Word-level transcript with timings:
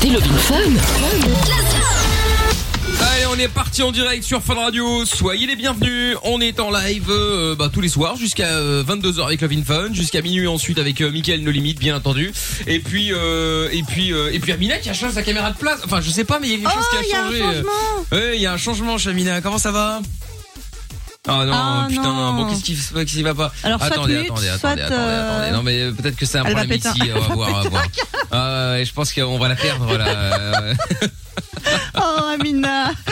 écoutez 0.00 0.10
Love 0.14 0.22
in 0.32 0.38
Fun. 0.38 0.54
Allez, 3.00 3.26
on 3.30 3.38
est 3.38 3.48
parti 3.48 3.82
en 3.82 3.92
direct 3.92 4.22
sur 4.24 4.42
Fun 4.42 4.54
Radio. 4.54 5.04
Soyez 5.04 5.46
les 5.46 5.56
bienvenus. 5.56 6.16
On 6.24 6.40
est 6.40 6.60
en 6.60 6.70
live 6.70 7.06
euh, 7.10 7.54
bah, 7.54 7.70
tous 7.72 7.80
les 7.80 7.88
soirs 7.88 8.16
jusqu'à 8.16 8.46
euh, 8.48 8.82
22h 8.84 9.24
avec 9.24 9.40
Love 9.40 9.52
in 9.52 9.62
Fun, 9.62 9.92
jusqu'à 9.92 10.20
minuit 10.22 10.46
ensuite 10.46 10.78
avec 10.78 11.00
euh, 11.00 11.10
Mickaël 11.10 11.42
No 11.42 11.50
Limite, 11.50 11.78
bien 11.78 11.96
entendu. 11.96 12.32
Et 12.66 12.80
puis 12.80 13.12
euh, 13.12 13.68
et 13.72 13.82
puis 13.82 14.12
euh, 14.12 14.30
et 14.32 14.38
puis 14.40 14.52
Amina 14.52 14.78
qui 14.78 14.88
a 14.90 14.94
changé 14.94 15.14
sa 15.14 15.22
caméra 15.22 15.50
de 15.50 15.56
place. 15.58 15.80
Enfin, 15.84 16.00
je 16.00 16.10
sais 16.10 16.24
pas, 16.24 16.38
mais 16.40 16.48
il 16.48 16.60
y 16.62 16.66
a 16.66 16.70
quelque 16.70 16.74
chose 16.74 16.84
Oh, 16.92 16.96
qui 17.00 17.06
il 17.08 17.12
y 17.12 17.14
a 17.14 17.18
a 17.18 17.22
un 17.22 17.28
changé. 17.30 17.38
changement. 17.40 18.06
Ouais, 18.12 18.36
il 18.36 18.40
y 18.42 18.46
a 18.46 18.52
un 18.52 18.58
changement, 18.58 18.98
chez 18.98 19.10
Amina. 19.10 19.40
Comment 19.40 19.58
ça 19.58 19.70
va? 19.72 20.00
Ah 21.28 21.44
non, 21.44 21.52
Ah, 21.52 21.86
putain, 21.88 22.02
non. 22.02 22.32
bon 22.34 22.46
qu'est-ce 22.50 23.04
qui, 23.04 23.22
va 23.22 23.34
pas 23.34 23.52
Alors, 23.62 23.82
Attendez, 23.82 24.24
soit, 24.26 24.34
attendez, 24.34 24.48
attendez, 24.48 24.82
euh, 24.90 25.40
attendez. 25.42 25.56
Non 25.56 25.62
mais 25.62 25.92
peut-être 25.92 26.16
que 26.16 26.24
c'est 26.26 26.38
un 26.38 26.44
Elle 26.44 26.54
problème 26.54 26.78
ici. 26.78 27.10
On 27.14 27.20
va 27.20 27.34
voir, 27.34 27.48
on 27.50 27.52
va 27.52 27.62
péter 27.62 27.68
voir. 27.70 27.84
Ah 28.32 28.74
je 28.82 28.92
pense 28.92 29.12
qu'on 29.12 29.38
va 29.38 29.48
la 29.48 29.56
perdre 29.56 29.96
là. 29.98 30.74
Oh, 31.96 32.24
Amina. 32.34 32.92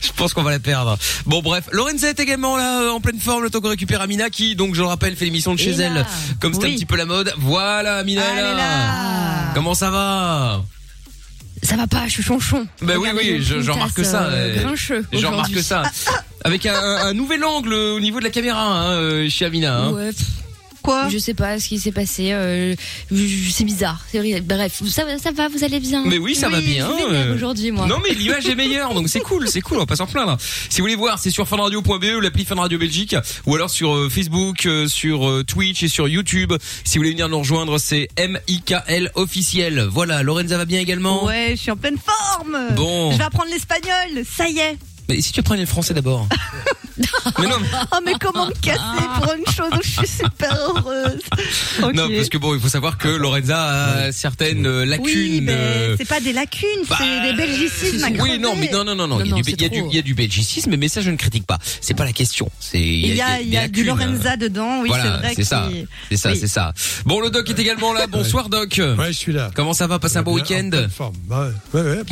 Je 0.00 0.10
pense 0.12 0.34
qu'on 0.34 0.42
va 0.42 0.50
la 0.50 0.58
perdre. 0.58 0.98
Bon 1.24 1.40
bref, 1.40 1.64
Lorenza 1.72 2.08
est 2.08 2.20
également 2.20 2.56
là 2.58 2.82
euh, 2.82 2.90
en 2.90 3.00
pleine 3.00 3.18
forme 3.20 3.42
le 3.42 3.48
temps 3.50 3.60
qu'on 3.60 3.70
récupère 3.70 4.00
Amina 4.02 4.28
qui 4.28 4.54
donc 4.54 4.74
je 4.74 4.80
le 4.82 4.86
rappelle 4.86 5.16
fait 5.16 5.24
l'émission 5.24 5.54
de 5.54 5.58
chez 5.58 5.72
là. 5.76 5.84
elle 5.86 6.06
comme 6.40 6.52
c'était 6.52 6.66
Oui. 6.66 6.72
un 6.72 6.76
petit 6.76 6.84
peu 6.86 6.96
la 6.96 7.06
mode. 7.06 7.32
Voilà 7.38 7.96
Amina 7.98 8.20
là. 8.34 8.54
là. 8.54 9.52
Comment 9.54 9.74
ça 9.74 9.90
va 9.90 10.62
Ça 11.62 11.76
va 11.76 11.86
pas, 11.86 12.06
je 12.06 12.12
suis 12.12 12.22
chonchon. 12.22 12.66
Bah 12.82 12.94
oui 12.98 13.08
oui, 13.16 13.38
je, 13.42 13.60
je 13.62 13.70
remarque 13.70 14.04
ça. 14.04 14.24
euh, 14.24 14.74
je 15.12 15.26
remarque 15.26 15.58
ça. 15.62 15.82
Avec 16.46 16.66
un, 16.66 17.12
nouvel 17.12 17.44
angle 17.44 17.74
au 17.74 18.00
niveau 18.00 18.18
de 18.18 18.24
la 18.24 18.30
caméra 18.30 18.62
hein, 18.62 18.92
euh, 18.92 19.28
chez 19.28 19.44
Amina. 19.44 19.76
hein. 19.78 19.92
Ouais, 19.92 20.10
Quoi 20.82 21.08
je 21.08 21.18
sais 21.18 21.34
pas 21.34 21.58
ce 21.58 21.66
qui 21.66 21.80
s'est 21.80 21.90
passé. 21.90 22.28
euh, 22.30 22.76
c'est 23.50 23.64
bizarre. 23.64 24.00
Bref, 24.44 24.82
ça, 24.88 25.04
va- 25.04 25.18
ça 25.18 25.32
va, 25.32 25.48
vous 25.48 25.64
allez 25.64 25.80
bien. 25.80 26.04
Mais 26.06 26.16
oui, 26.18 26.36
ça 26.36 26.48
va 26.48 26.60
bien, 26.60 26.88
euh. 27.10 27.34
aujourd'hui, 27.34 27.72
moi. 27.72 27.86
Non 27.88 27.96
mais 28.06 28.14
l'image 28.14 28.46
est 28.46 28.54
meilleure 28.54 28.94
donc 28.94 29.08
c'est 29.08 29.18
cool, 29.18 29.48
c'est 29.48 29.60
cool, 29.62 29.78
on 29.78 29.80
va 29.80 29.86
pas 29.86 29.96
s'en 29.96 30.06
plaindre. 30.06 30.36
Si 30.40 30.80
vous 30.80 30.84
voulez 30.84 30.94
voir, 30.94 31.18
c'est 31.18 31.30
sur 31.30 31.48
funradio.be 31.48 32.16
ou 32.16 32.20
l'appli 32.20 32.44
Fun 32.44 32.54
Radio 32.54 32.78
Belgique 32.78 33.16
ou 33.46 33.56
alors 33.56 33.68
sur 33.68 33.96
euh, 33.96 34.08
Facebook, 34.08 34.66
euh, 34.66 34.86
sur 34.86 35.28
euh, 35.28 35.42
Twitch 35.42 35.82
et 35.82 35.88
sur 35.88 36.06
YouTube. 36.06 36.52
Si 36.84 36.98
vous 36.98 37.00
voulez 37.02 37.10
venir 37.10 37.28
nous 37.28 37.40
rejoindre, 37.40 37.78
c'est 37.78 38.08
MIKL 38.16 39.10
officiel. 39.16 39.88
Voilà, 39.90 40.22
Lorenza 40.22 40.56
va 40.56 40.66
bien 40.66 40.78
également 40.78 41.24
Ouais, 41.24 41.48
je 41.50 41.62
suis 41.62 41.70
en 41.72 41.76
pleine 41.76 41.98
forme. 41.98 42.56
Bon. 42.76 43.10
Je 43.10 43.18
vais 43.18 43.24
apprendre 43.24 43.50
l'espagnol. 43.50 44.24
Ça 44.30 44.48
y 44.48 44.58
est. 44.60 44.78
Mais 45.08 45.20
si 45.20 45.32
tu 45.32 45.40
apprenais 45.40 45.62
le 45.62 45.66
français 45.66 45.94
d'abord. 45.94 46.26
mais 47.38 47.46
non, 47.46 47.56
Oh, 47.92 47.96
mais 48.04 48.14
comment 48.18 48.46
me 48.46 48.52
casser 48.54 48.80
pour 49.20 49.32
une 49.34 49.46
chose 49.46 49.70
où 49.72 49.82
je 49.82 49.88
suis 49.88 50.06
super 50.06 50.56
heureuse. 50.68 51.20
Non 51.94 52.08
parce 52.14 52.28
que 52.28 52.38
bon, 52.38 52.54
il 52.54 52.60
faut 52.60 52.68
savoir 52.68 52.96
que 52.98 53.08
Lorenza 53.08 53.58
a 54.06 54.12
certaines 54.12 54.66
euh, 54.66 54.84
lacunes. 54.86 55.04
Oui, 55.04 55.40
mais 55.42 55.52
euh, 55.52 55.96
c'est 55.98 56.08
pas 56.08 56.20
des 56.20 56.32
lacunes, 56.32 56.66
bah, 56.88 56.96
c'est 56.98 57.30
des 57.30 57.36
belgicismes 57.36 58.04
à 58.04 58.08
Oui, 58.22 58.38
non, 58.38 58.54
mais 58.56 58.70
non, 58.72 58.84
non, 58.84 58.94
non, 58.94 59.06
non. 59.06 59.18
Non, 59.18 59.24
Il 59.24 59.30
y 59.30 59.38
a 59.38 59.42
du- 59.42 59.50
il 59.52 59.62
y 59.62 59.64
a 59.64 59.68
du, 59.68 59.78
trop. 59.80 59.88
il 59.90 59.96
y 59.96 59.98
a 59.98 60.02
du 60.02 60.14
belgicisme, 60.14 60.76
mais 60.76 60.88
ça 60.88 61.00
je 61.02 61.10
ne 61.10 61.16
critique 61.16 61.46
pas. 61.46 61.58
C'est 61.80 61.94
pas 61.94 62.04
la 62.04 62.12
question. 62.12 62.50
C'est 62.60 62.80
Il 62.80 63.14
y 63.14 63.20
a, 63.20 63.40
il 63.40 63.48
y 63.48 63.56
a 63.58 63.62
des 63.68 63.68
du. 63.68 63.84
Lorenza 63.84 64.36
dedans, 64.36 64.80
oui, 64.82 64.90
c'est 64.92 65.08
vrai. 65.08 65.32
c'est 65.36 65.44
ça, 65.44 65.68
c'est 66.10 66.16
ça, 66.16 66.30
Oui. 66.32 66.38
c'est 66.40 66.48
ça. 66.48 66.72
Bon, 67.04 67.20
le 67.20 67.30
doc 67.30 67.48
est 67.50 67.58
également 67.58 67.92
là. 67.92 68.06
Bonsoir, 68.06 68.48
doc. 68.48 68.80
Ouais, 68.98 69.08
je 69.08 69.12
suis 69.12 69.32
là. 69.32 69.50
Comment 69.54 69.74
ça 69.74 69.86
va 69.86 69.98
Passer 69.98 70.16
un 70.16 70.22
bon 70.22 70.34
week-end 70.34 70.70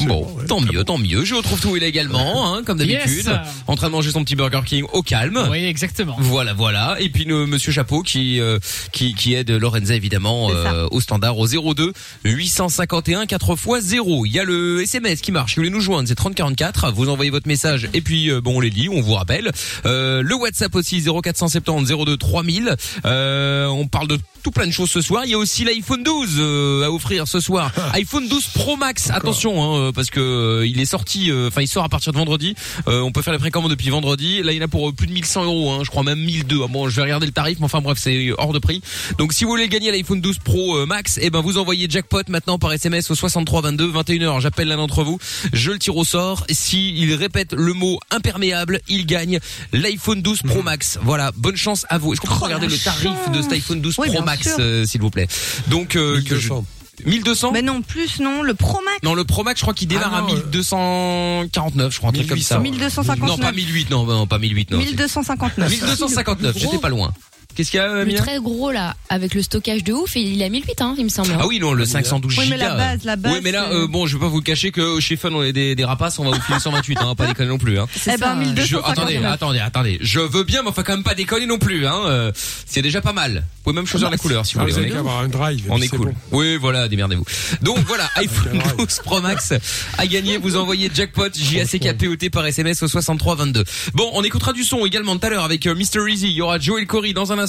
Bon, 0.06 0.26
tant 0.48 0.60
mieux, 0.60 0.84
tant 0.84 0.98
mieux. 0.98 1.24
Je 1.24 1.34
retrouve 1.34 1.60
tout 1.60 1.76
il 1.76 1.82
est 1.82 1.88
également, 1.88 2.54
hein, 2.54 2.62
comme 2.64 2.78
d'habitude, 2.86 3.26
Yes. 3.26 3.36
en 3.66 3.76
train 3.76 3.86
de 3.88 3.92
manger 3.92 4.10
son 4.10 4.22
petit 4.24 4.36
Burger 4.36 4.60
King 4.64 4.84
au 4.92 5.02
calme. 5.02 5.38
Oui, 5.50 5.64
exactement. 5.64 6.16
Voilà, 6.18 6.52
voilà. 6.54 6.96
Et 7.00 7.08
puis 7.08 7.24
le 7.24 7.46
Monsieur 7.46 7.72
Chapeau 7.72 8.02
qui 8.02 8.40
euh, 8.40 8.58
qui 8.92 9.14
qui 9.14 9.34
aide 9.34 9.50
Lorenza 9.50 9.94
évidemment 9.94 10.50
euh, 10.50 10.86
au 10.90 11.00
standard 11.00 11.38
au 11.38 11.46
02 11.46 11.92
851 12.24 13.26
4 13.26 13.52
x 13.52 13.84
0. 13.86 14.26
Il 14.26 14.32
y 14.32 14.38
a 14.38 14.44
le 14.44 14.82
SMS 14.82 15.20
qui 15.20 15.32
marche. 15.32 15.52
Si 15.52 15.56
vous 15.56 15.60
voulez 15.62 15.70
nous 15.70 15.80
joindre, 15.80 16.08
c'est 16.08 16.14
3044. 16.14 16.92
Vous 16.92 17.08
envoyez 17.08 17.30
votre 17.30 17.48
message 17.48 17.88
et 17.94 18.00
puis 18.00 18.30
euh, 18.30 18.40
bon 18.40 18.56
on 18.56 18.60
les 18.60 18.70
lit, 18.70 18.88
on 18.88 19.00
vous 19.00 19.14
rappelle. 19.14 19.50
Euh, 19.86 20.22
le 20.22 20.34
WhatsApp 20.34 20.74
aussi 20.74 21.02
0470 21.02 21.92
02 22.04 22.16
3000. 22.16 22.76
Euh, 23.04 23.66
on 23.66 23.86
parle 23.86 24.08
de 24.08 24.18
tout 24.44 24.50
plein 24.50 24.66
de 24.66 24.72
choses 24.72 24.90
ce 24.90 25.00
soir. 25.00 25.22
Il 25.24 25.30
y 25.30 25.34
a 25.34 25.38
aussi 25.38 25.64
l'iPhone 25.64 26.02
12 26.02 26.36
euh, 26.38 26.84
à 26.84 26.90
offrir 26.90 27.26
ce 27.26 27.40
soir. 27.40 27.72
iPhone 27.94 28.28
12 28.28 28.48
Pro 28.54 28.76
Max. 28.76 29.10
Attention 29.10 29.62
hein, 29.62 29.78
euh, 29.88 29.92
parce 29.92 30.10
que 30.10 30.20
euh, 30.20 30.66
il 30.66 30.78
est 30.80 30.84
sorti. 30.84 31.30
euh, 31.30 31.48
Enfin 31.48 31.62
il 31.62 31.66
sort 31.66 31.82
à 31.82 31.88
partir 31.88 32.12
de 32.12 32.18
vendredi. 32.18 32.54
Euh, 32.86 33.00
on 33.00 33.10
peut 33.10 33.22
faire 33.22 33.32
les 33.32 33.38
précommandes 33.38 33.70
depuis 33.70 33.88
vendredi. 33.88 34.42
Là 34.42 34.52
il 34.52 34.56
y 34.58 34.60
en 34.60 34.64
a 34.66 34.68
pour 34.68 34.92
plus 34.94 35.06
de 35.06 35.12
1100 35.12 35.44
euros. 35.44 35.72
Hein, 35.72 35.80
je 35.82 35.88
crois 35.90 36.02
même 36.02 36.18
1002. 36.20 36.60
Ah 36.62 36.66
Bon 36.68 36.88
je 36.90 36.96
vais 36.96 37.02
regarder 37.02 37.24
le 37.26 37.32
tarif, 37.32 37.58
mais 37.58 37.64
enfin 37.64 37.80
bref 37.80 37.96
c'est 37.98 38.32
hors 38.36 38.52
de 38.52 38.58
prix. 38.58 38.82
Donc 39.18 39.32
si 39.32 39.44
vous 39.44 39.50
voulez 39.50 39.66
gagner 39.68 39.90
l'iPhone 39.90 40.20
12 40.20 40.38
Pro 40.44 40.84
Max, 40.84 41.18
eh 41.22 41.30
ben 41.30 41.40
vous 41.40 41.56
envoyez 41.56 41.86
jackpot 41.88 42.20
maintenant 42.28 42.58
par 42.58 42.70
SMS 42.74 43.10
au 43.10 43.14
63 43.14 43.62
22 43.62 43.92
21h. 43.92 44.40
J'appelle 44.42 44.68
l'un 44.68 44.76
d'entre 44.76 45.04
vous. 45.04 45.18
Je 45.54 45.70
le 45.70 45.78
tire 45.78 45.96
au 45.96 46.04
sort. 46.04 46.44
Si 46.50 46.94
il 46.94 47.14
répète 47.14 47.54
le 47.54 47.72
mot 47.72 47.98
imperméable, 48.10 48.80
il 48.88 49.06
gagne 49.06 49.38
l'iPhone 49.72 50.20
12 50.20 50.42
Pro 50.42 50.62
Max. 50.62 50.98
Voilà, 51.02 51.32
bonne 51.34 51.56
chance 51.56 51.86
à 51.88 51.96
vous. 51.96 52.12
Est-ce 52.12 52.20
qu'on 52.20 52.28
peut 52.28 52.34
Oh, 52.40 52.44
regarder 52.44 52.66
le 52.66 52.76
tarif 52.76 53.30
de 53.32 53.40
cet 53.40 53.52
iPhone 53.52 53.80
12 53.80 53.94
Oui, 53.98 54.08
Pro 54.08 54.16
bien 54.16 54.24
Max 54.36 54.56
euh, 54.58 54.84
s'il 54.84 55.00
vous 55.00 55.10
plaît 55.10 55.28
Donc 55.68 55.96
euh, 55.96 56.20
que 56.22 56.36
je 56.36 56.48
1200. 56.48 56.64
1200 57.06 57.52
Mais 57.52 57.62
non, 57.62 57.82
plus 57.82 58.20
non, 58.20 58.42
le 58.42 58.54
Pro 58.54 58.80
Max. 58.84 59.02
Non, 59.02 59.14
le 59.14 59.24
Pro 59.24 59.42
Max, 59.42 59.58
je 59.58 59.64
crois 59.64 59.74
qu'il 59.74 59.88
démarre 59.88 60.12
Ah 60.14 60.20
non, 60.20 60.28
à 60.28 60.32
euh, 60.32 60.44
1249, 60.52 61.92
je 61.92 61.98
crois, 61.98 62.10
un 62.10 62.12
truc 62.12 62.28
comme 62.28 62.38
ça. 62.38 62.58
1259. 62.58 63.28
Non, 63.28 63.38
pas 63.38 63.52
1008, 63.52 63.90
non, 63.90 64.04
non, 64.04 64.26
pas 64.26 64.38
1008, 64.38 64.70
non. 64.70 64.78
1259. 64.78 65.70
1259, 65.70 66.58
j'étais 66.58 66.78
pas 66.78 66.88
loin. 66.88 67.12
Qu'est-ce 67.54 67.70
qu'il 67.70 67.78
y 67.78 67.82
a, 67.82 67.86
euh, 67.88 68.04
Le 68.04 68.12
Mia 68.12 68.18
très 68.18 68.38
gros 68.38 68.70
là, 68.72 68.94
avec 69.08 69.34
le 69.34 69.42
stockage 69.42 69.84
de 69.84 69.92
ouf, 69.92 70.16
il 70.16 70.40
est 70.40 70.44
à 70.44 70.48
1008, 70.48 70.80
hein, 70.80 70.94
il 70.98 71.04
me 71.04 71.08
semble. 71.08 71.30
Ah 71.38 71.46
oui, 71.46 71.58
non, 71.60 71.72
le 71.72 71.84
512 71.84 72.36
Oui, 72.38 72.46
mais 72.50 72.56
la 72.56 72.74
base, 72.74 73.04
la 73.04 73.16
base, 73.16 73.32
Oui, 73.32 73.40
mais 73.42 73.52
là, 73.52 73.68
euh, 73.70 73.86
bon, 73.86 74.06
je 74.06 74.16
vais 74.16 74.20
pas 74.20 74.28
vous 74.28 74.38
le 74.38 74.42
cacher 74.42 74.70
que 74.72 74.98
chez 75.00 75.16
Fun, 75.16 75.30
on 75.32 75.42
est 75.42 75.52
des, 75.52 75.74
des 75.74 75.84
rapaces, 75.84 76.18
on 76.18 76.24
va 76.28 76.36
vous 76.36 76.42
filer 76.42 76.58
128, 76.58 76.98
hein, 77.00 77.14
pas 77.14 77.26
déconner 77.26 77.48
non 77.48 77.58
plus, 77.58 77.78
hein. 77.78 77.86
Eh 78.06 78.16
ben, 78.16 78.34
Je, 78.56 78.76
1259. 78.76 78.84
attendez, 78.90 79.16
attendez, 79.24 79.58
attendez. 79.60 79.98
Je 80.00 80.20
veux 80.20 80.44
bien, 80.44 80.62
mais 80.62 80.68
enfin 80.70 80.82
quand 80.82 80.94
même 80.94 81.04
pas 81.04 81.14
déconner 81.14 81.46
non 81.46 81.58
plus, 81.58 81.86
hein. 81.86 81.94
euh, 82.06 82.32
c'est 82.66 82.82
déjà 82.82 83.00
pas 83.00 83.12
mal. 83.12 83.44
Vous 83.56 83.70
pouvez 83.70 83.76
même 83.76 83.86
choisir 83.86 84.10
la 84.10 84.16
couleur 84.18 84.44
si 84.44 84.54
vous 84.54 84.60
Ah, 84.60 84.64
voulez. 84.64 84.74
vous 84.74 84.80
on 84.80 84.84
est- 84.86 84.90
qu'à 84.90 84.98
avoir 84.98 85.18
un 85.20 85.28
drive. 85.28 85.64
On 85.70 85.76
puis 85.76 85.84
est 85.84 85.88
c'est 85.88 85.96
cool. 85.96 86.06
bon. 86.08 86.14
Oui, 86.38 86.56
voilà, 86.56 86.88
démerdez-vous. 86.88 87.24
Donc 87.62 87.78
voilà, 87.86 88.10
iPhone 88.16 88.56
un 88.56 88.58
drive. 88.58 88.76
12 88.78 89.00
Pro 89.04 89.20
Max 89.20 89.52
à 89.96 90.06
gagner. 90.06 90.36
Vous 90.36 90.56
envoyez 90.56 90.90
jackpot 90.92 91.28
J-A-C-K-P-O-T 91.34 92.30
par 92.30 92.44
SMS 92.46 92.82
au 92.82 92.88
6322. 92.88 93.64
Bon, 93.94 94.10
on 94.12 94.22
écoutera 94.22 94.52
du 94.52 94.64
son 94.64 94.84
également 94.84 95.16
tout 95.16 95.26
à 95.26 95.30
l'heure 95.30 95.44
avec 95.44 95.66
euh, 95.66 95.74
Mr. 95.74 96.10
Easy. 96.10 96.26
Il 96.26 96.32
y 96.32 96.42
aura 96.42 96.58
Joel 96.58 96.86
Corey 96.86 97.12
dans 97.14 97.32
un 97.32 97.38
instant. 97.38 97.43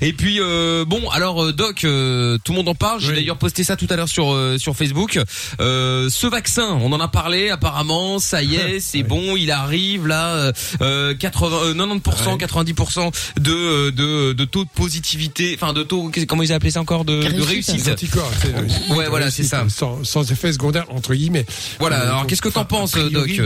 Et 0.00 0.12
puis 0.12 0.40
euh, 0.40 0.84
bon, 0.84 1.08
alors 1.10 1.44
euh, 1.44 1.52
Doc, 1.52 1.84
euh, 1.84 2.38
tout 2.44 2.52
le 2.52 2.56
monde 2.58 2.68
en 2.68 2.74
parle. 2.74 3.00
J'ai 3.00 3.08
Oui. 3.08 3.14
d'ailleurs 3.16 3.36
posté 3.38 3.64
ça 3.64 3.76
tout 3.76 3.86
à 3.90 3.96
l'heure 3.96 4.08
sur 4.08 4.32
euh, 4.32 4.58
sur 4.58 4.76
Facebook. 4.76 5.18
Euh, 5.60 6.08
ce 6.10 6.26
vaccin, 6.26 6.78
on 6.80 6.92
en 6.92 7.00
a 7.00 7.08
parlé. 7.08 7.50
Apparemment, 7.50 8.18
ça 8.18 8.42
y 8.42 8.56
est, 8.56 8.80
c'est 8.80 9.02
bon, 9.02 9.36
il 9.36 9.50
arrive 9.50 10.06
là. 10.06 10.52
Euh, 10.80 11.14
80, 11.14 11.56
euh, 11.64 11.74
90%, 11.74 12.38
90% 12.38 13.12
de 13.40 13.52
euh, 13.52 13.90
de 13.90 14.32
de 14.32 14.44
taux 14.44 14.64
de 14.64 14.70
positivité, 14.74 15.56
enfin 15.60 15.72
de 15.72 15.82
taux, 15.82 16.10
comment 16.28 16.42
ils 16.42 16.52
appelaient 16.52 16.70
ça 16.70 16.80
encore 16.80 17.04
de, 17.04 17.22
de 17.22 17.42
Réussite. 17.42 17.88
anticorps, 17.88 18.30
c'est- 18.40 18.92
Ouais, 18.94 19.08
voilà, 19.08 19.30
c'est 19.30 19.42
ça. 19.44 19.64
Sans, 19.68 20.04
sans 20.04 20.30
effet 20.30 20.52
secondaire, 20.52 20.86
entre 20.90 21.14
guillemets. 21.14 21.46
Voilà. 21.80 22.00
Euh, 22.00 22.08
Alors, 22.08 22.26
qu'est-ce 22.26 22.42
que 22.42 22.48
t'en 22.48 22.64
penses, 22.64 22.92
priori, 22.92 23.10
Doc 23.12 23.40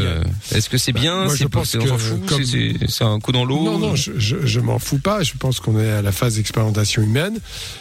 Est-ce 0.53 0.69
que 0.69 0.79
c'est 0.79 0.93
bien 0.93 1.25
moi, 1.25 1.29
C'est 1.31 1.45
je 1.45 1.49
pense 1.49 1.71
c'est- 1.71 1.79
on 1.79 1.87
s'en 1.87 1.97
que, 1.97 2.01
fout 2.03 2.27
comme- 2.27 2.45
C'est- 2.45 2.75
C'est 2.81 2.91
c'est 2.91 3.05
un 3.05 3.19
coup 3.21 3.33
dans 3.33 3.45
l'eau 3.45 3.63
Non, 3.65 3.79
non, 3.79 3.95
je, 3.97 4.13
je, 4.17 4.37
je 4.45 4.61
m'en 4.61 4.79
fous 4.79 4.99
pas. 4.99 5.23
Je 5.23 5.33
pense 5.39 5.61
qu'on 5.61 5.79
est 5.79 5.88
à 5.91 6.03
la 6.03 6.13
phase 6.13 6.37
d'expérimentation 6.37 7.03
humaine. 7.03 7.39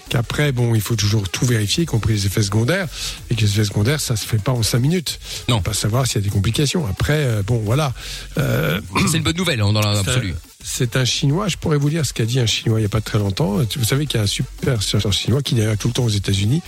Qu'après, 0.10 0.52
bon, 0.52 0.76
il 0.76 0.82
faut 0.82 0.96
toujours 0.96 1.28
tout 1.30 1.46
vérifier, 1.46 1.84
y 1.84 1.86
compris 1.86 2.14
les 2.14 2.26
effets 2.26 2.44
secondaires. 2.44 2.88
Et 3.30 3.36
que 3.36 3.42
les 3.42 3.48
effets 3.52 3.66
secondaires, 3.66 4.00
ça 4.00 4.16
se 4.16 4.26
fait 4.26 4.42
pas 4.42 4.52
en 4.52 4.64
cinq 4.64 4.80
minutes. 4.80 5.20
Non. 5.50 5.62
Pas 5.62 5.74
savoir 5.74 6.08
s'il 6.08 6.22
y 6.22 6.24
a 6.24 6.26
des 6.26 6.30
complications. 6.30 6.86
Après, 6.88 7.24
euh, 7.26 7.42
bon, 7.44 7.60
voilà. 7.64 7.94
Euh, 8.38 8.80
C'est 9.10 9.18
une 9.18 9.24
bonne 9.24 9.38
nouvelle 9.38 9.62
hein, 9.62 9.72
dans 9.72 9.82
l'absolu. 9.82 10.34
C'est 10.70 10.98
un 10.98 11.06
Chinois, 11.06 11.48
je 11.48 11.56
pourrais 11.56 11.78
vous 11.78 11.90
dire 11.90 12.06
ce 12.06 12.12
qu'a 12.14 12.26
dit 12.26 12.42
un 12.42 12.46
Chinois 12.46 12.80
il 12.80 12.82
n'y 12.82 12.88
a 12.88 12.90
pas 12.90 13.00
très 13.00 13.20
longtemps. 13.20 13.58
Vous 13.78 13.84
savez 13.86 14.06
qu'il 14.06 14.18
y 14.18 14.20
a 14.20 14.24
un 14.24 14.28
super 14.28 14.82
chercheur 14.82 15.14
chinois 15.14 15.42
qui 15.42 15.58
est 15.62 15.78
tout 15.78 15.88
le 15.88 15.94
temps 15.94 16.04
aux 16.04 16.10
États-Unis. 16.10 16.62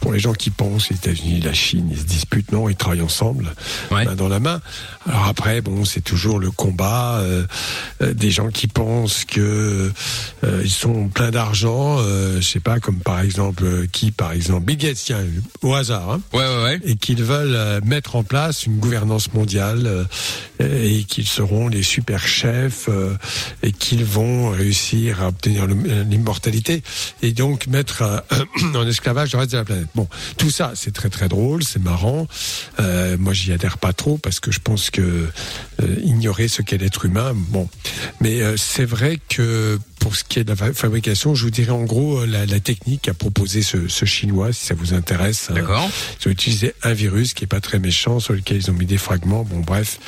Pour 0.00 0.12
les 0.12 0.18
gens 0.18 0.34
qui 0.34 0.50
pensent, 0.50 0.90
les 0.90 0.96
États-Unis, 0.96 1.40
la 1.40 1.54
Chine, 1.54 1.88
ils 1.90 1.98
se 1.98 2.04
disputent, 2.04 2.52
non, 2.52 2.68
ils 2.68 2.76
travaillent 2.76 3.00
ensemble, 3.00 3.54
Ouais. 3.90 4.04
main 4.04 4.14
dans 4.14 4.28
la 4.28 4.40
main. 4.40 4.60
Alors 5.06 5.26
après, 5.26 5.60
bon, 5.60 5.84
c'est 5.84 6.00
toujours 6.00 6.38
le 6.38 6.50
combat 6.50 7.18
euh, 7.18 7.44
euh, 8.02 8.12
des 8.12 8.30
gens 8.30 8.48
qui 8.48 8.66
pensent 8.66 9.24
que 9.24 9.92
euh, 10.44 10.60
ils 10.64 10.70
sont 10.70 11.08
pleins 11.08 11.30
d'argent. 11.30 11.98
Euh, 12.00 12.40
je 12.40 12.46
sais 12.46 12.60
pas, 12.60 12.80
comme 12.80 12.96
par 12.98 13.20
exemple 13.20 13.64
euh, 13.64 13.86
qui, 13.90 14.10
par 14.10 14.32
exemple, 14.32 14.64
Bill 14.64 14.76
Gates, 14.76 14.96
tiens, 15.04 15.24
au 15.62 15.74
hasard. 15.74 16.10
Hein, 16.10 16.20
Ouais, 16.32 16.40
ouais, 16.44 16.62
ouais. 16.64 16.80
et 16.84 16.96
qu'ils 16.96 17.22
veulent 17.22 17.80
mettre 17.84 18.16
en 18.16 18.24
place 18.24 18.66
une 18.66 18.78
gouvernance 18.78 19.32
mondiale 19.32 20.06
euh, 20.60 20.84
et 20.84 21.04
qu'ils 21.04 21.26
seront 21.26 21.68
les 21.68 21.82
super 21.82 22.26
chefs 22.26 22.88
euh, 22.88 23.14
et 23.62 23.72
qu'ils 23.72 24.04
vont 24.04 24.50
réussir 24.50 25.22
à 25.22 25.28
obtenir 25.28 25.66
l'immortalité 25.66 26.82
et 27.22 27.32
donc 27.32 27.66
mettre 27.68 28.02
euh, 28.02 28.20
en 28.74 28.86
esclavage 28.86 29.32
le 29.32 29.38
reste 29.38 29.52
de 29.52 29.58
la 29.58 29.64
planète. 29.64 29.88
Bon, 29.94 30.08
tout 30.36 30.50
ça, 30.50 30.72
c'est 30.74 30.92
très 30.92 31.10
très 31.10 31.28
drôle, 31.28 31.62
c'est 31.62 31.82
marrant. 31.82 32.26
Euh, 32.80 33.16
moi, 33.18 33.32
j'y 33.32 33.52
adhère 33.52 33.78
pas 33.78 33.92
trop 33.92 34.18
parce 34.18 34.40
que 34.40 34.50
je 34.50 34.58
pense 34.60 34.90
que 34.90 34.95
euh, 35.02 35.96
ignorer 36.02 36.48
ce 36.48 36.62
qu'est 36.62 36.78
l'être 36.78 37.04
humain, 37.04 37.32
bon. 37.34 37.68
Mais 38.20 38.42
euh, 38.42 38.56
c'est 38.56 38.84
vrai 38.84 39.18
que 39.28 39.78
pour 40.00 40.14
ce 40.16 40.22
qui 40.24 40.38
est 40.38 40.44
de 40.44 40.50
la 40.50 40.56
fa- 40.56 40.72
fabrication, 40.72 41.34
je 41.34 41.44
vous 41.44 41.50
dirais 41.50 41.70
en 41.72 41.84
gros 41.84 42.20
euh, 42.20 42.26
la, 42.26 42.46
la 42.46 42.60
technique 42.60 43.02
qu'a 43.02 43.14
proposé 43.14 43.62
ce, 43.62 43.88
ce 43.88 44.04
chinois, 44.04 44.52
si 44.52 44.66
ça 44.66 44.74
vous 44.74 44.94
intéresse. 44.94 45.48
hein. 45.50 45.54
D'accord. 45.54 45.88
Ils 46.24 46.28
ont 46.28 46.30
utilisé 46.30 46.74
un 46.82 46.92
virus 46.92 47.34
qui 47.34 47.44
est 47.44 47.48
pas 47.48 47.60
très 47.60 47.78
méchant, 47.78 48.20
sur 48.20 48.32
lequel 48.34 48.58
ils 48.58 48.70
ont 48.70 48.74
mis 48.74 48.86
des 48.86 48.98
fragments, 48.98 49.44
bon 49.44 49.60
bref, 49.60 49.98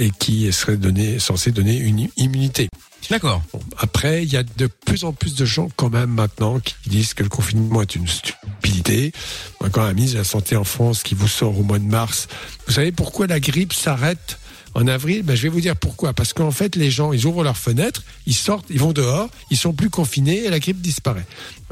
et 0.00 0.10
qui 0.18 0.50
serait 0.52 0.76
donné, 0.76 1.18
censé 1.18 1.50
donner 1.50 1.76
une 1.76 2.08
immunité. 2.16 2.68
D'accord. 3.10 3.42
Bon, 3.52 3.60
après, 3.78 4.24
il 4.24 4.32
y 4.32 4.36
a 4.36 4.42
de 4.42 4.66
plus 4.66 5.04
en 5.04 5.12
plus 5.12 5.34
de 5.34 5.44
gens 5.44 5.68
quand 5.76 5.90
même 5.90 6.10
maintenant 6.10 6.58
qui 6.58 6.74
disent 6.86 7.14
que 7.14 7.22
le 7.22 7.28
confinement 7.28 7.82
est 7.82 7.94
une 7.94 8.08
stupidité. 8.08 9.12
Moi, 9.60 9.70
quand 9.70 9.84
la 9.84 9.94
ministre 9.94 10.14
de 10.14 10.20
la 10.20 10.24
Santé 10.24 10.56
en 10.56 10.64
France 10.64 11.02
qui 11.02 11.14
vous 11.14 11.28
sort 11.28 11.58
au 11.58 11.62
mois 11.62 11.78
de 11.78 11.84
mars, 11.84 12.28
vous 12.66 12.72
savez 12.72 12.92
pourquoi 12.92 13.26
la 13.26 13.40
grippe 13.40 13.72
s'arrête 13.72 14.38
en 14.76 14.86
avril 14.88 15.22
ben, 15.22 15.34
Je 15.34 15.42
vais 15.42 15.48
vous 15.48 15.60
dire 15.60 15.74
pourquoi. 15.74 16.12
Parce 16.12 16.32
qu'en 16.34 16.50
fait, 16.50 16.76
les 16.76 16.90
gens, 16.90 17.12
ils 17.12 17.24
ouvrent 17.24 17.42
leurs 17.42 17.56
fenêtres, 17.56 18.04
ils 18.26 18.34
sortent, 18.34 18.66
ils 18.68 18.78
vont 18.78 18.92
dehors, 18.92 19.28
ils 19.50 19.56
sont 19.56 19.72
plus 19.72 19.88
confinés 19.90 20.44
et 20.44 20.50
la 20.50 20.60
grippe 20.60 20.80
disparaît. 20.80 21.26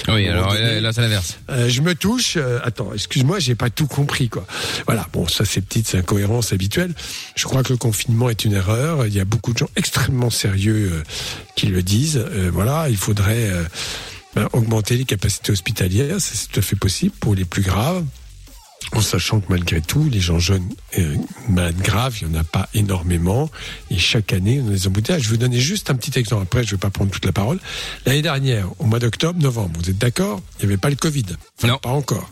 Oui, 0.07 0.27
alors 0.27 0.53
là, 0.53 0.79
là, 0.79 0.93
c'est 0.93 1.01
l'inverse. 1.01 1.37
euh, 1.49 1.69
je 1.69 1.81
me 1.81 1.93
touche. 1.95 2.35
euh, 2.37 2.59
attends, 2.63 2.93
excuse-moi, 2.93 3.39
j'ai 3.39 3.55
pas 3.55 3.69
tout 3.69 3.87
compris, 3.87 4.29
quoi. 4.29 4.45
Voilà. 4.85 5.07
Bon, 5.11 5.27
ça, 5.27 5.43
c'est 5.43 5.61
petites 5.61 5.93
incohérences 5.95 6.53
habituelles. 6.53 6.93
Je 7.35 7.43
crois 7.45 7.63
que 7.63 7.73
le 7.73 7.77
confinement 7.77 8.29
est 8.29 8.45
une 8.45 8.53
erreur. 8.53 9.05
Il 9.07 9.13
y 9.13 9.19
a 9.19 9.25
beaucoup 9.25 9.53
de 9.53 9.57
gens 9.57 9.69
extrêmement 9.75 10.29
sérieux 10.29 10.91
euh, 10.93 11.03
qui 11.55 11.67
le 11.67 11.81
disent. 11.83 12.23
Voilà, 12.53 12.89
il 12.89 12.97
faudrait 12.97 13.51
ben, 14.35 14.47
augmenter 14.53 14.95
les 14.97 15.05
capacités 15.05 15.51
hospitalières. 15.51 16.17
C'est 16.19 16.47
tout 16.49 16.59
à 16.59 16.63
fait 16.63 16.75
possible 16.75 17.13
pour 17.19 17.35
les 17.35 17.45
plus 17.45 17.61
graves. 17.63 18.05
En 18.93 19.01
sachant 19.01 19.39
que 19.39 19.45
malgré 19.49 19.79
tout, 19.79 20.09
les 20.09 20.19
gens 20.19 20.39
jeunes 20.39 20.67
euh, 20.97 21.15
malades 21.49 21.77
graves, 21.81 22.17
il 22.21 22.27
n'y 22.27 22.37
en 22.37 22.41
a 22.41 22.43
pas 22.43 22.67
énormément. 22.73 23.49
Et 23.89 23.97
chaque 23.97 24.33
année, 24.33 24.61
on 24.61 24.67
a 24.67 24.71
des 24.71 24.87
embouteillages. 24.87 25.21
Je 25.21 25.27
vais 25.29 25.35
vous 25.35 25.41
donner 25.41 25.59
juste 25.59 25.89
un 25.89 25.95
petit 25.95 26.17
exemple. 26.19 26.43
Après, 26.43 26.63
je 26.63 26.67
ne 26.67 26.71
vais 26.71 26.79
pas 26.81 26.89
prendre 26.89 27.09
toute 27.11 27.25
la 27.25 27.31
parole. 27.31 27.59
L'année 28.05 28.21
dernière, 28.21 28.67
au 28.79 28.85
mois 28.85 28.99
d'octobre, 28.99 29.39
novembre, 29.39 29.79
vous 29.81 29.89
êtes 29.89 29.97
d'accord? 29.97 30.41
Il 30.59 30.65
n'y 30.65 30.73
avait 30.73 30.81
pas 30.81 30.89
le 30.89 30.97
Covid. 30.97 31.25
Enfin, 31.57 31.67
Non. 31.69 31.77
Pas 31.77 31.89
encore. 31.89 32.29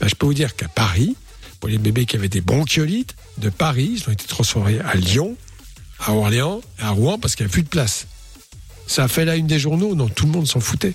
Ben, 0.00 0.08
je 0.08 0.14
peux 0.16 0.26
vous 0.26 0.34
dire 0.34 0.56
qu'à 0.56 0.68
Paris, 0.68 1.14
pour 1.60 1.68
les 1.68 1.78
bébés 1.78 2.04
qui 2.06 2.16
avaient 2.16 2.28
des 2.28 2.40
bronchiolites, 2.40 3.14
de 3.38 3.48
Paris, 3.50 3.92
ils 3.96 4.08
ont 4.08 4.12
été 4.12 4.26
transférés 4.26 4.80
à 4.80 4.94
Lyon, 4.96 5.36
à 6.00 6.12
Orléans, 6.12 6.60
à 6.80 6.90
Rouen, 6.90 7.18
parce 7.18 7.36
qu'il 7.36 7.46
n'y 7.46 7.50
a 7.50 7.52
plus 7.52 7.62
de 7.62 7.68
place. 7.68 8.06
Ça 8.92 9.04
a 9.04 9.08
fait 9.08 9.24
la 9.24 9.36
une 9.36 9.46
des 9.46 9.58
journaux, 9.58 9.94
non, 9.94 10.08
tout 10.08 10.26
le 10.26 10.32
monde 10.32 10.46
s'en 10.46 10.60
foutait. 10.60 10.92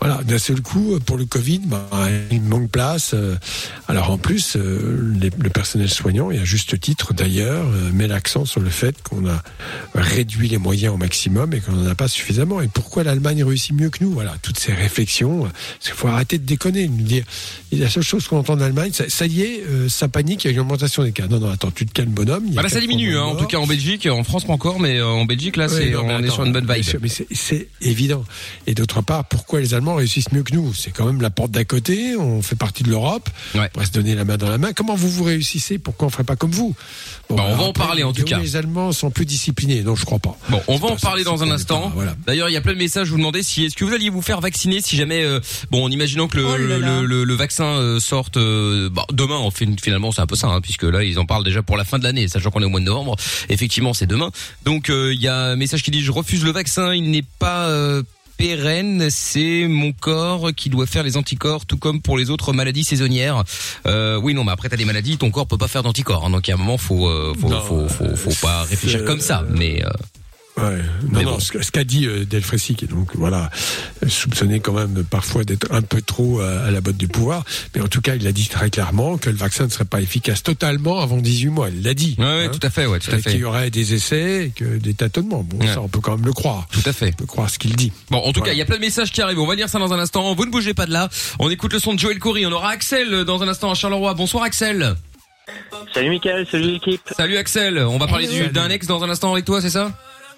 Voilà, 0.00 0.22
d'un 0.24 0.38
seul 0.38 0.62
coup, 0.62 0.98
pour 1.04 1.18
le 1.18 1.26
Covid, 1.26 1.60
ben, 1.66 1.82
il 2.30 2.40
manque 2.40 2.70
place. 2.70 3.10
euh, 3.12 3.36
Alors 3.86 4.10
en 4.10 4.16
plus, 4.16 4.56
euh, 4.56 5.14
les- 5.20 5.30
le 5.38 5.50
personnel 5.50 5.90
soignant, 5.90 6.30
et 6.30 6.38
à 6.38 6.44
juste 6.44 6.80
titre 6.80 7.12
d'ailleurs, 7.12 7.66
euh, 7.66 7.90
met 7.92 8.08
l'accent 8.08 8.46
sur 8.46 8.60
le 8.60 8.70
fait 8.70 8.96
qu'on 9.02 9.26
a 9.28 9.42
réduit 9.94 10.48
les 10.48 10.56
moyens 10.56 10.94
au 10.94 10.96
maximum 10.96 11.52
et 11.52 11.60
qu'on 11.60 11.72
n'en 11.72 11.86
a 11.90 11.94
pas 11.94 12.08
suffisamment. 12.08 12.62
Et 12.62 12.68
pourquoi 12.68 13.04
l'Allemagne 13.04 13.44
réussit 13.44 13.74
mieux 13.74 13.90
que 13.90 14.02
nous? 14.02 14.10
Voilà, 14.12 14.34
toutes 14.40 14.58
ces 14.58 14.72
réflexions. 14.72 15.46
Il 15.84 15.90
faut 15.92 16.08
arrêter 16.08 16.38
de 16.38 16.46
déconner, 16.46 16.88
nous 16.88 17.02
dire. 17.04 17.24
Et 17.72 17.76
la 17.76 17.90
seule 17.90 18.02
chose 18.02 18.26
qu'on 18.26 18.38
entend 18.38 18.54
en 18.54 18.60
Allemagne, 18.60 18.92
ça, 18.94 19.04
ça 19.08 19.26
y 19.26 19.42
est, 19.42 19.62
euh, 19.68 19.88
ça 19.90 20.08
panique, 20.08 20.44
il 20.44 20.48
y 20.48 20.50
a 20.50 20.54
une 20.54 20.60
augmentation 20.60 21.02
des 21.04 21.12
cas. 21.12 21.26
Non, 21.26 21.40
non, 21.40 21.50
attends, 21.50 21.70
tu 21.70 21.84
te 21.84 21.92
calmes, 21.92 22.08
bonhomme. 22.10 22.44
il 22.46 22.54
y 22.54 22.58
a 22.58 22.62
Bah 22.62 22.62
là, 22.62 22.68
ça 22.70 22.80
diminue, 22.80 23.18
hein, 23.18 23.24
en 23.24 23.36
tout 23.36 23.46
cas 23.46 23.58
en 23.58 23.66
Belgique, 23.66 24.08
en 24.10 24.24
France 24.24 24.44
pas 24.44 24.52
encore, 24.54 24.80
mais 24.80 24.98
euh, 24.98 25.06
en 25.06 25.26
Belgique 25.26 25.56
là, 25.56 25.68
c'est, 25.68 25.90
non, 25.90 26.04
on 26.06 26.22
est 26.22 26.30
sur 26.30 26.44
une 26.44 26.52
bonne 26.52 26.66
vibe. 26.72 26.82
sûr, 26.84 26.98
mais 27.02 27.08
c'est- 27.08 27.26
c'est 27.34 27.68
évident. 27.80 28.24
Et 28.66 28.74
d'autre 28.74 29.02
part, 29.02 29.24
pourquoi 29.26 29.60
les 29.60 29.74
Allemands 29.74 29.96
réussissent 29.96 30.32
mieux 30.32 30.42
que 30.42 30.54
nous? 30.54 30.72
C'est 30.74 30.90
quand 30.90 31.04
même 31.06 31.20
la 31.20 31.30
porte 31.30 31.50
d'à 31.50 31.64
côté, 31.64 32.16
on 32.16 32.40
fait 32.42 32.56
partie 32.56 32.82
de 32.82 32.88
l'Europe, 32.90 33.28
Ouais. 33.54 33.68
on 33.74 33.80
va 33.80 33.86
se 33.86 33.90
donner 33.92 34.14
la 34.14 34.24
main 34.24 34.36
dans 34.36 34.48
la 34.48 34.58
main. 34.58 34.72
Comment 34.72 34.94
vous 34.94 35.10
vous 35.10 35.24
réussissez? 35.24 35.78
Pourquoi 35.78 36.06
on 36.06 36.08
ne 36.08 36.12
ferait 36.12 36.24
pas 36.24 36.36
comme 36.36 36.50
vous? 36.52 36.74
Bon, 37.28 37.36
Bah, 37.36 37.44
on 37.48 37.56
va 37.56 37.62
en 37.64 37.72
parler, 37.72 38.02
en 38.04 38.12
tout 38.12 38.24
cas. 38.24 38.38
Les 38.38 38.56
Allemands 38.56 38.92
sont 38.92 39.10
plus 39.10 39.26
disciplinés, 39.26 39.82
non, 39.82 39.94
je 39.96 40.04
crois 40.04 40.18
pas. 40.18 40.36
Bon, 40.48 40.60
on 40.68 40.76
va 40.76 40.88
en 40.88 40.96
parler 40.96 41.24
dans 41.24 41.42
un 41.42 41.50
instant. 41.50 41.90
voilà. 41.94 42.14
D'ailleurs, 42.26 42.48
il 42.48 42.52
y 42.52 42.56
a 42.56 42.60
plein 42.60 42.72
de 42.74 42.78
messages. 42.78 43.06
Je 43.06 43.12
vous 43.12 43.18
demandais 43.18 43.42
si 43.42 43.64
est-ce 43.64 43.74
que 43.76 43.84
vous 43.84 43.92
alliez 43.92 44.10
vous 44.10 44.22
faire 44.22 44.40
vacciner 44.40 44.80
si 44.80 44.96
jamais, 44.96 45.22
euh, 45.24 45.40
bon, 45.70 45.84
en 45.84 45.90
imaginant 45.90 46.28
que 46.28 46.36
le, 46.38 46.44
Oh 46.46 46.56
là 46.56 46.78
là. 46.78 47.00
le, 47.00 47.06
le- 47.06 47.24
le 47.24 47.34
vaccin 47.34 47.98
sorte 48.00 48.36
euh, 48.36 48.88
bah, 48.90 49.04
demain. 49.12 49.36
En 49.36 49.50
fait, 49.50 49.66
finalement, 49.82 50.12
c'est 50.12 50.20
un 50.20 50.26
peu 50.26 50.36
ça, 50.36 50.48
hein, 50.48 50.60
puisque 50.60 50.82
là, 50.84 51.02
ils 51.04 51.18
en 51.18 51.26
parlent 51.26 51.44
déjà 51.44 51.62
pour 51.62 51.76
la 51.76 51.84
fin 51.84 51.98
de 51.98 52.04
l'année, 52.04 52.28
sachant 52.28 52.50
qu'on 52.50 52.60
est 52.62 52.66
au 52.66 52.70
mois 52.70 52.80
de 52.80 52.84
novembre. 52.84 53.16
Effectivement, 53.48 53.94
c'est 53.94 54.06
demain. 54.06 54.30
Donc, 54.64 54.90
euh, 54.90 55.12
il 55.14 55.20
y 55.20 55.28
a 55.28 55.36
un 55.36 55.56
message 55.56 55.82
qui 55.82 55.90
dit 55.90 56.02
je 56.02 56.12
refuse 56.12 56.44
le 56.44 56.50
vaccin. 56.52 56.94
Il 56.94 57.10
n'est 57.16 57.24
pas 57.38 57.68
euh, 57.68 58.02
pérenne, 58.36 59.08
c'est 59.10 59.66
mon 59.68 59.92
corps 59.92 60.50
qui 60.54 60.68
doit 60.70 60.86
faire 60.86 61.02
les 61.02 61.16
anticorps, 61.16 61.66
tout 61.66 61.76
comme 61.76 62.00
pour 62.00 62.18
les 62.18 62.30
autres 62.30 62.52
maladies 62.52 62.84
saisonnières. 62.84 63.44
Euh, 63.86 64.18
oui, 64.20 64.34
non, 64.34 64.44
mais 64.44 64.52
après 64.52 64.68
t'as 64.68 64.76
des 64.76 64.84
maladies, 64.84 65.16
ton 65.16 65.30
corps 65.30 65.46
peut 65.46 65.58
pas 65.58 65.68
faire 65.68 65.82
d'anticorps. 65.82 66.26
hein, 66.26 66.30
donc, 66.30 66.46
il 66.46 66.50
y 66.50 66.52
a 66.52 66.56
un 66.56 66.58
moment, 66.58 66.78
faut, 66.78 67.08
euh, 67.08 67.34
faut, 67.40 67.48
Non, 67.48 67.60
faut, 67.62 67.88
faut, 67.88 68.16
faut 68.16 68.46
pas 68.46 68.62
réfléchir 68.62 69.04
comme 69.04 69.20
ça. 69.20 69.44
Mais 69.50 69.84
euh, 69.84 69.90
Ouais. 70.56 70.78
Mais 71.10 71.24
Non, 71.24 71.30
non, 71.32 71.32
bon. 71.32 71.40
ce, 71.40 71.70
qu'a 71.72 71.82
dit 71.82 72.06
euh, 72.06 72.24
Delfrécy, 72.24 72.76
qui 72.76 72.84
est 72.84 72.88
donc 72.88 73.16
voilà 73.16 73.50
euh, 74.04 74.08
soupçonné 74.08 74.60
quand 74.60 74.72
même 74.72 75.02
parfois 75.02 75.42
d'être 75.42 75.66
un 75.72 75.82
peu 75.82 76.00
trop 76.00 76.40
euh, 76.40 76.68
à 76.68 76.70
la 76.70 76.80
botte 76.80 76.96
du 76.96 77.08
pouvoir, 77.08 77.42
mais 77.74 77.80
en 77.80 77.88
tout 77.88 78.00
cas, 78.00 78.14
il 78.14 78.24
a 78.28 78.30
dit 78.32 78.46
très 78.48 78.70
clairement 78.70 79.18
que 79.18 79.30
le 79.30 79.36
vaccin 79.36 79.64
ne 79.64 79.70
serait 79.70 79.84
pas 79.84 80.00
efficace 80.00 80.44
totalement 80.44 81.00
avant 81.00 81.16
18 81.16 81.48
mois. 81.48 81.70
Il 81.70 81.82
l'a 81.82 81.92
dit. 81.94 82.14
ouais, 82.18 82.24
ouais, 82.24 82.44
hein. 82.44 82.50
tout 82.52 82.64
à 82.64 82.70
fait, 82.70 82.86
ouais, 82.86 83.00
tout 83.00 83.08
à 83.08 83.10
Peut-être 83.14 83.22
qu'il 83.24 83.32
fait, 83.32 83.38
y 83.38 83.44
aurait 83.44 83.70
des 83.70 83.94
essais, 83.94 84.46
et 84.46 84.50
que 84.50 84.64
des 84.78 84.94
tâtonnements. 84.94 85.42
Bon, 85.42 85.58
Ouais. 85.58 85.72
ça, 85.74 85.80
on 85.82 85.88
peut 85.88 85.98
quand 86.00 86.16
même 86.16 86.24
le 86.26 86.32
croire. 86.32 86.68
tout 86.70 86.82
à 86.88 86.92
fait. 86.92 87.08
On 87.14 87.16
peut 87.16 87.26
croire 87.26 87.50
ce 87.50 87.58
qu'il 87.58 87.74
dit. 87.74 87.90
Bon, 88.10 88.18
en 88.18 88.32
tout 88.32 88.38
Voilà. 88.40 88.52
cas, 88.52 88.54
il 88.54 88.58
y 88.58 88.62
a 88.62 88.66
plein 88.66 88.76
de 88.76 88.80
messages 88.80 89.10
qui 89.10 89.22
arrivent. 89.22 89.40
On 89.40 89.46
va 89.46 89.56
lire 89.56 89.68
ça 89.68 89.80
dans 89.80 89.92
un 89.92 89.98
instant. 89.98 90.32
Vous 90.36 90.44
ne 90.46 90.50
bougez 90.52 90.72
pas 90.74 90.86
de 90.86 90.92
là. 90.92 91.08
On 91.40 91.50
écoute 91.50 91.72
le 91.72 91.80
son 91.80 91.94
de 91.94 91.98
Joël 91.98 92.20
Coury. 92.20 92.46
On 92.46 92.52
aura 92.52 92.68
Axel 92.70 93.12
euh, 93.12 93.24
dans 93.24 93.42
un 93.42 93.48
instant 93.48 93.72
à 93.72 93.74
Charleroi. 93.74 94.14
Bonsoir 94.14 94.44
Axel. 94.44 94.94
Salut 95.92 96.10
Mickaël, 96.10 96.46
salut 96.50 96.72
l'équipe. 96.72 97.00
Salut 97.16 97.36
Axel. 97.36 97.78
On 97.78 97.98
va 97.98 98.06
parler 98.06 98.48
d'un 98.50 98.70
ex 98.70 98.86
dans 98.86 99.02
un 99.04 99.10
instant 99.10 99.32
avec 99.32 99.44
toi, 99.44 99.60
c'est 99.60 99.68
ça? 99.70 99.92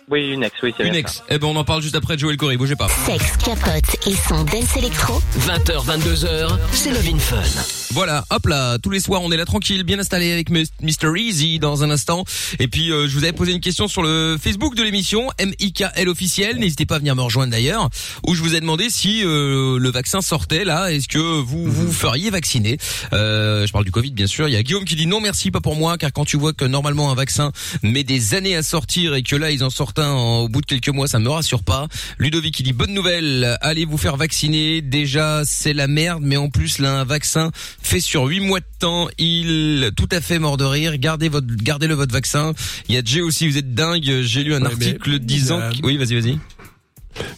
Oui, 0.09 0.31
une 0.33 0.45
ex, 0.45 0.55
oui, 0.63 0.73
c'est 0.77 0.85
Une 0.85 0.91
bien 0.91 1.01
ex. 1.01 1.23
Eh 1.29 1.39
ben, 1.39 1.49
on 1.49 1.57
en 1.57 1.65
parle 1.65 1.83
juste 1.83 1.97
après 1.97 2.17
Joël 2.17 2.37
Coury. 2.37 2.57
Bougez 2.57 2.77
pas. 2.77 2.89
Sexe, 2.89 3.37
capote 3.39 4.07
et 4.07 4.15
son 4.15 4.45
dance 4.45 4.77
électro. 4.77 5.21
20h, 5.41 5.85
22h, 5.85 6.59
c'est 6.73 6.91
Love 6.91 7.09
in 7.13 7.19
Fun. 7.19 7.86
Voilà, 7.93 8.25
hop 8.31 8.47
là, 8.47 8.79
tous 8.79 8.91
les 8.91 9.01
soirs 9.01 9.23
on 9.23 9.31
est 9.33 9.37
là 9.37 9.45
tranquille, 9.47 9.83
bien 9.85 9.99
installé 9.99 10.31
avec 10.33 10.51
Mr 10.51 11.17
Easy 11.17 11.59
dans 11.59 11.83
un 11.85 11.91
instant. 11.91 12.25
Et 12.59 12.69
puis 12.69 12.91
euh, 12.93 13.09
je 13.09 13.15
vous 13.17 13.23
avais 13.25 13.33
posé 13.33 13.53
une 13.53 13.61
question 13.61 13.89
sur 13.89 14.03
le 14.03 14.37
Facebook 14.43 14.75
de 14.75 14.83
l'émission 14.83 15.29
MIKL 15.41 16.09
officiel. 16.09 16.59
N'hésitez 16.59 16.85
pas 16.85 16.97
à 16.97 16.99
venir 16.99 17.15
me 17.17 17.23
rejoindre 17.23 17.53
d'ailleurs, 17.53 17.89
où 18.27 18.35
je 18.35 18.43
vous 18.43 18.55
ai 18.55 18.61
demandé 18.61 18.91
si 18.91 19.23
euh, 19.25 19.79
le 19.79 19.91
vaccin 19.91 20.21
sortait 20.21 20.65
là. 20.65 20.93
Est-ce 20.93 21.09
que 21.09 21.19
vous 21.41 21.65
vous 21.71 21.91
feriez 21.93 22.29
vacciner? 22.31 22.77
Euh, 23.13 23.67
Je 23.67 23.73
parle 23.73 23.85
du 23.85 23.93
Covid 23.93 24.11
bien 24.11 24.27
sûr. 24.27 24.49
Il 24.49 24.53
y 24.53 24.57
a 24.57 24.63
Guillaume 24.63 24.85
qui 24.85 24.97
dit 24.97 25.07
non 25.07 25.21
merci 25.21 25.51
pas 25.51 25.61
pour 25.61 25.77
moi, 25.77 25.97
car 25.97 26.13
quand 26.13 26.25
tu 26.27 26.37
vois 26.37 26.53
que 26.53 26.65
normalement 26.67 27.11
un 27.11 27.15
vaccin 27.15 27.53
met 27.83 28.05
des 28.05 28.35
années 28.35 28.57
à 28.57 28.63
sortir 28.63 29.15
et 29.15 29.23
que 29.23 29.37
là 29.37 29.53
ils 29.53 29.63
en 29.65 29.71
sortent 29.71 30.01
un 30.01 30.11
en- 30.11 30.41
au 30.41 30.49
bout 30.49 30.61
de 30.61 30.67
quelques 30.67 30.89
mois, 30.91 31.07
ça 31.09 31.19
me 31.19 31.31
rassure 31.31 31.63
pas. 31.63 31.87
Ludovic 32.19 32.55
qui 32.57 32.63
dit 32.63 32.73
bonne 32.75 32.93
nouvelle, 32.93 33.57
allez 33.63 33.85
vous 33.87 33.97
faire 33.99 34.17
vacciner. 34.17 34.83
Déjà 34.83 35.43
c'est 35.47 35.73
la 35.73 35.87
merde, 35.87 36.23
mais 36.23 36.37
en 36.37 36.51
plus 36.51 36.79
là 36.79 36.99
un 37.01 37.05
vaccin 37.05 37.51
fait 37.87 38.01
sur 38.01 38.25
8 38.25 38.41
mois 38.41 38.61
de 38.61 38.65
temps, 38.79 39.09
il 39.19 39.91
tout 39.97 40.09
à 40.13 40.21
fait 40.21 40.39
mort 40.39 40.57
de 40.57 40.65
rire. 40.65 40.97
Gardez 40.99 41.29
votre 41.29 41.47
gardez-le 41.47 41.95
votre 41.95 42.13
vaccin. 42.13 42.53
Il 42.89 42.95
y 42.95 42.99
a 42.99 43.03
Jay 43.05 43.21
aussi, 43.21 43.49
vous 43.49 43.59
êtes 43.59 43.75
dingue. 43.75 44.23
J'ai 44.23 44.43
lu 44.43 44.55
un 44.55 44.61
Ouais, 44.63 44.67
article 44.67 45.19
disant 45.21 45.61
que- 45.71 45.87
oui, 45.87 45.97
vas-y 45.97 46.19
vas-y. 46.21 46.39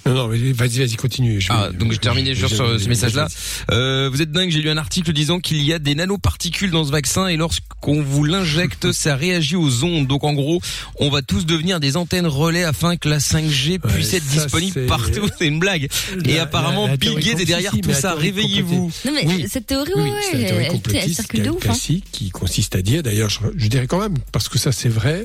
Non, 0.07 0.15
non, 0.15 0.29
mais 0.29 0.53
vas-y, 0.53 0.79
vas-y, 0.79 0.97
continue. 0.97 1.41
Je 1.41 1.49
Ah, 1.51 1.69
vais- 1.71 1.77
donc 1.77 1.93
j'ai 1.93 1.99
terminé 1.99 2.35
je- 2.35 2.41
sur 2.41 2.49
je- 2.49 2.57
ce, 2.57 2.73
je- 2.79 2.85
ce 2.85 2.89
message-là. 2.89 3.29
Euh, 3.71 4.09
vous 4.13 4.23
êtes 4.23 4.31
dingue, 4.33 4.51
j'ai 4.51 4.61
lu 4.63 4.71
un 4.71 4.77
article 4.77 5.13
disant 5.13 5.39
qu'il 5.41 5.63
y 5.63 5.73
a 5.73 5.79
des 5.79 5.95
nanoparticules 5.95 6.71
dans 6.71 6.85
ce 6.85 6.91
vaccin 6.91 7.27
et 7.29 7.37
lorsqu'on 7.37 8.03
vous 8.03 8.25
l'injecte, 8.25 8.93
ça 8.93 9.17
réagit 9.17 9.57
aux 9.57 9.85
ondes. 9.85 10.07
Donc 10.07 10.25
en 10.25 10.33
gros, 10.33 10.61
on 10.99 11.11
va 11.11 11.23
tous 11.23 11.47
devenir 11.47 11.81
des 11.81 11.97
antennes 11.97 12.27
relais 12.27 12.65
afin 12.65 12.97
que 12.97 13.09
la 13.09 13.19
5G 13.21 13.73
Ouais, 13.85 13.93
puisse 13.93 14.15
être 14.15 14.25
ça, 14.25 14.43
disponible 14.45 14.87
partout. 14.87 15.29
C'est 15.39 15.47
une 15.47 15.59
blague. 15.61 15.89
Et 16.25 16.35
La- 16.35 16.43
apparemment, 16.43 16.85
la- 16.87 16.93
la 16.93 16.97
Bill 16.97 17.19
Gates 17.19 17.41
est 17.41 17.45
derrière 17.45 17.73
tout 17.73 17.93
ça. 17.93 18.15
Réveillez-vous. 18.15 18.91
Non 19.05 19.13
mais 19.13 19.27
Oui. 19.27 19.47
cette 19.49 19.67
théorie, 19.67 19.91
Oui, 19.95 20.03
ouais, 20.03 20.09
la 20.09 20.15
ouais, 20.17 20.47
théorie 20.49 20.65
elle, 20.65 21.27
elle 21.35 21.43
de 21.45 21.51
ouf. 21.51 21.57
Hein. 21.57 21.61
classique 21.61 22.05
qui 22.13 22.31
consiste 22.31 22.75
à 22.75 22.83
dire, 22.83 23.03
d'ailleurs, 23.03 23.29
je, 23.31 23.41
je 23.57 23.67
dirais 23.69 23.87
quand 23.87 24.01
même, 24.01 24.15
parce 24.33 24.49
que 24.49 24.59
ça 24.59 24.73
c'est 24.73 24.89
vrai, 24.89 25.25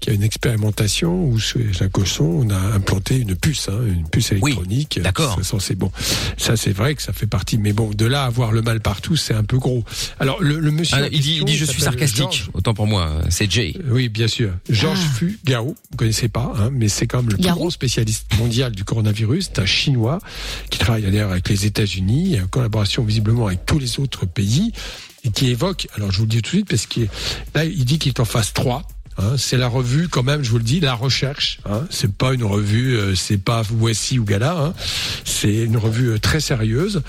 qu'il 0.00 0.12
y 0.12 0.16
a 0.16 0.16
une 0.16 0.22
expérimentation 0.24 1.24
où 1.24 1.38
chez 1.38 1.68
Jacosson, 1.72 2.24
on 2.24 2.50
a 2.50 2.58
implanté 2.74 3.16
une 3.16 3.34
puce, 3.36 3.68
hein, 3.68 3.78
une 3.92 4.08
puce 4.08 4.32
électronique. 4.32 4.98
euh, 4.98 5.02
d'accord. 5.02 5.32
serait 5.34 5.44
censée- 5.44 5.74
bon, 5.74 5.90
ça 6.36 6.56
c'est 6.56 6.72
vrai 6.72 6.94
que 6.94 7.02
ça 7.02 7.12
fait 7.12 7.26
partie, 7.26 7.58
mais 7.58 7.72
bon, 7.72 7.90
de 7.90 8.06
là 8.06 8.24
à 8.24 8.26
avoir 8.26 8.52
le 8.52 8.62
mal 8.62 8.80
partout, 8.80 9.16
c'est 9.16 9.34
un 9.34 9.44
peu 9.44 9.58
gros. 9.58 9.84
Alors 10.18 10.42
le, 10.42 10.58
le 10.60 10.70
monsieur. 10.70 10.96
Ah, 11.00 11.08
il 11.10 11.20
dit, 11.20 11.36
il 11.38 11.44
dit 11.44 11.56
je 11.56 11.64
suis 11.64 11.82
sarcastique. 11.82 12.44
Autant 12.54 12.74
pour 12.74 12.86
moi, 12.86 13.20
c'est 13.30 13.50
Jay. 13.50 13.74
Oui, 13.88 14.08
bien 14.08 14.28
sûr. 14.28 14.52
Georges 14.68 14.98
Ah. 15.04 15.14
Fugao, 15.16 15.76
vous 15.90 15.96
connaissez 15.96 16.28
pas, 16.28 16.52
hein, 16.56 16.70
mais 16.72 16.88
c'est 16.88 17.06
quand 17.06 17.18
même 17.22 17.30
le 17.30 17.36
plus 17.36 17.48
grand 17.50 17.70
spécialiste 17.70 18.26
mondial 18.38 18.72
du 18.72 18.84
coronavirus. 18.84 19.50
C'est 19.54 19.58
un 19.60 19.66
Chinois 19.66 20.18
qui 20.70 20.78
travaille 20.78 21.02
d'ailleurs 21.02 21.30
avec 21.32 21.48
les 21.48 21.66
États-Unis, 21.66 22.38
en 22.42 22.46
collaboration 22.46 23.02
visiblement 23.04 23.46
avec 23.46 23.66
tous 23.66 23.78
les 23.78 23.98
autres 24.00 24.26
pays, 24.26 24.72
et 25.24 25.30
qui 25.30 25.48
évoque, 25.48 25.86
alors 25.94 26.10
je 26.10 26.18
vous 26.18 26.24
le 26.24 26.28
dis 26.30 26.36
tout 26.36 26.42
de 26.42 26.46
suite, 26.48 26.68
parce 26.68 26.86
que 26.86 27.00
là, 27.54 27.64
il 27.64 27.84
dit 27.84 27.98
qu'il 27.98 28.10
est 28.10 28.20
en 28.20 28.24
phase 28.24 28.52
3. 28.52 28.82
Hein, 29.18 29.36
c'est 29.36 29.56
la 29.56 29.68
revue 29.68 30.08
quand 30.08 30.22
même, 30.22 30.42
je 30.42 30.50
vous 30.50 30.58
le 30.58 30.64
dis, 30.64 30.80
la 30.80 30.94
recherche. 30.94 31.60
Hein, 31.66 31.86
c'est 31.90 32.12
pas 32.12 32.32
une 32.32 32.44
revue, 32.44 32.96
euh, 32.96 33.14
c'est 33.14 33.38
pas 33.38 33.62
Voici 33.62 34.18
ou 34.18 34.24
Gala. 34.24 34.56
Hein, 34.56 34.74
c'est 35.24 35.64
une 35.64 35.76
revue 35.76 36.10
euh, 36.10 36.18
très 36.18 36.40
sérieuse 36.40 37.02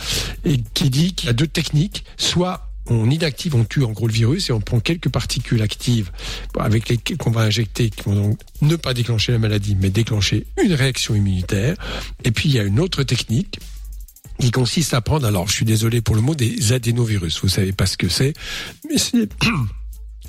et 0.45 0.61
qui 0.73 0.89
dit 0.89 1.13
qu'il 1.13 1.27
y 1.27 1.29
a 1.29 1.33
deux 1.33 1.47
techniques, 1.47 2.03
soit 2.17 2.69
on 2.87 3.09
inactive, 3.09 3.55
on 3.55 3.63
tue 3.63 3.83
en 3.83 3.91
gros 3.91 4.07
le 4.07 4.13
virus 4.13 4.49
et 4.49 4.53
on 4.53 4.59
prend 4.59 4.79
quelques 4.79 5.09
particules 5.09 5.61
actives 5.61 6.11
avec 6.59 6.89
les 6.89 6.97
qu'on 6.97 7.31
va 7.31 7.41
injecter, 7.41 7.89
qui 7.89 8.01
vont 8.03 8.15
donc 8.15 8.39
ne 8.61 8.75
pas 8.75 8.93
déclencher 8.93 9.31
la 9.31 9.39
maladie, 9.39 9.75
mais 9.79 9.89
déclencher 9.89 10.45
une 10.61 10.73
réaction 10.73 11.15
immunitaire. 11.15 11.75
Et 12.23 12.31
puis 12.31 12.49
il 12.49 12.55
y 12.55 12.59
a 12.59 12.63
une 12.63 12.79
autre 12.79 13.03
technique 13.03 13.59
qui 14.39 14.51
consiste 14.51 14.93
à 14.93 15.01
prendre, 15.01 15.25
alors 15.25 15.47
je 15.47 15.53
suis 15.53 15.65
désolé 15.65 16.01
pour 16.01 16.15
le 16.15 16.21
mot, 16.21 16.35
des 16.35 16.73
adénovirus. 16.73 17.39
Vous 17.41 17.49
savez 17.49 17.71
pas 17.71 17.85
ce 17.85 17.97
que 17.97 18.09
c'est, 18.09 18.33
mais 18.89 18.97
c'est 18.97 19.29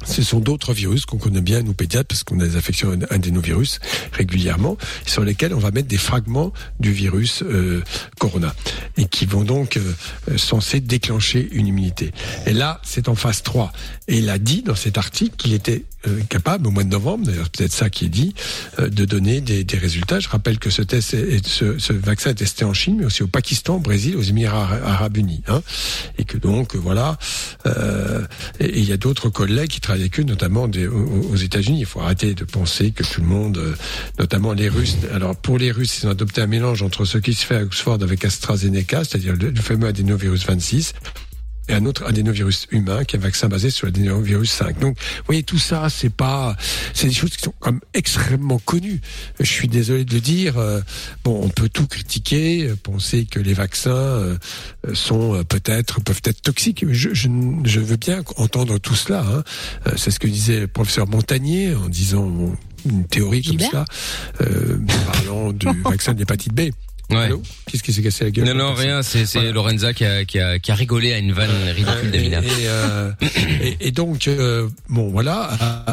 ce 0.05 0.23
sont 0.23 0.41
d'autres 0.41 0.73
virus 0.73 1.07
qu'on 1.07 1.19
connaît 1.19 1.41
bien, 1.41 1.63
nous 1.63 1.75
pédiatres, 1.75 2.09
parce 2.09 2.25
qu'on 2.25 2.41
a 2.41 2.47
des 2.47 2.57
affections 2.57 2.99
adénovirus 3.11 3.79
régulièrement, 4.13 4.77
sur 5.07 5.25
lesquels 5.25 5.55
on 5.55 5.59
va 5.59 5.71
mettre 5.71 5.89
des 5.89 5.99
fragments 5.99 6.53
du 6.81 6.93
virus 6.93 7.43
euh, 7.43 7.83
corona, 8.19 8.55
et 8.97 9.07
qui 9.07 9.27
vont 9.27 9.45
donc 9.45 9.77
euh, 9.77 10.37
censés 10.37 10.81
déclencher 10.81 11.49
une 11.53 11.67
immunité. 11.67 12.13
Et 12.47 12.53
là, 12.53 12.81
c'est 12.83 13.09
en 13.09 13.15
phase 13.15 13.43
3. 13.43 13.73
Et 14.09 14.19
il 14.19 14.31
a 14.31 14.39
dit 14.39 14.63
dans 14.63 14.75
cet 14.75 14.99
article 14.99 15.37
qu'il 15.37 15.55
était 15.55 15.85
capable, 16.29 16.67
au 16.67 16.71
mois 16.71 16.85
de 16.85 16.89
novembre, 16.89 17.27
d'ailleurs 17.27 17.51
peut-être 17.51 17.73
ça 17.73 17.91
qui 17.91 18.07
est 18.07 18.11
dit, 18.11 18.35
euh, 18.79 18.89
de 18.89 19.05
donner 19.05 19.41
des, 19.41 19.65
des 19.65 19.79
résultats. 19.79 20.21
Je 20.21 20.29
rappelle 20.29 20.59
que 20.59 20.71
ce 20.71 20.83
test, 20.83 21.15
est, 21.15 21.47
ce, 21.47 21.79
ce 21.79 21.93
vaccin 21.93 22.31
est 22.31 22.35
testé 22.35 22.65
en 22.65 22.75
Chine, 22.75 22.97
mais 22.99 23.07
aussi 23.07 23.23
au 23.23 23.27
Pakistan, 23.27 23.77
au 23.77 23.81
Brésil, 23.81 24.17
aux 24.17 24.23
Émirats 24.23 24.69
Arabes 24.85 25.17
Unis, 25.17 25.43
hein, 25.49 25.63
et 26.19 26.25
que 26.25 26.37
donc 26.37 26.77
voilà, 26.77 27.19
euh, 27.67 28.25
et 28.61 28.79
il 28.79 28.85
y 28.85 28.93
a 28.93 28.97
d'autres 28.97 29.29
collègues 29.29 29.71
qui 29.71 29.81
travaillent 29.81 30.03
avec 30.03 30.21
eux, 30.21 30.25
notamment 30.25 30.69
des, 30.69 30.87
aux, 30.87 31.31
aux 31.33 31.37
États-Unis. 31.37 31.81
Il 31.81 31.87
faut 31.87 32.01
arrêter 32.01 32.35
de 32.35 32.45
penser 32.45 32.91
que 32.91 33.03
tout 33.03 33.21
le 33.21 33.27
monde, 33.27 33.59
euh, 33.59 33.75
notamment 34.19 34.53
les 34.53 34.69
Russes. 34.69 34.97
Alors 35.13 35.37
pour 35.37 35.59
les 35.59 35.71
Russes, 35.71 36.03
ils 36.03 36.07
ont 36.07 36.11
adopté 36.11 36.41
un 36.41 36.47
mélange 36.47 36.83
entre 36.83 37.05
ce 37.05 37.19
qui 37.19 37.35
se 37.35 37.45
fait 37.45 37.57
à 37.57 37.63
Oxford 37.63 37.99
avec 38.03 38.25
AstraZeneca, 38.25 39.05
c'est-à-dire 39.05 39.35
le, 39.37 39.51
le 39.51 39.61
fameux 39.61 39.89
adénovirus 39.89 40.47
26 40.47 40.95
et 41.69 41.75
un 41.75 41.85
autre 41.87 42.05
adénovirus 42.07 42.67
humain 42.71 43.05
qui 43.05 43.17
est 43.17 43.19
un 43.19 43.23
vaccin 43.23 43.49
basé 43.49 43.71
sur 43.71 43.87
l'adénovirus 43.87 44.51
5. 44.51 44.79
Donc, 44.81 44.97
vous 44.99 45.23
voyez, 45.27 45.43
tout 45.43 45.59
ça, 45.59 45.89
c'est 45.89 46.11
pas, 46.11 46.57
c'est 46.93 47.07
des 47.09 47.13
choses 47.15 47.31
qui 47.37 47.43
sont 47.43 47.55
comme 47.59 47.81
extrêmement 47.95 48.59
connues. 48.59 49.01
Je 49.41 49.45
suis 49.51 49.69
désolé 49.69 50.05
de 50.05 50.15
le 50.15 50.21
dire. 50.21 50.59
euh, 50.59 50.81
Bon, 51.25 51.41
on 51.43 51.49
peut 51.49 51.69
tout 51.69 51.87
critiquer, 51.87 52.67
euh, 52.69 52.77
penser 52.77 53.25
que 53.25 53.41
les 53.41 53.55
vaccins 53.55 53.91
euh, 53.91 54.37
sont 54.93 55.43
peut-être, 55.45 56.01
peuvent 56.03 56.21
être 56.25 56.43
toxiques. 56.43 56.85
Je, 56.91 57.11
je, 57.15 57.29
je 57.65 57.81
veux 57.81 57.97
bien 57.97 58.23
entendre 58.37 58.79
tout 58.79 58.95
cela. 58.95 59.25
Hein. 59.27 59.43
C'est 59.97 60.11
ce 60.11 60.19
que 60.19 60.27
disait 60.27 60.61
le 60.61 60.67
professeur 60.69 61.07
Montagnier 61.07 61.75
en 61.75 61.89
disant 61.89 62.31
une 62.87 63.07
théorie 63.07 63.43
comme 63.43 63.61
ça, 63.61 63.85
euh, 64.43 64.79
parlant 65.07 65.53
du 65.53 65.67
vaccin 65.85 66.13
de 66.13 66.19
l'hépatite 66.19 66.53
B. 66.53 66.71
Ouais. 67.11 67.29
Qu'est-ce 67.71 67.83
qui 67.83 67.93
s'est 67.93 68.03
cassé 68.03 68.25
la 68.25 68.31
gueule 68.31 68.47
Non, 68.47 68.55
non, 68.55 68.75
rien, 68.75 69.03
c'est 69.03 69.25
Voilà. 69.25 69.53
Lorenza 69.53 69.93
qui 69.93 70.05
a, 70.05 70.25
qui, 70.25 70.39
a, 70.39 70.59
qui 70.59 70.73
a 70.73 70.75
rigolé 70.75 71.13
à 71.13 71.19
une 71.19 71.33
vanne 71.33 71.51
ridicule 71.75 72.09
et, 72.09 72.11
d'Amina. 72.31 72.41
et, 72.41 72.45
euh, 72.67 73.13
et- 73.63 73.77
et 73.89 73.91
donc, 73.91 74.27
euh, 74.27 74.69
bon, 74.89 75.11
voilà, 75.11 75.51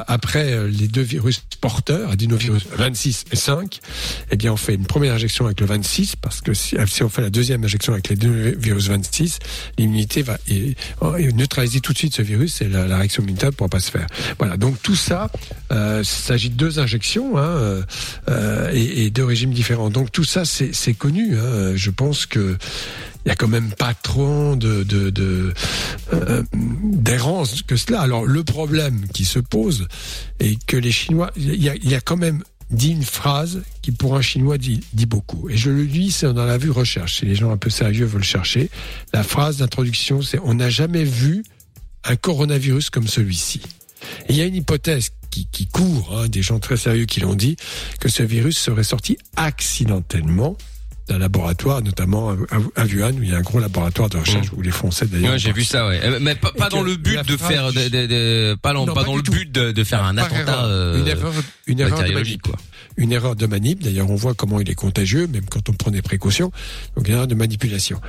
après 0.08 0.52
euh, 0.54 0.68
les 0.70 0.88
deux 0.88 1.02
virus 1.02 1.42
porteurs, 1.60 2.12
adénovirus 2.12 2.64
26 2.78 3.26
et 3.32 3.36
5, 3.36 3.80
eh 4.32 4.36
bien, 4.38 4.54
on 4.54 4.58
fait 4.58 4.74
une 4.76 4.86
première 4.86 5.14
injection 5.14 5.46
avec 5.46 5.60
le 5.60 5.66
26, 5.66 6.16
parce 6.16 6.42
que 6.42 6.54
si, 6.54 6.76
si 6.88 7.04
on 7.04 7.10
fait 7.10 7.22
la 7.22 7.30
deuxième 7.30 7.64
injection 7.64 7.94
avec 7.94 8.08
les 8.10 8.16
deux 8.16 8.56
virus 8.58 8.88
26, 8.88 9.40
l'immunité 9.78 10.22
va 10.22 10.38
et, 10.48 10.76
et 11.20 11.34
neutraliser 11.34 11.82
tout 11.82 11.94
de 11.94 11.98
suite 11.98 12.16
ce 12.16 12.22
virus 12.22 12.62
et 12.62 12.68
la, 12.70 12.88
la 12.88 12.98
réaction 12.98 13.22
immunitaire 13.24 13.50
ne 13.50 13.56
pourra 13.56 13.70
pas 13.70 13.80
se 13.80 13.92
faire. 13.92 14.08
Voilà, 14.40 14.56
donc 14.58 14.82
tout 14.82 14.96
ça, 14.96 15.30
euh, 15.72 16.00
il 16.02 16.06
s'agit 16.06 16.50
de 16.50 16.56
deux 16.56 16.80
injections 16.80 17.38
hein, 17.38 17.42
euh, 17.44 17.82
euh, 18.30 18.72
et, 18.74 19.06
et 19.06 19.10
deux 19.10 19.26
régimes 19.26 19.52
différents. 19.54 19.90
Donc 19.90 20.12
tout 20.12 20.24
ça, 20.24 20.46
c'est 20.46 20.72
connu. 21.02 21.36
Hein. 21.36 21.76
Je 21.76 21.90
pense 21.90 22.28
que 22.28 22.58
il 23.26 23.30
y 23.30 23.32
a 23.32 23.36
quand 23.36 23.48
même 23.48 23.72
pas 23.72 23.94
trop 23.94 24.56
de, 24.56 24.86
euh, 26.14 26.44
d'errance 26.54 27.64
que 27.64 27.76
cela. 27.76 28.02
Alors 28.02 28.26
le 28.26 28.44
problème 28.44 29.08
qui 29.14 29.26
se 29.26 29.40
pose 29.40 29.88
est 30.40 30.64
que 30.66 30.78
les 30.78 30.92
Chinois, 30.92 31.32
il 31.36 31.64
y 31.64 31.96
a, 31.96 32.02
quand 32.02 32.18
même 32.18 32.44
dit 32.70 32.92
une 32.92 33.04
phrase 33.04 33.62
qui 33.82 33.92
pour 33.92 34.16
un 34.16 34.22
Chinois 34.22 34.58
dit, 34.58 34.82
dit 34.94 35.06
beaucoup. 35.08 35.50
Et 35.50 35.58
je 35.58 35.72
le 35.72 35.86
dis, 35.86 36.12
c'est 36.12 36.32
dans 36.34 36.46
la 36.46 36.58
vue 36.58 36.72
recherche. 36.72 37.18
Si 37.20 37.26
les 37.26 37.36
gens 37.36 37.52
un 37.52 37.58
peu 37.58 37.70
sérieux 37.70 38.06
veulent 38.06 38.24
chercher, 38.24 38.70
la 39.14 39.24
phrase 39.24 39.58
d'introduction, 39.58 40.22
c'est 40.22 40.40
on 40.44 40.56
n'a 40.56 40.70
jamais 40.70 41.04
vu 41.04 41.44
un 42.04 42.16
coronavirus 42.16 42.90
comme 42.90 43.08
celui-ci. 43.08 43.62
Il 44.30 44.36
y 44.36 44.42
a 44.42 44.46
une 44.46 44.56
hypothèse 44.56 45.12
qui, 45.30 45.48
qui 45.52 45.68
court, 45.68 46.16
hein, 46.18 46.28
des 46.28 46.42
gens 46.42 46.60
très 46.60 46.78
sérieux 46.78 47.06
qui 47.06 47.20
l'ont 47.20 47.36
dit, 47.36 47.56
que 48.00 48.10
ce 48.10 48.24
virus 48.24 48.58
serait 48.58 48.84
sorti 48.84 49.18
accidentellement 49.36 50.58
d'un 51.12 51.20
laboratoire, 51.20 51.82
notamment 51.82 52.30
à, 52.76 52.86
Wuhan, 52.86 53.12
où 53.18 53.24
il 53.24 53.30
y 53.30 53.34
a 53.34 53.38
un 53.38 53.42
gros 53.42 53.60
laboratoire 53.60 54.10
de 54.10 54.18
recherche, 54.18 54.48
où 54.56 54.62
les 54.62 54.72
Français 54.72 55.06
d'ailleurs. 55.08 55.34
Ouais, 55.34 55.40
j'ai 55.40 55.52
vu 55.52 55.64
ça, 55.64 55.88
ouais. 55.88 56.00
Euh, 56.04 56.20
Mais 56.22 56.36
pas, 56.36 56.70
dans 56.70 56.82
le 56.84 56.96
but 56.96 57.20
de 57.28 57.36
faire, 57.38 57.74
de, 57.74 57.80
du- 57.84 57.90
de- 57.90 58.06
de- 58.08 58.58
pas, 58.62 58.74
dans, 58.74 58.86
Non, 58.86 58.94
pas 58.94 59.02
pas 59.02 59.08
dans 59.08 59.12
du 59.14 59.18
le 59.18 59.24
tout. 59.24 59.32
but 59.34 59.52
de, 59.52 59.72
de 59.72 59.84
faire 59.84 60.04
un 60.04 60.18
attentat 60.18 60.66
euh, 60.66 61.00
une 61.00 61.08
erreur, 61.08 61.34
une 61.68 61.80
erreur 61.82 62.04
de 62.04 62.14
manip. 62.14 62.42
quoi. 62.42 62.56
Une 62.98 63.12
erreur 63.14 63.36
de 63.36 63.46
manip. 63.46 63.82
D'ailleurs, 63.84 64.10
on 64.10 64.16
voit 64.16 64.34
comment 64.34 64.60
il 64.60 64.70
est 64.70 64.76
contagieux, 64.76 65.26
même 65.28 65.46
quand 65.50 65.70
on 65.70 65.74
prend 65.74 65.92
des 65.92 66.02
précautions. 66.02 66.52
Donc, 66.96 67.08
une 67.08 67.14
erreur 67.16 67.28
de 67.28 67.36
manipulation. 67.36 68.00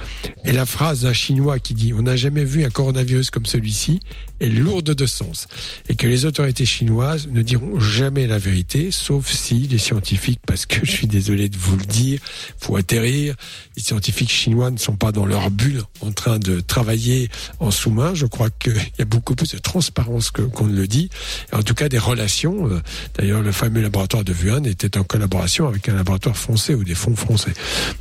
Et 0.45 0.53
la 0.53 0.67
phrase 0.67 1.03
d'un 1.03 1.13
Chinois 1.13 1.59
qui 1.59 1.75
dit 1.75 1.93
"On 1.93 2.03
n'a 2.03 2.17
jamais 2.17 2.45
vu 2.45 2.65
un 2.65 2.71
coronavirus 2.71 3.31
comme 3.31 3.47
celui-ci" 3.47 4.01
est 4.41 4.49
lourde 4.49 4.93
de 4.95 5.07
sens, 5.07 5.47
et 5.89 5.95
que 5.95 6.07
les 6.09 6.25
autorités 6.25 6.67
chinoises 6.67 7.29
ne 7.29 7.43
diront 7.43 7.79
jamais 7.79 8.27
la 8.27 8.39
vérité, 8.39 8.91
sauf 8.91 9.31
si 9.31 9.55
les 9.69 9.79
scientifiques, 9.79 10.41
parce 10.47 10.67
que 10.67 10.85
je 10.85 10.91
suis 10.91 11.07
désolé 11.07 11.49
de 11.49 11.57
vous 11.57 11.77
le 11.77 11.85
dire, 11.85 12.19
faut 12.59 12.77
Les 13.01 13.35
scientifiques 13.83 14.31
chinois 14.31 14.71
ne 14.71 14.79
sont 14.79 14.97
pas 14.97 15.13
dans 15.13 15.27
leur 15.27 15.51
bulle 15.51 15.83
en 16.01 16.13
train 16.13 16.39
de 16.39 16.61
travailler 16.61 17.31
en 17.59 17.71
sous-main. 17.71 18.15
Je 18.15 18.27
crois 18.27 18.51
qu'il 18.51 18.75
y 18.99 19.03
a 19.03 19.05
beaucoup 19.05 19.35
plus 19.35 19.51
de 19.53 19.59
transparence 19.59 20.31
qu'on 20.31 20.67
ne 20.67 20.77
le 20.77 20.87
dit. 20.87 21.11
Et 21.53 21.57
en 21.57 21.63
tout 21.63 21.75
cas, 21.75 21.89
des 21.89 21.99
relations. 21.99 22.69
euh, 22.69 22.81
D'ailleurs, 23.17 23.43
le 23.43 23.53
fameux 23.53 23.81
laboratoire 23.81 24.25
de 24.25 24.33
Wuhan 24.33 24.65
était 24.65 24.99
en 24.99 25.05
collaboration 25.05 25.69
avec 25.69 25.89
un 25.89 25.95
laboratoire 25.95 26.37
français 26.37 26.75
ou 26.75 26.85
des 26.85 26.95
fonds 26.95 27.17
français. 27.17 27.53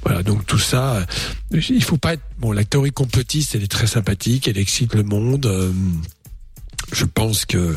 Voilà, 0.04 0.24
donc 0.24 0.46
tout 0.46 0.60
ça, 0.60 1.06
euh, 1.54 1.62
il 1.70 1.84
faut 1.84 1.98
pas 1.98 2.14
être... 2.14 2.24
Bon, 2.40 2.52
la 2.52 2.64
théorie 2.64 2.92
complotiste, 2.92 3.56
elle 3.56 3.64
est 3.64 3.72
très 3.72 3.88
sympathique, 3.88 4.48
elle 4.48 4.58
excite 4.58 4.94
le 4.96 5.04
monde. 5.04 5.46
Euh, 6.92 6.96
je 6.96 7.06
pense 7.06 7.46
que 7.46 7.76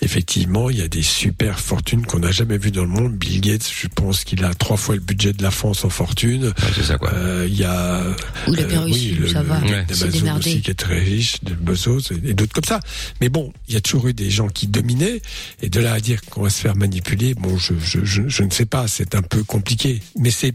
effectivement, 0.00 0.70
il 0.70 0.78
y 0.78 0.82
a 0.82 0.88
des 0.88 1.02
super 1.02 1.58
fortunes 1.58 2.06
qu'on 2.06 2.20
n'a 2.20 2.30
jamais 2.30 2.56
vues 2.58 2.70
dans 2.70 2.82
le 2.82 2.88
monde. 2.88 3.14
Bill 3.16 3.40
Gates, 3.40 3.68
je 3.74 3.88
pense 3.88 4.24
qu'il 4.24 4.44
a 4.44 4.54
trois 4.54 4.76
fois 4.76 4.94
le 4.94 5.00
budget 5.00 5.32
de 5.32 5.42
la 5.42 5.50
France 5.50 5.84
en 5.84 5.90
fortune. 5.90 6.44
Ouais, 6.46 6.52
c'est 6.74 6.84
ça, 6.84 6.98
quoi. 6.98 7.12
Euh, 7.14 7.46
Il 7.48 7.56
y 7.56 7.64
a 7.64 8.02
Ou 8.46 8.54
la 8.54 8.64
Pérusse, 8.64 9.12
le, 9.18 9.28
ça 9.28 9.42
le- 9.42 9.48
va. 9.48 9.60
Ouais. 9.60 9.84
D'Amazon 9.88 10.36
aussi 10.38 10.60
qui 10.62 10.70
est 10.70 10.74
très 10.74 10.98
riche, 11.00 11.42
de 11.42 11.54
Bezos 11.54 12.00
et, 12.12 12.30
et 12.30 12.34
d'autres 12.34 12.52
comme 12.52 12.64
ça. 12.64 12.80
Mais 13.20 13.28
bon, 13.28 13.52
il 13.68 13.74
y 13.74 13.76
a 13.76 13.80
toujours 13.80 14.06
eu 14.08 14.14
des 14.14 14.30
gens 14.30 14.48
qui 14.48 14.66
dominaient 14.68 15.20
et 15.62 15.68
de 15.68 15.80
là 15.80 15.94
à 15.94 16.00
dire 16.00 16.20
qu'on 16.30 16.42
va 16.42 16.50
se 16.50 16.60
faire 16.60 16.76
manipuler, 16.76 17.34
bon, 17.34 17.56
je, 17.58 17.74
je, 17.82 18.04
je, 18.04 18.22
je 18.28 18.42
ne 18.44 18.50
sais 18.50 18.66
pas, 18.66 18.86
c'est 18.88 19.14
un 19.14 19.22
peu 19.22 19.42
compliqué, 19.44 20.00
mais 20.16 20.30
c'est 20.30 20.54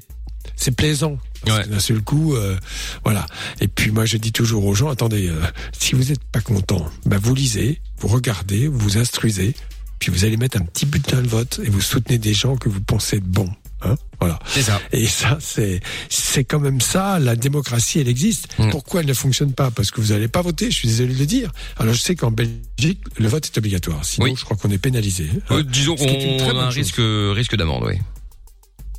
c'est 0.55 0.75
plaisant. 0.75 1.17
Ouais. 1.47 1.67
D'un 1.67 1.79
seul 1.79 2.01
coup, 2.01 2.35
euh, 2.35 2.57
voilà. 3.03 3.25
Et 3.59 3.67
puis 3.67 3.91
moi, 3.91 4.05
je 4.05 4.15
dis 4.17 4.31
toujours 4.31 4.65
aux 4.65 4.75
gens, 4.75 4.89
attendez, 4.89 5.27
euh, 5.27 5.41
si 5.77 5.93
vous 5.93 6.05
n'êtes 6.05 6.23
pas 6.23 6.39
content, 6.39 6.89
bah, 7.05 7.17
vous 7.21 7.35
lisez, 7.35 7.81
vous 7.99 8.07
regardez, 8.07 8.67
vous 8.67 8.77
vous 8.79 8.97
instruisez, 8.97 9.53
puis 9.99 10.09
vous 10.11 10.23
allez 10.23 10.37
mettre 10.37 10.57
un 10.57 10.63
petit 10.65 10.85
bulletin 10.85 11.21
de 11.21 11.27
vote 11.27 11.59
et 11.63 11.69
vous 11.69 11.81
soutenez 11.81 12.17
des 12.17 12.33
gens 12.33 12.55
que 12.55 12.69
vous 12.69 12.79
pensez 12.81 13.17
être 13.17 13.25
bons. 13.25 13.51
Hein 13.85 13.95
voilà. 14.21 14.39
C'est 14.47 14.61
ça. 14.61 14.79
Et 14.93 15.05
ça, 15.05 15.37
c'est 15.41 15.81
c'est 16.07 16.45
quand 16.45 16.61
même 16.61 16.79
ça. 16.79 17.19
La 17.19 17.35
démocratie, 17.35 17.99
elle 17.99 18.07
existe. 18.07 18.47
Mm. 18.57 18.69
Pourquoi 18.69 19.01
elle 19.01 19.07
ne 19.07 19.13
fonctionne 19.13 19.51
pas? 19.51 19.71
Parce 19.71 19.91
que 19.91 19.99
vous 19.99 20.13
n'allez 20.13 20.29
pas 20.29 20.41
voter. 20.41 20.71
Je 20.71 20.75
suis 20.77 20.87
désolé 20.87 21.13
de 21.13 21.19
le 21.19 21.25
dire. 21.25 21.51
Alors 21.77 21.93
je 21.93 21.99
sais 21.99 22.15
qu'en 22.15 22.31
Belgique, 22.31 23.01
le 23.17 23.27
vote 23.27 23.45
est 23.45 23.57
obligatoire. 23.57 24.05
Sinon, 24.05 24.27
Oui. 24.27 24.35
je 24.37 24.45
crois 24.45 24.55
qu'on 24.55 24.71
est 24.71 24.77
pénalisé. 24.77 25.27
hein. 25.33 25.39
Euh, 25.57 25.63
disons 25.63 25.97
qu'on 25.97 26.05
a 26.05 26.63
un 26.63 26.71
chose. 26.71 26.75
risque, 26.75 27.01
risque 27.35 27.57
d'amende, 27.57 27.83
oui. 27.85 27.95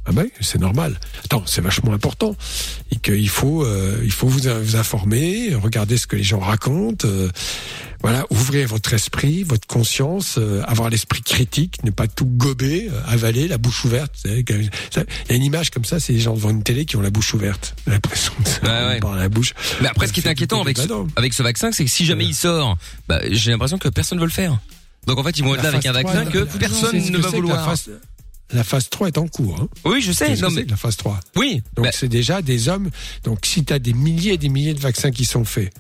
Ah 0.07 0.13
ben, 0.13 0.27
c'est 0.41 0.61
normal. 0.61 0.99
Attends, 1.25 1.43
c'est 1.47 1.63
vachement 1.63 1.93
important 1.95 2.37
et 2.91 2.97
qu'il 2.97 3.29
faut, 3.29 3.65
euh, 3.65 4.01
il 4.05 4.13
faut 4.13 4.29
vous, 4.29 4.41
vous 4.63 4.77
informer, 4.77 5.55
regarder 5.55 5.97
ce 5.97 6.07
que 6.07 6.17
les 6.17 6.23
gens 6.23 6.41
racontent. 6.41 7.07
euh, 7.09 7.31
voilà, 8.03 8.27
ouvrir 8.29 8.69
votre 8.69 8.93
esprit, 8.93 9.45
votre 9.45 9.67
conscience, 9.67 10.35
euh, 10.37 10.63
avoir 10.67 10.91
l'esprit 10.91 11.23
critique, 11.23 11.83
ne 11.85 11.91
pas 11.91 12.07
tout 12.07 12.27
gober, 12.27 12.91
euh, 12.93 13.01
avaler, 13.07 13.49
la 13.49 13.57
bouche 13.57 13.83
ouverte. 13.87 14.13
Il 14.27 14.45
y 14.51 15.33
a 15.33 15.35
une 15.35 15.43
image 15.43 15.71
comme 15.71 15.87
ça, 15.87 15.99
c'est 15.99 16.13
les 16.13 16.21
gens 16.21 16.35
devant 16.35 16.51
une 16.51 16.63
télé 16.63 16.85
qui 16.85 16.97
ont 16.97 17.01
la 17.01 17.09
bouche 17.09 17.33
ouverte. 17.33 17.75
L'impression 17.87 18.35
que 18.45 18.51
ça 18.51 18.61
Ouais, 18.63 18.89
ouais. 18.95 19.01
par 19.01 19.17
la 19.17 19.31
bouche. 19.31 19.55
Mais 19.81 19.89
après, 19.89 20.07
ce 20.07 20.13
qui 20.13 20.21
est 20.21 20.29
inquiétant 20.29 20.61
avec 20.61 20.77
de 20.77 20.83
ce, 20.83 20.87
avec 21.17 21.33
ce 21.33 21.43
vaccin, 21.43 21.73
c'est 21.73 21.87
que 21.87 21.91
si 21.91 22.05
jamais 22.05 22.27
il 22.27 22.35
sort, 22.35 22.77
bah, 23.09 23.21
j'ai 23.31 23.53
l'impression 23.53 23.79
que 23.79 23.89
personne 23.89 24.19
ne 24.19 24.21
veut 24.21 24.29
le 24.29 24.33
faire. 24.35 24.59
Donc 25.07 25.19
en 25.19 25.23
fait, 25.25 25.39
ils 25.39 25.45
vont 25.45 25.55
être 25.55 25.63
là 25.63 25.71
avec 25.71 25.87
un 25.87 25.93
vaccin 25.93 26.25
3, 26.25 26.31
que 26.31 26.39
la- 26.41 26.45
personne 26.59 26.99
ne 27.11 27.19
va 27.19 27.31
vouloir. 27.31 27.75
La 28.55 28.63
phase, 28.63 28.75
la 28.75 28.81
phase 28.85 28.91
3 28.91 29.09
est 29.09 29.19
en 29.19 29.27
cours. 29.29 29.59
Hein. 29.61 29.69
Oui, 29.85 30.01
je 30.01 30.13
sais. 30.13 30.35
Non, 30.37 30.51
mais 30.51 30.65
la 30.65 30.77
phase 30.77 30.97
3. 30.97 31.21
oui. 31.37 31.63
Donc 31.77 31.85
Bah, 31.87 31.91
c'est 31.93 32.09
déjà 32.09 32.43
des 32.43 32.69
hommes. 32.69 32.91
Donc 33.25 33.41
si 33.45 33.65
tu 33.65 33.73
as 33.73 33.79
des 33.79 33.93
milliers 33.93 34.35
et 34.35 34.39
des 34.39 34.49
milliers 34.49 34.75
de 34.75 34.81
vaccins 34.81 35.11
qui 35.11 35.25
sont 35.25 35.45
faits, 35.45 35.73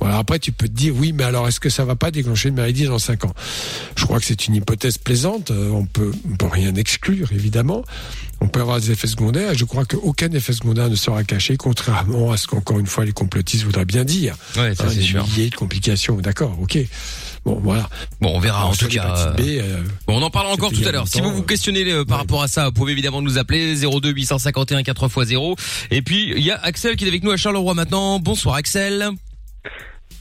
Voilà. 0.00 0.18
Après, 0.18 0.38
tu 0.38 0.52
peux 0.52 0.68
te 0.68 0.72
dire, 0.72 0.94
oui, 0.96 1.12
mais 1.12 1.24
alors 1.24 1.48
est-ce 1.48 1.58
que 1.58 1.70
ça 1.70 1.84
va 1.84 1.96
pas 1.96 2.10
déclencher 2.12 2.50
une 2.50 2.54
maladie 2.54 2.84
dans 2.84 2.98
5 3.00 3.24
ans? 3.24 3.34
Je 3.96 4.04
crois 4.04 4.20
que 4.20 4.26
c'est 4.26 4.46
une 4.46 4.54
hypothèse 4.54 4.96
plaisante. 4.96 5.50
Euh, 5.50 5.70
On 5.70 5.86
peut, 5.86 6.12
on 6.30 6.36
peut 6.36 6.46
rien 6.46 6.72
exclure, 6.76 7.32
évidemment. 7.32 7.82
On 8.40 8.46
peut 8.46 8.60
avoir 8.60 8.80
des 8.80 8.92
effets 8.92 9.08
secondaires. 9.08 9.54
Je 9.54 9.64
crois 9.64 9.84
qu'aucun 9.84 10.30
effet 10.30 10.52
secondaire 10.52 10.88
ne 10.88 10.94
sera 10.94 11.24
caché, 11.24 11.56
contrairement 11.56 12.30
à 12.30 12.36
ce 12.36 12.46
qu'encore 12.46 12.78
une 12.78 12.86
fois 12.86 13.04
les 13.04 13.12
complotistes 13.12 13.64
voudraient 13.64 13.84
bien 13.84 14.04
dire. 14.04 14.36
Ouais, 14.56 14.72
ça 14.76 14.84
Hein, 14.84 14.88
c'est 14.90 15.00
des 15.00 15.02
sûr. 15.04 15.26
milliers 15.26 15.50
de 15.50 15.56
complications. 15.56 16.16
D'accord, 16.18 16.56
ok. 16.62 16.78
Bon, 17.44 17.58
voilà. 17.62 17.88
Bon, 18.20 18.32
on 18.36 18.40
verra 18.40 18.66
en 18.66 18.72
tout 18.74 18.88
cas. 18.88 19.14
euh, 19.16 19.32
B, 19.32 19.40
euh, 19.60 19.80
Bon, 20.06 20.18
on 20.18 20.22
en 20.22 20.30
parlera 20.30 20.54
encore 20.54 20.72
tout 20.72 20.86
à 20.86 20.92
l'heure. 20.92 21.08
Si 21.08 21.20
vous 21.20 21.30
vous 21.32 21.42
euh, 21.42 21.46
questionnez 21.46 21.90
euh, 21.90 22.04
par 22.04 22.18
rapport 22.18 22.42
à 22.42 22.48
ça, 22.48 22.66
vous 22.66 22.72
pouvez 22.72 22.92
évidemment 22.92 23.22
nous 23.22 23.38
appeler 23.38 23.74
02 23.76 24.10
851 24.10 24.82
4 24.82 25.04
x 25.06 25.28
0. 25.28 25.56
Et 25.90 26.02
puis 26.02 26.32
il 26.36 26.42
y 26.42 26.50
a 26.50 26.56
Axel 26.62 26.96
qui 26.96 27.04
est 27.04 27.08
avec 27.08 27.22
nous 27.22 27.30
à 27.30 27.36
Charleroi 27.36 27.74
maintenant. 27.74 28.18
Bonsoir 28.18 28.56
Axel. 28.56 29.08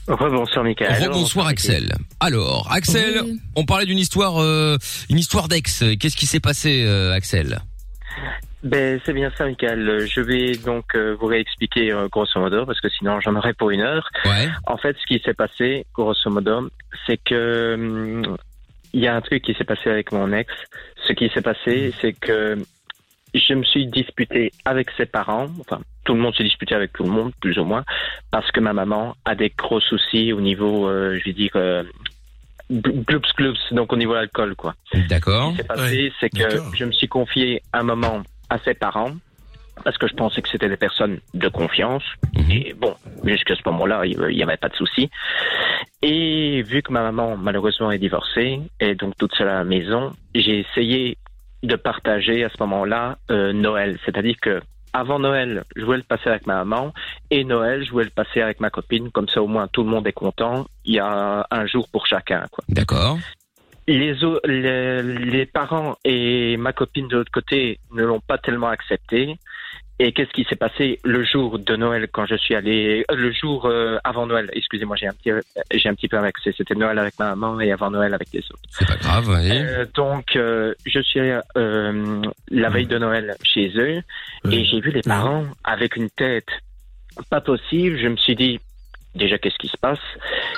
Rebonsoir, 0.08 0.64
Michael. 0.64 1.10
Bonsoir 1.12 1.48
Axel. 1.48 1.94
Alors 2.22 2.70
Axel, 2.72 3.22
Oui. 3.26 3.40
on 3.56 3.66
parlait 3.66 3.86
d'une 3.86 3.98
histoire, 4.00 4.42
euh, 4.42 4.78
une 5.10 5.20
histoire 5.20 5.50
d'ex. 5.50 5.84
Qu'est-ce 6.00 6.16
qui 6.16 6.26
s'est 6.28 6.40
passé, 6.40 6.84
euh, 6.86 7.14
Axel? 7.14 7.60
Ben, 8.68 9.00
c'est 9.06 9.14
bien 9.14 9.32
ça, 9.38 9.46
Michael. 9.46 10.06
Je 10.08 10.20
vais 10.20 10.52
donc 10.58 10.94
euh, 10.94 11.16
vous 11.20 11.28
réexpliquer 11.28 11.94
euh, 11.94 12.10
grosso 12.10 12.38
modo, 12.38 12.66
parce 12.66 12.82
que 12.82 12.90
sinon 12.90 13.22
j'en 13.22 13.36
aurais 13.36 13.54
pour 13.54 13.72
une 13.72 13.80
heure. 13.80 14.10
Ouais. 14.26 14.50
En 14.66 14.76
fait, 14.78 14.96
ce 15.00 15.06
qui 15.06 15.22
s'est 15.24 15.34
passé, 15.34 15.86
grosso 15.94 16.30
modo, 16.30 16.70
c'est 17.06 17.18
que 17.18 17.76
hum, 17.76 18.38
il 18.94 19.00
y 19.02 19.08
a 19.08 19.16
un 19.16 19.22
truc 19.22 19.44
qui 19.44 19.54
s'est 19.54 19.64
passé 19.64 19.90
avec 19.90 20.12
mon 20.12 20.34
ex. 20.34 20.54
Ce 21.08 21.14
qui 21.14 21.30
s'est 21.30 21.42
passé, 21.42 21.94
c'est 22.02 22.12
que 22.12 22.58
je 23.34 23.54
me 23.54 23.64
suis 23.64 23.88
disputé 23.88 24.52
avec 24.66 24.90
ses 24.98 25.06
parents. 25.06 25.48
Enfin, 25.62 25.80
tout 26.04 26.14
le 26.14 26.20
monde 26.20 26.36
s'est 26.36 26.44
disputé 26.44 26.76
avec 26.76 26.92
tout 26.92 27.04
le 27.04 27.10
monde, 27.10 27.32
plus 27.40 27.58
ou 27.60 27.64
moins, 27.64 27.86
parce 28.32 28.52
que 28.52 28.60
ma 28.60 28.74
maman 28.74 29.16
a 29.24 29.36
des 29.36 29.52
gros 29.58 29.80
soucis 29.80 30.34
au 30.34 30.42
niveau, 30.42 30.90
euh, 30.90 31.18
je 31.20 31.24
vais 31.24 31.34
dire, 31.34 31.52
euh, 31.56 31.84
gloops 32.70 33.34
gloops, 33.38 33.72
donc 33.72 33.94
au 33.94 33.98
niveau 33.98 34.12
de 34.12 34.18
l'alcool, 34.18 34.56
quoi. 34.56 34.76
D'accord. 35.08 35.52
Ce 35.52 35.52
qui 35.52 35.58
s'est 35.58 35.68
passé, 35.68 36.04
Ouais, 36.04 36.12
c'est 36.20 36.30
que 36.30 36.76
je 36.76 36.84
me 36.84 36.92
suis 36.92 37.08
confié 37.08 37.62
un 37.72 37.84
moment 37.84 38.24
à 38.50 38.60
ses 38.60 38.74
parents 38.74 39.12
parce 39.84 39.98
que 39.98 40.08
je 40.08 40.16
pensais 40.16 40.42
que 40.42 40.50
c'était 40.50 40.70
des 40.70 40.78
personnes 40.78 41.20
de 41.34 41.48
confiance. 41.50 42.04
Mhm. 42.36 42.52
Et 42.52 42.74
bon, 42.74 42.96
jusqu'à 43.24 43.56
ce 43.56 43.62
moment-là, 43.66 44.06
il 44.06 44.20
n'y 44.20 44.44
avait 44.44 44.58
pas 44.58 44.70
de 44.70 44.76
souci. 44.76 45.10
Et 46.02 46.62
vu 46.64 46.82
que 46.82 46.92
ma 46.92 47.04
maman, 47.04 47.38
malheureusement, 47.38 47.92
est 47.92 48.00
divorcée 48.00 48.60
et 48.80 48.96
donc 48.96 49.16
toute 49.18 49.34
seule 49.36 49.50
à 49.50 49.56
la 49.56 49.64
maison, 49.64 50.14
j'ai 50.36 50.60
essayé 50.60 51.18
de 51.64 51.76
partager 51.76 52.44
à 52.44 52.50
ce 52.50 52.56
moment-là 52.62 53.18
euh, 53.32 53.52
Noël. 53.54 53.98
C'est-à-dire 54.06 54.36
que 54.42 54.62
avant 54.94 55.20
Noël, 55.20 55.64
je 55.76 55.84
voulais 55.84 55.98
le 55.98 56.04
passer 56.04 56.30
avec 56.30 56.48
ma 56.48 56.64
maman 56.64 56.94
et 57.30 57.44
Noël, 57.44 57.84
je 57.84 57.92
voulais 57.92 58.06
le 58.06 58.12
passer 58.12 58.42
avec 58.42 58.60
ma 58.60 58.70
copine. 58.70 59.12
Comme 59.12 59.28
ça, 59.28 59.42
au 59.42 59.48
moins, 59.48 59.68
tout 59.68 59.84
le 59.84 59.90
monde 59.90 60.08
est 60.08 60.14
content. 60.14 60.66
Il 60.86 60.96
y 60.96 61.00
a 61.00 61.46
un 61.50 61.66
jour 61.66 61.88
pour 61.92 62.08
chacun, 62.08 62.46
quoi. 62.52 62.64
D'accord. 62.70 63.18
Les, 63.88 64.16
les, 64.46 65.02
les 65.02 65.46
parents 65.46 65.98
et 66.04 66.58
ma 66.58 66.74
copine 66.74 67.08
de 67.08 67.18
l'autre 67.18 67.32
côté 67.32 67.80
ne 67.92 68.04
l'ont 68.04 68.20
pas 68.20 68.38
tellement 68.38 68.68
accepté. 68.68 69.38
Et 70.00 70.12
qu'est-ce 70.12 70.30
qui 70.30 70.44
s'est 70.44 70.56
passé 70.56 71.00
le 71.04 71.24
jour 71.24 71.58
de 71.58 71.76
Noël 71.76 72.08
quand 72.12 72.28
je 72.28 72.36
suis 72.36 72.54
allé, 72.54 73.04
euh, 73.10 73.16
le 73.16 73.32
jour 73.32 73.66
euh, 73.66 73.98
avant 74.04 74.28
Noël, 74.28 74.48
excusez-moi, 74.54 74.96
j'ai 74.96 75.08
un 75.08 75.14
petit, 75.14 75.32
euh, 75.32 75.42
j'ai 75.74 75.90
un 75.90 75.96
petit 75.96 76.08
peu 76.08 76.20
vexé. 76.20 76.54
C'était 76.56 76.76
Noël 76.76 77.00
avec 77.00 77.18
ma 77.18 77.36
maman 77.36 77.60
et 77.60 77.72
avant 77.72 77.90
Noël 77.90 78.14
avec 78.14 78.28
les 78.32 78.42
autres. 78.42 78.62
C'est 78.70 78.88
pas 78.88 78.96
grave. 78.98 79.28
allez. 79.32 79.50
Euh, 79.60 79.86
donc, 79.96 80.36
euh, 80.36 80.76
je 80.86 81.00
suis 81.00 81.20
euh, 81.20 82.22
la 82.52 82.70
veille 82.70 82.86
de 82.86 83.00
Noël 83.00 83.36
chez 83.44 83.72
eux 83.76 84.04
et 84.52 84.66
j'ai 84.66 84.82
vu 84.82 84.92
les 84.92 85.02
parents 85.02 85.46
avec 85.64 85.96
une 85.96 86.12
tête 86.12 86.50
pas 87.32 87.42
possible. 87.42 87.98
Je 87.98 88.08
me 88.08 88.18
suis 88.18 88.36
dit, 88.36 88.60
déjà, 89.18 89.38
qu'est-ce 89.38 89.58
qui 89.58 89.68
se 89.68 89.78
passe 89.78 90.00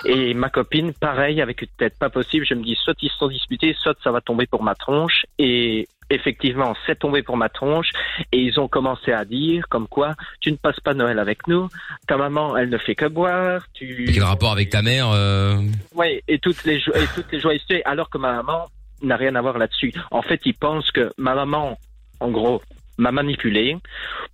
Et 0.05 0.33
ma 0.33 0.49
copine, 0.49 0.93
pareil, 0.93 1.41
avec 1.41 1.61
une 1.61 1.69
tête 1.77 1.97
pas 1.97 2.09
possible. 2.09 2.45
Je 2.47 2.53
me 2.53 2.63
dis, 2.63 2.75
soit 2.75 2.95
ils 3.01 3.09
se 3.09 3.17
sont 3.17 3.27
disputés, 3.27 3.75
soit 3.79 3.97
ça 4.03 4.11
va 4.11 4.21
tomber 4.21 4.45
pour 4.45 4.63
ma 4.63 4.75
tronche. 4.75 5.25
Et 5.37 5.87
effectivement, 6.09 6.75
c'est 6.85 6.99
tombé 6.99 7.21
pour 7.23 7.37
ma 7.37 7.49
tronche. 7.49 7.89
Et 8.31 8.39
ils 8.39 8.59
ont 8.59 8.67
commencé 8.67 9.11
à 9.11 9.25
dire, 9.25 9.67
comme 9.69 9.87
quoi, 9.87 10.15
tu 10.41 10.51
ne 10.51 10.57
passes 10.57 10.79
pas 10.79 10.93
Noël 10.93 11.19
avec 11.19 11.47
nous. 11.47 11.69
Ta 12.07 12.17
maman, 12.17 12.57
elle 12.57 12.69
ne 12.69 12.77
fait 12.77 12.95
que 12.95 13.05
boire. 13.05 13.65
Tu... 13.73 14.09
Quel 14.13 14.23
rapport 14.23 14.51
avec 14.51 14.69
ta 14.69 14.81
mère 14.81 15.09
euh, 15.11 15.57
Oui, 15.95 16.21
et 16.27 16.39
toutes 16.39 16.63
les 16.65 16.77
et 16.77 17.07
toutes 17.15 17.31
les 17.31 17.81
alors 17.85 18.09
que 18.09 18.17
ma 18.17 18.33
maman 18.33 18.67
n'a 19.01 19.15
rien 19.15 19.35
à 19.35 19.41
voir 19.41 19.57
là-dessus. 19.57 19.93
En 20.11 20.21
fait, 20.21 20.41
ils 20.45 20.53
pensent 20.53 20.91
que 20.91 21.11
ma 21.17 21.35
maman, 21.35 21.77
en 22.19 22.29
gros, 22.29 22.61
m'a 22.99 23.11
manipulé 23.11 23.77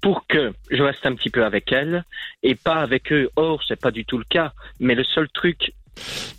pour 0.01 0.25
que 0.27 0.51
je 0.69 0.81
reste 0.83 1.05
un 1.05 1.15
petit 1.15 1.29
peu 1.29 1.45
avec 1.45 1.71
elle 1.71 2.03
et 2.43 2.55
pas 2.55 2.75
avec 2.81 3.11
eux. 3.13 3.29
Or, 3.35 3.61
c'est 3.67 3.79
pas 3.79 3.91
du 3.91 4.03
tout 4.05 4.17
le 4.17 4.25
cas. 4.29 4.51
Mais 4.79 4.95
le 4.95 5.03
seul 5.03 5.29
truc, 5.29 5.71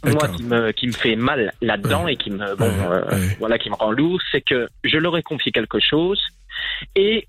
moi, 0.04 0.28
qui 0.28 0.42
me 0.42 0.71
qui 0.73 0.87
me 0.87 0.92
fait 0.92 1.16
mal 1.16 1.52
là-dedans 1.62 2.04
Ouais. 2.04 2.12
et 2.12 2.16
qui 2.16 2.30
me 2.30 2.54
bon, 2.56 2.66
Ouais, 2.68 2.85
euh, 2.90 3.10
ouais. 3.10 3.36
voilà, 3.39 3.58
qui 3.58 3.71
me 3.71 3.75
rend 3.76 3.91
lourd, 3.93 4.21
c'est 4.30 4.43
que 4.43 4.69
je 4.84 4.99
leur 4.99 5.17
ai 5.17 5.23
confié 5.23 5.50
quelque 5.52 5.78
chose 5.80 6.21
et 6.95 7.26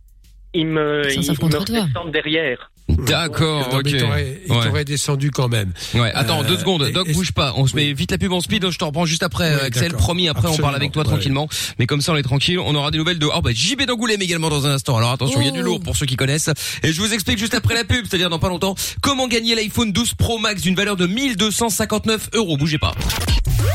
ils 0.57 0.67
me 0.67 1.03
Ça, 1.09 1.21
ça 1.23 1.33
me 1.33 2.11
derrière. 2.11 2.69
D'accord. 2.89 3.67
Ok. 3.73 3.81
il 3.85 3.97
t'aurait- 3.97 4.41
il 4.47 4.51
Ouais. 4.71 4.85
descendu 4.85 5.29
quand 5.29 5.49
même. 5.49 5.73
Ouais, 5.93 6.11
attends, 6.13 6.41
Euh, 6.41 6.47
deux 6.47 6.57
secondes. 6.57 6.83
et- 6.87 6.91
Doc, 6.93 7.11
bouge 7.11 7.33
pas. 7.33 7.53
On 7.57 7.67
se 7.67 7.75
met 7.75 7.91
vite 7.91 8.11
la 8.11 8.17
pub 8.17 8.31
en 8.31 8.39
speed. 8.39 8.69
Je 8.69 8.77
te 8.77 8.85
reprends 8.85 9.05
juste 9.05 9.23
après, 9.23 9.53
Oui, 9.55 9.61
Axel. 9.61 9.93
Promis, 9.93 10.29
après, 10.29 10.47
on 10.47 10.55
parle 10.57 10.75
avec 10.75 10.93
toi 10.93 11.03
tranquillement. 11.03 11.49
Mais 11.79 11.85
comme 11.85 11.99
ça, 12.01 12.13
on 12.13 12.15
est 12.15 12.23
tranquille. 12.23 12.59
On 12.59 12.73
aura 12.75 12.89
des 12.91 12.97
nouvelles 12.97 13.19
de, 13.19 13.27
oh, 13.27 13.41
bah, 13.41 13.51
JB 13.53 13.85
d'Angoulême 13.85 14.21
également 14.21 14.49
dans 14.49 14.65
un 14.65 14.71
instant. 14.71 14.95
Alors 14.97 15.11
attention, 15.11 15.41
il 15.41 15.47
y 15.47 15.49
a 15.49 15.51
du 15.51 15.59
Oh. 15.59 15.63
lourd 15.63 15.79
pour 15.81 15.97
ceux 15.97 16.05
qui 16.05 16.15
connaissent. 16.15 16.49
Et 16.81 16.93
je 16.93 17.01
vous 17.01 17.13
explique 17.13 17.37
juste 17.39 17.53
après 17.55 17.75
la 17.75 17.83
pub, 17.83 18.05
c'est-à-dire 18.09 18.29
dans 18.29 18.39
pas 18.39 18.49
longtemps, 18.49 18.75
comment 19.01 19.27
gagner 19.27 19.53
l'iPhone 19.55 19.91
12 19.91 20.13
Pro 20.13 20.37
Max 20.39 20.61
d'une 20.61 20.75
valeur 20.75 20.95
de 20.95 21.07
1259 21.07 22.29
euros. 22.33 22.55
Bougez 22.57 22.77
pas. 22.79 22.93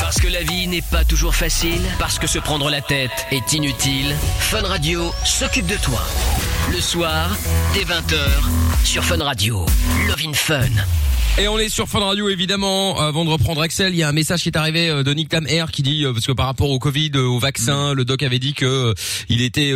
Parce 0.01 0.19
que 0.21 0.29
la 0.29 0.43
vie 0.43 0.67
n'est 0.69 0.83
pas 0.91 1.05
toujours 1.05 1.35
facile, 1.35 1.81
parce 1.99 2.19
que 2.19 2.27
se 2.27 2.39
prendre 2.39 2.71
la 2.71 2.81
tête 2.81 3.11
est 3.31 3.53
inutile, 3.53 4.15
Fun 4.39 4.63
Radio 4.63 5.13
s'occupe 5.25 5.67
de 5.67 5.77
toi. 5.77 6.03
Le 6.71 6.81
soir, 6.81 7.37
dès 7.75 7.83
20h, 7.85 8.19
sur 8.85 9.05
Fun 9.05 9.23
Radio. 9.23 9.67
Love 10.09 10.17
in 10.27 10.33
Fun. 10.33 10.61
Et 11.39 11.49
on 11.49 11.59
est 11.59 11.71
sur 11.71 11.89
Fun 11.89 12.01
Radio 12.01 12.29
évidemment. 12.29 13.01
Avant 13.01 13.25
de 13.25 13.31
reprendre 13.31 13.63
Axel, 13.63 13.95
il 13.95 13.97
y 13.97 14.03
a 14.03 14.09
un 14.11 14.13
message 14.13 14.43
qui 14.43 14.51
est 14.51 14.57
arrivé 14.59 14.91
euh, 14.91 15.03
de 15.03 15.15
Nick 15.15 15.31
Tam 15.31 15.47
Air 15.47 15.71
qui 15.73 15.81
dit 15.83 16.05
euh, 16.05 16.13
parce 16.13 16.27
que 16.27 16.33
par 16.33 16.45
rapport 16.45 16.69
au 16.69 16.79
Covid, 16.79 17.11
euh, 17.15 17.23
au 17.23 17.39
vaccin, 17.39 17.95
le 17.95 18.05
doc 18.05 18.23
avait 18.23 18.39
dit 18.39 18.53
que 18.53 18.93
il 19.31 19.41
était 19.41 19.73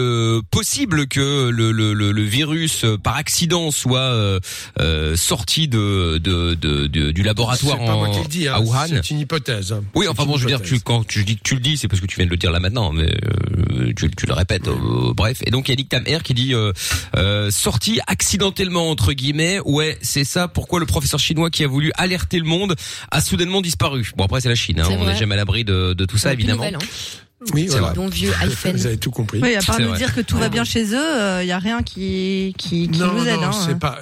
possible 0.51 1.07
que 1.09 1.49
le, 1.49 1.73
le, 1.73 1.95
le, 1.95 2.13
le 2.13 2.23
virus 2.23 2.85
par 3.03 3.17
accident 3.17 3.71
soit 3.71 4.01
euh, 4.81 5.17
sorti 5.17 5.67
de, 5.67 6.19
de, 6.19 6.53
de, 6.55 6.87
de- 6.89 7.11
du 7.11 7.23
laboratoire 7.23 7.79
C'est 7.81 7.87
pas 7.87 7.97
moi 7.97 8.11
qui 8.11 8.21
le 8.21 8.29
dis, 8.29 8.49
hein, 8.49 8.55
à 8.57 8.61
Wuhan. 8.61 8.87
c'est 8.89 9.11
une 9.11 9.21
hypothèse. 9.21 9.75
Oui, 9.95 10.07
enfin 10.09 10.27
bon, 10.27 10.37
je 10.37 10.43
veux 10.43 10.49
dire, 10.51 10.61
tu, 10.61 10.79
quand 10.81 11.07
tu 11.07 11.25
dis 11.25 11.37
que 11.37 11.43
tu 11.43 11.55
le 11.55 11.61
dis, 11.61 11.79
c'est 11.79 11.89
parce 11.89 12.03
que 12.03 12.07
tu 12.07 12.17
viens 12.17 12.27
de 12.27 12.31
le 12.31 12.37
dire 12.37 12.53
là 12.53 12.61
maintenant, 12.61 12.93
mais 12.93 13.11
euh, 13.73 13.93
tu, 13.97 14.11
tu 14.11 14.27
le 14.27 14.35
répètes. 14.35 14.69
euh, 14.69 15.15
bref, 15.15 15.39
et 15.47 15.51
donc 15.51 15.69
il 15.69 15.73
y 15.73 15.73
a 15.73 15.77
Nick 15.77 15.89
Tam 15.89 16.03
Air 16.05 16.23
qui 16.23 16.35
dit 16.35 16.53
euh, 17.17 17.51
sorti 17.51 18.01
accidentellement 18.07 18.91
entre 18.91 19.13
guillemets. 19.13 19.61
Ouais, 19.65 19.99
c'est 20.03 20.25
ça. 20.25 20.49
Pourquoi 20.49 20.81
le 20.81 20.87
professeur 20.87 21.21
chinois 21.21 21.51
qui 21.51 21.65
a 21.65 21.69
voulu 21.69 21.93
alerter 21.97 22.39
le 22.39 22.45
monde 22.45 22.75
a 23.11 23.21
soudainement 23.21 23.61
disparu 23.61 24.13
Bon 24.17 24.25
après 24.25 24.41
c'est 24.41 24.49
la 24.49 24.55
Chine, 24.55 24.81
hein, 24.81 24.89
on 24.91 25.05
n'est 25.07 25.17
jamais 25.17 25.35
à 25.35 25.39
l'abri 25.39 25.65
de, 25.65 25.93
de 25.93 26.05
tout 26.05 26.19
ça 26.19 26.33
évidemment. 26.33 26.65
nouvelle, 26.65 26.77
hein. 26.77 27.26
Oui, 27.53 27.67
C'est 27.69 27.79
voilà. 27.79 27.93
Bon 27.93 28.09
vieux 28.09 28.33
iPhone. 28.41 28.73
Vous 28.77 28.87
avez 28.87 28.97
tout 28.97 29.11
compris. 29.11 29.41
Oui, 29.43 29.55
à 29.55 29.61
part 29.61 29.79
nous 29.79 29.89
vrai. 29.89 29.99
dire 29.99 30.15
que 30.15 30.23
tout 30.23 30.39
va 30.39 30.49
bien 30.49 30.65
chez 30.65 30.95
eux, 30.95 31.43
il 31.43 31.47
y 31.47 31.53
a 31.53 31.59
rien 31.59 31.83
qui 31.83 32.55
qui, 32.57 32.89
qui 32.89 32.99
non, 32.99 33.13
nous 33.13 33.27
aide. 33.27 33.37
non, 33.41 33.49
hein. 33.49 33.53
c'est 33.67 33.79
pas, 33.79 33.99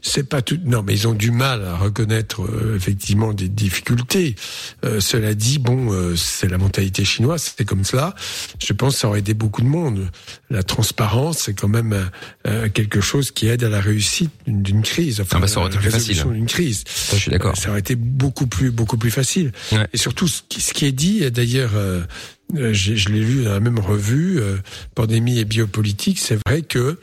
c'est 0.00 0.26
pas 0.28 0.40
tout. 0.40 0.58
Non, 0.64 0.82
mais 0.82 0.94
ils 0.94 1.06
ont 1.06 1.12
du 1.12 1.30
mal 1.30 1.64
à 1.66 1.76
reconnaître 1.76 2.42
euh, 2.42 2.74
effectivement 2.74 3.34
des 3.34 3.48
difficultés. 3.48 4.36
Euh, 4.84 5.00
cela 5.00 5.34
dit, 5.34 5.58
bon, 5.58 5.92
euh, 5.92 6.16
c'est 6.16 6.48
la 6.48 6.56
mentalité 6.58 7.04
chinoise, 7.04 7.42
c'était 7.42 7.66
comme 7.66 7.84
cela. 7.84 8.14
Je 8.58 8.72
pense 8.72 8.94
que 8.94 9.00
ça 9.00 9.08
aurait 9.08 9.18
aidé 9.18 9.34
beaucoup 9.34 9.60
de 9.62 9.66
monde. 9.68 10.10
La 10.50 10.62
transparence, 10.62 11.40
c'est 11.40 11.54
quand 11.54 11.68
même 11.68 11.92
euh, 11.92 12.04
euh, 12.46 12.68
quelque 12.70 13.00
chose 13.02 13.30
qui 13.32 13.48
aide 13.48 13.64
à 13.64 13.68
la 13.68 13.80
réussite 13.80 14.30
d'une- 14.46 14.82
crise. 14.82 15.20
Enfin, 15.20 15.36
Ah 15.36 15.40
bah, 15.42 15.46
ça 15.46 15.60
aurait 15.60 15.68
été 15.68 15.76
la 15.76 15.82
plus 15.82 15.90
facile. 15.90 16.08
résolution 16.14 16.30
d'une 16.32 16.46
crise. 16.46 16.84
Ça, 16.86 17.16
je 17.16 17.20
suis 17.22 17.30
d'accord. 17.30 17.52
Euh, 17.56 17.60
Ça 17.60 17.68
aurait 17.70 17.80
été 17.80 17.94
beaucoup 17.94 18.46
plus, 18.46 18.70
beaucoup 18.70 18.96
plus 18.96 19.10
facile. 19.10 19.52
Ouais. 19.72 19.86
Et 19.92 19.96
surtout, 19.98 20.26
ce 20.26 20.40
qui, 20.48 20.60
ce 20.60 20.72
qui 20.72 20.86
est 20.86 20.92
dit, 20.92 21.30
d'ailleurs, 21.30 21.70
euh, 21.76 22.00
euh, 22.02 22.04
je 22.52 23.08
l'ai 23.08 23.20
lu 23.20 23.44
dans 23.44 23.52
la 23.52 23.60
même 23.60 23.78
revue, 23.78 24.38
euh, 24.40 24.58
Pandémie 24.94 25.38
et 25.38 25.44
biopolitique, 25.44 26.18
c'est 26.18 26.38
vrai 26.46 26.62
que 26.62 26.98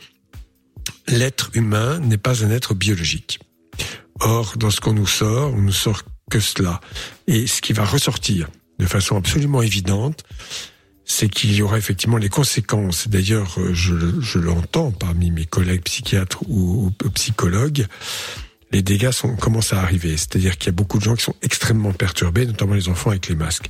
l'être 1.08 1.50
humain 1.54 1.98
n'est 2.00 2.18
pas 2.18 2.44
un 2.44 2.50
être 2.50 2.74
biologique. 2.74 3.40
Or, 4.20 4.56
dans 4.56 4.70
ce 4.70 4.80
qu'on 4.80 4.92
nous 4.92 5.06
sort, 5.06 5.52
on 5.54 5.62
nous 5.62 5.72
sort 5.72 6.02
que 6.30 6.40
cela. 6.40 6.80
Et 7.26 7.46
ce 7.46 7.60
qui 7.60 7.72
va 7.72 7.84
ressortir 7.84 8.48
de 8.78 8.86
façon 8.86 9.16
absolument 9.16 9.62
évidente, 9.62 10.24
c'est 11.04 11.28
qu'il 11.28 11.52
y 11.54 11.62
aura 11.62 11.78
effectivement 11.78 12.18
les 12.18 12.28
conséquences. 12.28 13.08
D'ailleurs, 13.08 13.58
euh, 13.58 13.74
je, 13.74 14.20
je 14.20 14.38
l'entends 14.38 14.92
parmi 14.92 15.30
mes 15.30 15.44
collègues 15.44 15.82
psychiatres 15.82 16.42
ou 16.48 16.92
psychologues, 17.14 17.86
les 18.72 18.82
dégâts 18.82 19.10
sont, 19.10 19.34
commencent 19.36 19.72
à 19.72 19.80
arriver. 19.80 20.16
C'est-à-dire 20.16 20.56
qu'il 20.56 20.66
y 20.66 20.68
a 20.70 20.72
beaucoup 20.72 20.98
de 20.98 21.04
gens 21.04 21.16
qui 21.16 21.24
sont 21.24 21.34
extrêmement 21.42 21.92
perturbés, 21.92 22.46
notamment 22.46 22.74
les 22.74 22.88
enfants 22.88 23.10
avec 23.10 23.28
les 23.28 23.34
masques. 23.34 23.68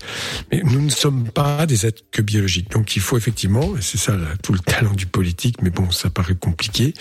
Mais 0.52 0.60
nous 0.64 0.80
ne 0.80 0.90
sommes 0.90 1.28
pas 1.28 1.66
des 1.66 1.86
êtres 1.86 2.02
que 2.10 2.22
biologiques. 2.22 2.70
Donc 2.70 2.96
il 2.96 3.02
faut 3.02 3.16
effectivement, 3.16 3.76
et 3.76 3.82
c'est 3.82 3.98
ça 3.98 4.16
là, 4.16 4.28
tout 4.42 4.52
le 4.52 4.58
talent 4.58 4.92
du 4.92 5.06
politique, 5.06 5.62
mais 5.62 5.70
bon, 5.70 5.90
ça 5.90 6.10
paraît 6.10 6.34
compliqué, 6.34 6.94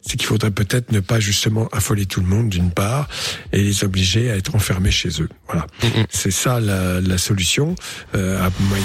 c'est 0.00 0.16
qu'il 0.16 0.26
faudrait 0.26 0.50
peut-être 0.50 0.92
ne 0.92 1.00
pas 1.00 1.20
justement 1.20 1.68
affoler 1.72 2.06
tout 2.06 2.20
le 2.20 2.26
monde 2.26 2.48
d'une 2.48 2.70
part 2.70 3.08
et 3.52 3.62
les 3.62 3.84
obliger 3.84 4.30
à 4.30 4.36
être 4.36 4.54
enfermés 4.54 4.90
chez 4.90 5.20
eux. 5.20 5.28
Voilà. 5.46 5.66
C'est 6.10 6.30
ça 6.30 6.60
la, 6.60 7.00
la 7.00 7.18
solution. 7.18 7.74
Euh, 8.14 8.38
à 8.46 8.50
moyen. 8.60 8.84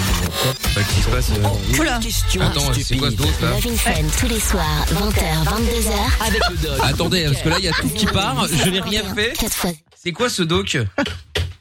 Bah, 0.74 0.82
qu'est-ce 0.82 0.94
qui 0.94 1.02
se 1.02 1.08
passe 1.08 1.30
euh, 1.30 1.78
Oula. 1.78 1.98
Question 1.98 2.42
Attends, 2.42 2.72
c'est 2.74 2.96
quoi 2.96 3.10
ce 3.10 3.42
là 3.42 3.50
Love 3.50 3.66
in 3.66 3.76
Fun 3.76 3.92
tous 4.18 4.28
les 4.28 4.40
soirs, 4.40 4.86
20h, 4.92 5.44
22h. 5.44 6.26
Avec 6.26 6.40
le. 6.50 6.84
Attendez, 6.84 7.24
parce 7.24 7.42
que 7.42 7.48
là 7.48 7.56
il 7.58 7.64
y 7.64 7.68
a 7.68 7.72
tout 7.72 7.88
qui 7.88 8.06
part. 8.06 8.46
Je 8.64 8.70
n'ai 8.70 8.80
rien 8.80 9.02
fait. 9.14 9.32
4 9.38 9.52
fois 9.54 9.72
C'est 9.96 10.12
quoi 10.12 10.28
ce 10.28 10.42
doc? 10.42 10.76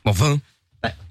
Enfin, 0.05 0.39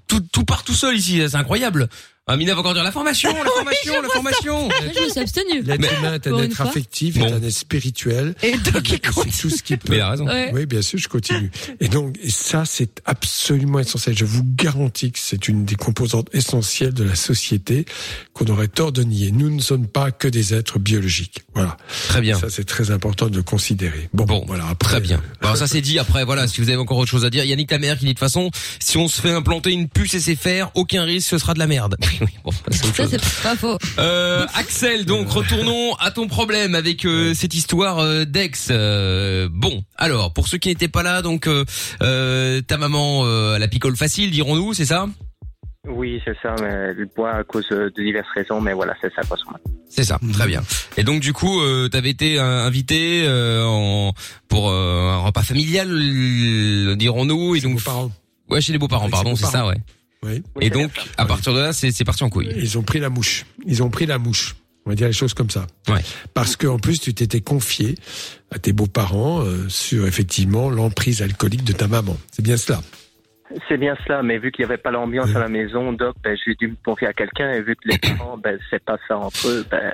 tout, 0.07 0.21
tout 0.31 0.43
part 0.43 0.63
tout 0.63 0.73
seul 0.73 0.95
ici. 0.97 1.21
C'est 1.29 1.35
incroyable. 1.35 1.89
Amina 2.29 2.53
va 2.53 2.59
encore 2.59 2.73
dire 2.73 2.83
la 2.83 2.91
formation, 2.91 3.29
la 3.33 3.49
formation, 3.55 4.01
la 4.01 4.09
formation. 4.09 4.63
Moi, 4.67 4.73
je 4.95 5.01
me 5.01 5.09
suis 5.09 5.19
abstenue. 5.19 5.61
L'être 5.63 5.97
humain 5.99 6.13
est 6.15 6.27
un 6.27 6.37
être 6.39 6.59
affectif, 6.61 7.17
Bon. 7.17 7.25
est 7.27 7.31
un 7.31 7.41
être 7.41 7.51
spirituel. 7.51 8.35
Et 8.43 8.57
donc, 8.57 8.89
il 8.91 8.99
C'est 9.31 9.41
tout 9.41 9.49
ce 9.49 9.63
qui 9.63 9.77
peut. 9.77 9.87
Mais 9.91 9.97
il 9.97 10.01
a 10.01 10.09
raison. 10.09 10.27
Ouais. 10.27 10.51
Oui, 10.53 10.65
bien 10.65 10.81
sûr, 10.81 10.99
je 10.99 11.07
continue. 11.07 11.49
Et 11.79 11.87
donc, 11.87 12.15
et 12.21 12.29
ça, 12.29 12.63
c'est 12.65 13.01
absolument 13.05 13.79
essentiel. 13.79 14.17
Je 14.17 14.25
vous 14.25 14.43
garantis 14.43 15.11
que 15.11 15.19
c'est 15.19 15.47
une 15.47 15.63
des 15.65 15.75
composantes 15.75 16.27
essentielles 16.33 16.93
de 16.93 17.03
la 17.05 17.15
société 17.15 17.85
qu'on 18.33 18.45
aurait 18.47 18.67
tort 18.67 18.91
de 18.91 19.03
nier. 19.03 19.31
Nous 19.31 19.49
ne 19.49 19.61
sommes 19.61 19.87
pas 19.87 20.11
que 20.11 20.27
des 20.27 20.53
êtres 20.53 20.79
biologiques. 20.79 21.43
Voilà. 21.53 21.77
Très 22.09 22.21
bien. 22.21 22.37
Ça, 22.37 22.49
c'est 22.49 22.65
très 22.65 22.91
important 22.91 23.27
de 23.29 23.37
le 23.37 23.43
considérer. 23.43 24.09
Bon, 24.13 24.25
Bon, 24.25 24.43
voilà. 24.47 24.65
Après, 24.67 24.87
Très 24.97 24.99
bien. 25.01 25.17
euh, 25.17 25.45
Alors 25.45 25.55
ça 25.57 25.67
c'est 25.67 25.79
dit. 25.81 25.97
Après 25.99 26.23
voilà, 26.25 26.47
si 26.47 26.59
vous 26.61 26.67
avez 26.69 26.77
encore 26.77 26.97
autre 26.97 27.09
chose 27.09 27.23
à 27.25 27.29
dire, 27.29 27.43
Yannick 27.45 27.69
ta 27.69 27.77
mère 27.77 27.95
qui 27.97 28.01
dit 28.05 28.07
de 28.07 28.13
toute 28.13 28.19
façon, 28.19 28.51
si 28.79 28.97
on 28.97 29.07
se 29.07 29.21
fait 29.21 29.31
implanter 29.31 29.71
une 29.71 29.87
puce 29.87 30.13
et 30.13 30.19
c'est 30.19 30.35
faire, 30.35 30.69
aucun 30.75 31.03
risque, 31.03 31.29
ce 31.29 31.37
sera 31.37 31.53
de 31.53 31.59
la 31.59 31.67
merde. 31.67 31.95
Oui, 32.21 32.27
bon, 32.43 32.51
c'est 32.71 33.07
Ça, 33.07 33.17
pas 33.43 33.55
faux. 33.55 33.77
Euh, 33.99 34.45
Axel, 34.55 35.05
donc 35.05 35.29
retournons 35.29 35.93
à 35.95 36.11
ton 36.11 36.27
problème 36.27 36.73
avec 36.75 37.05
euh, 37.05 37.33
cette 37.33 37.53
histoire 37.53 37.99
euh, 37.99 38.25
d'ex. 38.25 38.69
Euh, 38.71 39.47
bon, 39.51 39.83
alors 39.97 40.33
pour 40.33 40.47
ceux 40.47 40.57
qui 40.57 40.69
n'étaient 40.69 40.87
pas 40.87 41.03
là, 41.03 41.21
donc 41.21 41.47
euh, 41.47 41.63
euh, 42.01 42.61
ta 42.61 42.77
maman 42.77 43.21
euh, 43.25 43.55
elle 43.55 43.63
a 43.63 43.67
picole 43.67 43.95
facile, 43.95 44.31
dirons-nous, 44.31 44.73
c'est 44.73 44.85
ça? 44.85 45.07
Oui, 45.87 46.21
c'est 46.25 46.35
ça, 46.41 46.53
mais 46.61 46.67
elle 46.67 47.07
boit 47.15 47.31
à 47.31 47.43
cause 47.43 47.67
de 47.69 47.91
diverses 47.95 48.27
raisons, 48.35 48.59
mais 48.59 48.73
voilà, 48.73 48.93
c'est 49.01 49.13
ça, 49.13 49.21
grosso 49.21 49.43
modo. 49.45 49.63
C'est 49.89 50.03
ça, 50.03 50.19
très 50.33 50.47
bien. 50.47 50.61
Et 50.97 51.03
donc 51.03 51.21
du 51.21 51.31
coup, 51.31 51.61
euh, 51.61 51.87
t'avais 51.87 52.09
été 52.09 52.39
invité 52.39 53.23
euh, 53.25 53.63
en, 53.65 54.11
pour 54.49 54.69
euh, 54.69 55.11
un 55.13 55.19
repas 55.19 55.43
familial, 55.43 55.87
dirons-nous, 56.97 57.55
et 57.55 57.61
donc 57.61 57.77
vos 57.77 57.83
parents. 57.83 58.11
ouais 58.49 58.59
chez 58.59 58.73
les 58.73 58.79
beaux-parents, 58.79 59.09
pardon, 59.09 59.35
c'est 59.35 59.45
ça, 59.45 59.65
ouais. 59.65 59.77
Oui. 60.23 60.43
Et 60.61 60.69
donc 60.69 60.91
à 61.17 61.25
partir 61.25 61.53
de 61.53 61.59
là, 61.59 61.73
c'est 61.73 62.05
parti 62.05 62.23
en 62.23 62.29
couille. 62.29 62.51
Ils 62.55 62.77
ont 62.77 62.83
pris 62.83 62.99
la 62.99 63.09
mouche. 63.09 63.45
Ils 63.65 63.83
ont 63.83 63.89
pris 63.89 64.05
la 64.05 64.17
mouche. 64.17 64.55
On 64.85 64.91
va 64.91 64.95
dire 64.95 65.07
les 65.07 65.13
choses 65.13 65.33
comme 65.33 65.49
ça. 65.49 65.67
Ouais. 65.89 65.99
Parce 66.33 66.55
que 66.55 66.65
en 66.65 66.79
plus, 66.79 67.01
tu 67.01 67.13
t'étais 67.13 67.41
confié 67.41 67.95
à 68.51 68.57
tes 68.57 68.71
beaux-parents 68.71 69.41
euh, 69.41 69.67
sur 69.67 70.07
effectivement 70.07 70.69
l'emprise 70.69 71.21
alcoolique 71.21 71.65
de 71.65 71.73
ta 71.73 71.87
maman. 71.87 72.15
C'est 72.31 72.41
bien 72.41 72.55
cela. 72.55 72.79
C'est 73.67 73.77
bien 73.77 73.97
cela, 74.05 74.23
mais 74.23 74.37
vu 74.37 74.51
qu'il 74.51 74.65
n'y 74.65 74.71
avait 74.71 74.81
pas 74.81 74.91
l'ambiance 74.91 75.35
à 75.35 75.39
la 75.39 75.47
maison, 75.47 75.93
donc 75.93 76.15
ben, 76.23 76.37
j'ai 76.45 76.55
dû 76.55 76.67
me 76.69 76.75
confier 76.85 77.07
à 77.07 77.13
quelqu'un, 77.13 77.51
et 77.51 77.61
vu 77.61 77.75
que 77.75 77.87
les 77.87 77.97
parents, 77.97 78.37
ben, 78.37 78.57
c'est 78.69 78.83
pas 78.83 78.97
ça 79.07 79.17
entre 79.17 79.47
eux, 79.47 79.65
ben, 79.69 79.93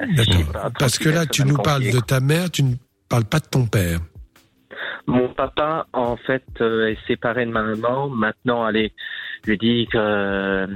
pas 0.51 0.71
Parce 0.77 0.97
que 0.97 1.09
là, 1.09 1.25
tu 1.25 1.43
nous 1.43 1.57
parles 1.57 1.89
de 1.89 1.99
ta 1.99 2.19
mère, 2.19 2.49
tu 2.49 2.63
ne 2.63 2.75
parles 3.09 3.25
pas 3.25 3.39
de 3.39 3.45
ton 3.45 3.65
père. 3.65 3.99
Mon 5.05 5.29
papa, 5.33 5.87
en 5.93 6.17
fait, 6.17 6.43
euh, 6.61 6.87
est 6.87 6.97
séparé 7.07 7.45
de 7.45 7.51
ma 7.51 7.61
maman. 7.61 8.09
Maintenant, 8.09 8.63
allez, 8.63 8.93
je 8.97 9.22
lui 9.45 9.57
dis 9.57 9.87
que, 9.91 9.97
euh, 9.97 10.67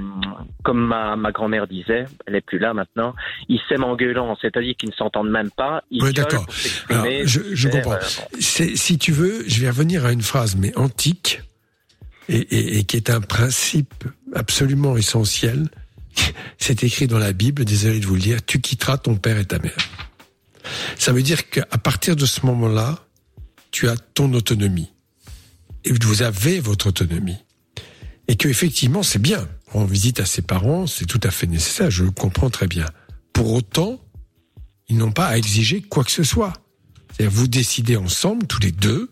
comme 0.64 0.86
ma, 0.86 1.16
ma 1.16 1.32
grand-mère 1.32 1.66
disait, 1.66 2.04
elle 2.26 2.34
est 2.36 2.40
plus 2.40 2.58
là 2.58 2.74
maintenant, 2.74 3.14
ils 3.48 3.60
s'aiment 3.68 3.84
en 3.84 3.96
gueulant, 3.96 4.36
c'est-à-dire 4.40 4.74
qu'ils 4.78 4.90
ne 4.90 4.94
s'entendent 4.94 5.30
même 5.30 5.50
pas. 5.50 5.82
Ils 5.90 6.02
Oui, 6.02 6.12
d'accord. 6.12 6.46
je, 6.50 7.68
comprends. 7.68 7.92
euh, 7.92 7.98
bon. 7.98 8.66
Si 8.76 8.98
tu 8.98 9.12
veux, 9.12 9.42
je 9.46 9.60
vais 9.60 9.70
revenir 9.70 10.04
à 10.04 10.12
une 10.12 10.22
phrase, 10.22 10.56
mais 10.56 10.76
antique, 10.76 11.42
et, 12.28 12.36
et- 12.38 12.78
et 12.78 12.84
qui 12.84 12.96
est 12.96 13.08
un 13.10 13.20
principe 13.22 14.04
absolument 14.34 14.96
essentiel. 14.96 15.68
C'est 16.58 16.82
écrit 16.84 17.06
dans 17.06 17.18
la 17.18 17.32
Bible, 17.32 17.64
désolé 17.64 18.00
de 18.00 18.06
vous 18.06 18.14
le 18.16 18.20
dire, 18.20 18.44
tu 18.44 18.60
quitteras 18.60 18.98
ton 18.98 19.16
père 19.16 19.38
et 19.38 19.44
ta 19.46 19.58
mère. 19.58 19.76
Ça 20.98 21.12
veut 21.12 21.22
dire 21.22 21.48
qu'à 21.48 21.64
partir 21.82 22.16
de 22.16 22.26
ce 22.26 22.44
moment-là, 22.44 22.98
tu 23.70 23.88
as 23.88 23.96
ton 23.96 24.32
autonomie. 24.34 24.90
Et 25.84 25.92
vous 25.92 26.22
avez 26.22 26.60
votre 26.60 26.88
autonomie. 26.88 27.38
Et 28.28 28.36
que 28.36 28.48
effectivement, 28.48 29.02
c'est 29.02 29.18
bien. 29.18 29.48
Rendre 29.72 29.88
visite 29.88 30.20
à 30.20 30.26
ses 30.26 30.42
parents, 30.42 30.86
c'est 30.86 31.06
tout 31.06 31.20
à 31.22 31.30
fait 31.30 31.46
nécessaire, 31.46 31.90
je 31.90 32.04
le 32.04 32.10
comprends 32.10 32.50
très 32.50 32.66
bien. 32.66 32.86
Pour 33.32 33.52
autant, 33.52 34.00
ils 34.88 34.96
n'ont 34.96 35.12
pas 35.12 35.26
à 35.26 35.36
exiger 35.36 35.82
quoi 35.82 36.04
que 36.04 36.10
ce 36.10 36.22
soit. 36.22 36.52
C'est-à-dire, 37.12 37.36
vous 37.36 37.48
décidez 37.48 37.96
ensemble, 37.96 38.46
tous 38.46 38.60
les 38.60 38.72
deux, 38.72 39.10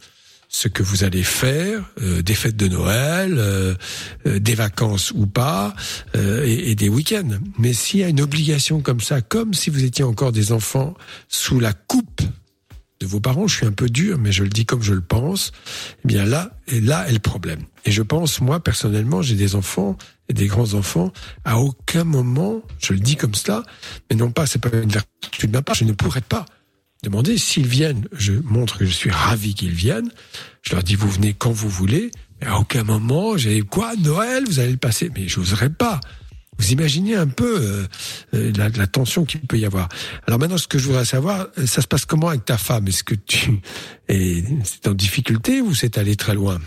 ce 0.48 0.68
que 0.68 0.82
vous 0.82 1.04
allez 1.04 1.22
faire, 1.22 1.84
euh, 2.00 2.22
des 2.22 2.34
fêtes 2.34 2.56
de 2.56 2.68
Noël, 2.68 3.34
euh, 3.36 3.74
euh, 4.26 4.38
des 4.38 4.54
vacances 4.54 5.10
ou 5.12 5.26
pas, 5.26 5.74
euh, 6.14 6.44
et, 6.44 6.70
et 6.70 6.74
des 6.74 6.88
week-ends. 6.88 7.38
Mais 7.58 7.72
s'il 7.72 8.00
y 8.00 8.04
a 8.04 8.08
une 8.08 8.20
obligation 8.20 8.80
comme 8.80 9.00
ça, 9.00 9.20
comme 9.20 9.54
si 9.54 9.70
vous 9.70 9.84
étiez 9.84 10.04
encore 10.04 10.32
des 10.32 10.52
enfants 10.52 10.94
sous 11.28 11.60
la 11.60 11.72
coupe 11.72 12.22
de 13.00 13.06
vos 13.06 13.20
parents, 13.20 13.46
je 13.46 13.56
suis 13.56 13.66
un 13.66 13.72
peu 13.72 13.88
dur, 13.88 14.18
mais 14.18 14.32
je 14.32 14.42
le 14.42 14.48
dis 14.48 14.64
comme 14.64 14.82
je 14.82 14.94
le 14.94 15.00
pense, 15.00 15.52
eh 16.04 16.08
bien 16.08 16.24
là, 16.24 16.50
et 16.66 16.80
là 16.80 17.08
est 17.08 17.12
le 17.12 17.18
problème. 17.18 17.60
Et 17.84 17.90
je 17.90 18.02
pense, 18.02 18.40
moi, 18.40 18.60
personnellement, 18.60 19.22
j'ai 19.22 19.34
des 19.34 19.54
enfants 19.54 19.96
et 20.28 20.32
des 20.32 20.46
grands-enfants, 20.46 21.12
à 21.44 21.58
aucun 21.58 22.04
moment, 22.04 22.62
je 22.78 22.94
le 22.94 23.00
dis 23.00 23.16
comme 23.16 23.34
cela, 23.34 23.62
mais 24.10 24.16
non 24.16 24.30
pas, 24.30 24.46
c'est 24.46 24.58
pas 24.58 24.70
une 24.76 24.90
vertu 24.90 25.46
de 25.46 25.52
ma 25.52 25.62
part, 25.62 25.74
je 25.74 25.84
ne 25.84 25.92
pourrais 25.92 26.22
pas 26.22 26.46
demander 27.02 27.38
s'ils 27.38 27.66
viennent. 27.66 28.08
Je 28.12 28.32
montre 28.32 28.78
que 28.78 28.84
je 28.84 28.90
suis 28.90 29.10
ravi 29.10 29.54
qu'ils 29.54 29.74
viennent. 29.74 30.10
Je 30.62 30.74
leur 30.74 30.82
dis, 30.82 30.96
vous 30.96 31.10
venez 31.10 31.34
quand 31.34 31.52
vous 31.52 31.68
voulez. 31.68 32.10
Mais 32.40 32.48
à 32.48 32.58
aucun 32.58 32.82
moment, 32.82 33.36
j'ai 33.36 33.60
quoi, 33.62 33.94
Noël, 33.96 34.44
vous 34.46 34.58
allez 34.58 34.72
le 34.72 34.76
passer. 34.76 35.10
Mais 35.14 35.28
j'oserais 35.28 35.70
pas. 35.70 36.00
Vous 36.58 36.72
imaginez 36.72 37.16
un 37.16 37.26
peu 37.28 37.58
euh, 37.60 37.86
euh, 38.34 38.52
la, 38.56 38.68
la 38.70 38.86
tension 38.86 39.24
qu'il 39.24 39.40
peut 39.40 39.58
y 39.58 39.66
avoir. 39.66 39.88
Alors 40.26 40.38
maintenant, 40.38 40.58
ce 40.58 40.66
que 40.68 40.78
je 40.78 40.86
voudrais 40.86 41.04
savoir, 41.04 41.46
euh, 41.58 41.66
ça 41.66 41.82
se 41.82 41.86
passe 41.88 42.04
comment 42.06 42.28
avec 42.28 42.44
ta 42.44 42.56
femme? 42.58 42.88
Est-ce 42.88 43.04
que 43.04 43.14
tu 43.14 43.60
es 44.08 44.42
c'est 44.64 44.88
en 44.88 44.94
difficulté 44.94 45.60
ou 45.60 45.74
c'est 45.74 45.98
allé 45.98 46.16
très 46.16 46.34
loin? 46.34 46.58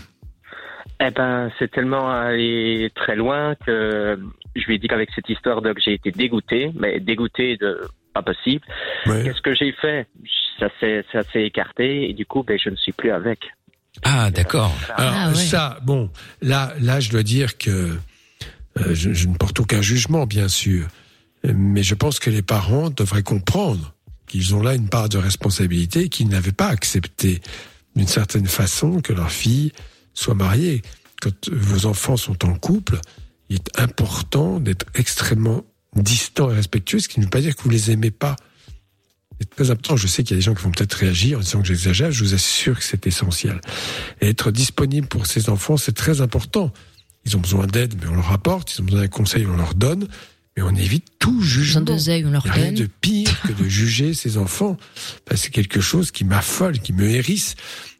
Eh 1.02 1.10
ben, 1.10 1.50
c'est 1.58 1.70
tellement 1.70 2.10
allé 2.10 2.90
très 2.94 3.16
loin 3.16 3.54
que 3.66 4.18
je 4.54 4.64
lui 4.66 4.74
ai 4.74 4.78
dit 4.78 4.86
qu'avec 4.86 5.08
cette 5.14 5.28
histoire 5.28 5.62
que 5.62 5.72
j'ai 5.82 5.94
été 5.94 6.10
dégoûté, 6.10 6.70
mais 6.78 7.00
dégoûté 7.00 7.56
de 7.56 7.80
pas 8.12 8.22
possible. 8.22 8.64
Ouais. 9.06 9.22
Qu'est-ce 9.24 9.40
que 9.40 9.54
j'ai 9.54 9.72
fait? 9.72 10.06
Ça 10.58 10.68
s'est 10.78 11.04
ça 11.10 11.22
s'est 11.32 11.44
écarté 11.44 12.10
et 12.10 12.12
du 12.12 12.26
coup, 12.26 12.42
ben, 12.42 12.58
je 12.62 12.68
ne 12.68 12.76
suis 12.76 12.92
plus 12.92 13.10
avec. 13.10 13.38
Ah 14.02 14.30
d'accord. 14.30 14.74
Alors 14.96 15.12
Ah 15.16 15.28
ouais. 15.30 15.34
ça, 15.34 15.78
bon, 15.82 16.10
là, 16.42 16.74
là, 16.80 17.00
je 17.00 17.10
dois 17.10 17.22
dire 17.22 17.56
que 17.58 17.96
je, 18.76 19.12
je 19.12 19.28
ne 19.28 19.34
porte 19.34 19.60
aucun 19.60 19.82
jugement, 19.82 20.26
bien 20.26 20.48
sûr, 20.48 20.86
mais 21.44 21.82
je 21.82 21.94
pense 21.94 22.18
que 22.18 22.30
les 22.30 22.42
parents 22.42 22.90
devraient 22.90 23.22
comprendre 23.22 23.94
qu'ils 24.26 24.54
ont 24.54 24.62
là 24.62 24.74
une 24.74 24.88
part 24.88 25.08
de 25.08 25.18
responsabilité, 25.18 26.02
et 26.02 26.08
qu'ils 26.08 26.28
n'avaient 26.28 26.52
pas 26.52 26.68
accepté 26.68 27.40
d'une 27.96 28.06
certaine 28.06 28.46
façon 28.46 29.00
que 29.00 29.12
leur 29.12 29.30
fille 29.30 29.72
soit 30.14 30.34
mariée. 30.34 30.82
Quand 31.20 31.48
vos 31.50 31.86
enfants 31.86 32.16
sont 32.16 32.44
en 32.46 32.54
couple, 32.54 33.00
il 33.48 33.56
est 33.56 33.80
important 33.80 34.60
d'être 34.60 34.86
extrêmement 34.94 35.64
distant 35.96 36.50
et 36.50 36.54
respectueux, 36.54 37.00
ce 37.00 37.08
qui 37.08 37.18
ne 37.18 37.24
veut 37.24 37.30
pas 37.30 37.40
dire 37.40 37.56
que 37.56 37.62
vous 37.62 37.70
les 37.70 37.90
aimez 37.90 38.12
pas. 38.12 38.36
C'est 39.40 39.50
très 39.50 39.70
important. 39.70 39.96
Je 39.96 40.06
sais 40.06 40.22
qu'il 40.22 40.36
y 40.36 40.38
a 40.38 40.40
des 40.40 40.44
gens 40.44 40.54
qui 40.54 40.62
vont 40.62 40.70
peut-être 40.70 40.94
réagir 40.94 41.38
en 41.38 41.40
disant 41.40 41.62
que 41.62 41.66
j'exagère. 41.66 42.12
Je 42.12 42.22
vous 42.22 42.34
assure 42.34 42.78
que 42.78 42.84
c'est 42.84 43.06
essentiel. 43.06 43.60
Et 44.20 44.28
être 44.28 44.50
disponible 44.50 45.08
pour 45.08 45.26
ces 45.26 45.48
enfants, 45.48 45.76
c'est 45.76 45.94
très 45.94 46.20
important. 46.20 46.72
Ils 47.24 47.36
ont 47.36 47.40
besoin 47.40 47.66
d'aide, 47.66 47.94
mais 48.00 48.08
on 48.08 48.14
leur 48.14 48.32
apporte. 48.32 48.74
Ils 48.74 48.80
ont 48.80 48.84
besoin 48.84 49.00
d'un 49.02 49.08
conseil, 49.08 49.46
on 49.46 49.56
leur 49.56 49.74
donne. 49.74 50.08
Mais 50.56 50.62
on 50.62 50.74
évite 50.74 51.04
tout 51.18 51.42
jugement. 51.42 51.82
d'oseille, 51.82 52.24
on 52.24 52.30
leur 52.30 52.42
rien 52.42 52.66
donne. 52.66 52.74
de 52.74 52.88
pire 53.00 53.40
que 53.42 53.52
de 53.52 53.68
juger 53.68 54.14
ses 54.14 54.36
enfants. 54.36 54.76
Enfin, 55.26 55.36
c'est 55.36 55.50
quelque 55.50 55.80
chose 55.80 56.10
qui 56.10 56.24
m'affole, 56.24 56.78
qui 56.80 56.92
me 56.92 57.08
hérisse. 57.08 57.54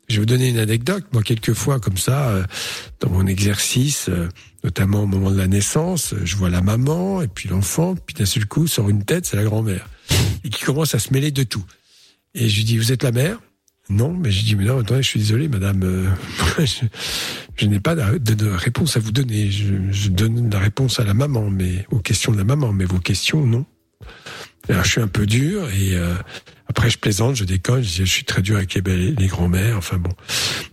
Je 0.09 0.17
vais 0.17 0.21
vous 0.21 0.27
donner 0.27 0.49
une 0.49 0.59
anecdote. 0.59 1.05
Moi, 1.13 1.23
quelquefois, 1.23 1.79
comme 1.79 1.97
ça, 1.97 2.31
euh, 2.31 2.45
dans 2.99 3.11
mon 3.11 3.27
exercice, 3.29 4.09
euh, 4.09 4.29
notamment 4.65 5.05
au 5.05 5.07
moment 5.07 5.31
de 5.31 5.37
la 5.37 5.47
naissance, 5.47 6.15
euh, 6.15 6.23
je 6.25 6.35
vois 6.35 6.51
la 6.51 6.63
maman 6.63 7.23
et 7.23 7.29
puis 7.29 7.49
l'enfant, 7.49 7.95
puis 7.95 8.17
d'un 8.17 8.25
seul 8.25 8.47
coup, 8.47 8.67
sort 8.67 8.91
une 8.91 9.05
tête, 9.05 9.27
c'est 9.27 9.37
la 9.37 9.45
grand-mère, 9.45 9.89
et 10.45 10.51
qui 10.51 10.65
commence 10.65 10.97
à 10.97 10.99
se 10.99 11.13
mêler 11.13 11.31
de 11.31 11.45
tout. 11.45 11.65
Et 12.35 12.49
je 12.49 12.57
lui 12.57 12.65
dis, 12.65 12.77
vous 12.77 12.91
êtes 12.91 13.05
la 13.05 13.13
mère? 13.13 13.39
Non, 13.91 14.13
mais 14.13 14.31
je 14.31 14.45
dis, 14.45 14.55
mais 14.55 14.65
non, 14.65 14.79
attendez, 14.79 15.03
je 15.03 15.09
suis 15.09 15.21
désolé, 15.21 15.49
madame, 15.49 15.83
euh, 15.83 16.09
je, 17.57 17.67
n'ai 17.67 17.81
pas 17.81 17.97
de, 17.97 18.49
réponse 18.49 18.97
à 18.97 19.01
vous 19.01 19.11
donner. 19.11 19.51
Je, 19.51 20.09
donne 20.09 20.49
la 20.49 20.61
réponse 20.61 21.01
à 21.01 21.05
la 21.05 21.13
maman, 21.13 21.51
mais 21.51 21.87
aux 21.91 21.99
questions 21.99 22.31
de 22.31 22.39
la 22.39 22.45
maman, 22.45 22.73
mais 22.73 22.85
vos 22.85 23.01
questions, 23.01 23.45
non. 23.45 23.67
Alors 24.69 24.85
je 24.85 24.91
suis 24.91 25.01
un 25.01 25.09
peu 25.09 25.27
dur 25.27 25.69
et 25.71 25.97
euh, 25.97 26.15
après 26.69 26.91
je 26.91 26.99
plaisante, 26.99 27.35
je 27.35 27.45
déconne, 27.45 27.83
je, 27.83 28.05
je 28.05 28.11
suis 28.11 28.25
très 28.25 28.43
dur 28.43 28.57
avec 28.57 28.75
les, 28.75 29.11
les 29.11 29.27
grands-mères, 29.27 29.77
enfin 29.77 29.97
bon. 29.97 30.13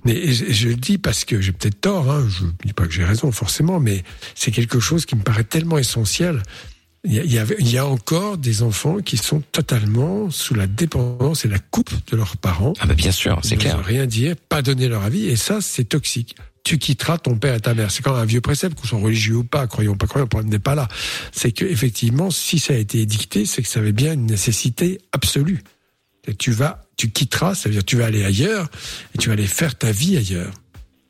Mais 0.05 0.13
et 0.13 0.33
je, 0.33 0.67
le 0.67 0.75
dis 0.75 0.97
parce 0.97 1.25
que 1.25 1.41
j'ai 1.41 1.53
peut-être 1.53 1.81
tort, 1.81 2.11
hein, 2.11 2.27
je 2.29 2.45
dis 2.65 2.73
pas 2.73 2.85
que 2.85 2.91
j'ai 2.91 3.05
raison 3.05 3.31
forcément, 3.31 3.79
mais 3.79 4.03
c'est 4.35 4.51
quelque 4.51 4.79
chose 4.79 5.05
qui 5.05 5.15
me 5.15 5.23
paraît 5.23 5.45
tellement 5.45 5.79
essentiel. 5.79 6.43
Il 7.09 7.13
y, 7.13 7.39
a, 7.39 7.45
il, 7.57 7.69
y 7.71 7.77
a 7.77 7.85
encore 7.85 8.37
des 8.37 8.63
enfants 8.63 8.97
qui 8.97 9.15
sont 9.15 9.41
totalement 9.53 10.29
sous 10.29 10.53
la 10.53 10.67
dépendance 10.67 11.45
et 11.45 11.47
la 11.47 11.57
coupe 11.59 11.89
de 12.11 12.17
leurs 12.17 12.35
parents. 12.35 12.73
Ah 12.81 12.85
bah 12.85 12.95
bien 12.95 13.13
sûr, 13.13 13.39
c'est 13.43 13.55
Ils 13.55 13.59
clair. 13.59 13.81
rien 13.81 14.05
dire, 14.05 14.35
pas 14.49 14.61
donner 14.61 14.89
leur 14.89 15.03
avis, 15.03 15.27
et 15.27 15.37
ça, 15.37 15.61
c'est 15.61 15.85
toxique. 15.85 16.35
Tu 16.65 16.77
quitteras 16.79 17.17
ton 17.17 17.37
père 17.37 17.55
et 17.55 17.61
ta 17.61 17.73
mère. 17.73 17.91
C'est 17.91 18.03
quand 18.03 18.11
même 18.11 18.23
un 18.23 18.25
vieux 18.25 18.41
précepte, 18.41 18.77
qu'on 18.77 18.85
soit 18.87 18.99
religieux 18.99 19.37
ou 19.37 19.43
pas, 19.45 19.67
croyons 19.67 19.95
pas 19.95 20.05
croyons, 20.05 20.25
le 20.25 20.29
problème 20.29 20.51
n'est 20.51 20.59
pas 20.59 20.75
là. 20.75 20.89
C'est 21.31 21.53
que 21.53 21.63
effectivement, 21.63 22.29
si 22.29 22.59
ça 22.59 22.73
a 22.73 22.75
été 22.75 22.99
édicté, 22.99 23.45
c'est 23.45 23.61
que 23.61 23.69
ça 23.69 23.79
avait 23.79 23.93
bien 23.93 24.11
une 24.11 24.25
nécessité 24.25 24.99
absolue. 25.13 25.63
Et 26.27 26.35
tu 26.35 26.51
vas, 26.51 26.83
tu 26.97 27.09
quitteras, 27.09 27.55
ça 27.55 27.69
veut 27.69 27.75
dire 27.75 27.85
tu 27.85 27.95
vas 27.95 28.07
aller 28.07 28.25
ailleurs 28.25 28.67
et 29.15 29.17
tu 29.17 29.29
vas 29.29 29.33
aller 29.33 29.47
faire 29.47 29.77
ta 29.77 29.93
vie 29.93 30.17
ailleurs. 30.17 30.51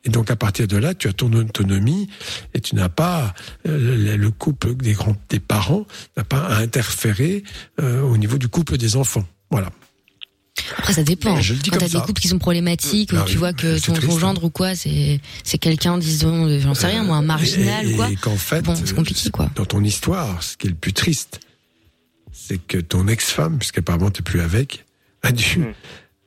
Et 0.08 0.10
donc 0.10 0.30
à 0.30 0.36
partir 0.36 0.66
de 0.66 0.78
là, 0.78 0.94
tu 0.94 1.06
as 1.06 1.12
ton 1.12 1.30
autonomie 1.34 2.08
et 2.54 2.60
tu 2.62 2.74
n'as 2.76 2.88
pas 2.88 3.34
euh, 3.68 3.96
le, 3.96 4.16
le 4.16 4.30
couple 4.30 4.74
des 4.74 4.94
grands, 4.94 5.14
des 5.28 5.38
parents 5.38 5.86
n'a 6.16 6.24
pas 6.24 6.38
à 6.46 6.56
interférer 6.60 7.42
euh, 7.78 8.00
au 8.00 8.16
niveau 8.16 8.38
du 8.38 8.48
couple 8.48 8.78
des 8.78 8.96
enfants. 8.96 9.26
Voilà. 9.50 9.70
Après, 10.78 10.94
ça 10.94 11.02
dépend. 11.02 11.38
Je 11.42 11.52
le 11.52 11.60
dis 11.60 11.68
Quand 11.68 11.76
t'as 11.78 11.88
des 11.90 12.00
couples 12.00 12.22
qui 12.22 12.28
sont 12.28 12.38
problématiques, 12.38 13.10
Ah 13.14 13.20
où 13.20 13.24
tu 13.26 13.32
oui, 13.32 13.36
vois 13.38 13.52
que 13.52 13.78
ton, 13.78 13.92
hein. 13.94 14.18
gendre 14.18 14.44
ou 14.44 14.50
quoi, 14.50 14.74
c'est 14.74 15.20
c'est 15.44 15.58
quelqu'un, 15.58 15.98
disons, 15.98 16.58
j'en 16.58 16.72
sais 16.74 16.86
rien, 16.86 17.02
moi, 17.02 17.16
un 17.18 17.22
marginal 17.22 17.86
et, 17.86 17.92
ou 17.92 17.96
quoi. 17.96 18.10
Et 18.10 18.16
qu'en 18.16 18.36
fait, 18.36 18.62
Bon, 18.62 18.74
c'est 18.74 18.94
compliqué, 18.94 19.28
quoi. 19.30 19.50
dans 19.56 19.66
ton 19.66 19.84
histoire, 19.84 20.42
ce 20.42 20.56
qui 20.56 20.68
est 20.68 20.70
le 20.70 20.76
plus 20.76 20.94
triste, 20.94 21.40
c'est 22.32 22.58
que 22.58 22.78
ton 22.78 23.08
ex-femme, 23.08 23.58
puisqu'apparemment 23.58 24.10
tu 24.10 24.22
plus 24.22 24.40
avec, 24.40 24.86
a 25.22 25.32
dû, 25.32 25.58
Mm. 25.58 25.74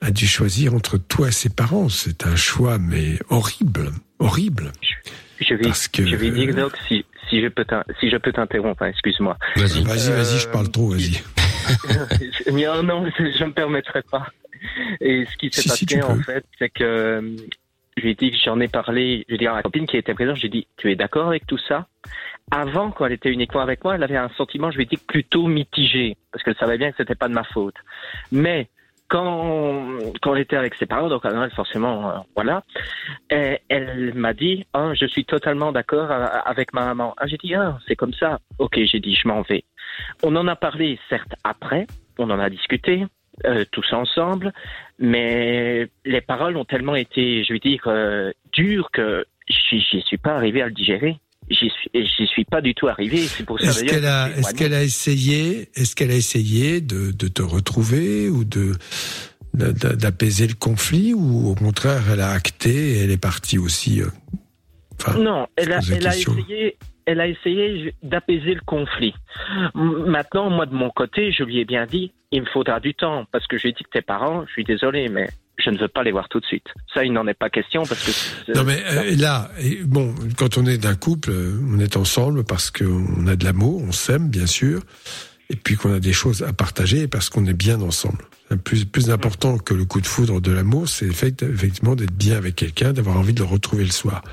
A 0.02 0.12
dû 0.12 0.28
choisir 0.28 0.74
entre 0.74 0.98
toi 0.98 1.28
et 1.28 1.32
ses 1.32 1.50
parents. 1.50 1.90
C'est 1.90 2.26
un 2.26 2.36
choix, 2.36 2.78
mais 2.80 3.20
horrible, 3.30 3.92
horrible. 4.20 4.72
Je 5.40 5.54
vais, 5.56 5.62
Parce 5.64 5.88
que- 5.88 6.06
je 6.06 6.16
vais 6.16 6.32
dire, 6.32 6.54
Doc, 6.56 6.76
si, 6.88 7.06
si 7.30 7.42
je 7.42 7.48
peux 7.48 7.66
t'in- 7.66 7.84
si 8.00 8.10
je 8.10 8.18
peux 8.18 8.32
t'interrompre, 8.32 8.84
hein, 8.84 8.88
excuse-moi. 8.88 9.38
Vas-y. 9.56 9.84
Vas-y, 9.84 10.10
vas-y, 10.12 10.40
je 10.40 10.48
parle 10.50 10.70
trop, 10.70 10.90
vas-y. 10.90 11.22
non, 12.52 12.84
non, 12.84 13.10
je 13.18 13.44
me 13.46 13.52
permettrai 13.54 14.02
pas. 14.04 14.28
Et 15.00 15.26
ce 15.32 15.38
qui 15.38 15.50
s'est 15.52 15.62
Si, 15.64 15.70
passé, 15.70 15.86
si, 15.90 16.02
en 16.02 16.16
peux. 16.18 16.22
fait, 16.24 16.46
c'est 16.60 16.70
que 16.70 16.84
euh, 16.84 17.22
je 17.98 18.02
lui 18.04 18.12
ai 18.12 18.16
dit 18.16 18.32
que 18.32 18.38
j'en 18.44 18.60
ai 18.60 18.68
parlé, 18.68 19.24
je 19.28 19.30
lui 19.30 19.36
ai 19.36 19.38
dit 19.40 19.48
à 19.48 19.54
ma 19.54 19.64
copine 19.64 19.88
qui 19.88 19.98
était 19.98 20.14
présente, 20.14 20.36
j'ai 20.38 20.50
dit, 20.50 20.68
tu 20.78 20.92
es 20.92 20.96
d'accord 20.96 21.28
avec 21.28 21.46
tout 21.48 21.58
ça? 21.68 21.88
Avant, 22.52 22.92
quand 22.92 23.06
elle 23.06 23.14
était 23.14 23.32
uniquement 23.32 23.62
avec 23.62 23.84
moi, 23.84 23.96
elle 23.96 24.04
avait 24.04 24.18
un 24.18 24.30
sentiment, 24.38 24.70
je 24.72 24.78
lui 24.78 24.84
ai 24.84 24.88
dit, 24.88 24.98
plutôt 24.98 25.48
mitigé, 25.48 26.18
parce 26.32 26.44
qu'elle 26.44 26.56
savait 26.58 26.78
bien 26.78 26.92
que 26.92 26.98
c'était 26.98 27.16
pas 27.16 27.28
de 27.30 27.34
ma 27.34 27.44
faute. 27.44 27.76
Mais 28.32 28.70
quand, 29.12 29.98
quand 30.22 30.34
elle 30.34 30.42
était 30.42 30.56
avec 30.56 30.74
ses 30.76 30.86
parents, 30.86 31.10
donc 31.10 31.26
Noël, 31.26 31.52
forcément, 31.52 32.10
euh, 32.10 32.14
voilà, 32.34 32.64
elle, 33.30 34.14
m'a 34.16 34.34
dit, 34.34 34.66
ah, 34.74 34.94
je 34.94 35.06
suis 35.06 35.26
totalement 35.26 35.74
d'accord 35.74 36.10
euh, 36.10 36.28
avec 36.46 36.74
ma 36.74 36.86
maman. 36.86 37.14
Ah, 37.18 37.28
j'ai 37.28 37.36
dit, 37.36 37.54
ah, 37.54 37.78
c'est 37.88 37.98
comme 37.98 38.14
ça. 38.14 38.40
Ok, 38.58 38.80
j'ai 38.82 39.02
dit, 39.02 39.14
je 39.14 39.28
m'en 39.28 39.42
vais. 39.42 39.66
On 40.24 40.34
en 40.38 40.48
a 40.48 40.56
parlé, 40.56 40.98
certes, 41.10 41.34
après, 41.44 41.88
on 42.18 42.30
en 42.30 42.40
a 42.40 42.50
discuté, 42.50 43.06
euh, 43.46 43.66
tous 43.72 43.92
ensemble, 43.92 44.54
mais 44.98 45.90
les 46.06 46.22
paroles 46.22 46.56
ont 46.56 46.66
tellement 46.66 46.96
été, 46.96 47.44
je 47.44 47.52
veux 47.52 47.60
dire, 47.60 47.84
euh, 47.88 48.32
dures 48.54 48.92
que 48.92 49.26
j'y 49.50 50.02
suis 50.04 50.18
pas 50.18 50.36
arrivé 50.36 50.62
à 50.62 50.68
le 50.68 50.72
digérer. 50.72 51.18
J'y 51.52 52.28
suis, 52.28 52.46
pas 52.46 52.62
du 52.62 52.74
tout 52.74 52.88
arrivé. 52.88 53.18
C'est 53.20 53.46
pour 53.46 53.60
ça 53.60 53.68
Est-ce 53.68 53.84
qu'elle 53.84 54.06
a, 54.74 54.84
essayé, 54.84 55.70
est-ce 55.76 55.96
qu'elle 55.96 56.12
a 56.12 56.16
essayé 56.16 56.82
de, 56.82 57.12
de 57.12 57.28
te 57.28 57.42
retrouver 57.42 58.30
ou 58.30 58.44
de 58.44 58.74
d'apaiser 59.54 60.48
le 60.48 60.54
conflit 60.54 61.14
ou 61.14 61.50
au 61.50 61.56
contraire 61.56 62.04
elle 62.14 62.22
a 62.22 62.30
acté 62.32 62.70
et 62.94 62.98
elle 63.00 63.12
est 63.12 63.22
partie 63.22 63.58
aussi. 63.58 64.02
euh, 64.02 64.06
Enfin, 65.00 65.20
Non, 65.20 65.48
elle 65.58 65.74
a, 65.74 65.80
elle 65.92 66.08
essayé, 66.08 66.78
elle 67.06 67.20
a 67.20 67.28
essayé 67.28 67.94
d'apaiser 68.02 68.54
le 68.54 68.62
conflit. 68.66 69.14
Maintenant, 69.76 70.50
moi 70.50 70.66
de 70.68 70.74
mon 70.74 70.90
côté, 70.90 71.32
je 71.34 71.44
lui 71.44 71.60
ai 71.60 71.66
bien 71.66 71.86
dit, 71.86 72.14
il 72.32 72.42
me 72.44 72.46
faudra 72.48 72.80
du 72.80 72.94
temps 72.94 73.26
parce 73.32 73.46
que 73.48 73.58
je 73.58 73.64
lui 73.64 73.70
ai 73.72 73.74
dit 73.74 73.84
que 73.84 73.90
tes 74.00 74.02
parents, 74.02 74.46
je 74.48 74.52
suis 74.54 74.64
désolé, 74.64 75.10
mais 75.10 75.28
je 75.64 75.70
ne 75.70 75.78
veux 75.78 75.88
pas 75.88 76.04
les 76.04 76.12
voir 76.12 76.28
tout 76.30 76.40
de 76.40 76.46
suite. 76.46 76.66
Ça, 76.94 77.04
il 77.06 77.14
n'en 77.14 77.28
est 77.28 77.34
pas 77.34 77.50
question 77.50 77.86
parce 77.86 78.04
que. 78.04 78.12
c'est- 78.12 78.54
Non 78.56 78.64
mais 78.64 78.82
euh, 78.92 79.16
là, 79.16 79.50
et 79.60 79.80
bon, 79.84 80.14
quand 80.38 80.58
on 80.58 80.66
est 80.66 80.78
d'un 80.78 80.96
couple, 80.96 81.30
euh, 81.32 81.60
on 81.70 81.80
est 81.80 81.96
ensemble 81.98 82.44
parce 82.44 82.72
qu'on 82.72 83.28
a 83.28 83.36
de 83.36 83.44
l'amour, 83.46 83.82
on 83.88 83.92
s'aime 83.92 84.30
bien 84.30 84.46
sûr, 84.48 84.82
et 85.50 85.56
puis 85.56 85.76
qu'on 85.76 85.94
a 85.94 86.00
des 86.00 86.14
choses 86.14 86.44
à 86.44 86.54
partager 86.54 87.08
parce 87.08 87.30
qu'on 87.30 87.46
est 87.46 87.54
bien 87.54 87.82
ensemble. 87.82 88.24
Le 88.50 88.58
Plus 88.58 88.84
plus 88.86 89.10
important 89.12 89.58
que 89.58 89.74
le 89.74 89.86
coup 89.86 90.02
de 90.02 90.08
foudre 90.08 90.42
de 90.42 90.52
l'amour, 90.52 90.90
c'est 90.90 91.06
effect- 91.08 91.44
effectivement 91.44 91.96
d'être 91.96 92.14
bien 92.14 92.36
avec 92.38 92.56
quelqu'un, 92.56 92.92
d'avoir 92.92 93.18
envie 93.18 93.34
de 93.34 93.40
le 93.40 93.46
retrouver 93.46 93.86
le 93.86 93.92
soir. 93.92 94.24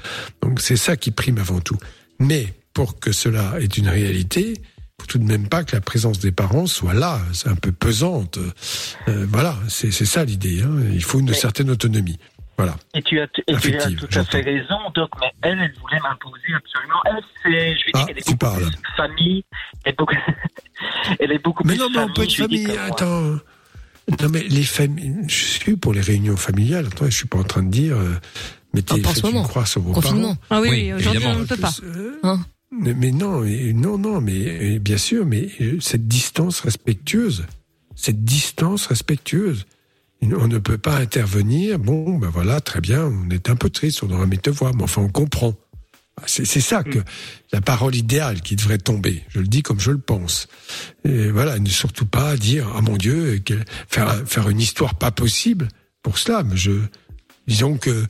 Donc 0.42 0.60
c'est 0.60 0.76
ça 0.76 0.96
qui 0.96 1.10
prime 1.12 1.38
avant 1.38 1.60
tout. 1.60 1.76
Mais 2.18 2.52
pour 2.74 2.98
que 2.98 3.12
cela 3.12 3.54
est 3.60 3.76
une 3.78 3.88
réalité, 3.88 4.54
faut 5.00 5.06
tout 5.06 5.18
de 5.18 5.24
même 5.24 5.48
pas 5.48 5.64
que 5.64 5.74
la 5.76 5.80
présence 5.80 6.18
des 6.18 6.32
parents 6.32 6.66
soit 6.66 6.94
là, 6.94 7.20
c'est 7.32 7.48
un 7.48 7.54
peu 7.54 7.72
pesante. 7.72 8.38
Euh, 9.08 9.26
voilà, 9.28 9.56
c'est 9.68 9.90
ça 9.92 10.24
l'idée. 10.24 10.62
Hein. 10.62 10.70
Il 10.92 11.02
faut 11.04 11.20
une 11.20 11.26
Mais- 11.30 11.34
certaine 11.34 11.70
autonomie. 11.70 12.18
Voilà. 12.56 12.74
Et 12.92 13.02
tu 13.02 13.20
as, 13.20 13.24
et 13.46 13.56
tu 13.56 13.76
as 13.76 13.86
tout 13.92 14.18
à 14.18 14.24
fait 14.24 14.40
raison, 14.40 14.74
Doc, 14.92 15.10
mais 15.20 15.28
elle, 15.42 15.60
elle 15.60 15.72
voulait 15.80 16.00
m'imposer 16.00 16.52
absolument. 16.56 17.00
Elle, 17.06 17.22
c'est, 17.44 17.76
je 17.78 17.84
vais 17.84 17.90
Ah, 17.94 17.98
dire 17.98 18.06
qu'elle 18.06 18.18
est 18.18 18.22
tu 18.22 18.32
beaucoup 18.32 18.38
parles. 18.38 18.70
plus 18.72 18.96
famille. 18.96 19.44
Elle 19.84 19.92
est 19.92 19.96
beaucoup, 19.96 20.14
elle 21.20 21.32
est 21.32 21.38
beaucoup 21.44 21.62
Mais 21.64 21.74
plus 21.74 21.78
non, 21.82 21.88
mais 21.94 21.98
on 22.00 22.12
peut 22.12 22.22
être 22.24 22.34
famille. 22.34 22.68
Attends. 22.88 23.22
Non, 24.20 24.28
mais 24.32 24.40
les 24.42 24.64
familles. 24.64 25.14
Je 25.28 25.34
suis 25.34 25.76
pour 25.76 25.92
les 25.92 26.00
réunions 26.00 26.36
familiales. 26.36 26.86
Attends, 26.86 27.04
je 27.04 27.10
suis 27.16 27.28
pas 27.28 27.38
en 27.38 27.44
train 27.44 27.62
de 27.62 27.70
dire. 27.70 27.96
euh, 27.96 28.16
mettez 28.74 28.94
Ah, 28.98 29.02
pas 29.04 29.08
en 29.10 29.14
ce 29.14 29.20
faites 29.20 29.24
une 29.30 29.36
moment. 29.36 29.46
croix 29.48 29.64
sur 29.66 29.80
vos 29.82 29.92
Confinement. 29.92 30.36
Ah 30.50 30.60
oui, 30.60 30.68
Oui, 30.70 30.76
oui, 30.80 30.92
aujourd'hui 30.94 31.26
on 31.28 31.38
ne 31.38 31.44
peut 31.44 31.56
pas. 31.56 31.70
parents. 31.70 31.76
Euh, 31.84 32.18
Hein 32.24 32.40
mais, 32.70 33.10
non, 33.10 33.40
mais, 33.40 33.72
non, 33.72 33.98
non, 33.98 34.20
mais 34.20 34.76
euh, 34.76 34.78
bien 34.78 34.98
sûr, 34.98 35.24
mais 35.26 35.48
euh, 35.60 35.78
cette 35.80 36.06
distance 36.06 36.60
respectueuse, 36.60 37.46
cette 37.96 38.24
distance 38.24 38.86
respectueuse. 38.86 39.66
On 40.20 40.48
ne 40.48 40.58
peut 40.58 40.78
pas 40.78 40.96
intervenir. 40.98 41.78
Bon, 41.78 42.18
ben 42.18 42.28
voilà, 42.28 42.60
très 42.60 42.80
bien. 42.80 43.04
On 43.04 43.30
est 43.30 43.48
un 43.50 43.54
peu 43.54 43.70
triste, 43.70 44.02
on 44.02 44.10
aurait 44.10 44.24
aimé 44.24 44.36
te 44.36 44.50
voir, 44.50 44.74
mais 44.74 44.82
enfin, 44.82 45.02
on 45.02 45.08
comprend. 45.08 45.54
C'est 46.26 46.44
c'est 46.44 46.60
ça 46.60 46.82
que 46.82 46.98
la 47.52 47.60
parole 47.60 47.94
idéale 47.94 48.40
qui 48.40 48.56
devrait 48.56 48.78
tomber. 48.78 49.22
Je 49.28 49.38
le 49.38 49.46
dis 49.46 49.62
comme 49.62 49.78
je 49.78 49.92
le 49.92 49.98
pense. 49.98 50.48
Et 51.04 51.30
voilà, 51.30 51.60
ne 51.60 51.68
surtout 51.68 52.06
pas 52.06 52.36
dire 52.36 52.66
ah 52.74 52.80
mon 52.80 52.96
Dieu, 52.96 53.40
faire 53.88 54.08
un- 54.08 54.24
faire 54.24 54.48
une 54.48 54.60
histoire 54.60 54.96
pas 54.96 55.12
possible 55.12 55.68
pour 56.02 56.18
cela. 56.18 56.42
Mais 56.42 56.56
je 56.56 56.72
disons 57.46 57.78
que 57.78 58.04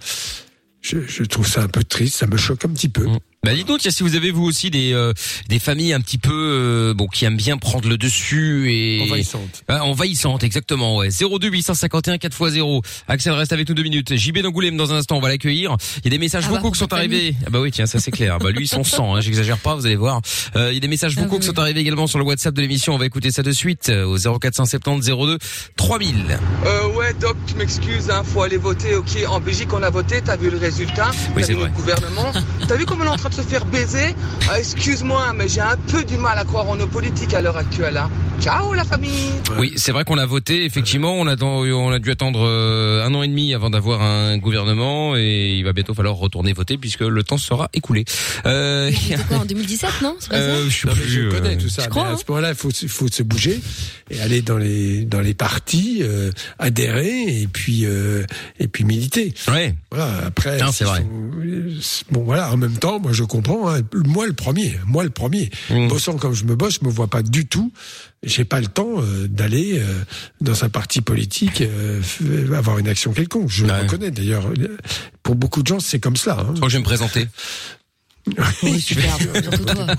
je, 0.80 1.00
je 1.06 1.22
trouve 1.24 1.46
ça 1.46 1.62
un 1.62 1.68
peu 1.68 1.84
triste, 1.84 2.16
ça 2.16 2.26
me 2.26 2.38
choque 2.38 2.64
un 2.64 2.70
petit 2.70 2.88
peu. 2.88 3.06
Bah 3.44 3.54
dites-nous 3.54 3.78
tiens, 3.78 3.92
si 3.92 4.02
vous 4.02 4.16
avez 4.16 4.32
vous 4.32 4.44
aussi 4.44 4.68
des 4.68 4.92
euh, 4.92 5.12
des 5.48 5.60
familles 5.60 5.92
un 5.92 6.00
petit 6.00 6.18
peu 6.18 6.32
euh, 6.34 6.92
bon 6.94 7.06
qui 7.06 7.24
aiment 7.24 7.36
bien 7.36 7.56
prendre 7.56 7.88
le 7.88 7.96
dessus 7.96 8.70
et 8.72 9.00
Envahissante. 9.02 9.62
Ah, 9.68 9.84
envahissante 9.84 10.42
exactement 10.42 10.96
ouais. 10.96 11.08
02 11.10 11.48
851 11.48 12.16
4x0 12.16 12.82
Axel 13.06 13.32
reste 13.34 13.52
avec 13.52 13.68
nous 13.68 13.76
deux 13.76 13.84
minutes. 13.84 14.16
JB 14.16 14.38
d'Angoulême 14.40 14.76
dans 14.76 14.92
un 14.92 14.96
instant 14.96 15.16
on 15.16 15.20
va 15.20 15.28
l'accueillir. 15.28 15.76
Il 15.98 16.04
y 16.04 16.08
a 16.08 16.10
des 16.10 16.18
messages 16.18 16.44
Ah 16.48 16.50
bah, 16.50 16.56
vocaux 16.58 16.72
qui 16.72 16.80
sont 16.80 16.92
arrivés. 16.92 17.36
ah 17.46 17.50
bah 17.50 17.60
oui 17.60 17.70
tiens 17.70 17.86
ça 17.86 18.00
c'est 18.00 18.10
clair. 18.10 18.38
Bah 18.40 18.50
lui 18.50 18.66
son 18.66 18.82
sang 18.82 19.14
hein, 19.16 19.20
j'exagère 19.20 19.58
pas 19.58 19.76
vous 19.76 19.86
allez 19.86 19.94
voir. 19.96 20.20
Euh, 20.56 20.72
il 20.72 20.74
y 20.74 20.78
a 20.78 20.80
des 20.80 20.88
messages 20.88 21.14
Ah 21.16 21.20
vocaux 21.22 21.34
oui. 21.36 21.40
qui 21.40 21.46
sont 21.46 21.58
arrivés 21.60 21.80
également 21.80 22.08
sur 22.08 22.18
le 22.18 22.24
WhatsApp 22.24 22.54
de 22.54 22.60
l'émission. 22.60 22.94
On 22.96 22.98
va 22.98 23.06
écouter 23.06 23.30
ça 23.30 23.44
de 23.44 23.52
suite 23.52 23.88
euh, 23.88 24.04
au 24.04 24.18
0470 24.40 25.06
02 25.06 25.38
3000 25.76 26.38
Euh, 26.66 26.88
ouais, 26.88 26.97
Doc, 27.14 27.36
tu 27.46 27.54
m'excuses, 27.54 28.10
hein, 28.10 28.22
faut 28.24 28.42
aller 28.42 28.56
voter, 28.56 28.94
ok. 28.96 29.18
En 29.28 29.40
Belgique, 29.40 29.72
on 29.72 29.82
a 29.82 29.90
voté, 29.90 30.20
t'as 30.22 30.36
vu 30.36 30.50
le 30.50 30.58
résultat 30.58 31.10
Oui, 31.34 31.42
T'as 31.42 31.46
c'est 31.46 31.52
vu 31.52 31.60
vrai. 31.60 31.68
le 31.68 31.74
gouvernement 31.74 32.32
T'as 32.68 32.76
vu 32.76 32.84
comment 32.84 33.04
on 33.04 33.06
est 33.06 33.10
en 33.10 33.16
train 33.16 33.28
de 33.30 33.34
se 33.34 33.42
faire 33.42 33.64
baiser 33.66 34.14
Ah, 34.50 34.58
Excuse-moi, 34.58 35.32
mais 35.34 35.48
j'ai 35.48 35.60
un 35.60 35.76
peu 35.90 36.04
du 36.04 36.16
mal 36.16 36.38
à 36.38 36.44
croire 36.44 36.68
en 36.68 36.76
nos 36.76 36.86
politiques 36.86 37.34
à 37.34 37.40
l'heure 37.40 37.56
actuelle. 37.56 37.96
Hein. 37.96 38.10
Ciao, 38.40 38.72
la 38.72 38.84
famille 38.84 39.32
Oui, 39.58 39.72
c'est 39.76 39.90
vrai 39.90 40.04
qu'on 40.04 40.18
a 40.18 40.26
voté. 40.26 40.64
Effectivement, 40.64 41.12
on 41.14 41.26
a, 41.26 41.34
on 41.42 41.90
a 41.90 41.98
dû 41.98 42.10
attendre 42.12 42.40
euh, 42.46 43.04
un 43.04 43.12
an 43.14 43.22
et 43.24 43.28
demi 43.28 43.52
avant 43.52 43.68
d'avoir 43.70 44.00
un 44.02 44.38
gouvernement 44.38 45.16
et 45.16 45.56
il 45.56 45.64
va 45.64 45.72
bientôt 45.72 45.92
falloir 45.94 46.14
retourner 46.14 46.52
voter 46.52 46.78
puisque 46.78 47.00
le 47.00 47.22
temps 47.24 47.36
sera 47.38 47.68
écoulé. 47.74 48.04
Euh, 48.46 48.90
C'était 48.92 49.22
quoi 49.24 49.38
en 49.38 49.44
2017, 49.44 49.90
non? 50.02 50.14
Euh, 50.32 50.66
je 50.68 50.72
sais 50.82 50.86
Non, 50.86 50.92
mais 50.94 51.02
plus, 51.02 51.10
je 51.10 51.20
euh, 51.22 51.30
connais 51.30 51.56
tout 51.56 51.68
ça. 51.68 51.82
je 51.82 51.88
crois, 51.88 52.04
mais 52.04 52.10
à 52.10 52.12
hein. 52.12 52.16
ce 52.16 52.30
moment-là, 52.30 52.50
il 52.50 52.88
faut, 52.88 53.08
se 53.08 53.22
bouger 53.24 53.60
et 54.10 54.20
aller 54.20 54.42
dans 54.42 54.56
les 54.58 55.04
dans 55.04 55.20
les 55.20 55.34
partis, 55.34 55.98
euh, 56.02 56.30
et 57.06 57.46
puis 57.46 57.84
euh, 57.86 58.24
et 58.58 58.68
puis 58.68 58.84
militer. 58.84 59.32
Ouais. 59.48 59.74
Voilà. 59.90 60.26
Après, 60.26 60.58
c'est 60.72 60.84
vrai. 60.84 61.04
bon, 62.10 62.22
voilà. 62.24 62.52
En 62.52 62.56
même 62.56 62.76
temps, 62.78 63.00
moi, 63.00 63.12
je 63.12 63.24
comprends. 63.24 63.68
hein, 63.70 63.80
moi, 64.06 64.26
le 64.26 64.32
premier. 64.32 64.78
Moi, 64.86 65.04
le 65.04 65.10
premier. 65.10 65.50
Mmh. 65.70 65.88
Bossant 65.88 66.16
comme 66.16 66.34
je 66.34 66.44
me 66.44 66.56
bosse, 66.56 66.78
je 66.80 66.86
me 66.86 66.90
vois 66.92 67.08
pas 67.08 67.22
du 67.22 67.46
tout. 67.46 67.72
J'ai 68.24 68.44
pas 68.44 68.60
le 68.60 68.66
temps 68.66 68.94
euh, 69.00 69.28
d'aller 69.28 69.78
euh, 69.78 69.84
dans 70.40 70.64
un 70.64 70.68
parti 70.68 71.00
politique 71.00 71.60
euh, 71.62 72.00
avoir 72.56 72.78
une 72.78 72.88
action 72.88 73.12
quelconque. 73.12 73.48
Je 73.48 73.64
Ouais. 73.64 73.72
le 73.76 73.82
reconnais 73.82 74.10
d'ailleurs. 74.10 74.50
Pour 75.22 75.34
beaucoup 75.36 75.62
de 75.62 75.68
gens, 75.68 75.78
c'est 75.80 76.00
comme 76.00 76.16
cela. 76.16 76.36
hein. 76.40 76.46
Je 76.50 76.54
crois 76.56 76.66
que 76.66 76.72
je 76.72 76.76
vais 76.78 76.80
me 76.80 76.84
présenter. 76.84 77.28
Oui, 78.62 78.80
super. 78.80 79.16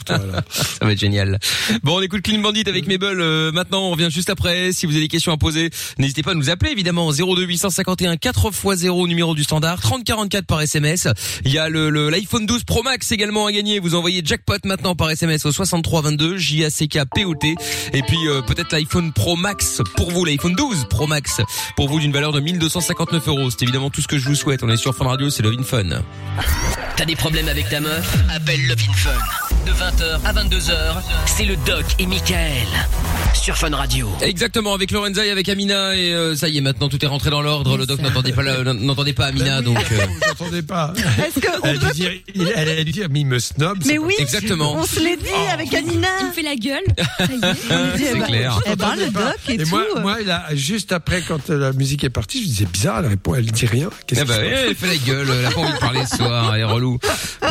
Ça 0.06 0.86
va 0.86 0.92
être 0.92 1.00
génial. 1.00 1.40
Bon, 1.84 1.98
on 1.98 2.02
écoute 2.02 2.22
Clean 2.22 2.40
Bandit 2.40 2.64
avec 2.68 2.88
Mabel. 2.88 3.20
euh, 3.20 3.52
maintenant, 3.52 3.84
on 3.84 3.92
revient 3.92 4.10
juste 4.12 4.30
après. 4.30 4.72
Si 4.72 4.86
vous 4.86 4.92
avez 4.94 5.02
des 5.02 5.08
questions 5.08 5.32
à 5.32 5.38
poser, 5.38 5.70
n'hésitez 5.98 6.24
pas 6.24 6.32
à 6.32 6.36
nous 6.36 6.50
appeler, 6.50 6.72
évidemment. 6.72 7.12
02 7.12 7.44
851 7.46 8.18
4 8.18 8.48
x 8.48 8.76
0, 8.80 9.08
numéro 9.08 9.36
du 9.36 9.44
standard. 9.44 9.80
3044 9.82 10.46
par 10.46 10.62
SMS. 10.62 11.08
Il 11.46 11.52
y 11.52 11.58
a 11.58 11.70
le 11.70 11.90
le- 11.90 12.10
l'iPhone 12.10 12.46
12 12.46 12.64
Pro 12.64 12.84
Max 12.84 13.12
également 13.12 13.46
à 13.46 13.52
gagner. 13.52 13.80
Vous 13.80 13.96
envoyez 13.96 14.22
jackpot 14.24 14.58
maintenant 14.66 14.96
par 14.96 15.10
SMS 15.12 15.46
au 15.46 15.52
6322, 15.52 16.38
J-A-C-K-P-O-T. 16.38 17.56
Et 17.94 18.02
puis, 18.04 18.28
euh, 18.28 18.42
peut-être 18.42 18.72
l'iPhone 18.74 19.12
Pro 19.14 19.36
Max 19.36 19.82
pour 19.96 20.12
vous, 20.12 20.26
l'iPhone 20.26 20.56
12 20.56 20.86
Pro 20.90 21.08
Max 21.08 21.42
pour 21.76 21.88
vous 21.90 22.00
d'une 22.00 22.12
valeur 22.12 22.32
de 22.32 22.40
1259 22.40 23.28
euros. 23.28 23.50
C'est 23.50 23.64
évidemment 23.64 23.90
tout 23.90 24.02
ce 24.02 24.08
que 24.08 24.18
je 24.18 24.26
vous 24.28 24.36
souhaite. 24.36 24.64
On 24.64 24.70
est 24.70 24.78
sur 24.78 24.96
Fun 24.96 25.06
Radio, 25.06 25.30
c'est 25.30 25.44
Love 25.44 25.56
in 25.60 25.64
Fun. 25.64 26.02
T'as 26.96 27.06
des 27.06 27.16
problèmes 27.16 27.48
avec 27.48 27.70
ta 27.70 27.80
meuf? 27.80 28.19
Appelle 28.28 28.68
Love 28.68 28.82
Fun. 28.96 29.49
De 29.66 29.72
20h 29.72 30.20
à 30.26 30.34
22h, 30.34 30.72
c'est 31.26 31.46
le 31.46 31.56
Doc 31.66 31.84
et 32.00 32.06
Michael. 32.06 32.66
Sur 33.34 33.56
Fun 33.58 33.70
Radio. 33.76 34.10
Exactement, 34.22 34.74
avec 34.74 34.92
Lorenza 34.92 35.26
et 35.26 35.30
avec 35.32 35.48
Amina 35.50 35.96
et 35.96 36.14
euh, 36.14 36.36
ça 36.36 36.50
y 36.50 36.58
est, 36.58 36.62
maintenant 36.62 36.90
tout 36.90 37.04
est 37.04 37.08
rentré 37.08 37.30
dans 37.30 37.42
l'ordre. 37.42 37.78
Le 37.78 37.86
doc 37.86 38.02
n'entendait 38.02 38.32
pas, 38.32 38.42
la- 38.44 38.64
n'entendait 38.74 39.14
pas 39.14 39.28
Amina, 39.28 39.62
donc. 39.62 39.78
euh, 39.92 39.98
Vous 40.08 40.28
n'entendez 40.28 40.62
pas. 40.62 40.94
Est-ce 40.98 41.40
que 41.40 41.48
on 41.62 41.66
Elle 41.66 41.76
a 41.78 41.80
peut- 41.80 41.88
dû 41.88 41.94
dire, 41.94 42.12
il- 42.36 42.54
elle 42.56 42.70
a 42.80 42.84
dû 42.84 42.92
dire, 42.92 43.08
mais 43.12 43.20
il 43.22 43.26
me 43.28 43.40
snob. 43.40 43.78
c'est 43.82 43.90
Mais 43.94 43.98
pas- 44.00 44.06
oui, 44.06 44.14
Exactement. 44.20 44.74
on 44.76 44.84
se 44.86 45.00
l'est 45.00 45.18
dit 45.18 45.30
avec 45.54 45.74
Amina. 45.74 46.08
Il 46.22 46.28
me 46.28 46.32
fait 46.32 46.42
la 46.42 46.56
gueule. 46.56 46.84
On 47.72 47.98
dit, 47.98 48.04
eh 48.10 48.14
ben, 48.18 48.26
clair. 48.26 48.60
Eh 48.66 48.76
ben, 48.76 48.96
le 48.96 49.10
doc 49.12 49.24
et, 49.50 49.54
Et 49.54 49.58
tout. 49.60 49.70
moi, 49.70 49.84
euh, 49.96 50.02
moi, 50.02 50.18
là, 50.26 50.46
juste 50.54 50.92
après, 50.92 51.22
quand 51.28 51.50
la 51.50 51.72
musique 51.74 52.04
est 52.04 52.10
partie, 52.10 52.40
je 52.40 52.44
me 52.44 52.50
disais 52.50 52.66
bizarre, 52.66 53.00
elle 53.00 53.08
répond, 53.08 53.36
elle 53.36 53.46
dit 53.46 53.66
rien. 53.66 53.90
Qu'est-ce 54.08 54.24
bah, 54.26 54.34
qui 54.36 54.40
se 54.46 54.50
passe 54.54 54.60
elle 54.70 54.76
fait 54.76 54.88
la 54.88 54.98
gueule, 54.98 55.28
elle 55.40 55.46
a 55.46 55.52
pas 55.52 55.62
envie 55.62 55.74
de 55.74 55.78
parler 55.78 56.02
ce 56.10 56.18
soir, 56.18 56.56
elle 56.56 56.62
est 56.62 56.66
relou. 56.66 57.00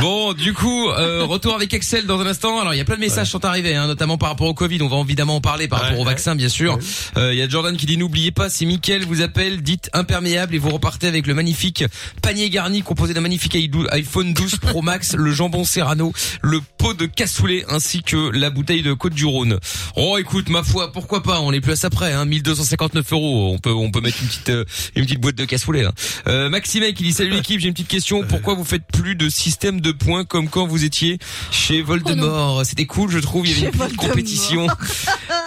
Bon, 0.01 0.33
du 0.33 0.53
coup, 0.53 0.88
euh, 0.90 1.25
retour 1.25 1.55
avec 1.55 1.73
Excel 1.75 2.07
dans 2.09 2.21
un 2.21 2.27
instant. 2.27 2.59
Alors, 2.61 2.75
il 2.75 2.79
y 2.79 2.81
a 2.81 2.85
plein 2.85 2.97
de 2.97 3.01
messages 3.01 3.27
qui 3.27 3.33
sont 3.33 3.44
arrivés, 3.44 3.75
hein, 3.77 3.87
notamment 3.87 4.18
par 4.18 4.31
rapport 4.31 4.49
au 4.49 4.55
Covid. 4.55 4.83
On 4.83 4.88
va 4.88 4.97
évidemment 4.99 5.37
en 5.37 5.40
parler 5.40 5.68
par 5.68 5.79
Ouais, 5.81 5.85
rapport 5.87 6.01
au 6.01 6.05
ouais. 6.05 6.11
vaccin, 6.11 6.35
bien 6.35 6.49
sûr. 6.49 6.79
Euh, 7.16 7.33
Il 7.33 7.38
y 7.38 7.42
a 7.42 7.49
Jordan 7.49 7.77
qui 7.77 7.87
dit 7.87 7.97
n'oubliez 7.97 8.33
pas, 8.33 8.51
si 8.51 8.66
Mickaël 8.66 9.05
vous 9.05 9.21
appelle, 9.23 9.62
dites 9.62 9.90
imperméable 9.92 10.55
et 10.55 10.59
vous 10.59 10.71
repartez 10.71 11.07
avec 11.07 11.27
le 11.27 11.35
magnifique 11.35 11.85
panier 12.23 12.51
garni 12.51 12.83
composé 12.83 13.14
d'un 13.14 13.21
magnifique 13.21 13.57
iPhone 13.92 14.33
12 14.35 14.57
Pro 14.61 14.83
Max, 14.83 15.14
le 15.14 15.31
jambon 15.31 15.64
Serrano, 15.64 16.12
le 16.42 16.61
pot 16.79 16.94
de 16.94 17.07
cassoulet 17.07 17.64
ainsi 17.68 18.03
que 18.03 18.31
la 18.31 18.51
bouteille 18.51 18.83
de 18.83 18.92
Côte 18.94 19.14
du 19.14 19.25
Rhône. 19.27 19.59
Oh, 19.97 20.16
écoute, 20.18 20.49
ma 20.49 20.62
foi, 20.62 20.90
pourquoi 20.92 21.23
pas 21.23 21.40
On 21.40 21.53
est 21.53 21.61
plus 21.61 21.73
à 21.73 21.77
ça 21.77 21.90
près, 21.90 22.12
hein, 22.12 22.25
1259 22.25 23.12
euros. 23.12 23.53
On 23.55 23.59
peut, 23.59 23.73
on 23.73 23.90
peut 23.90 24.01
mettre 24.01 24.18
une 24.23 24.29
petite, 24.29 24.49
euh, 24.51 24.64
une 24.97 25.05
petite 25.05 25.21
boîte 25.21 25.37
de 25.37 25.44
cassoulet. 25.44 25.85
Hein. 25.85 25.92
Euh, 26.27 26.49
Maxime 26.49 26.85
qui 26.94 27.03
dit 27.05 27.12
salut 27.12 27.31
l'équipe, 27.35 27.61
j'ai 27.61 27.68
une 27.68 27.75
petite 27.75 27.88
question. 27.88 28.23
Pourquoi 28.27 28.55
vous 28.55 28.64
faites 28.64 28.85
plus 28.90 29.14
de 29.14 29.29
système 29.29 29.81
de 29.81 29.92
points 29.92 30.25
comme 30.25 30.49
quand 30.49 30.66
vous 30.66 30.85
étiez 30.85 31.18
chez 31.51 31.83
Voldemort 31.88 32.66
C'était 32.66 32.85
cool, 32.85 33.11
je 33.11 33.18
trouve. 33.18 33.46
Il 33.46 33.53
y 33.53 33.66
avait 33.66 33.72
une 33.72 33.79
petite 33.79 33.96
compétition. 33.96 34.66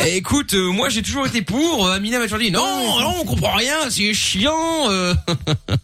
Eh, 0.06 0.16
écoute, 0.18 0.54
euh, 0.54 0.72
moi 0.72 0.90
j'ai 0.90 1.02
toujours 1.02 1.28
été 1.28 1.42
pour. 1.42 1.86
Euh, 1.88 1.94
Amina 1.96 2.18
m'a 2.18 2.24
toujours 2.26 2.40
dit 2.40 2.52
non, 2.52 2.66
non, 3.00 3.14
on 3.22 3.26
comprend 3.26 3.54
rien, 3.56 3.90
c'est 3.90 4.14
chiant. 4.14 4.90
euh. 4.90 5.14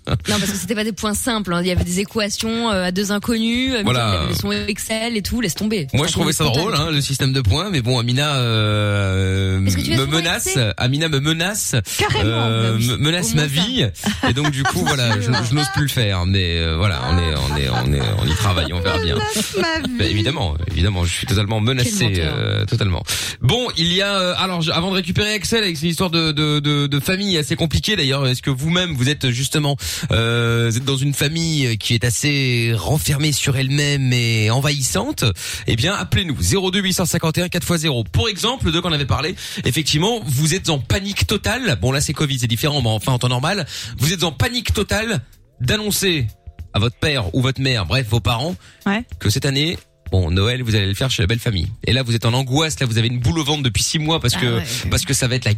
Non, 0.08 0.40
parce 0.40 0.52
que 0.52 0.58
c'était 0.58 0.76
pas 0.76 0.84
des 0.84 0.92
points 0.92 1.14
simples. 1.14 1.54
hein. 1.54 1.62
Il 1.62 1.68
y 1.68 1.72
avait 1.72 1.84
des 1.84 2.00
équations 2.00 2.70
euh, 2.72 2.86
à 2.86 2.92
deux 2.92 3.12
inconnus. 3.12 3.74
euh, 3.76 3.82
Voilà. 3.84 4.22
Sons 4.40 4.52
Excel 4.52 5.18
et 5.18 5.22
tout. 5.22 5.40
Laisse 5.42 5.56
tomber. 5.56 5.88
Moi 5.94 6.08
je 6.08 6.12
trouvais 6.14 6.34
ça 6.34 6.46
drôle, 6.46 6.74
hein, 6.76 6.90
le 6.92 7.02
système 7.02 7.32
de 7.34 7.42
points, 7.42 7.70
mais 7.70 7.82
bon, 7.82 8.00
Amina 8.00 8.36
euh, 8.38 9.64
Est-ce 9.66 9.78
que 9.78 9.82
tu 9.82 9.94
as 9.94 9.98
me 9.98 10.06
souvent 10.06 10.18
menace. 10.18 10.58
Amina 10.78 11.10
me 11.10 11.20
menace, 11.20 11.76
Carrément. 11.98 12.30
euh, 12.30 12.74
bah 12.74 12.78
me 12.80 12.98
menace 12.98 13.36
ma 13.36 13.46
vie, 13.46 13.86
et 14.28 14.34
donc 14.34 14.52
du 14.52 14.64
coup 14.64 14.80
voilà, 14.86 15.20
je, 15.20 15.32
je 15.32 15.54
n'ose 15.54 15.68
plus 15.74 15.84
le 15.84 15.88
faire. 15.90 16.26
Mais 16.26 16.58
euh, 16.60 16.76
voilà, 16.78 17.02
on 17.10 17.18
est, 17.18 17.36
on 17.36 17.58
est, 17.58 17.70
on 17.70 17.94
est, 17.94 18.02
on 18.20 18.26
y 18.26 18.36
travaille, 18.36 18.74
on 18.74 18.80
verra 18.80 19.00
bien. 19.00 19.16
ma 19.16 19.80
vie. 19.88 19.98
Bah, 19.98 20.06
évidemment, 20.06 20.56
évidemment, 20.72 21.06
je 21.06 21.14
suis 21.14 21.28
totalement 21.28 21.60
menacé, 21.60 22.14
euh, 22.20 22.66
totalement. 22.66 23.04
Bon, 23.42 23.68
il 23.78 23.94
y 23.94 24.02
a, 24.02 24.07
euh, 24.14 24.34
alors, 24.38 24.62
je- 24.62 24.72
avant 24.72 24.90
de 24.92 24.96
récupérer 24.96 25.34
Axel 25.34 25.64
avec 25.64 25.76
cette 25.78 25.90
histoire 25.90 26.10
de, 26.10 26.32
de, 26.32 26.60
de, 26.60 26.88
de 26.88 27.00
famille 27.00 27.38
assez 27.38 27.56
compliquée 27.56 27.96
d'ailleurs, 27.96 28.26
est-ce 28.28 28.42
que 28.42 28.50
vous-même 28.50 28.94
vous 28.94 29.10
êtes 29.10 29.30
justement, 29.30 29.76
euh, 30.12 30.68
vous 30.70 30.78
êtes 30.78 30.86
dans 30.86 30.98
une 30.98 31.14
famille 31.14 31.78
qui 31.78 31.94
est 31.94 32.04
assez 32.04 32.74
renfermée 32.76 33.32
sur 33.32 33.58
elle-même 33.58 34.12
et 34.14 34.50
envahissante? 34.52 35.26
Eh 35.68 35.76
bien, 35.76 35.94
appelez-nous 35.94 36.36
02 36.72 36.80
851 36.82 37.48
4x0. 37.48 38.06
Pour 38.12 38.30
exemple, 38.30 38.72
de 38.72 38.80
qu'on 38.80 38.92
avait 38.94 39.06
parlé, 39.06 39.36
effectivement, 39.66 40.20
vous 40.26 40.54
êtes 40.54 40.70
en 40.70 40.80
panique 40.80 41.28
totale. 41.28 41.78
Bon, 41.82 41.92
là 41.92 42.02
c'est 42.02 42.14
Covid, 42.14 42.40
c'est 42.40 42.48
différent, 42.48 42.82
mais 42.82 42.90
enfin 42.90 43.12
en 43.14 43.20
temps 43.20 43.30
normal, 43.30 43.66
vous 43.98 44.14
êtes 44.14 44.24
en 44.24 44.32
panique 44.32 44.74
totale 44.74 45.22
d'annoncer 45.62 46.28
à 46.74 46.80
votre 46.80 46.98
père 46.98 47.34
ou 47.34 47.42
votre 47.42 47.62
mère, 47.62 47.86
bref, 47.86 48.06
vos 48.10 48.20
parents, 48.20 48.56
Ouais. 48.86 49.04
que 49.20 49.30
cette 49.30 49.46
année, 49.46 49.78
bon, 50.12 50.32
Noël, 50.32 50.62
vous 50.64 50.76
allez 50.76 50.88
le 50.88 50.94
faire 50.94 51.10
chez 51.12 51.22
la 51.24 51.28
belle 51.28 51.40
famille. 51.40 51.68
Et 51.86 51.94
là, 51.94 52.04
vous 52.04 52.16
êtes 52.16 52.26
en 52.26 52.34
angoisse, 52.34 52.80
là, 52.80 52.86
vous 52.86 52.98
avez 52.98 53.08
une 53.08 53.20
boule 53.20 53.40
au 53.40 53.44
ventre 53.44 53.64
depuis 53.64 53.84
six 53.84 54.00
mois 54.00 54.20
parce 54.20 54.36
Ah 54.38 54.42
que, 54.42 54.58
ouais. 54.58 54.64
parce 54.90 55.06
que 55.06 55.14
ça 55.14 55.28
va 55.28 55.36
être 55.36 55.46
la, 55.46 55.54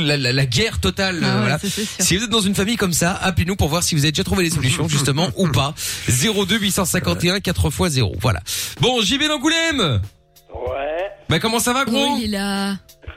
la, 0.00 0.16
la- 0.16 0.32
la 0.32 0.46
guerre 0.46 0.78
totale, 0.80 1.20
Ah 1.22 1.34
ouais, 1.34 1.40
voilà. 1.40 1.58
Si 1.98 2.16
vous 2.16 2.24
êtes 2.24 2.30
dans 2.30 2.40
une 2.40 2.54
famille 2.54 2.76
comme 2.76 2.92
ça, 2.92 3.12
appelez-nous 3.12 3.56
pour 3.56 3.68
voir 3.68 3.82
si 3.82 3.94
vous 3.94 4.02
avez 4.02 4.12
déjà 4.12 4.24
trouvé 4.24 4.44
les 4.44 4.50
solutions, 4.50 4.88
justement, 4.88 5.30
ou 5.36 5.48
pas. 5.48 5.74
02 6.08 6.58
851 6.58 7.40
4 7.40 7.66
x 7.66 7.88
0. 7.94 8.16
Voilà. 8.20 8.40
Bon, 8.80 9.00
j'y 9.02 9.18
vais 9.18 9.28
d'Angoulême! 9.28 10.00
Ouais, 10.54 11.10
Bah, 11.28 11.38
comment 11.38 11.58
ça 11.58 11.72
va, 11.72 11.84
gros? 11.84 11.96
Oh, 12.12 12.16
il 12.18 12.24
est 12.24 12.38
là. 12.38 12.76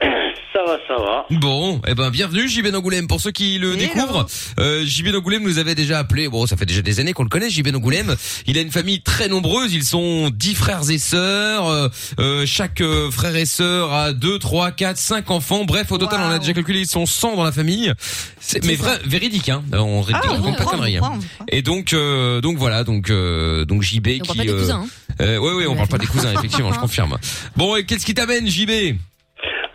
ça 0.52 0.62
va, 0.66 0.78
ça 0.88 0.96
va. 0.96 1.26
Bon, 1.30 1.80
eh 1.86 1.94
ben 1.94 2.10
bienvenue 2.10 2.48
JB 2.48 2.68
d'Angoulême. 2.68 3.06
Pour 3.08 3.20
ceux 3.20 3.30
qui 3.30 3.58
le 3.58 3.76
découvrent, 3.76 4.26
euh, 4.58 4.84
JB 4.84 5.08
d'Angoulême 5.08 5.42
nous 5.42 5.58
avait 5.58 5.74
déjà 5.74 5.98
appelé. 5.98 6.28
Bon, 6.28 6.46
ça 6.46 6.56
fait 6.56 6.66
déjà 6.66 6.82
des 6.82 6.98
années 7.00 7.12
qu'on 7.12 7.22
le 7.22 7.28
connaît, 7.28 7.50
JB 7.50 7.68
d'Angoulême. 7.68 8.14
Il 8.46 8.56
a 8.58 8.60
une 8.62 8.70
famille 8.70 9.00
très 9.02 9.28
nombreuse. 9.28 9.72
Ils 9.74 9.84
sont 9.84 10.30
dix 10.30 10.54
frères 10.54 10.88
et 10.90 10.98
sœurs. 10.98 11.68
Euh, 11.68 11.88
euh, 12.20 12.44
chaque 12.46 12.80
euh, 12.80 13.10
frère 13.10 13.36
et 13.36 13.46
sœur 13.46 13.92
a 13.92 14.12
deux, 14.12 14.38
trois, 14.38 14.70
quatre, 14.70 14.98
cinq 14.98 15.30
enfants. 15.30 15.64
Bref, 15.64 15.92
au 15.92 15.98
total, 15.98 16.20
on 16.24 16.30
a 16.30 16.38
déjà 16.38 16.52
calculé, 16.52 16.80
ils 16.80 16.86
sont 16.86 17.06
100 17.06 17.36
dans 17.36 17.44
la 17.44 17.52
famille. 17.52 17.92
C'est, 18.40 18.64
mais 18.64 18.74
vrai, 18.76 18.98
véridique, 19.04 19.48
hein. 19.48 19.62
On 19.72 20.00
ré- 20.02 20.12
Ah, 20.16 20.20
on 20.24 20.28
on 20.28 20.34
raconte 20.36 20.56
pas 20.58 20.64
de 20.64 20.68
conneries. 20.70 21.00
on 21.00 21.04
hein. 21.04 21.18
on. 21.40 21.44
Et 21.48 21.62
donc, 21.62 21.92
euh, 21.92 22.40
donc 22.40 22.56
voilà, 22.58 22.84
donc 22.84 23.10
euh, 23.10 23.64
donc 23.64 23.82
JB 23.82 24.08
On 24.20 24.24
qui. 24.24 24.48
euh, 24.48 24.58
cousins. 24.60 24.84
hein. 24.84 25.05
Euh, 25.20 25.38
ouais, 25.38 25.52
ouais, 25.54 25.66
on 25.66 25.74
parle 25.76 25.88
pas 25.88 25.98
des 25.98 26.06
cousins, 26.06 26.32
effectivement, 26.32 26.72
je 26.72 26.78
confirme. 26.86 27.16
Bon, 27.56 27.76
et 27.76 27.84
qu'est-ce 27.84 28.04
qui 28.06 28.14
t'amène, 28.14 28.46
JB 28.46 28.96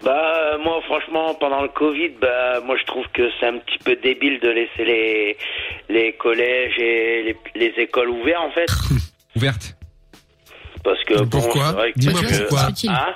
Bah, 0.04 0.52
euh, 0.54 0.58
moi, 0.64 0.80
franchement, 0.86 1.34
pendant 1.36 1.62
le 1.62 1.70
Covid, 1.70 2.10
bah, 2.22 2.60
moi, 2.66 2.76
je 2.80 2.86
trouve 2.86 3.06
que 3.14 3.24
c'est 3.40 3.48
un 3.48 3.58
petit 3.58 3.78
peu 3.84 3.96
débile 3.96 4.40
de 4.40 4.50
laisser 4.50 4.86
les, 4.86 5.38
les 5.90 6.14
collèges 6.14 6.78
et 6.80 7.24
les, 7.24 7.38
les 7.56 7.74
écoles 7.84 8.10
ouvertes, 8.10 8.42
en 8.48 8.52
fait. 8.52 8.66
Ouverte. 9.36 9.76
Parce 10.84 11.04
que, 11.04 11.14
bon, 11.20 11.28
Pourquoi 11.30 11.68
c'est 11.68 11.74
vrai 11.76 11.94
que... 11.94 12.00
Dis-moi 12.00 12.22
parce 12.22 12.38
que- 12.40 12.44
pourquoi. 12.48 12.68
Hein? 12.90 13.14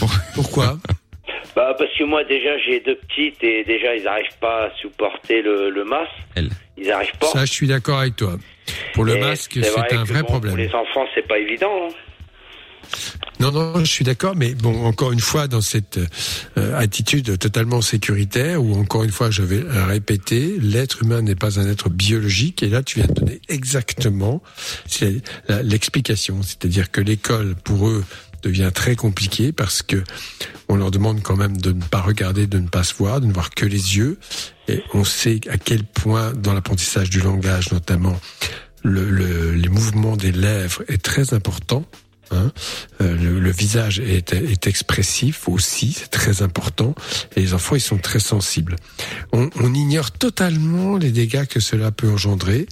Bon. 0.00 0.06
Pourquoi? 0.34 0.76
Bah, 1.54 1.74
parce 1.78 1.90
que 1.96 2.04
moi, 2.04 2.24
déjà, 2.24 2.58
j'ai 2.58 2.80
deux 2.80 2.96
petites 2.96 3.42
et 3.42 3.64
déjà, 3.64 3.94
ils 3.96 4.02
n'arrivent 4.02 4.38
pas 4.40 4.66
à 4.66 4.70
supporter 4.80 5.40
le, 5.42 5.70
le 5.70 5.84
masque. 5.84 6.10
Elle. 6.34 6.50
Ils 6.76 6.88
n'arrivent 6.88 7.16
pas. 7.18 7.28
Ça, 7.28 7.44
je 7.46 7.52
suis 7.52 7.66
d'accord 7.66 8.00
avec 8.00 8.16
toi. 8.16 8.34
Pour 8.94 9.04
le 9.04 9.16
Et 9.16 9.20
masque, 9.20 9.58
c'est 9.62 9.94
un 9.94 10.04
vrai 10.04 10.22
bon, 10.22 10.28
problème. 10.28 10.54
Pour 10.54 10.58
les 10.58 10.74
enfants, 10.74 11.06
c'est 11.14 11.26
pas 11.26 11.38
évident. 11.38 11.70
hein. 11.88 11.94
Non, 13.38 13.52
non, 13.52 13.80
je 13.80 13.84
suis 13.90 14.04
d'accord, 14.04 14.34
mais 14.34 14.54
bon, 14.54 14.84
encore 14.86 15.12
une 15.12 15.20
fois, 15.20 15.46
dans 15.46 15.60
cette 15.60 15.98
euh, 16.56 16.78
attitude 16.78 17.38
totalement 17.38 17.82
sécuritaire, 17.82 18.62
où 18.62 18.74
encore 18.74 19.04
une 19.04 19.10
fois, 19.10 19.30
je 19.30 19.42
vais 19.42 19.62
répéter, 19.68 20.56
l'être 20.58 21.02
humain 21.02 21.20
n'est 21.20 21.34
pas 21.34 21.60
un 21.60 21.68
être 21.68 21.90
biologique, 21.90 22.62
et 22.62 22.68
là, 22.68 22.82
tu 22.82 23.00
viens 23.00 23.08
de 23.08 23.12
donner 23.12 23.40
exactement 23.48 24.40
l'explication, 25.62 26.42
c'est-à-dire 26.42 26.90
que 26.90 27.02
l'école, 27.02 27.56
pour 27.56 27.88
eux, 27.88 28.04
devient 28.42 28.70
très 28.74 28.96
compliquée 28.96 29.52
parce 29.52 29.82
que 29.82 30.02
on 30.68 30.76
leur 30.76 30.90
demande 30.90 31.22
quand 31.22 31.36
même 31.36 31.56
de 31.56 31.72
ne 31.72 31.82
pas 31.82 32.00
regarder, 32.00 32.46
de 32.46 32.58
ne 32.58 32.68
pas 32.68 32.84
se 32.84 32.94
voir, 32.94 33.20
de 33.20 33.26
ne 33.26 33.32
voir 33.32 33.50
que 33.50 33.64
les 33.66 33.96
yeux, 33.96 34.18
et 34.68 34.82
on 34.94 35.04
sait 35.04 35.40
à 35.48 35.58
quel 35.58 35.84
point, 35.84 36.32
dans 36.32 36.52
l'apprentissage 36.54 37.08
du 37.10 37.20
langage 37.20 37.70
notamment, 37.72 38.18
le, 38.82 39.08
le- 39.10 39.52
les 39.52 39.68
mouvements 39.68 40.16
des 40.16 40.32
lèvres 40.32 40.82
est 40.88 41.02
très 41.02 41.34
important. 41.34 41.84
Hein. 42.32 42.50
Euh, 43.00 43.16
le, 43.16 43.38
le 43.38 43.50
visage 43.52 44.00
est, 44.00 44.32
est 44.32 44.66
expressif 44.66 45.48
aussi, 45.48 45.92
c'est 45.92 46.10
très 46.10 46.42
important. 46.42 46.94
Et 47.36 47.40
les 47.40 47.54
enfants, 47.54 47.76
ils 47.76 47.80
sont 47.80 47.98
très 47.98 48.18
sensibles. 48.18 48.74
On, 49.32 49.48
on 49.60 49.72
ignore 49.72 50.10
totalement 50.10 50.96
les 50.96 51.12
dégâts 51.12 51.46
que 51.46 51.60
cela 51.60 51.92
peut 51.92 52.10
engendrer, 52.10 52.66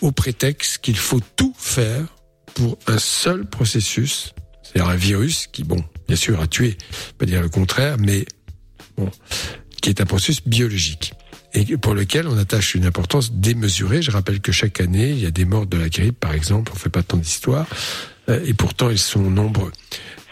au 0.00 0.10
prétexte 0.10 0.78
qu'il 0.78 0.96
faut 0.96 1.20
tout 1.36 1.54
faire 1.56 2.04
pour 2.54 2.78
un 2.88 2.98
seul 2.98 3.46
processus, 3.46 4.32
c'est-à-dire 4.72 4.90
un 4.90 4.96
virus 4.96 5.48
qui, 5.50 5.64
bon, 5.64 5.82
bien 6.06 6.16
sûr, 6.16 6.40
a 6.40 6.46
tué, 6.46 6.76
pas 7.18 7.26
dire 7.26 7.42
le 7.42 7.48
contraire, 7.48 7.96
mais 7.98 8.24
bon, 8.96 9.10
qui 9.82 9.90
est 9.90 10.00
un 10.00 10.06
processus 10.06 10.42
biologique 10.46 11.14
et 11.52 11.76
pour 11.76 11.94
lequel 11.94 12.28
on 12.28 12.38
attache 12.38 12.74
une 12.74 12.84
importance 12.84 13.32
démesurée. 13.32 14.02
Je 14.02 14.10
rappelle 14.10 14.40
que 14.40 14.52
chaque 14.52 14.80
année, 14.80 15.10
il 15.10 15.18
y 15.18 15.26
a 15.26 15.30
des 15.30 15.44
morts 15.44 15.66
de 15.66 15.76
la 15.76 15.88
grippe, 15.88 16.18
par 16.20 16.32
exemple, 16.32 16.70
on 16.74 16.76
fait 16.76 16.90
pas 16.90 17.02
tant 17.02 17.16
d'histoire, 17.16 17.66
euh, 17.68 17.74
et 18.44 18.54
pourtant 18.54 18.90
ils 18.90 18.98
sont 18.98 19.20
nombreux. 19.20 19.72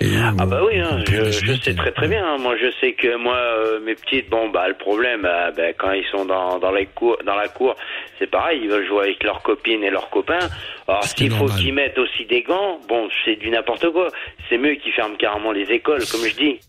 Et 0.00 0.11
Ah 0.16 0.46
bah 0.46 0.61
oui, 0.64 0.78
hein, 0.78 1.02
je, 1.08 1.54
sais 1.56 1.74
très 1.74 1.90
très 1.90 2.06
bien. 2.06 2.24
hein. 2.24 2.37
Moi, 2.38 2.54
je 2.56 2.70
sais 2.80 2.92
que 2.92 3.16
moi, 3.16 3.34
euh, 3.34 3.80
mes 3.80 3.96
petites, 3.96 4.30
bon, 4.30 4.48
bah 4.48 4.68
le 4.68 4.74
problème, 4.74 5.24
euh, 5.24 5.50
bah, 5.50 5.72
quand 5.76 5.90
ils 5.90 6.06
sont 6.12 6.24
dans 6.24 6.61
dans 6.61 6.70
les 6.70 6.87
cours, 6.87 7.16
dans 7.26 7.34
la 7.34 7.48
cour, 7.48 7.74
c'est 8.18 8.28
pareil. 8.30 8.61
Ils 8.62 8.68
veulent 8.68 8.87
jouer 8.87 9.06
avec 9.06 9.24
leurs 9.24 9.42
copines 9.42 9.82
et 9.82 9.90
leurs 9.90 10.08
copains. 10.11 10.48
Alors 10.87 11.02
s'il 11.02 11.32
faut 11.32 11.46
qu'ils 11.46 11.74
mettent 11.74 11.98
aussi 11.98 12.24
des 12.26 12.42
gants, 12.42 12.78
bon, 12.88 13.08
c'est 13.24 13.34
du 13.37 13.50
n'importe 13.50 13.90
quoi. 13.90 14.08
C'est 14.48 14.56
mieux 14.58 14.74
qu'ils 14.76 14.92
ferment 14.92 15.16
carrément 15.16 15.50
les 15.50 15.68
écoles, 15.72 16.04
comme 16.12 16.24
je 16.24 16.37
dis. 16.37 16.61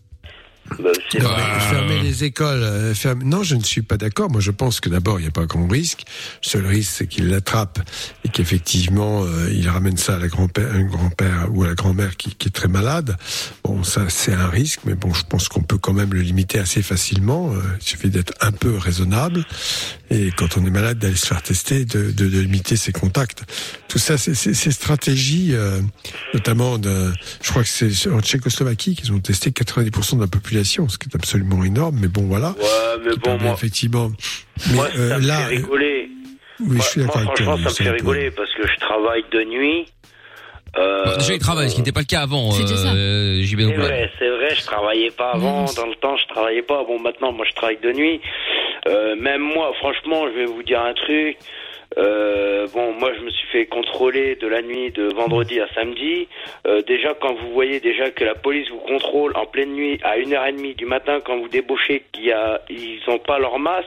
Bah, 0.78 0.90
Non, 1.20 1.30
mais 1.36 1.60
fermer 1.60 1.98
les 2.02 2.24
écoles. 2.24 2.62
euh, 2.62 2.94
ferme- 2.94 3.22
Non, 3.24 3.42
je 3.42 3.56
ne 3.56 3.62
suis 3.64 3.82
pas 3.82 3.96
d'accord. 3.96 4.30
Moi, 4.30 4.40
je 4.40 4.50
pense 4.50 4.80
que 4.80 4.88
d'abord, 4.88 5.18
il 5.18 5.22
n'y 5.22 5.28
a 5.28 5.32
pas 5.32 5.44
grand 5.46 5.66
risque. 5.66 6.04
Le 6.44 6.48
seul 6.48 6.66
risque, 6.66 6.92
c'est 6.98 7.06
qu'il 7.06 7.28
l'attrape 7.28 7.80
et 8.24 8.28
qu'effectivement, 8.28 9.24
euh, 9.24 9.50
il 9.52 9.68
ramène 9.68 9.96
ça 9.96 10.14
à 10.14 10.18
la 10.18 10.28
grand-père, 10.28 10.72
un 10.72 10.82
grand-père 10.84 11.48
ou 11.52 11.64
à 11.64 11.68
la 11.68 11.74
grand-mère 11.74 12.16
qui, 12.16 12.34
qui 12.34 12.48
est 12.48 12.52
très 12.52 12.68
malade. 12.68 13.16
Bon, 13.64 13.82
ça, 13.82 14.06
c'est 14.08 14.32
un 14.32 14.48
risque, 14.48 14.80
mais 14.84 14.94
bon, 14.94 15.12
je 15.12 15.24
pense 15.24 15.48
qu'on 15.48 15.62
peut 15.62 15.78
quand 15.78 15.92
même 15.92 16.14
le 16.14 16.20
limiter 16.20 16.58
assez 16.58 16.82
facilement. 16.82 17.52
Euh, 17.52 17.60
il 17.80 17.86
suffit 17.86 18.10
d'être 18.10 18.34
un 18.40 18.52
peu 18.52 18.76
raisonnable 18.76 19.44
et 20.10 20.30
quand 20.36 20.56
on 20.56 20.64
est 20.66 20.70
malade, 20.70 20.98
d'aller 20.98 21.16
se 21.16 21.26
faire 21.26 21.42
tester, 21.42 21.84
de, 21.84 22.10
de, 22.10 22.28
de 22.28 22.40
limiter 22.40 22.76
ses 22.76 22.92
contacts. 22.92 23.42
Tout 23.88 23.98
ça, 23.98 24.16
c'est 24.18 24.34
c'est- 24.34 24.54
ces 24.54 24.70
stratégies, 24.72 25.50
euh, 25.52 25.80
notamment 26.34 26.78
de, 26.78 27.12
je 27.42 27.50
crois 27.50 27.62
que 27.64 27.68
c'est 27.68 28.08
en 28.10 28.20
Tchécoslovaquie 28.20 28.94
qu'ils 28.96 29.12
ont 29.12 29.20
testé 29.20 29.50
90% 29.50 30.16
de 30.16 30.20
la 30.20 30.26
population, 30.26 30.59
ce 30.64 30.98
qui 30.98 31.08
est 31.08 31.14
absolument 31.14 31.64
énorme. 31.64 31.96
Mais 32.00 32.08
bon, 32.08 32.22
voilà. 32.22 32.50
Ouais, 32.50 33.02
mais 33.04 33.16
bon, 33.16 33.38
moi, 33.38 33.52
effectivement. 33.54 34.10
Mais 34.68 34.74
moi, 34.74 34.88
euh, 34.96 35.08
ça 35.10 35.18
me 35.18 35.26
là, 35.26 35.36
fait 35.42 35.56
rigoler. 35.56 36.08
oui, 36.60 36.66
Moi- 36.66 36.76
je 36.84 36.88
suis 36.90 37.00
d'accord 37.00 37.16
avec 37.18 37.34
toi. 37.34 37.44
franchement, 37.46 37.68
ça 37.70 37.82
me 37.84 37.88
fait 37.88 37.94
rigoler 37.96 38.30
parce 38.30 38.52
que 38.54 38.66
je 38.66 38.76
travaille 38.80 39.24
de 39.32 39.44
nuit. 39.44 39.86
Euh, 40.78 41.04
Bon, 41.04 41.16
déjà, 41.16 41.32
il 41.34 41.38
travaille, 41.40 41.68
ce 41.68 41.74
qui 41.74 41.80
n'était 41.80 41.90
pas 41.92 42.00
le 42.00 42.06
cas 42.06 42.20
avant. 42.22 42.50
Euh, 42.50 42.52
C'est 42.52 43.56
ouais. 43.56 43.74
vrai, 43.74 44.10
c'est 44.18 44.28
vrai, 44.28 44.54
je 44.54 44.64
travaillais 44.64 45.10
pas 45.10 45.32
avant, 45.32 45.64
dans 45.64 45.86
le 45.86 45.96
temps 45.96 46.16
je 46.16 46.26
travaillais 46.32 46.62
pas. 46.62 46.84
Bon 46.84 46.98
maintenant 47.00 47.32
moi 47.32 47.44
je 47.48 47.54
travaille 47.56 47.78
de 47.82 47.92
nuit. 47.92 48.20
Euh, 48.86 49.16
même 49.16 49.40
moi 49.42 49.72
franchement 49.80 50.26
je 50.28 50.38
vais 50.38 50.44
vous 50.46 50.62
dire 50.62 50.80
un 50.80 50.94
truc. 50.94 51.36
Euh, 51.98 52.68
bon 52.72 52.92
moi 52.92 53.12
je 53.14 53.20
me 53.20 53.30
suis 53.30 53.48
fait 53.48 53.66
contrôler 53.66 54.36
de 54.36 54.46
la 54.46 54.62
nuit 54.62 54.90
de 54.92 55.12
vendredi 55.12 55.60
à 55.60 55.66
samedi. 55.74 56.28
Euh, 56.66 56.82
déjà 56.82 57.14
quand 57.14 57.34
vous 57.34 57.50
voyez 57.52 57.80
déjà 57.80 58.10
que 58.10 58.24
la 58.24 58.34
police 58.34 58.68
vous 58.70 58.78
contrôle 58.78 59.32
en 59.36 59.46
pleine 59.46 59.72
nuit 59.72 59.98
à 60.04 60.16
1h30 60.16 60.76
du 60.76 60.86
matin 60.86 61.18
quand 61.24 61.36
vous 61.38 61.48
débauchez 61.48 62.04
qu'il 62.12 62.26
y 62.26 62.32
a 62.32 62.60
ils 62.70 63.00
ont 63.08 63.18
pas 63.18 63.38
leur 63.38 63.58
masse. 63.58 63.84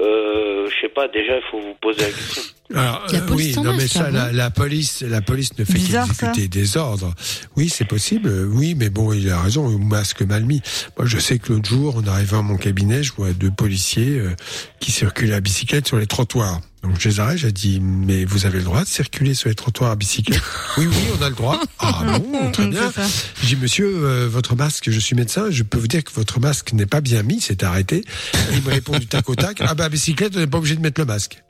Euh, 0.00 0.68
je 0.68 0.80
sais 0.80 0.88
pas 0.88 1.08
déjà 1.08 1.36
il 1.36 1.42
faut 1.50 1.58
vous 1.58 1.74
poser 1.74 2.02
la 2.02 2.08
question. 2.08 2.55
Alors, 2.74 3.06
La 3.12 3.20
police 3.20 3.56
oui, 3.56 3.62
non, 3.62 3.74
mais 3.76 3.86
ça, 3.86 4.10
la, 4.10 4.32
la 4.32 4.50
police, 4.50 5.02
la 5.02 5.20
police 5.20 5.56
ne 5.58 5.64
fait 5.64 5.78
qu'exécuter 5.78 6.48
des 6.48 6.76
ordres. 6.76 7.14
Oui, 7.56 7.68
c'est 7.68 7.84
possible. 7.84 8.28
Oui, 8.50 8.74
mais 8.74 8.90
bon, 8.90 9.12
il 9.12 9.30
a 9.30 9.40
raison. 9.40 9.78
Masque 9.78 10.22
mal 10.22 10.44
mis. 10.44 10.62
Moi, 10.98 11.06
je 11.06 11.18
sais 11.18 11.38
que 11.38 11.52
l'autre 11.52 11.68
jour, 11.68 11.96
en 11.96 12.06
arrivant 12.06 12.40
à 12.40 12.42
mon 12.42 12.56
cabinet, 12.56 13.02
je 13.02 13.12
vois 13.12 13.32
deux 13.32 13.50
policiers 13.50 14.18
euh, 14.18 14.34
qui 14.80 14.90
circulent 14.90 15.32
à 15.32 15.40
bicyclette 15.40 15.86
sur 15.86 15.98
les 15.98 16.06
trottoirs. 16.06 16.60
Donc 16.82 17.00
je 17.00 17.08
les 17.08 17.20
arrête, 17.20 17.38
j'ai 17.38 17.50
dit, 17.50 17.80
mais 17.80 18.24
vous 18.24 18.46
avez 18.46 18.58
le 18.58 18.64
droit 18.64 18.82
de 18.82 18.88
circuler 18.88 19.34
sur 19.34 19.48
les 19.48 19.56
trottoirs 19.56 19.90
à 19.90 19.96
bicyclette? 19.96 20.40
Oui, 20.78 20.86
oui, 20.86 20.96
on 21.18 21.22
a 21.22 21.28
le 21.28 21.34
droit. 21.34 21.60
Ah 21.78 22.04
bon, 22.18 22.52
très 22.52 22.66
bien. 22.68 22.92
J'ai 23.42 23.56
dit, 23.56 23.56
monsieur, 23.60 23.86
euh, 23.86 24.28
votre 24.30 24.54
masque, 24.54 24.90
je 24.90 25.00
suis 25.00 25.16
médecin, 25.16 25.46
je 25.50 25.62
peux 25.62 25.78
vous 25.78 25.88
dire 25.88 26.04
que 26.04 26.12
votre 26.12 26.38
masque 26.38 26.72
n'est 26.74 26.86
pas 26.86 27.00
bien 27.00 27.22
mis, 27.22 27.40
c'est 27.40 27.64
arrêté. 27.64 28.04
Il 28.52 28.62
me 28.62 28.70
répond 28.70 28.96
du 28.98 29.06
tac 29.06 29.28
au 29.28 29.34
tac, 29.34 29.58
ah 29.60 29.74
bah 29.74 29.84
à 29.84 29.88
bicyclette, 29.88 30.36
on 30.36 30.40
n'est 30.40 30.46
pas 30.46 30.58
obligé 30.58 30.76
de 30.76 30.80
mettre 30.80 31.00
le 31.00 31.06
masque. 31.06 31.42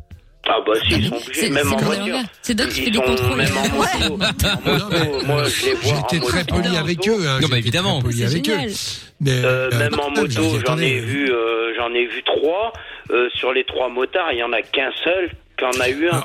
Ah 0.49 0.61
bah 0.65 0.73
si 0.87 0.95
ils 0.95 1.09
sont 1.09 1.17
C'est 1.19 1.27
obligés, 1.29 1.51
même 1.51 1.73
en 1.73 1.77
voiture. 1.77 2.17
C'est 2.43 2.55
Doc 2.55 2.69
qui 2.69 2.83
fait 2.83 2.91
du 2.91 2.99
sont 2.99 3.03
contrôle. 3.05 3.37
Même 3.37 3.57
en 3.57 3.69
moto. 3.69 4.17
Moi 5.27 5.45
je 5.45 5.67
les 5.67 5.75
vois 5.75 5.93
en 5.99 6.09
J'étais 6.09 6.25
très 6.25 6.45
poli 6.45 6.77
avec 6.77 7.09
eux. 7.09 7.27
Hein, 7.29 7.39
Non, 7.43 7.49
bah, 7.49 7.59
évidemment. 7.59 8.01
poli 8.01 8.25
avec 8.25 8.49
eux. 8.49 8.53
Euh, 8.53 9.71
euh, 9.73 9.79
même 9.79 9.99
en 9.99 10.11
moto, 10.11 10.43
j'en 10.67 10.79
ai 10.79 10.99
vu, 11.01 11.31
euh, 11.33 11.73
j'en 11.77 11.93
ai 11.95 12.07
vu 12.07 12.23
trois. 12.25 12.73
Euh, 13.11 13.29
sur 13.35 13.53
les 13.53 13.65
trois 13.65 13.89
motards, 13.89 14.33
il 14.33 14.39
y 14.39 14.43
en 14.43 14.53
a 14.53 14.63
qu'un 14.63 14.91
seul 15.05 15.31
qui 15.59 15.65
en 15.65 15.81
a 15.81 15.89
eu 15.89 16.09
un. 16.09 16.25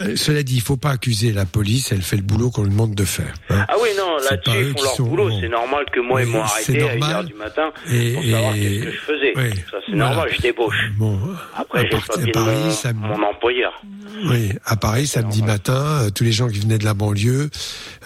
Euh, 0.00 0.14
Cela 0.16 0.42
dit, 0.44 0.54
il 0.56 0.60
faut 0.60 0.76
pas 0.76 0.90
accuser 0.90 1.32
la 1.32 1.44
police, 1.44 1.90
elle 1.92 2.02
fait 2.02 2.16
le 2.16 2.22
boulot 2.22 2.50
qu'on 2.50 2.62
lui 2.62 2.70
demande 2.70 2.94
de 2.94 3.04
faire. 3.04 3.34
hein. 3.50 3.64
Ah 3.68 3.74
oui, 3.82 3.88
non, 3.98 4.16
là-dessus, 4.30 4.50
ils 4.60 4.72
font 4.78 4.82
leur 4.84 4.94
sont- 4.94 5.02
boulot. 5.04 5.30
C'est 5.40 5.48
normal 5.48 5.84
que 5.92 6.00
moi, 6.00 6.22
ils 6.22 6.26
Oui, 6.26 6.32
m'ont 6.34 6.44
c'est 6.46 6.72
arrêté 6.80 6.88
à 6.90 6.96
normal. 6.96 7.24
1h 7.24 7.28
du 7.28 7.34
matin 7.34 7.70
Et- 7.90 8.12
pour 8.12 8.22
savoir 8.24 8.54
et- 8.54 8.60
qu'est-ce 8.60 8.84
que 8.84 8.90
je 8.92 8.96
faisais. 8.98 9.32
oui. 9.36 9.50
Ça, 9.70 9.78
c'est 9.84 9.92
Voilà. 9.92 10.04
normal, 10.06 10.28
je 10.36 10.40
débauche. 10.42 10.76
Bon, 10.98 11.18
Après, 11.56 11.80
à, 11.80 11.82
j'ai 11.82 11.88
pas 11.88 11.96
à 11.98 12.44
Paris, 12.44 12.56
mon, 12.64 12.70
ça, 12.70 12.92
mon 12.92 13.22
employeur. 13.24 13.82
oui, 14.30 14.52
à 14.64 14.76
Paris, 14.76 15.06
samedi 15.08 15.42
matin, 15.42 15.74
euh, 16.04 16.10
tous 16.10 16.22
les 16.24 16.32
gens 16.32 16.48
qui 16.48 16.60
venaient 16.60 16.78
de 16.78 16.84
la 16.84 16.94
banlieue 16.94 17.50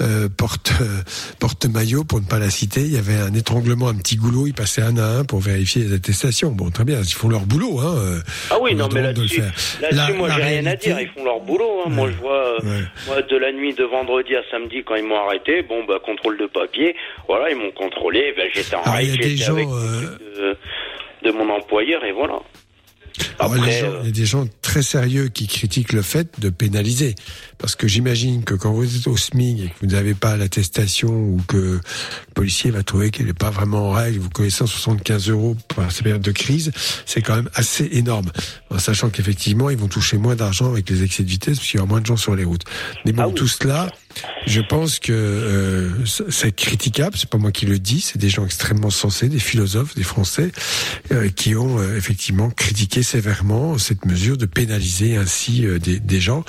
euh, 0.00 0.28
portent 0.34 0.72
euh, 0.80 1.02
portent 1.38 1.66
maillot 1.66 2.04
pour 2.04 2.20
ne 2.20 2.26
pas 2.26 2.38
la 2.38 2.48
citer. 2.50 2.80
Il 2.80 2.92
y 2.92 2.96
avait 2.96 3.16
un 3.16 3.34
étranglement, 3.34 3.88
un 3.88 3.94
petit 3.94 4.16
goulot, 4.16 4.46
ils 4.46 4.54
passaient 4.54 4.82
un 4.82 4.96
à 4.96 5.04
un 5.18 5.24
pour 5.24 5.40
vérifier 5.40 5.84
les 5.84 5.92
attestations. 5.94 6.52
Bon, 6.52 6.70
très 6.70 6.84
bien, 6.84 7.00
ils 7.02 7.12
font 7.12 7.28
leur 7.28 7.40
boulot. 7.44 7.80
Hein, 7.80 8.20
Ah 8.50 8.54
oui, 8.62 8.70
on 8.72 8.76
non, 8.78 8.88
mais 8.92 9.02
là-dessus, 9.02 9.40
là-dessus, 9.80 9.94
La- 9.94 10.12
moi, 10.14 10.30
j'ai 10.34 10.42
rien 10.42 10.66
à 10.66 10.74
dire. 10.76 10.98
Ils 10.98 11.08
font 11.08 11.24
leur 11.24 11.40
boulot. 11.40 11.81
Hein. 11.86 11.90
Moi, 11.90 12.08
je 12.10 12.16
vois, 12.16 12.32
euh, 12.54 12.58
Ouais. 12.62 12.84
moi, 13.06 13.22
de 13.22 13.36
la 13.36 13.52
nuit 13.52 13.74
de 13.74 13.84
vendredi 13.84 14.34
à 14.36 14.42
samedi, 14.50 14.82
quand 14.84 14.94
ils 14.96 15.04
m'ont 15.04 15.16
arrêté, 15.26 15.62
bon, 15.62 15.84
bah, 15.84 15.98
contrôle 16.04 16.38
de 16.38 16.46
papier. 16.46 16.94
Voilà, 17.28 17.50
ils 17.50 17.56
m'ont 17.56 17.70
contrôlé. 17.72 18.32
Ben, 18.36 18.48
j'étais 18.52 18.74
en 18.76 18.82
Alors, 18.82 19.00
il 19.00 19.06
y 19.06 19.10
a 19.10 19.12
règle, 19.12 19.22
des 19.24 19.36
j'étais 19.36 19.50
avec 19.50 19.68
euh, 19.68 20.56
de, 21.22 21.28
de 21.30 21.32
mon 21.36 21.48
employeur, 21.50 22.04
et 22.04 22.12
voilà. 22.12 22.40
Après, 23.38 23.80
gens- 23.80 23.86
euh, 23.86 23.98
il 24.02 24.06
y 24.06 24.08
a 24.08 24.12
des 24.12 24.24
gens 24.26 24.46
très 24.62 24.82
sérieux 24.82 25.28
qui 25.28 25.46
critiquent 25.46 25.92
le 25.92 26.02
fait 26.02 26.40
de 26.40 26.48
pénaliser. 26.50 27.14
Parce 27.58 27.76
que 27.76 27.86
j'imagine 27.86 28.42
que 28.44 28.54
quand 28.54 28.72
vous 28.72 28.96
êtes 28.96 29.06
au 29.06 29.16
SMIG 29.16 29.60
et 29.60 29.68
que 29.68 29.74
vous 29.82 29.86
n'avez 29.92 30.14
pas 30.14 30.36
l'attestation 30.36 31.10
ou 31.12 31.40
que 31.46 31.56
le 31.56 31.80
policier 32.34 32.70
va 32.70 32.82
trouver 32.82 33.10
qu'il 33.10 33.26
n'est 33.26 33.32
pas 33.34 33.50
vraiment 33.50 33.90
en 33.90 33.92
règle, 33.92 34.18
vous 34.18 34.30
connaissez 34.30 34.58
175 34.58 35.28
euros 35.28 35.56
pour 35.68 35.82
cette 35.90 36.02
période 36.02 36.22
de 36.22 36.32
crise, 36.32 36.72
c'est 37.06 37.22
quand 37.22 37.36
même 37.36 37.50
assez 37.54 37.88
énorme. 37.92 38.30
En 38.70 38.78
sachant 38.78 39.10
qu'effectivement, 39.10 39.70
ils 39.70 39.76
vont 39.78 39.88
toucher 39.88 40.16
moins 40.18 40.34
d'argent 40.36 40.70
avec 40.70 40.88
les 40.90 41.02
excès 41.04 41.22
de 41.22 41.28
vitesse 41.28 41.58
parce 41.58 41.68
qu'il 41.68 41.78
y 41.78 41.80
aura 41.80 41.88
moins 41.88 42.00
de 42.00 42.06
gens 42.06 42.16
sur 42.16 42.34
les 42.34 42.44
routes. 42.44 42.64
Mais 43.04 43.12
bon, 43.12 43.22
Ah 43.22 43.28
oui, 43.28 43.34
tout 43.34 43.46
cela, 43.48 43.92
je 44.46 44.60
pense 44.60 44.98
que 44.98 45.12
euh, 45.12 46.04
c'est 46.04 46.52
critiquable. 46.52 47.16
C'est 47.16 47.28
pas 47.28 47.38
moi 47.38 47.52
qui 47.52 47.66
le 47.66 47.78
dis, 47.78 48.00
c'est 48.00 48.18
des 48.18 48.28
gens 48.28 48.44
extrêmement 48.44 48.90
sensés, 48.90 49.28
des 49.28 49.38
philosophes, 49.38 49.94
des 49.94 50.02
Français, 50.02 50.52
euh, 51.12 51.28
qui 51.28 51.54
ont 51.54 51.78
euh, 51.78 51.96
effectivement 51.96 52.50
critiqué 52.50 53.02
sévèrement 53.02 53.78
cette 53.78 54.04
mesure 54.04 54.36
de 54.36 54.46
pénaliser 54.46 55.16
ainsi 55.16 55.66
des, 55.80 56.00
des 56.00 56.20
gens, 56.20 56.44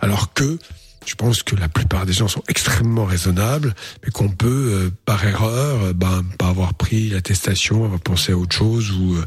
alors 0.00 0.32
que 0.32 0.58
je 1.06 1.14
pense 1.14 1.42
que 1.42 1.56
la 1.56 1.68
plupart 1.68 2.06
des 2.06 2.12
gens 2.12 2.28
sont 2.28 2.42
extrêmement 2.48 3.04
raisonnables, 3.04 3.74
mais 4.04 4.10
qu'on 4.10 4.28
peut, 4.28 4.46
euh, 4.72 4.90
par 5.04 5.24
erreur, 5.24 5.82
euh, 5.84 5.92
ben, 5.92 6.24
pas 6.38 6.48
avoir 6.48 6.74
pris 6.74 7.08
l'attestation, 7.08 7.84
avoir 7.84 8.00
pensé 8.00 8.32
à 8.32 8.36
autre 8.36 8.56
chose, 8.56 8.90
ou 8.92 9.14
euh, 9.16 9.24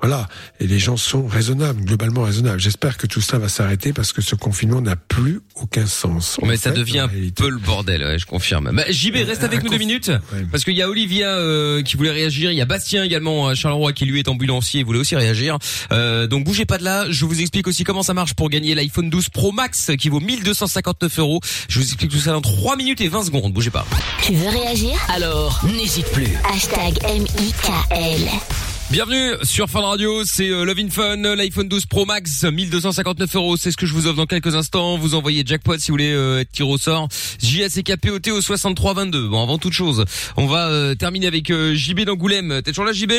voilà. 0.00 0.28
Et 0.60 0.66
les 0.66 0.78
gens 0.78 0.96
sont 0.96 1.26
raisonnables, 1.26 1.84
globalement 1.84 2.22
raisonnables. 2.22 2.60
J'espère 2.60 2.96
que 2.96 3.06
tout 3.06 3.20
ça 3.20 3.38
va 3.38 3.48
s'arrêter 3.48 3.92
parce 3.92 4.12
que 4.12 4.22
ce 4.22 4.34
confinement 4.34 4.80
n'a 4.80 4.96
plus 4.96 5.40
aucun 5.56 5.86
sens. 5.86 6.38
En 6.42 6.46
Mais 6.46 6.56
ça 6.56 6.70
fait, 6.72 6.78
devient 6.78 7.02
en 7.02 7.04
un 7.04 7.30
peu 7.34 7.48
le 7.48 7.58
bordel, 7.58 8.02
ouais, 8.02 8.18
je 8.18 8.26
confirme. 8.26 8.70
Bah, 8.74 8.84
JB, 8.90 9.16
reste 9.26 9.44
avec 9.44 9.62
nous 9.62 9.70
deux 9.70 9.78
minutes, 9.78 10.08
Ouais. 10.32 10.44
parce 10.50 10.64
qu'il 10.64 10.74
y 10.76 10.82
a 10.82 10.88
Olivia 10.88 11.28
euh, 11.36 11.82
qui 11.82 11.96
voulait 11.96 12.10
réagir, 12.10 12.50
il 12.50 12.56
y 12.56 12.60
a 12.60 12.64
Bastien 12.66 13.04
également 13.04 13.48
à 13.48 13.54
Charleroi 13.54 13.92
qui 13.92 14.04
lui 14.04 14.18
est 14.18 14.28
ambulancier 14.28 14.80
et 14.80 14.84
voulait 14.84 14.98
aussi 14.98 15.16
réagir. 15.16 15.58
Euh, 15.92 16.26
donc 16.26 16.44
bougez 16.44 16.64
pas 16.66 16.78
de 16.78 16.84
là, 16.84 17.06
je 17.10 17.24
vous 17.24 17.40
explique 17.40 17.66
aussi 17.66 17.84
comment 17.84 18.02
ça 18.02 18.14
marche 18.14 18.34
pour 18.34 18.48
gagner 18.50 18.74
l'iPhone 18.74 19.10
12 19.10 19.28
Pro 19.30 19.52
Max 19.52 19.90
qui 19.98 20.08
vaut 20.08 20.20
1259 20.20 21.18
euros. 21.18 21.19
Je 21.68 21.78
vous 21.78 21.84
explique 21.84 22.10
tout 22.10 22.18
ça 22.18 22.32
dans 22.32 22.40
3 22.40 22.76
minutes 22.76 23.00
et 23.00 23.08
20 23.08 23.24
secondes, 23.24 23.52
bougez 23.52 23.70
pas. 23.70 23.86
Tu 24.22 24.32
veux 24.34 24.48
réagir? 24.48 24.92
Alors, 25.08 25.60
n'hésite 25.64 26.06
plus. 26.12 26.28
Hashtag 26.50 26.98
M-I-K-L. 27.04 28.28
Bienvenue 28.90 29.34
sur 29.42 29.68
Fun 29.68 29.82
Radio, 29.82 30.24
c'est 30.24 30.48
euh, 30.48 30.64
Love 30.64 30.78
in 30.80 30.88
Fun, 30.90 31.36
l'iPhone 31.36 31.68
12 31.68 31.86
Pro 31.86 32.06
Max, 32.06 32.42
1259 32.42 33.36
euros, 33.36 33.56
c'est 33.56 33.70
ce 33.70 33.76
que 33.76 33.86
je 33.86 33.94
vous 33.94 34.06
offre 34.06 34.16
dans 34.16 34.26
quelques 34.26 34.56
instants. 34.56 34.98
Vous 34.98 35.14
envoyez 35.14 35.44
jackpot 35.46 35.78
si 35.78 35.88
vous 35.90 35.94
voulez 35.94 36.12
euh, 36.12 36.40
être 36.40 36.50
tiré 36.50 36.68
au 36.68 36.78
sort. 36.78 37.06
JACKPOT 37.40 38.30
au 38.32 38.40
6322. 38.40 39.28
Bon, 39.28 39.42
avant 39.42 39.58
toute 39.58 39.74
chose, 39.74 40.04
on 40.36 40.46
va 40.46 40.68
euh, 40.68 40.94
terminer 40.96 41.28
avec 41.28 41.50
euh, 41.50 41.74
JB 41.74 42.00
d'Angoulême. 42.00 42.62
T'es 42.64 42.72
toujours 42.72 42.86
là, 42.86 42.92
JB 42.92 43.12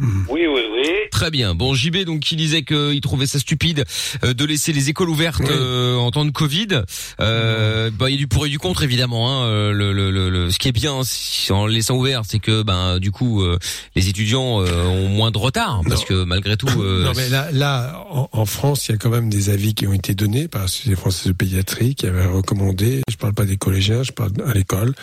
oui, 0.00 0.46
oui, 0.46 0.60
oui. 0.74 0.88
Très 1.10 1.30
bien. 1.30 1.54
Bon, 1.54 1.74
JB 1.74 2.04
donc 2.04 2.20
qui 2.20 2.36
disait 2.36 2.62
qu'il 2.62 3.00
trouvait 3.00 3.26
ça 3.26 3.38
stupide 3.38 3.84
euh, 4.24 4.34
de 4.34 4.44
laisser 4.44 4.72
les 4.72 4.88
écoles 4.90 5.08
ouvertes 5.10 5.40
Oui. 5.40 5.48
euh, 5.50 5.96
en 5.96 6.10
temps 6.10 6.24
de 6.24 6.30
Covid. 6.30 6.82
Euh, 7.20 7.90
bah 7.90 8.08
il 8.10 8.14
y 8.14 8.16
a 8.16 8.18
du 8.18 8.26
pour 8.26 8.46
et 8.46 8.48
du 8.48 8.58
contre 8.58 8.82
évidemment. 8.82 9.30
Hein. 9.42 9.46
Euh, 9.46 9.72
Le, 9.72 9.92
le, 9.92 10.10
le, 10.10 10.30
le- 10.30 10.50
ce 10.50 10.58
qui 10.58 10.68
est 10.68 10.72
bien 10.72 11.00
si- 11.04 11.52
en 11.52 11.66
les 11.66 11.76
laissant 11.76 11.96
ouverts, 11.96 12.22
c'est 12.26 12.38
que 12.38 12.62
ben 12.62 12.98
du 12.98 13.10
coup 13.10 13.42
euh, 13.42 13.58
les 13.94 14.08
étudiants 14.08 14.60
euh, 14.60 14.84
ont 14.86 15.08
moins 15.08 15.30
de 15.30 15.38
retard 15.38 15.80
parce 15.88 16.00
Non. 16.02 16.06
que 16.06 16.24
malgré 16.24 16.56
tout. 16.56 16.68
euh, 16.82 17.04
Non, 17.04 17.12
mais 17.16 17.28
là, 17.28 17.48
là 17.52 18.04
en, 18.10 18.28
en 18.32 18.46
France, 18.46 18.88
il 18.88 18.92
y 18.92 18.94
a 18.94 18.98
quand 18.98 19.10
même 19.10 19.28
des 19.30 19.50
avis 19.50 19.74
qui 19.74 19.86
ont 19.86 19.92
été 19.92 20.14
donnés 20.14 20.48
par 20.48 20.66
les 20.86 20.96
Français 20.96 21.28
de 21.28 21.34
pédiatrie 21.34 21.94
qui 21.94 22.06
avaient 22.06 22.26
recommandé, 22.26 23.02
je 23.10 23.16
parle 23.16 23.34
pas 23.34 23.44
des 23.44 23.56
collégiens, 23.56 24.02
je 24.02 24.12
parle 24.12 24.32
à 24.46 24.52
l'école, 24.54 24.94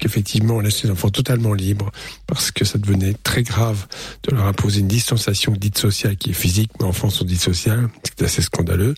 qu'effectivement 0.00 0.56
on 0.56 0.60
laisse 0.60 0.82
les 0.84 0.90
enfants 0.90 1.10
totalement 1.10 1.54
libres 1.54 1.90
parce 2.26 2.50
que 2.50 2.64
ça 2.64 2.78
devenait 2.78 3.14
très 3.22 3.42
grave 3.42 3.86
de 4.24 4.34
leur 4.34 4.46
imposer 4.46 4.80
une 4.80 4.88
distanciation 4.88 5.52
dite 5.52 5.78
sociale 5.78 6.16
qui 6.16 6.30
est 6.30 6.34
physique, 6.34 6.70
mais 6.80 6.86
en 6.86 6.92
France 6.92 7.20
on 7.20 7.24
dit 7.24 7.36
sociale, 7.36 7.88
c'est 8.04 8.24
assez 8.24 8.42
scandaleux. 8.42 8.94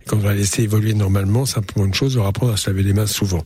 Et 0.00 0.04
quand 0.06 0.16
on 0.16 0.20
va 0.20 0.34
laisser 0.34 0.62
évoluer 0.62 0.94
normalement, 0.94 1.46
simplement 1.46 1.86
une 1.86 1.94
chose, 1.94 2.16
leur 2.16 2.26
apprendre 2.26 2.52
à 2.52 2.56
se 2.56 2.70
laver 2.70 2.82
les 2.82 2.92
mains 2.92 3.06
souvent. 3.06 3.44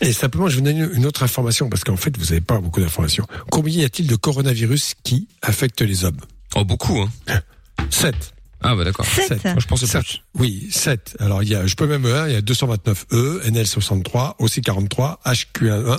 Et 0.00 0.12
simplement, 0.12 0.48
je 0.48 0.56
vous 0.56 0.62
donne 0.62 0.90
une 0.92 1.06
autre 1.06 1.22
information, 1.22 1.68
parce 1.68 1.84
qu'en 1.84 1.96
fait, 1.96 2.16
vous 2.18 2.24
n'avez 2.26 2.40
pas 2.40 2.58
beaucoup 2.60 2.80
d'informations. 2.80 3.26
Combien 3.50 3.82
y 3.82 3.84
a-t-il 3.84 4.08
de 4.08 4.16
coronavirus 4.16 4.94
qui 5.04 5.28
affectent 5.40 5.82
les 5.82 6.04
hommes? 6.04 6.18
Oh, 6.56 6.64
beaucoup, 6.64 7.00
hein. 7.00 7.08
7. 7.90 8.14
Ah, 8.60 8.74
bah 8.74 8.82
d'accord. 8.82 9.06
Sept. 9.06 9.44
Moi, 9.44 9.56
je 9.58 9.66
pensais 9.66 9.86
Sept. 9.86 10.02
plus. 10.02 10.22
Oui, 10.36 10.68
7. 10.70 11.16
Alors, 11.20 11.42
il 11.42 11.50
y 11.50 11.54
a, 11.54 11.66
je 11.66 11.74
peux 11.76 11.86
même, 11.86 12.06
hein, 12.06 12.26
il 12.26 12.32
y 12.32 12.36
a 12.36 12.40
229E, 12.40 13.42
NL63, 13.50 14.36
OC43, 14.40 15.18
HQ1, 15.24 15.98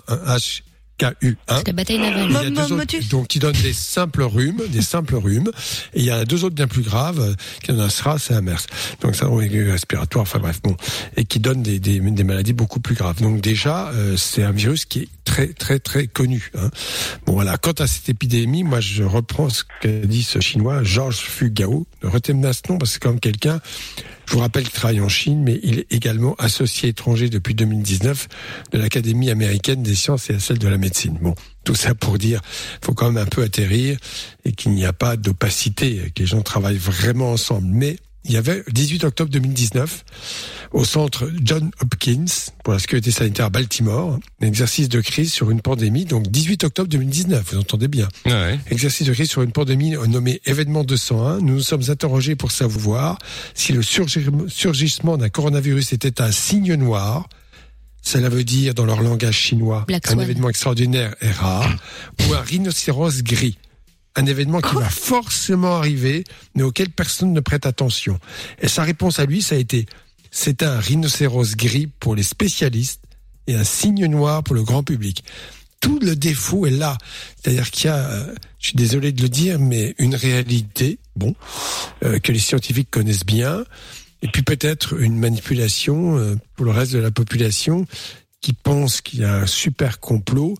HKU1. 0.99 1.35
C'est 1.49 1.67
la 1.67 1.73
bataille 1.73 1.99
navale. 1.99 2.25
Il 2.29 2.33
y 2.33 2.35
a 2.37 2.43
Mo- 2.43 2.43
deux 2.49 2.51
mo- 2.51 2.61
autres, 2.61 2.75
motus. 2.75 3.09
donc 3.09 3.27
qui 3.27 3.39
donnent 3.39 3.55
des 3.61 3.73
simples 3.73 4.23
rhumes, 4.23 4.61
des 4.69 4.81
simples 4.81 5.15
rhumes, 5.15 5.51
et 5.93 5.99
il 5.99 6.05
y 6.05 6.11
en 6.11 6.17
a 6.17 6.25
deux 6.25 6.43
autres 6.43 6.55
bien 6.55 6.67
plus 6.67 6.81
graves, 6.83 7.19
euh, 7.19 7.33
qui 7.63 7.71
en 7.71 7.79
a 7.79 7.83
un 7.85 7.89
SRAS 7.89 8.27
et 8.29 8.33
un 8.33 8.41
MERS. 8.41 8.65
Donc 9.01 9.15
ça, 9.15 9.27
aigu 9.41 9.69
respiratoire, 9.69 10.23
enfin 10.23 10.39
bref, 10.39 10.61
bon, 10.63 10.75
et 11.17 11.25
qui 11.25 11.39
donnent 11.39 11.63
des, 11.63 11.79
des, 11.79 11.99
des 11.99 12.23
maladies 12.23 12.53
beaucoup 12.53 12.79
plus 12.79 12.95
graves. 12.95 13.21
Donc 13.21 13.41
déjà, 13.41 13.89
euh, 13.89 14.15
c'est 14.17 14.43
un 14.43 14.51
virus 14.51 14.85
qui 14.85 14.99
est 14.99 15.09
très 15.25 15.47
très 15.47 15.79
très 15.79 16.07
connu. 16.07 16.51
Hein. 16.57 16.69
Bon 17.25 17.33
voilà. 17.33 17.57
Quant 17.57 17.71
à 17.79 17.87
cette 17.87 18.07
épidémie, 18.09 18.63
moi 18.63 18.79
je 18.79 19.03
reprends 19.03 19.49
ce 19.49 19.63
qu'a 19.81 19.89
dit 20.05 20.23
ce 20.23 20.39
chinois 20.39 20.83
Georges 20.83 21.17
Fugao. 21.17 21.85
Ce 22.11 22.71
nom 22.71 22.77
parce 22.77 22.91
que 22.91 22.93
c'est 22.93 22.99
quand 22.99 23.09
même 23.09 23.19
quelqu'un. 23.19 23.59
Je 24.27 24.33
vous 24.33 24.39
rappelle 24.39 24.63
qu'il 24.63 24.73
travaille 24.73 25.01
en 25.01 25.09
Chine, 25.09 25.43
mais 25.43 25.59
il 25.63 25.79
est 25.79 25.93
également 25.93 26.35
associé 26.35 26.89
étranger 26.89 27.29
depuis 27.29 27.53
2019 27.53 28.27
de 28.71 28.77
l'Académie 28.79 29.29
américaine 29.29 29.83
des 29.83 29.95
sciences 29.95 30.29
et 30.29 30.35
à 30.35 30.39
celle 30.39 30.57
de 30.57 30.67
la 30.67 30.77
médecine. 30.77 31.17
Bon, 31.21 31.35
tout 31.63 31.75
ça 31.75 31.93
pour 31.93 32.17
dire, 32.17 32.41
faut 32.81 32.93
quand 32.93 33.11
même 33.11 33.21
un 33.21 33.27
peu 33.27 33.43
atterrir 33.43 33.97
et 34.43 34.51
qu'il 34.51 34.71
n'y 34.71 34.85
a 34.85 34.93
pas 34.93 35.15
d'opacité, 35.15 36.11
que 36.15 36.21
les 36.21 36.25
gens 36.25 36.41
travaillent 36.41 36.77
vraiment 36.77 37.31
ensemble. 37.31 37.67
Mais 37.69 37.97
il 38.25 38.31
y 38.33 38.37
avait 38.37 38.63
18 38.71 39.03
octobre 39.05 39.29
2019 39.31 40.03
au 40.71 40.83
centre 40.83 41.29
John 41.43 41.71
Hopkins 41.81 42.25
pour 42.63 42.73
la 42.73 42.79
sécurité 42.79 43.11
sanitaire 43.11 43.45
à 43.45 43.49
Baltimore, 43.49 44.19
un 44.41 44.45
exercice 44.47 44.89
de 44.89 44.99
crise 44.99 45.31
sur 45.31 45.51
une 45.51 45.61
pandémie. 45.61 46.05
Donc 46.05 46.27
18 46.27 46.63
octobre 46.65 46.89
2019, 46.89 47.53
vous 47.53 47.59
entendez 47.59 47.87
bien. 47.87 48.07
Ouais. 48.25 48.59
Exercice 48.69 49.07
de 49.07 49.13
crise 49.13 49.29
sur 49.29 49.41
une 49.43 49.51
pandémie 49.51 49.91
nommée 50.07 50.41
événement 50.45 50.83
201. 50.83 51.39
Nous 51.41 51.55
nous 51.55 51.61
sommes 51.61 51.83
interrogés 51.89 52.35
pour 52.35 52.51
savoir 52.51 53.17
si 53.53 53.71
le 53.73 53.81
surgi- 53.81 54.49
surgissement 54.49 55.17
d'un 55.17 55.29
coronavirus 55.29 55.93
était 55.93 56.21
un 56.21 56.31
signe 56.31 56.73
noir. 56.75 57.29
Cela 58.01 58.29
veut 58.29 58.43
dire, 58.43 58.75
dans 58.75 58.85
leur 58.85 59.01
langage 59.01 59.35
chinois, 59.37 59.85
Black 59.87 60.07
un 60.07 60.11
Swan. 60.11 60.21
événement 60.21 60.49
extraordinaire 60.49 61.15
et 61.21 61.31
rare, 61.31 61.75
ou 62.27 62.33
un 62.35 62.41
rhinocéros 62.41 63.23
gris. 63.23 63.57
Un 64.15 64.25
événement 64.25 64.61
qui 64.61 64.75
va 64.75 64.89
forcément 64.89 65.75
arriver, 65.75 66.23
mais 66.55 66.63
auquel 66.63 66.89
personne 66.89 67.33
ne 67.33 67.39
prête 67.41 67.65
attention. 67.65 68.19
Et 68.61 68.67
sa 68.67 68.83
réponse 68.83 69.19
à 69.19 69.25
lui, 69.25 69.41
ça 69.41 69.55
a 69.55 69.57
été, 69.57 69.85
c'est 70.31 70.63
un 70.63 70.79
rhinocéros 70.79 71.55
gris 71.55 71.87
pour 71.87 72.15
les 72.15 72.23
spécialistes 72.23 73.01
et 73.47 73.55
un 73.55 73.63
signe 73.63 74.05
noir 74.05 74.43
pour 74.43 74.55
le 74.55 74.63
grand 74.63 74.83
public. 74.83 75.23
Tout 75.81 75.99
le 75.99 76.15
défaut 76.15 76.65
est 76.65 76.71
là. 76.71 76.97
C'est-à-dire 77.35 77.69
qu'il 77.69 77.85
y 77.85 77.89
a, 77.89 77.97
euh, 77.97 78.35
je 78.59 78.67
suis 78.67 78.75
désolé 78.75 79.11
de 79.11 79.21
le 79.21 79.29
dire, 79.29 79.59
mais 79.59 79.93
une 79.97 80.15
réalité, 80.15 80.97
bon, 81.15 81.35
euh, 82.03 82.19
que 82.19 82.31
les 82.31 82.39
scientifiques 82.39 82.89
connaissent 82.89 83.25
bien, 83.25 83.63
et 84.21 84.27
puis 84.27 84.41
peut-être 84.41 84.99
une 84.99 85.19
manipulation 85.19 86.17
euh, 86.17 86.35
pour 86.55 86.65
le 86.65 86.71
reste 86.71 86.93
de 86.93 86.99
la 86.99 87.11
population 87.11 87.85
qui 88.41 88.53
pense 88.53 89.01
qu'il 89.01 89.21
y 89.21 89.23
a 89.23 89.35
un 89.35 89.47
super 89.47 89.99
complot 89.99 90.55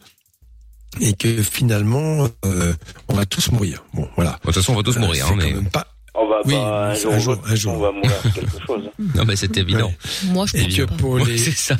et 1.01 1.13
que 1.13 1.41
finalement 1.43 2.27
euh, 2.45 2.73
on 3.07 3.13
va 3.15 3.25
tous 3.25 3.51
mourir. 3.51 3.83
Bon, 3.93 4.07
voilà. 4.15 4.31
De 4.31 4.37
toute 4.45 4.55
façon, 4.55 4.73
on 4.73 4.77
va 4.77 4.83
tous 4.83 4.97
Euh, 4.97 4.99
mourir, 4.99 5.25
c'est 5.27 5.33
hein, 5.33 5.37
quand 5.39 5.45
mais. 5.45 5.53
même 5.53 5.69
pas. 5.69 5.87
On 6.17 6.29
va 6.29 6.37
Oui, 6.45 6.53
pas, 6.53 6.91
un 6.91 6.93
jour, 7.19 7.37
un 7.45 7.55
jour. 7.55 7.73
on 7.73 7.79
va 7.79 7.91
mourir 7.91 8.11
quelque 8.33 8.51
chose. 8.65 8.83
Non, 9.15 9.25
mais 9.25 9.35
c'est 9.35 9.57
évident. 9.57 9.91
Moi, 10.27 10.45
je 10.45 10.57
Et 10.57 10.63
pense 10.63 10.75
que 10.75 10.81
pas. 10.83 10.95
pour 10.95 11.17
les, 11.19 11.37
c'est 11.37 11.51
ça. 11.51 11.75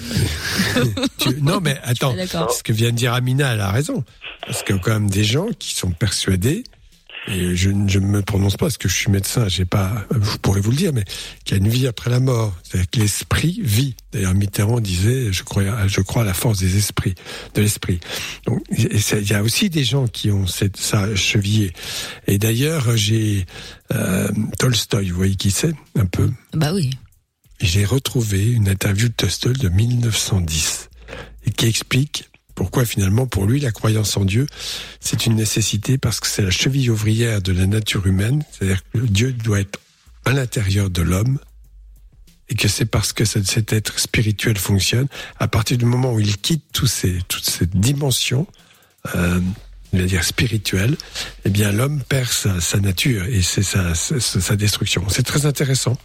tu- 1.18 1.41
non 1.41 1.59
mais 1.61 1.80
attends, 1.84 2.13
ce 2.49 2.61
que 2.63 2.74
vient 2.74 2.91
de 2.91 2.95
dire 2.97 3.13
Amina, 3.13 3.53
elle 3.53 3.61
a 3.61 3.72
raison. 3.72 4.03
Parce 4.45 4.63
qu'il 4.63 4.76
y 4.76 4.80
a 4.80 4.82
quand 4.82 4.91
même 4.93 5.09
des 5.09 5.24
gens 5.24 5.47
qui 5.57 5.74
sont 5.76 5.91
persuadés, 5.91 6.63
et 7.28 7.56
je 7.56 7.70
ne 7.70 8.00
me 8.00 8.22
prononce 8.22 8.56
pas 8.58 8.66
parce 8.66 8.78
que 8.78 8.88
je 8.88 8.96
suis 8.96 9.12
médecin, 9.12 9.48
j'ai 9.48 9.66
pas, 9.66 10.06
je 10.12 10.38
pourrais 10.38 10.62
vous 10.62 10.72
le 10.72 10.78
dire, 10.78 10.94
mais 10.94 11.04
qu'il 11.44 11.58
y 11.58 11.60
a 11.60 11.64
une 11.64 11.70
vie 11.70 11.88
après 11.88 12.10
la 12.10 12.20
mort. 12.20 12.56
C'est-à-dire 12.64 12.90
que 12.90 13.00
l'esprit 13.00 13.60
vit. 13.64 13.96
D'ailleurs, 14.12 14.36
Mitterrand 14.36 14.80
disait, 14.80 15.34
je 15.34 15.44
crois, 15.44 15.88
je 15.88 16.02
crois 16.02 16.22
à 16.22 16.26
la 16.26 16.34
force 16.34 16.60
des 16.60 16.78
esprits, 16.78 17.16
de 17.56 17.62
l'esprit. 17.62 18.00
Donc, 18.46 18.62
il 18.78 19.30
y 19.30 19.34
a 19.34 19.42
aussi 19.42 19.70
des 19.70 19.84
gens 19.84 20.08
qui 20.08 20.30
ont 20.30 20.46
cette, 20.46 20.78
ça 20.78 21.16
chevillé. 21.16 21.74
Et 22.28 22.38
d'ailleurs, 22.38 22.96
j'ai 22.96 23.46
euh, 23.94 24.30
Tolstoï, 24.60 25.10
vous 25.10 25.18
voyez 25.18 25.36
qui 25.36 25.52
c'est, 25.52 25.74
un 25.98 26.06
peu? 26.06 26.30
Bah 26.54 26.74
oui. 26.74 26.92
J'ai 27.60 27.86
retrouvé 27.86 28.52
une 28.52 28.68
interview 28.68 29.08
de 29.08 29.14
Tolstoï 29.14 29.54
de 29.54 29.70
1910 29.70 30.90
et 31.46 31.52
qui 31.52 31.66
explique 31.66 32.30
pourquoi 32.56 32.86
finalement 32.86 33.28
pour 33.28 33.45
lui 33.45 33.60
la 33.60 33.72
croyance 33.72 34.18
en 34.18 34.26
Dieu 34.26 34.47
c'est 34.99 35.26
une 35.26 35.36
nécessité 35.36 35.97
parce 35.97 36.20
que 36.20 36.28
c'est 36.28 36.41
la 36.41 36.49
cheville 36.51 36.89
ouvrière 36.89 37.41
de 37.41 37.51
la 37.51 37.66
nature 37.68 38.08
humaine, 38.08 38.43
c'est-à-dire 38.51 38.82
que 38.93 38.99
Dieu 38.99 39.32
doit 39.34 39.60
être 39.60 39.80
à 40.26 40.32
l'intérieur 40.32 40.89
de 40.89 41.01
l'homme 41.01 41.38
et 42.49 42.56
que 42.56 42.68
c'est 42.68 42.86
parce 42.86 43.12
que 43.14 43.26
ce- 43.26 43.43
cet 43.43 43.74
être 43.74 43.99
spirituel 43.99 44.58
fonctionne 44.58 45.08
à 45.39 45.47
partir 45.47 45.78
du 45.78 45.86
moment 45.86 46.14
où 46.14 46.20
il 46.20 46.38
quitte 46.38 46.64
toutes 46.72 46.88
ces 46.89 47.66
dimensions 47.74 48.47
euh, 49.16 49.39
on 49.96 50.00
va 50.00 50.06
dire 50.06 50.24
spirituelle, 50.24 50.96
eh 51.46 51.50
bien 51.50 51.72
l'homme 51.72 52.02
perd 52.08 52.30
sa, 52.30 52.80
nature 52.80 53.26
et 53.26 53.41
c'est 53.41 53.64
sa, 53.64 54.56
destruction. 54.56 55.04
C'est 55.10 55.24
très 55.24 55.46
intéressant. 55.46 55.98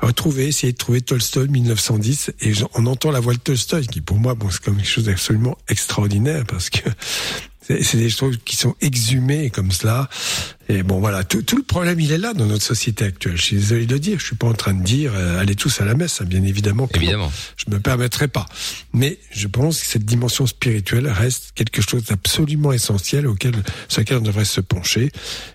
Retrouver, 0.00 0.46
essayer 0.48 0.72
de 0.72 0.78
trouver 0.78 1.00
Tolstoï 1.00 1.48
1910 1.48 2.32
et 2.40 2.52
on 2.74 2.86
entend 2.86 3.10
la 3.10 3.20
voix 3.20 3.34
de 3.34 3.38
Tolstoï 3.38 3.86
qui 3.86 4.00
pour 4.00 4.18
moi 4.18 4.34
bon 4.34 4.50
c'est 4.50 4.62
comme 4.62 4.76
quelque 4.76 4.88
chose 4.88 5.04
d'absolument 5.04 5.56
extraordinaire 5.68 6.44
parce 6.46 6.70
que 6.70 6.88
c'est 7.68 7.96
des 7.96 8.10
choses 8.10 8.38
qui 8.44 8.56
sont 8.56 8.74
exhumées 8.80 9.50
comme 9.50 9.70
cela. 9.70 10.08
Et 10.68 10.82
bon 10.82 11.00
voilà, 11.00 11.24
tout, 11.24 11.42
tout 11.42 11.56
le 11.56 11.62
problème 11.62 12.00
il 12.00 12.12
est 12.12 12.18
là 12.18 12.32
dans 12.34 12.46
notre 12.46 12.64
société 12.64 13.04
actuelle. 13.04 13.36
Je 13.36 13.42
suis 13.42 13.56
désolé 13.56 13.86
de 13.86 13.92
le 13.92 14.00
dire, 14.00 14.18
je 14.18 14.26
suis 14.26 14.36
pas 14.36 14.46
en 14.46 14.54
train 14.54 14.74
de 14.74 14.82
dire 14.82 15.12
euh, 15.14 15.38
allez 15.38 15.54
tous 15.54 15.80
à 15.80 15.84
la 15.84 15.94
messe, 15.94 16.20
hein, 16.20 16.24
bien 16.24 16.42
évidemment. 16.42 16.88
Évidemment. 16.94 17.32
Je 17.56 17.70
me 17.70 17.80
permettrai 17.80 18.28
pas. 18.28 18.46
Mais 18.92 19.18
je 19.30 19.46
pense 19.46 19.80
que 19.80 19.86
cette 19.86 20.04
dimension 20.04 20.46
spirituelle 20.46 21.08
reste 21.08 21.52
quelque 21.54 21.82
chose 21.82 22.04
d'absolument 22.04 22.72
essentiel 22.72 23.26
auquel, 23.26 23.54
sur 23.88 24.00
lequel 24.00 24.18
on 24.18 24.22
devrait 24.22 24.44
se 24.44 24.60
pencher 24.60 25.10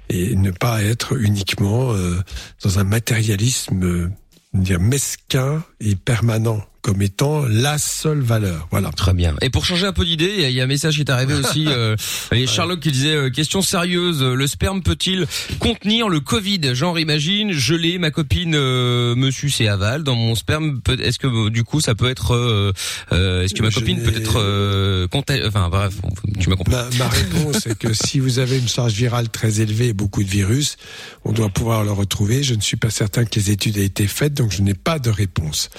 et 0.09 0.35
ne 0.35 0.51
pas 0.51 0.83
être 0.83 1.17
uniquement 1.19 1.93
euh, 1.93 2.19
dans 2.63 2.79
un 2.79 2.83
matérialisme 2.83 3.83
euh, 3.83 4.09
dire 4.53 4.79
mesquin 4.79 5.63
et 5.79 5.95
permanent 5.95 6.63
comme 6.81 7.01
étant 7.01 7.43
la 7.47 7.77
seule 7.77 8.21
valeur. 8.21 8.67
Voilà. 8.71 8.89
Très 8.91 9.13
bien. 9.13 9.35
Et 9.41 9.49
pour 9.49 9.65
changer 9.65 9.85
un 9.87 9.93
peu 9.93 10.05
d'idée, 10.05 10.45
il 10.47 10.51
y 10.51 10.59
a- 10.61 10.63
un 10.63 10.67
message 10.67 10.95
qui 10.95 11.01
est 11.01 11.09
arrivé 11.09 11.33
aussi. 11.43 11.65
Euh, 11.67 11.95
et 12.31 12.45
Sherlock 12.47 12.79
qui 12.79 12.91
disait 12.91 13.15
euh, 13.15 13.29
question 13.29 13.61
sérieuse. 13.61 14.21
Le 14.23 14.47
sperme 14.47 14.81
peut-il 14.81 15.25
contenir 15.59 16.09
le 16.09 16.19
Covid? 16.19 16.73
Genre 16.75 16.99
imagine, 16.99 17.51
je 17.51 17.75
l'ai, 17.75 17.97
ma 17.97 18.11
copine 18.11 18.53
euh, 18.55 19.15
me 19.15 19.31
suce 19.31 19.61
et 19.61 19.67
avale 19.67 20.03
dans 20.03 20.15
mon 20.15 20.35
sperme. 20.35 20.81
peut- 20.81 20.99
Est-ce 21.01 21.19
que 21.19 21.27
euh, 21.27 21.49
du 21.49 21.63
coup 21.63 21.81
ça 21.81 21.95
peut 21.95 22.09
être 22.09 22.33
euh, 22.35 22.71
euh, 23.11 23.43
Est-ce 23.43 23.53
que 23.53 23.61
ma 23.63 23.69
Je 23.69 23.79
copine 23.79 24.01
peut 24.01 24.15
être 24.15 24.35
euh, 24.39 25.07
conta- 25.07 25.45
Enfin 25.47 25.69
bref, 25.69 25.93
tu 26.39 26.49
m'as 26.49 26.55
compris. 26.55 26.73
Ma, 26.75 26.87
ma 26.97 27.07
réponse 27.07 27.65
est 27.67 27.77
que 27.77 27.93
si 27.93 28.19
vous 28.19 28.39
avez 28.39 28.57
une 28.57 28.67
charge 28.69 28.93
virale 28.93 29.29
très 29.29 29.61
élevée 29.61 29.87
et 29.87 29.93
beaucoup 29.93 30.23
de 30.23 30.29
virus, 30.29 30.77
on 31.25 31.31
doit 31.31 31.49
pouvoir 31.49 31.83
le 31.83 31.91
retrouver. 31.91 32.43
Je 32.43 32.53
ne 32.55 32.61
suis 32.61 32.77
pas 32.77 32.89
certain 32.89 33.25
que 33.25 33.35
les 33.35 33.51
études 33.51 33.77
aient 33.77 33.85
été 33.85 34.07
faites, 34.07 34.33
donc 34.33 34.51
je 34.51 34.61
n'ai 34.61 34.73
pas 34.73 34.99
de 34.99 35.09
réponse. 35.09 35.69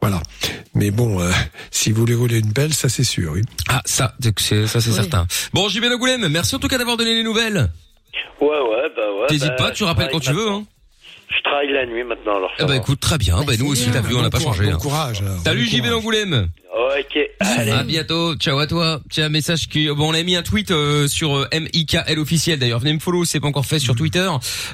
Voilà. 0.00 0.22
Mais 0.74 0.90
bon, 0.90 1.20
euh, 1.20 1.30
si 1.70 1.92
vous 1.92 2.00
voulez 2.00 2.14
rouler 2.14 2.38
une 2.38 2.52
belle, 2.52 2.72
ça 2.74 2.88
c'est 2.88 3.04
sûr, 3.04 3.32
oui. 3.32 3.42
Ah 3.68 3.82
ça, 3.84 4.14
c'est- 4.38 4.66
ça 4.66 4.80
c'est 4.80 4.90
Oui. 4.90 4.94
certain. 4.96 5.26
Bon, 5.52 5.68
JB 5.68 5.84
Angoulême, 5.92 6.28
merci 6.28 6.54
en 6.54 6.58
tout 6.58 6.68
cas 6.68 6.78
d'avoir 6.78 6.96
donné 6.96 7.14
les 7.14 7.22
nouvelles. 7.22 7.70
Ouais, 8.40 8.48
ouais, 8.48 8.88
bah 8.96 9.02
ouais. 9.20 9.26
T'hésites 9.28 9.48
bah, 9.48 9.54
pas, 9.56 9.70
tu 9.72 9.84
rappelles 9.84 10.08
quand 10.12 10.20
tu 10.20 10.32
veux. 10.32 10.48
Hein. 10.48 10.64
Je 11.36 11.42
travaille 11.42 11.70
la 11.72 11.84
nuit 11.86 12.04
maintenant, 12.04 12.36
alors 12.36 12.50
ça 12.56 12.64
Eh 12.64 12.66
bah 12.66 12.76
écoute, 12.76 13.00
très 13.00 13.18
bien. 13.18 13.36
Bah, 13.38 13.44
Bah, 13.48 13.52
nous 13.58 13.66
aussi, 13.66 13.90
t'as 13.92 14.00
vu, 14.00 14.14
on 14.14 14.22
n'a 14.22 14.30
pas 14.30 14.40
changé. 14.40 14.66
hein. 14.68 14.72
Bon 14.72 14.78
courage. 14.78 15.20
alors. 15.20 15.38
Salut 15.44 15.64
Bon 15.64 15.70
JB 15.70 15.80
courage. 15.82 15.94
Angoulême. 15.98 16.48
Ok, 17.00 17.18
allez. 17.40 17.70
À 17.70 17.82
bientôt. 17.82 18.34
Ciao 18.36 18.58
à 18.58 18.66
toi. 18.66 19.00
Tiens, 19.10 19.26
un 19.26 19.28
message 19.30 19.68
qui, 19.68 19.88
bon, 19.88 20.10
on 20.10 20.14
a 20.14 20.22
mis 20.22 20.36
un 20.36 20.42
tweet 20.42 20.70
euh, 20.70 21.06
sur 21.08 21.36
euh, 21.36 21.46
MIKL 21.52 22.18
officiel. 22.18 22.58
D'ailleurs, 22.58 22.78
venez 22.78 22.92
me 22.92 22.98
follow, 22.98 23.24
c'est 23.24 23.40
pas 23.40 23.48
encore 23.48 23.66
fait 23.66 23.78
sur 23.78 23.94
Twitter. 23.94 24.28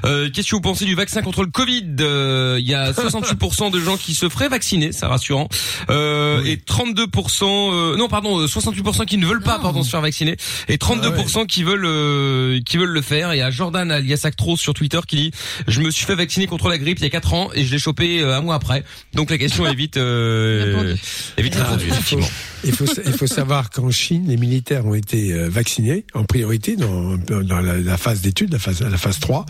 Euh, 0.05 0.29
Qu'est-ce 0.33 0.49
que 0.49 0.55
vous 0.55 0.61
pensez 0.61 0.85
du 0.85 0.93
vaccin 0.95 1.21
contre 1.21 1.41
le 1.43 1.49
Covid? 1.51 1.95
Euh, 2.01 2.57
Il 2.59 2.67
y 2.69 2.73
a 2.73 2.91
68% 2.93 3.71
de 3.71 3.79
gens 3.79 3.97
qui 3.97 4.13
se 4.13 4.29
feraient 4.29 4.49
vacciner, 4.49 4.91
c'est 4.91 5.05
rassurant. 5.05 5.47
Euh, 5.89 6.43
Et 6.45 6.57
32%, 6.57 7.43
euh, 7.73 7.95
non, 7.97 8.07
pardon, 8.07 8.39
euh, 8.39 8.47
68% 8.47 9.05
qui 9.05 9.17
ne 9.17 9.25
veulent 9.25 9.41
pas, 9.41 9.57
Non. 9.57 9.63
pardon, 9.63 9.83
se 9.83 9.89
faire 9.89 10.01
vacciner. 10.01 10.37
Et 10.67 10.77
32% 10.77 11.45
qui 11.47 11.63
veulent, 11.63 11.85
euh, 11.85 12.59
qui 12.65 12.77
veulent 12.77 12.89
le 12.89 13.01
faire. 13.01 13.31
Et 13.31 13.37
il 13.37 13.39
y 13.39 13.41
a 13.43 13.51
Jordan 13.51 13.89
alias 13.91 14.21
Actros 14.25 14.57
sur 14.57 14.73
Twitter 14.73 14.99
qui 15.07 15.15
dit, 15.15 15.31
je 15.67 15.81
me 15.81 15.89
suis 15.91 16.05
fait 16.05 16.15
vacciner 16.15 16.44
contre 16.47 16.69
la 16.69 16.77
grippe 16.77 16.99
il 16.99 17.03
y 17.03 17.07
a 17.07 17.09
4 17.09 17.33
ans 17.33 17.49
et 17.53 17.65
je 17.65 17.71
l'ai 17.71 17.79
chopé 17.79 18.21
euh, 18.21 18.35
un 18.37 18.41
mois 18.41 18.55
après. 18.55 18.83
Donc 19.13 19.29
la 19.31 19.37
question 19.37 19.65
est 19.67 19.75
vite, 19.75 19.97
euh, 19.97 20.65
Répondu. 20.73 20.99
est 21.37 21.41
vite 21.41 21.55
Ah, 21.59 21.63
répondue, 21.63 21.85
il 21.87 21.89
faut- 21.89 21.95
effectivement. 21.95 22.27
Il 22.63 22.71
faut, 22.71 22.85
il 23.05 23.13
faut 23.13 23.27
savoir 23.27 23.69
qu'en 23.69 23.91
Chine, 23.91 24.25
les 24.27 24.37
militaires 24.37 24.85
ont 24.87 24.95
été 24.95 25.31
euh, 25.33 25.49
vaccinés 25.49 26.05
en 26.15 26.23
priorité 26.23 26.75
dans, 26.75 27.15
dans 27.17 27.59
la, 27.61 27.77
la 27.77 27.97
phase 27.97 28.21
d'étude, 28.21 28.51
la 28.53 28.59
phase, 28.59 28.81
la 28.81 28.97
phase 28.97 29.19
3. 29.19 29.45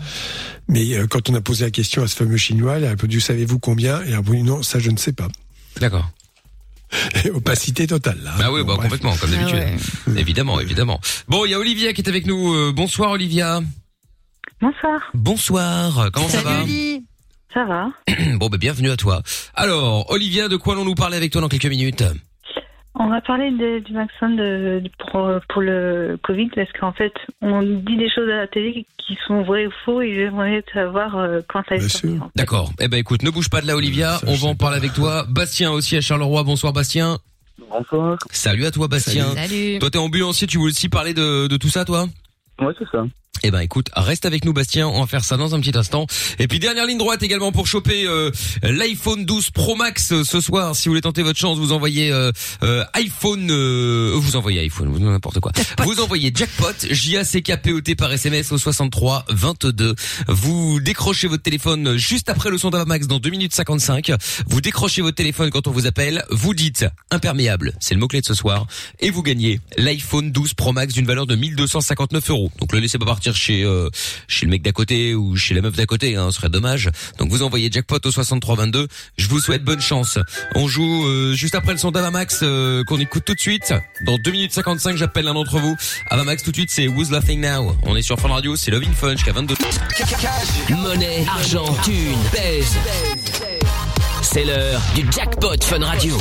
Mais 0.68 0.94
euh, 0.94 1.06
quand 1.06 1.30
on 1.30 1.34
a 1.34 1.40
posé 1.40 1.64
la 1.64 1.70
question 1.70 2.02
à 2.02 2.08
ce 2.08 2.14
fameux 2.16 2.36
Chinois, 2.36 2.78
il 2.78 2.84
a 2.84 2.90
répondu, 2.90 3.20
savez-vous 3.20 3.58
combien? 3.58 4.02
Et 4.02 4.08
il 4.08 4.12
a 4.14 4.18
répondu, 4.18 4.42
non, 4.42 4.62
ça 4.62 4.78
je 4.78 4.90
ne 4.90 4.96
sais 4.98 5.12
pas. 5.12 5.28
D'accord. 5.80 6.10
Et 7.24 7.30
opacité 7.30 7.86
totale, 7.86 8.18
là. 8.22 8.34
Bah 8.38 8.52
oui, 8.52 8.62
bah 8.64 8.74
complètement, 8.80 9.16
comme 9.16 9.30
Ah 9.32 9.36
d'habitude. 9.50 10.18
Évidemment, 10.18 10.60
évidemment. 10.60 11.00
Bon, 11.26 11.44
il 11.44 11.50
y 11.50 11.54
a 11.54 11.58
Olivia 11.58 11.92
qui 11.92 12.00
est 12.02 12.08
avec 12.08 12.26
nous. 12.26 12.54
Euh, 12.54 12.72
bonsoir 12.74 13.10
Olivia. 13.10 13.60
Bonsoir. 14.60 15.00
Bonsoir. 15.14 16.10
Comment 16.12 16.28
ça 16.28 16.42
va 16.42 16.64
Ça 17.52 17.64
va 17.64 17.88
Bon, 18.38 18.48
bah 18.48 18.56
bienvenue 18.58 18.90
à 18.90 18.96
toi. 18.96 19.22
Alors, 19.54 20.10
Olivia, 20.10 20.48
de 20.48 20.56
quoi 20.56 20.74
allons-nous 20.74 20.94
parler 20.94 21.16
avec 21.16 21.32
toi 21.32 21.40
dans 21.40 21.48
quelques 21.48 21.66
minutes? 21.66 22.04
On 22.98 23.08
va 23.10 23.20
parler 23.20 23.50
de- 23.50 23.80
du 23.80 23.92
vaccin 23.92 24.30
de, 24.30 24.80
de- 24.82 24.90
pour, 25.10 25.28
pour 25.50 25.60
le 25.62 26.18
Covid 26.22 26.48
parce 26.54 26.72
qu'en 26.80 26.92
fait, 26.92 27.12
on 27.42 27.62
dit 27.62 27.96
des 27.98 28.08
choses 28.08 28.30
à 28.30 28.36
la 28.36 28.46
télé 28.46 28.86
qui 28.96 29.18
sont 29.26 29.42
vraies 29.42 29.66
ou 29.66 29.70
faux 29.84 30.00
et 30.00 30.14
j'aimerais 30.14 30.64
savoir 30.72 31.16
euh, 31.16 31.40
quand 31.48 31.62
ça 31.68 31.76
est 31.76 31.86
sorti. 31.88 32.18
D'accord. 32.34 32.72
Eh 32.80 32.88
ben 32.88 32.96
écoute, 32.96 33.22
ne 33.22 33.30
bouge 33.30 33.50
pas 33.50 33.60
de 33.60 33.66
là 33.66 33.76
Olivia, 33.76 34.18
on 34.26 34.34
va 34.34 34.48
en 34.48 34.54
parler 34.54 34.78
avec 34.78 34.94
toi. 34.94 35.26
Bastien 35.28 35.70
aussi 35.70 35.96
à 35.96 36.00
Charleroi. 36.00 36.42
Bonsoir 36.42 36.72
Bastien. 36.72 37.18
Bonsoir. 37.70 38.16
Salut 38.30 38.64
à 38.64 38.70
toi 38.70 38.88
Bastien. 38.88 39.26
Salut. 39.34 39.48
Salut. 39.48 39.78
Toi 39.78 39.90
t'es 39.90 39.98
ambulancier, 39.98 40.46
tu 40.46 40.56
voulais 40.56 40.72
aussi 40.72 40.88
parler 40.88 41.12
de, 41.12 41.46
de 41.48 41.56
tout 41.58 41.68
ça 41.68 41.84
toi? 41.84 42.06
Ouais, 42.60 42.72
c'est 42.78 42.88
ça. 42.90 43.04
Eh 43.42 43.50
ben 43.50 43.60
écoute, 43.60 43.90
reste 43.94 44.24
avec 44.26 44.44
nous 44.44 44.52
Bastien, 44.52 44.88
on 44.88 45.00
va 45.00 45.06
faire 45.06 45.24
ça 45.24 45.36
dans 45.36 45.54
un 45.54 45.60
petit 45.60 45.76
instant. 45.76 46.06
Et 46.38 46.48
puis 46.48 46.58
dernière 46.58 46.86
ligne 46.86 46.98
droite 46.98 47.22
également 47.22 47.52
pour 47.52 47.66
choper 47.66 48.06
euh, 48.06 48.30
l'iPhone 48.62 49.24
12 49.24 49.50
Pro 49.50 49.74
Max 49.76 50.12
euh, 50.12 50.24
ce 50.24 50.40
soir. 50.40 50.74
Si 50.74 50.88
vous 50.88 50.92
voulez 50.92 51.00
tenter 51.00 51.22
votre 51.22 51.38
chance, 51.38 51.58
vous 51.58 51.72
envoyez 51.72 52.10
euh, 52.12 52.32
euh, 52.62 52.84
iPhone, 52.94 53.48
euh, 53.50 54.12
vous 54.16 54.36
envoyez 54.36 54.60
iPhone, 54.60 54.88
vous 54.88 54.98
n'importe 54.98 55.40
quoi. 55.40 55.52
Vous 55.84 56.00
envoyez 56.00 56.32
jackpot 56.34 56.74
J 56.90 57.18
A 57.18 57.24
C 57.24 57.42
K 57.42 57.56
P 57.56 57.72
O 57.72 57.80
T 57.80 57.94
par 57.94 58.12
SMS 58.12 58.52
au 58.52 58.58
63 58.58 59.24
22. 59.28 59.94
Vous 60.28 60.80
décrochez 60.80 61.28
votre 61.28 61.42
téléphone 61.42 61.96
juste 61.96 62.28
après 62.28 62.50
le 62.50 62.58
son 62.58 62.70
d'Avamax 62.70 63.06
dans 63.06 63.18
2 63.18 63.30
minutes 63.30 63.54
55. 63.54 64.12
Vous 64.46 64.60
décrochez 64.60 65.02
votre 65.02 65.16
téléphone 65.16 65.50
quand 65.50 65.66
on 65.66 65.70
vous 65.70 65.86
appelle. 65.86 66.24
Vous 66.30 66.54
dites 66.54 66.86
imperméable, 67.10 67.74
c'est 67.80 67.94
le 67.94 68.00
mot 68.00 68.08
clé 68.08 68.20
de 68.20 68.26
ce 68.26 68.34
soir, 68.34 68.66
et 69.00 69.10
vous 69.10 69.22
gagnez 69.22 69.60
l'iPhone 69.76 70.32
12 70.32 70.54
Pro 70.54 70.72
Max 70.72 70.94
d'une 70.94 71.06
valeur 71.06 71.26
de 71.26 71.34
1259 71.34 72.30
euros. 72.30 72.50
Donc 72.58 72.72
le 72.72 72.80
laissez 72.80 72.98
pas 72.98 73.06
partir 73.06 73.25
chez 73.34 73.64
euh, 73.64 73.88
chez 74.28 74.46
le 74.46 74.50
mec 74.50 74.62
d'à 74.62 74.72
côté 74.72 75.14
ou 75.14 75.36
chez 75.36 75.54
la 75.54 75.60
meuf 75.60 75.74
d'à 75.74 75.86
côté, 75.86 76.16
hein, 76.16 76.30
ce 76.30 76.36
serait 76.36 76.48
dommage. 76.48 76.90
Donc 77.18 77.30
vous 77.30 77.42
envoyez 77.42 77.70
jackpot 77.70 77.98
au 78.04 78.10
6322. 78.10 78.88
Je 79.16 79.28
vous 79.28 79.40
souhaite 79.40 79.64
bonne 79.64 79.80
chance. 79.80 80.18
On 80.54 80.68
joue 80.68 81.06
euh, 81.06 81.34
juste 81.34 81.54
après 81.54 81.72
le 81.72 81.78
son 81.78 81.90
d'Avamax 81.90 82.40
euh, 82.42 82.84
qu'on 82.84 82.98
écoute 82.98 83.24
tout 83.24 83.34
de 83.34 83.40
suite. 83.40 83.74
Dans 84.04 84.18
2 84.18 84.30
minutes 84.30 84.52
55, 84.52 84.96
j'appelle 84.96 85.24
l'un 85.24 85.34
d'entre 85.34 85.58
vous. 85.58 85.76
Avamax 86.10 86.42
tout 86.42 86.50
de 86.50 86.56
suite, 86.56 86.70
c'est 86.70 86.88
Who's 86.88 87.10
Laughing 87.10 87.40
Now? 87.40 87.76
On 87.82 87.96
est 87.96 88.02
sur 88.02 88.18
Fun 88.18 88.28
Radio, 88.28 88.56
c'est 88.56 88.70
Loving 88.70 88.92
Fun 88.92 89.12
jusqu'à 89.12 89.32
22. 89.32 89.54
Monnaie, 90.70 91.24
argent, 91.28 91.72
thune, 91.84 92.18
pèse. 92.32 92.76
C'est 94.22 94.44
l'heure 94.44 94.80
du 94.94 95.04
jackpot 95.12 95.56
Fun 95.62 95.84
Radio. 95.84 96.18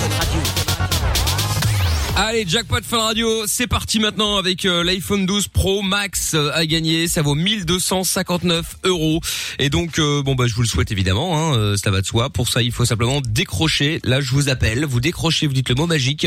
Allez, 2.18 2.46
jackpot 2.48 2.80
Fun 2.82 3.00
Radio, 3.00 3.46
c'est 3.46 3.68
parti 3.68 4.00
maintenant 4.00 4.38
avec 4.38 4.64
euh, 4.64 4.86
l'iPhone 4.86 5.26
12 5.26 5.50
Pro 5.50 5.82
Max 5.82 6.34
euh, 6.34 6.50
à 6.54 6.66
gagner. 6.66 7.10
Ça 7.10 7.22
vaut 7.22 7.36
1259 7.36 8.78
euros. 8.86 9.20
Et 9.60 9.70
donc, 9.70 10.00
euh, 10.00 10.24
bon 10.24 10.34
bah 10.34 10.48
je 10.48 10.56
vous 10.56 10.62
le 10.62 10.68
souhaite 10.68 10.94
évidemment, 10.94 11.38
hein, 11.38 11.58
euh, 11.58 11.76
ça 11.76 11.92
va 11.92 12.00
de 12.00 12.06
soi. 12.06 12.30
Pour 12.30 12.48
ça, 12.48 12.62
il 12.62 12.72
faut 12.72 12.86
simplement 12.86 13.20
décrocher. 13.20 14.00
Là, 14.06 14.22
je 14.22 14.32
vous 14.32 14.48
appelle, 14.48 14.86
vous 14.86 15.02
décrochez, 15.02 15.46
vous 15.46 15.52
dites 15.52 15.68
le 15.68 15.76
mot 15.76 15.88
magique 15.88 16.26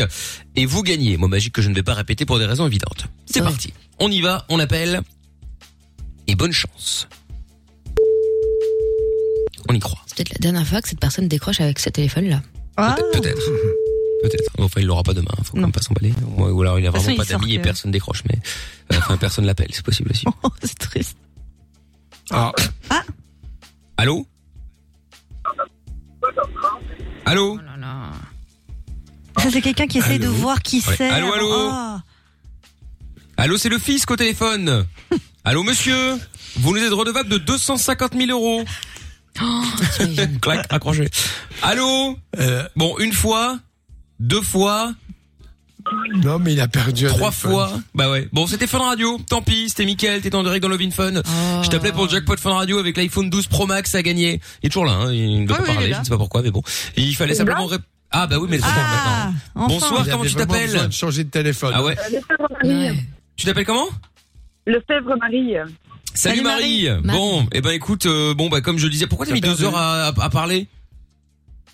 et 0.55 0.67
vous 0.67 0.83
gagnez. 0.83 1.17
Mot 1.17 1.27
magique 1.27 1.53
que 1.53 1.63
je 1.63 1.69
ne 1.69 1.75
vais 1.75 1.83
pas 1.83 1.95
répéter 1.95 2.23
pour 2.23 2.37
des 2.37 2.45
raisons 2.45 2.67
évidentes. 2.67 3.07
C'est 3.25 3.41
parti. 3.41 3.73
On 3.97 4.11
y 4.11 4.21
va, 4.21 4.45
on 4.49 4.59
appelle 4.59 5.01
et 6.27 6.35
bonne 6.35 6.53
chance. 6.53 7.07
On 9.67 9.73
y 9.73 9.79
croit. 9.79 10.03
C'est 10.05 10.17
peut-être 10.17 10.33
la 10.33 10.39
dernière 10.39 10.67
fois 10.67 10.83
que 10.83 10.89
cette 10.89 10.99
personne 10.99 11.27
décroche 11.27 11.61
avec 11.61 11.79
ce 11.79 11.89
téléphone-là. 11.89 12.43
Peut-être. 12.75 13.21
Peut-être. 13.21 13.41
Peut-être. 14.21 14.51
Enfin, 14.57 14.81
il 14.81 14.87
l'aura 14.87 15.03
pas 15.03 15.13
demain. 15.13 15.31
Faut 15.43 15.53
quand 15.53 15.61
même 15.61 15.71
pas 15.71 15.81
s'emballer. 15.81 16.13
Ou 16.37 16.61
alors 16.61 16.77
il 16.79 16.85
a 16.87 16.91
De 16.91 16.97
vraiment 16.97 17.15
pas 17.17 17.25
d'amis 17.25 17.53
et 17.53 17.59
personne 17.59 17.91
décroche. 17.91 18.23
Mais 18.27 18.37
euh, 18.93 18.97
enfin, 18.97 19.17
personne 19.17 19.45
l'appelle. 19.45 19.69
C'est 19.71 19.85
possible 19.85 20.11
aussi. 20.11 20.25
c'est 20.63 20.77
triste. 20.77 21.17
Ah. 22.31 22.51
Allô? 23.97 24.25
Allô? 27.25 27.59
Ça, 29.37 29.49
c'est 29.51 29.61
quelqu'un 29.61 29.87
qui 29.87 29.99
essaie 29.99 30.19
de 30.19 30.25
Allô? 30.25 30.33
voir 30.35 30.61
qui 30.61 30.77
Ouais. 30.85 30.95
c'est. 30.97 31.09
Allô, 31.09 31.33
allô? 31.33 31.49
Oh. 31.51 31.97
Allô, 33.37 33.57
c'est 33.57 33.69
le 33.69 33.79
fisc 33.79 34.09
au 34.11 34.15
téléphone. 34.17 34.85
Allô, 35.45 35.63
monsieur? 35.63 36.17
Vous 36.57 36.73
nous 36.75 36.83
êtes 36.83 36.91
redevable 36.91 37.29
de 37.29 37.37
250 37.37 38.13
000 38.15 38.29
euros. 38.31 38.65
Clac, 40.41 40.65
accroché. 40.69 41.09
Allô? 41.61 42.17
Bon, 42.75 42.97
une 42.99 43.13
fois, 43.13 43.57
deux 44.19 44.41
fois, 44.41 44.93
Non, 46.23 46.39
mais 46.39 46.53
il 46.53 46.61
a 46.61 46.67
perdu 46.67 47.07
un 47.07 47.09
trois 47.09 47.31
fois. 47.31 47.71
Bah 47.95 48.11
ouais. 48.11 48.27
Bon, 48.33 48.45
c'était 48.47 48.67
Fun 48.67 48.79
Radio. 48.79 49.17
Tant 49.29 49.41
pis, 49.41 49.69
c'était 49.69 49.85
Mickaël, 49.85 50.21
t'étais 50.21 50.35
en 50.35 50.43
direct 50.43 50.61
dans 50.61 50.69
Lovin 50.69 50.91
Fun. 50.91 51.13
Je 51.63 51.69
t'appelais 51.69 51.91
pour 51.91 52.03
le 52.05 52.09
jackpot 52.09 52.37
Fun 52.37 52.53
Radio 52.53 52.77
avec 52.77 52.97
l'iPhone 52.97 53.29
12 53.29 53.47
Pro 53.47 53.65
Max 53.65 53.95
à 53.95 54.01
gagner. 54.03 54.41
Il 54.61 54.67
est 54.67 54.69
toujours 54.69 54.85
là, 54.85 54.91
hein. 54.93 55.11
Il 55.13 55.41
ne 55.41 55.47
doit 55.47 55.57
Ah 55.59 55.63
pas 55.63 55.69
oui, 55.69 55.75
parler, 55.75 55.93
je 55.93 55.99
ne 55.99 56.03
sais 56.03 56.09
pas 56.09 56.17
pourquoi, 56.17 56.41
mais 56.41 56.51
bon. 56.51 56.61
Il 56.97 57.15
fallait 57.15 57.33
simplement 57.33 57.67
rép- 57.67 57.81
Ah 58.11 58.27
bah 58.27 58.37
oui, 58.39 58.47
mais 58.49 58.57
c'est 58.57 58.63
tard 58.63 58.75
maintenant. 58.75 59.39
enfin. 59.55 59.67
Bonsoir, 59.67 60.05
comment 60.11 60.25
tu 60.25 60.35
t'appelles 60.35 60.87
de 60.87 60.91
changer 60.93 61.23
de 61.23 61.29
téléphone. 61.29 61.71
Ah 61.73 61.83
ouais. 61.83 61.95
Marie. 62.63 62.97
Tu 63.37 63.45
t'appelles 63.45 63.65
comment? 63.65 63.87
Lefebvre 64.67 65.15
Marie. 65.19 65.53
Salut, 66.13 66.37
Salut, 66.37 66.41
Marie. 66.41 66.87
Marie. 67.03 67.17
Bon, 67.17 67.47
eh 67.53 67.61
ben 67.61 67.69
écoute, 67.71 68.05
euh, 68.05 68.33
bon 68.33 68.49
bah 68.49 68.61
comme 68.61 68.77
je 68.77 68.85
le 68.85 68.91
disais, 68.91 69.07
pourquoi 69.07 69.25
t'as 69.25 69.33
mis 69.33 69.41
deux 69.41 69.63
heures 69.63 69.77
à, 69.77 70.07
à- 70.07 70.23
à 70.23 70.29
parler? 70.29 70.67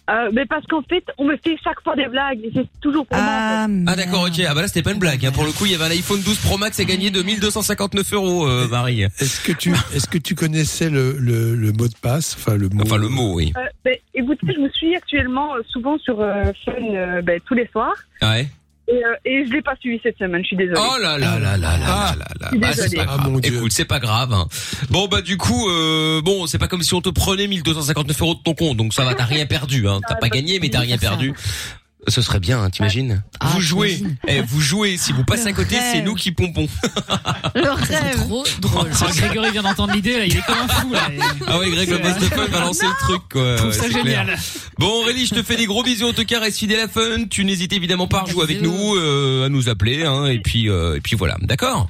Euh, 0.09 0.29
mais 0.33 0.45
parce 0.45 0.65
qu'en 0.67 0.81
fait, 0.83 1.03
on 1.17 1.25
me 1.25 1.35
fait 1.37 1.57
chaque 1.63 1.81
fois 1.83 1.95
des 1.95 2.07
blagues 2.07 2.39
et 2.43 2.51
c'est 2.53 2.67
toujours 2.79 3.07
pour 3.07 3.17
Ah, 3.19 3.67
moi. 3.67 3.91
Ah 3.91 3.95
d'accord, 3.95 4.23
ok. 4.27 4.39
Ah 4.47 4.53
bah 4.53 4.61
là 4.61 4.67
c'était 4.67 4.83
pas 4.83 4.91
une 4.91 4.99
blague. 4.99 5.25
hein. 5.25 5.31
Pour 5.31 5.43
le 5.45 5.51
coup, 5.51 5.65
il 5.65 5.71
y 5.71 5.75
avait 5.75 5.85
un 5.85 5.89
iPhone 5.97 6.21
12 6.21 6.37
Pro 6.39 6.57
Max 6.57 6.79
gagner 6.81 7.09
de 7.09 7.21
1259 7.23 8.13
euros, 8.13 8.47
euh, 8.47 8.67
Marie. 8.67 9.01
Est-ce 9.03 9.41
que 9.41 9.51
tu, 9.51 9.71
est-ce 9.95 10.07
que 10.07 10.17
tu 10.19 10.35
connaissais 10.35 10.89
le, 10.89 11.13
le, 11.19 11.55
le 11.55 11.71
mot 11.71 11.87
de 11.87 11.95
passe, 12.01 12.35
enfin 12.37 12.55
le 12.55 12.69
mot. 12.69 12.83
Enfin 12.83 12.97
le 12.97 13.09
mot, 13.09 13.33
oui. 13.33 13.51
Euh, 13.57 13.61
ben, 13.83 13.95
écoutez, 14.13 14.53
je 14.55 14.59
me 14.59 14.69
suis 14.69 14.95
actuellement 14.95 15.55
euh, 15.55 15.61
souvent 15.69 15.97
sur 15.97 16.19
euh, 16.21 16.51
Fun 16.63 16.73
euh, 16.93 17.21
ben, 17.21 17.39
tous 17.45 17.55
les 17.55 17.67
soirs 17.71 17.95
Ouais. 18.21 18.47
Euh, 18.87 18.93
et, 19.25 19.45
je 19.45 19.51
l'ai 19.51 19.61
pas 19.61 19.75
suivi 19.79 19.99
cette 20.03 20.17
semaine, 20.17 20.41
je 20.41 20.47
suis 20.47 20.57
désolée. 20.57 20.79
Oh 20.79 21.01
là 21.01 21.17
là 21.17 21.39
là 21.39 21.57
là 21.57 21.77
là 21.77 21.85
ah, 21.87 22.15
là 22.17 22.25
là. 22.39 22.51
là. 22.51 22.57
Bah, 22.57 22.73
c'est 22.73 22.95
pas 22.95 23.01
ah, 23.03 23.17
grave. 23.17 23.39
Ah. 23.43 23.47
Écoute, 23.47 23.71
c'est 23.71 23.85
pas 23.85 23.99
grave. 23.99 24.33
Hein. 24.33 24.47
Bon 24.89 25.07
bah 25.07 25.21
du 25.21 25.37
coup, 25.37 25.69
euh, 25.69 26.21
bon, 26.21 26.45
c'est 26.45 26.59
pas 26.59 26.67
comme 26.67 26.83
si 26.83 26.93
on 26.93 27.01
te 27.01 27.09
prenait 27.09 27.47
1259 27.47 28.21
euros 28.21 28.35
de 28.35 28.41
ton 28.43 28.53
compte, 28.53 28.77
donc 28.77 28.93
ça 28.93 29.03
va, 29.03 29.15
t'as 29.15 29.25
rien 29.25 29.47
perdu. 29.47 29.87
Hein. 29.87 29.99
T'as 30.07 30.13
ah, 30.13 30.15
pas 30.15 30.29
bah, 30.29 30.35
gagné, 30.35 30.59
mais 30.59 30.69
t'as 30.69 30.81
rien 30.81 30.97
perdu. 30.97 31.33
Ce 32.07 32.21
serait 32.21 32.39
bien, 32.39 32.61
hein, 32.61 32.69
t'imagines 32.69 33.23
Ah, 33.39 33.47
Vous 33.53 33.61
jouez, 33.61 34.01
eh, 34.27 34.41
vous 34.41 34.61
jouez. 34.61 34.97
Si 34.97 35.11
vous 35.11 35.23
passez 35.23 35.45
Le 35.45 35.49
à 35.49 35.53
côté, 35.53 35.75
c'est 35.91 36.01
nous 36.01 36.13
qui 36.13 36.31
pompons. 36.31 36.67
Le 37.55 37.63
C'est 37.87 37.97
rêve. 37.97 38.15
trop 38.17 38.43
drôle. 38.59 38.89
Ah, 39.01 39.11
Grégory 39.15 39.51
vient 39.51 39.63
d'entendre 39.63 39.93
l'idée, 39.93 40.17
là, 40.19 40.25
il 40.25 40.37
est 40.37 40.45
comme 40.45 40.55
un 40.57 40.67
fou, 40.67 40.93
là. 40.93 41.07
Ah 41.47 41.57
ouais, 41.59 41.69
Greg, 41.71 41.89
le 41.89 41.97
boss 41.97 42.15
de 42.19 42.25
fun 42.25 42.45
va 42.45 42.59
lancer 42.59 42.85
le 42.85 42.93
truc, 42.99 43.21
quoi. 43.31 43.51
Je 43.53 43.57
trouve 43.57 43.69
Ouais, 43.71 43.73
ça 43.77 43.89
clair. 43.89 44.03
génial. 44.05 44.37
Bon, 44.77 44.87
Aurélie, 45.01 45.25
je 45.25 45.35
te 45.35 45.41
fais 45.43 45.55
des 45.55 45.65
gros 45.65 45.83
bisous. 45.83 46.07
En 46.09 46.13
tout 46.13 46.25
cas, 46.25 46.39
reste 46.39 46.59
fidèle 46.59 46.79
à 46.81 46.87
Fun. 46.87 47.25
Tu 47.29 47.43
n'hésites 47.45 47.73
évidemment 47.73 48.07
pas 48.07 48.19
à 48.19 48.21
rejouer 48.23 48.43
avec 48.43 48.61
nous, 48.61 48.95
euh, 48.95 49.45
à 49.45 49.49
nous 49.49 49.67
appeler, 49.69 50.03
hein, 50.05 50.25
et 50.27 50.39
puis, 50.39 50.69
euh, 50.69 50.97
et 50.97 51.01
puis 51.01 51.15
voilà. 51.15 51.37
D'accord 51.41 51.89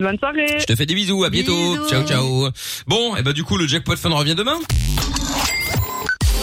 Bonne 0.00 0.16
soirée. 0.18 0.58
Je 0.60 0.64
te 0.64 0.76
fais 0.76 0.86
des 0.86 0.94
bisous. 0.94 1.24
À 1.24 1.30
bientôt. 1.30 1.72
Bisous. 1.74 1.88
Ciao, 1.88 2.06
ciao. 2.06 2.48
Bon, 2.86 3.16
et 3.16 3.22
ben 3.22 3.32
du 3.32 3.42
coup, 3.42 3.56
le 3.56 3.66
jackpot 3.66 3.96
Fun 3.96 4.10
revient 4.10 4.36
demain. 4.36 4.58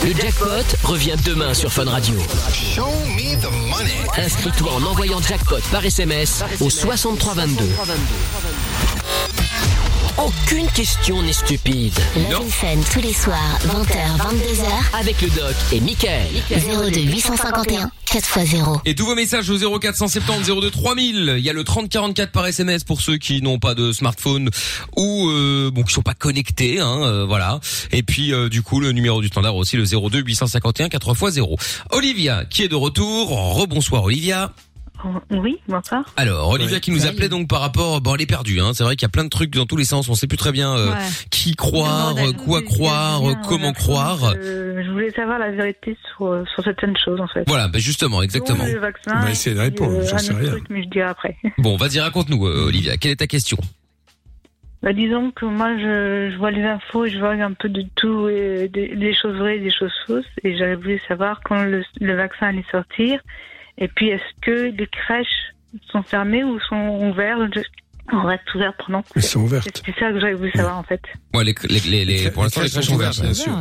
Le 0.06 0.14
jackpot 0.14 0.78
revient 0.84 1.16
demain 1.26 1.56
sur 1.56 1.74
Fun 1.74 1.86
Radio. 1.86 2.16
Inscris-toi 4.18 4.72
en 4.72 4.84
envoyant 4.84 5.20
jackpot 5.20 5.58
par 5.72 5.84
SMS 5.84 6.44
au 6.60 6.70
6322. 6.70 7.66
Aucune 10.18 10.68
question 10.68 11.22
n'est 11.22 11.34
stupide. 11.34 11.94
Lovin 12.32 12.50
Fun 12.50 12.78
tous 12.94 13.02
les 13.02 13.12
soirs, 13.12 13.60
20h, 13.66 14.18
22h, 14.18 15.00
Avec 15.00 15.22
le 15.22 15.28
doc 15.30 15.54
et 15.74 15.82
Michael. 15.82 16.28
02 16.50 17.02
851 17.02 17.92
4x0. 18.06 18.80
Et 18.86 18.96
tous 18.96 19.06
vos 19.06 19.16
messages 19.16 19.50
au 19.50 19.58
0470 19.58 20.48
02 20.48 20.72
3000. 20.72 21.36
Il 21.38 21.44
y 21.44 21.50
a 21.50 21.54
le 21.54 21.64
3044 21.66 22.32
par 22.32 22.48
SMS 22.48 22.86
pour 22.86 23.02
ceux 23.02 23.18
qui 23.18 23.42
n'ont 23.42 23.60
pas 23.60 23.76
de 23.76 23.92
smartphone 23.92 24.50
ou 24.96 25.30
euh, 25.30 25.70
bon 25.74 25.84
qui 25.84 25.94
sont 25.94 26.02
pas 26.02 26.14
connectés, 26.14 26.80
hein, 26.80 27.02
euh, 27.04 27.26
voilà. 27.26 27.60
Et 27.92 28.02
puis 28.02 28.34
euh, 28.34 28.48
du 28.48 28.62
coup 28.62 28.80
le 28.80 28.94
numéro 28.94 29.22
du 29.22 29.28
standard 29.28 29.58
aussi 29.58 29.76
le 29.76 29.84
02 29.84 30.20
851 30.20 30.88
4 30.88 31.12
x 31.12 31.34
0. 31.34 31.58
Olivia 31.92 32.46
qui 32.46 32.64
est 32.64 32.70
de 32.70 32.76
retour. 32.76 33.56
Rebonsoir 33.56 34.04
Olivia. 34.04 34.54
Oui, 35.32 35.58
bonsoir. 35.68 36.04
Alors 36.18 36.50
Olivia 36.50 36.80
qui 36.80 36.92
nous 36.92 37.06
appelait 37.06 37.30
donc 37.30 37.48
par 37.48 37.62
rapport, 37.62 38.02
bon 38.02 38.16
elle 38.16 38.22
est 38.22 38.26
perdue, 38.26 38.60
hein. 38.60 38.72
C'est 38.74 38.84
vrai 38.84 38.96
qu'il 38.96 39.06
y 39.06 39.10
a 39.10 39.10
plein 39.10 39.24
de 39.24 39.30
trucs 39.30 39.52
dans 39.52 39.66
tous 39.66 39.78
les 39.78 39.84
sens. 39.86 40.10
On 40.10 40.16
sait 40.16 40.28
plus 40.28 40.38
très 40.38 40.52
bien 40.52 40.76
euh, 40.76 40.90
Ouais. 40.90 40.98
qui 41.32 41.56
croire, 41.56 42.16
euh, 42.18 42.32
quoi 42.34 42.62
croire, 42.62 43.30
euh, 43.30 43.34
comment 43.48 43.74
croire. 43.74 44.34
Euh, 44.36 44.84
je 44.86 44.92
voulais 44.92 45.12
savoir 45.12 45.40
la 45.40 45.52
vérité 45.52 45.98
sur, 46.16 46.44
sur 46.54 46.64
certaines 46.64 46.98
choses 46.98 47.20
en 47.22 47.28
fait. 47.28 47.44
Voilà, 47.48 47.68
ben 47.68 47.80
justement, 47.80 48.22
exactement. 48.22 48.66
Le 48.66 48.80
vaccin, 48.80 49.14
On 49.16 49.22
va 49.26 49.32
essayer 49.32 49.56
de 49.56 49.60
et 49.62 49.64
répondre, 49.64 50.00
puis, 50.00 50.08
j'en 50.08 50.16
un 50.16 50.20
sais 50.20 50.32
autre 50.32 50.42
rien. 50.42 50.52
truc, 50.52 50.66
mais 50.70 50.84
je 50.84 50.90
dirai 50.90 51.08
après. 51.08 51.38
Bon, 51.58 51.78
vas-y 51.78 52.00
raconte-nous 52.00 52.46
euh, 52.48 52.66
Olivia. 52.68 52.98
Quelle 52.98 53.12
est 53.12 53.16
ta 53.18 53.28
question? 53.28 53.58
Bah, 54.84 54.94
disons 54.94 55.32
que 55.32 55.46
moi, 55.46 55.76
je, 55.78 56.30
je 56.32 56.38
vois 56.38 56.52
les 56.52 56.62
infos 56.64 57.06
et 57.06 57.10
je 57.10 57.18
vois 57.18 57.32
un 57.32 57.54
peu 57.54 57.70
de 57.70 57.84
tout, 57.96 58.28
et 58.30 58.70
des, 58.72 58.96
des 58.96 59.14
choses 59.16 59.36
vraies 59.38 59.58
et 59.58 59.60
des 59.60 59.72
choses 59.72 59.94
fausses. 60.06 60.26
Et 60.44 60.58
j'avais 60.58 60.76
voulu 60.76 61.02
savoir 61.08 61.42
quand 61.44 61.64
le, 61.64 61.84
le 62.02 62.16
vaccin 62.16 62.48
allait 62.48 62.66
sortir 62.72 63.20
Et 63.78 63.88
puis, 63.88 64.10
est-ce 64.10 64.24
que 64.42 64.72
les 64.78 64.88
crèches 64.88 65.54
sont 65.92 66.04
fermées 66.04 66.44
ou 66.44 66.60
sont 66.70 67.10
ouvertes? 67.10 67.42
On 68.14 68.22
reste 68.22 68.44
ouvertes 68.54 68.76
pendant. 68.86 69.04
Elles 69.16 69.24
sont 69.24 69.40
ouvertes. 69.42 69.82
C'est 69.84 69.96
ça 70.00 70.12
que 70.12 70.20
j'aurais 70.20 70.36
voulu 70.36 70.52
savoir 70.52 70.78
en 70.78 70.84
fait. 70.84 71.02
Ouais, 71.34 71.44
les, 71.44 71.56
les, 71.68 71.80
les, 71.80 72.06
les- 72.06 72.30
pour 72.30 72.44
l'instant, 72.44 72.62
les 72.62 72.70
crèches 72.70 72.86
sont 72.86 72.94
ouvertes. 72.94 73.20
bien 73.20 73.34
sûr. 73.34 73.52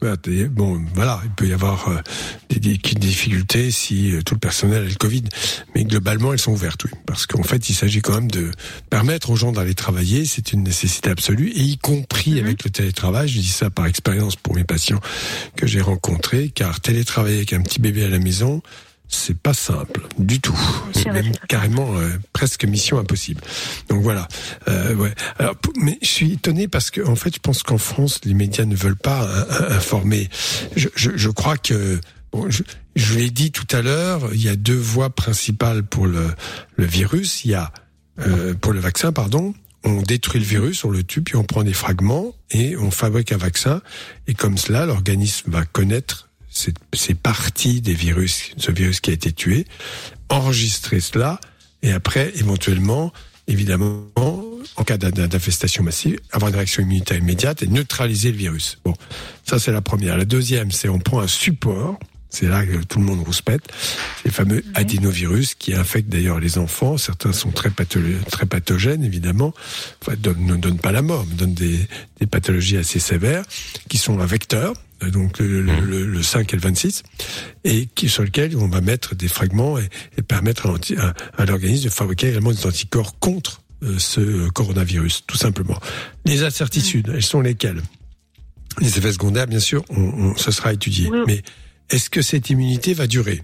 Voilà, 0.00 0.16
t'es- 0.16 0.46
Bon, 0.48 0.84
voilà, 0.92 1.20
il 1.22 1.30
peut 1.30 1.46
y 1.46 1.52
avoir 1.52 1.88
euh, 1.88 1.98
des, 2.50 2.58
des- 2.58 2.76
des 2.78 2.94
difficultés 2.96 3.70
si 3.70 4.10
euh, 4.12 4.22
tout 4.22 4.34
le 4.34 4.40
personnel 4.40 4.82
a 4.82 4.88
le 4.88 4.94
Covid, 4.96 5.22
mais 5.76 5.84
globalement, 5.84 6.32
elles 6.32 6.40
sont 6.40 6.50
ouvertes, 6.50 6.82
oui, 6.84 6.90
parce 7.06 7.26
qu'en 7.26 7.44
fait, 7.44 7.68
il 7.70 7.74
s'agit 7.74 8.02
quand 8.02 8.14
même 8.14 8.28
de 8.30 8.50
permettre 8.90 9.30
aux 9.30 9.36
gens 9.36 9.52
d'aller 9.52 9.76
travailler, 9.76 10.24
c'est 10.24 10.52
une 10.52 10.64
nécessité 10.64 11.08
absolue, 11.10 11.50
et 11.50 11.60
y 11.60 11.78
compris 11.78 12.40
avec 12.40 12.64
le 12.64 12.70
télétravail. 12.70 13.28
Je 13.28 13.38
dis 13.38 13.46
ça 13.46 13.70
par 13.70 13.86
expérience 13.86 14.34
pour 14.34 14.56
mes 14.56 14.64
patients 14.64 15.00
que 15.56 15.68
j'ai 15.68 15.80
rencontrés, 15.80 16.48
car 16.52 16.80
télétravailler 16.80 17.36
avec 17.36 17.52
un 17.52 17.62
petit 17.62 17.80
bébé 17.80 18.02
à 18.04 18.08
la 18.08 18.18
maison. 18.18 18.62
C'est 19.08 19.38
pas 19.38 19.54
simple 19.54 20.02
du 20.18 20.40
tout. 20.40 20.58
C'est 20.92 21.10
même 21.10 21.32
carrément 21.48 21.96
euh, 21.96 22.08
presque 22.32 22.64
mission 22.64 22.98
impossible. 22.98 23.40
Donc 23.88 24.02
voilà. 24.02 24.26
Euh, 24.68 24.94
ouais. 24.94 25.14
Alors, 25.38 25.54
mais 25.76 25.98
je 26.02 26.08
suis 26.08 26.32
étonné 26.32 26.66
parce 26.66 26.90
que 26.90 27.00
en 27.06 27.14
fait, 27.14 27.34
je 27.34 27.40
pense 27.40 27.62
qu'en 27.62 27.78
France, 27.78 28.20
les 28.24 28.34
médias 28.34 28.64
ne 28.64 28.74
veulent 28.74 28.96
pas 28.96 29.22
euh, 29.24 29.44
euh, 29.50 29.76
informer. 29.76 30.28
Je, 30.74 30.88
je, 30.96 31.10
je 31.14 31.30
crois 31.30 31.56
que 31.56 32.00
bon, 32.32 32.50
je, 32.50 32.64
je 32.96 33.14
l'ai 33.14 33.30
dit 33.30 33.52
tout 33.52 33.68
à 33.70 33.80
l'heure, 33.80 34.28
il 34.32 34.42
y 34.42 34.48
a 34.48 34.56
deux 34.56 34.76
voies 34.78 35.10
principales 35.10 35.84
pour 35.84 36.06
le, 36.06 36.34
le 36.74 36.84
virus. 36.84 37.44
Il 37.44 37.52
y 37.52 37.54
a 37.54 37.72
euh, 38.18 38.54
pour 38.54 38.72
le 38.72 38.80
vaccin, 38.80 39.12
pardon. 39.12 39.54
On 39.84 40.02
détruit 40.02 40.40
le 40.40 40.46
virus, 40.46 40.84
on 40.84 40.90
le 40.90 41.04
tue, 41.04 41.22
puis 41.22 41.36
on 41.36 41.44
prend 41.44 41.62
des 41.62 41.72
fragments 41.72 42.34
et 42.50 42.76
on 42.76 42.90
fabrique 42.90 43.30
un 43.30 43.36
vaccin. 43.36 43.82
Et 44.26 44.34
comme 44.34 44.58
cela, 44.58 44.84
l'organisme 44.84 45.48
va 45.52 45.64
connaître 45.64 46.25
ces, 46.92 47.14
parties 47.14 47.80
des 47.80 47.94
virus, 47.94 48.50
ce 48.56 48.70
virus 48.72 49.00
qui 49.00 49.10
a 49.10 49.12
été 49.14 49.32
tué, 49.32 49.66
enregistrer 50.28 51.00
cela, 51.00 51.40
et 51.82 51.92
après, 51.92 52.32
éventuellement, 52.36 53.12
évidemment, 53.46 54.04
en 54.76 54.84
cas 54.84 54.96
d'in- 54.96 55.10
d'infestation 55.28 55.84
massive, 55.84 56.18
avoir 56.32 56.48
une 56.50 56.56
réaction 56.56 56.82
immunitaire 56.82 57.18
immédiate 57.18 57.62
et 57.62 57.66
neutraliser 57.66 58.32
le 58.32 58.38
virus. 58.38 58.78
Bon, 58.84 58.94
ça 59.44 59.58
c'est 59.58 59.72
la 59.72 59.82
première. 59.82 60.16
La 60.16 60.24
deuxième, 60.24 60.70
c'est 60.70 60.88
on 60.88 60.98
prend 60.98 61.20
un 61.20 61.28
support. 61.28 61.98
C'est 62.28 62.48
là 62.48 62.66
que 62.66 62.82
tout 62.84 62.98
le 62.98 63.04
monde 63.04 63.20
rouspète. 63.24 63.62
Les 64.24 64.30
fameux 64.30 64.62
adénovirus 64.74 65.54
qui 65.54 65.72
infectent 65.74 66.08
d'ailleurs 66.10 66.40
les 66.40 66.58
enfants. 66.58 66.98
Certains 66.98 67.32
sont 67.32 67.50
très, 67.52 67.70
patho- 67.70 68.24
très 68.30 68.44
pathogènes, 68.46 69.04
évidemment. 69.04 69.54
Enfin, 70.02 70.16
ne 70.36 70.56
donnent 70.56 70.78
pas 70.80 70.92
la 70.92 71.02
mort, 71.02 71.24
mais 71.28 71.34
donnent 71.36 71.54
des, 71.54 71.78
des 72.20 72.26
pathologies 72.26 72.76
assez 72.76 72.98
sévères, 72.98 73.44
qui 73.88 73.96
sont 73.96 74.18
un 74.20 74.26
vecteur, 74.26 74.74
donc 75.10 75.38
le, 75.38 75.62
le, 75.62 75.80
le- 75.80 76.06
le 76.06 76.22
5 76.22 76.52
et 76.52 76.56
le 76.56 76.62
26, 76.62 77.02
et 77.64 77.86
qui, 77.94 78.08
sur 78.08 78.22
lequel 78.22 78.56
on 78.56 78.68
va 78.68 78.80
mettre 78.80 79.14
des 79.14 79.28
fragments 79.28 79.78
et, 79.78 79.88
et 80.16 80.22
permettre 80.22 80.66
à, 80.66 80.68
l'anti- 80.70 80.96
à- 80.96 81.14
à 81.36 81.44
l'organisme 81.44 81.84
de 81.84 81.90
fabriquer 81.90 82.28
également 82.30 82.52
des 82.52 82.66
anticorps 82.66 83.18
contre 83.18 83.62
euh, 83.82 83.98
ce 83.98 84.20
euh, 84.20 84.48
coronavirus, 84.50 85.24
tout 85.26 85.36
simplement. 85.36 85.78
Les 86.24 86.42
incertitudes, 86.42 87.10
elles 87.14 87.22
sont 87.22 87.40
lesquelles? 87.42 87.82
Les 88.80 88.98
effets 88.98 89.12
secondaires, 89.12 89.46
bien 89.46 89.60
sûr, 89.60 89.84
on, 89.90 90.00
on- 90.00 90.36
ce 90.36 90.50
sera 90.50 90.72
étudié. 90.72 91.08
Mais 91.26 91.42
est-ce 91.90 92.08
que 92.10 92.22
cette 92.22 92.48
immunité 92.50 92.94
va 92.94 93.06
durer? 93.06 93.42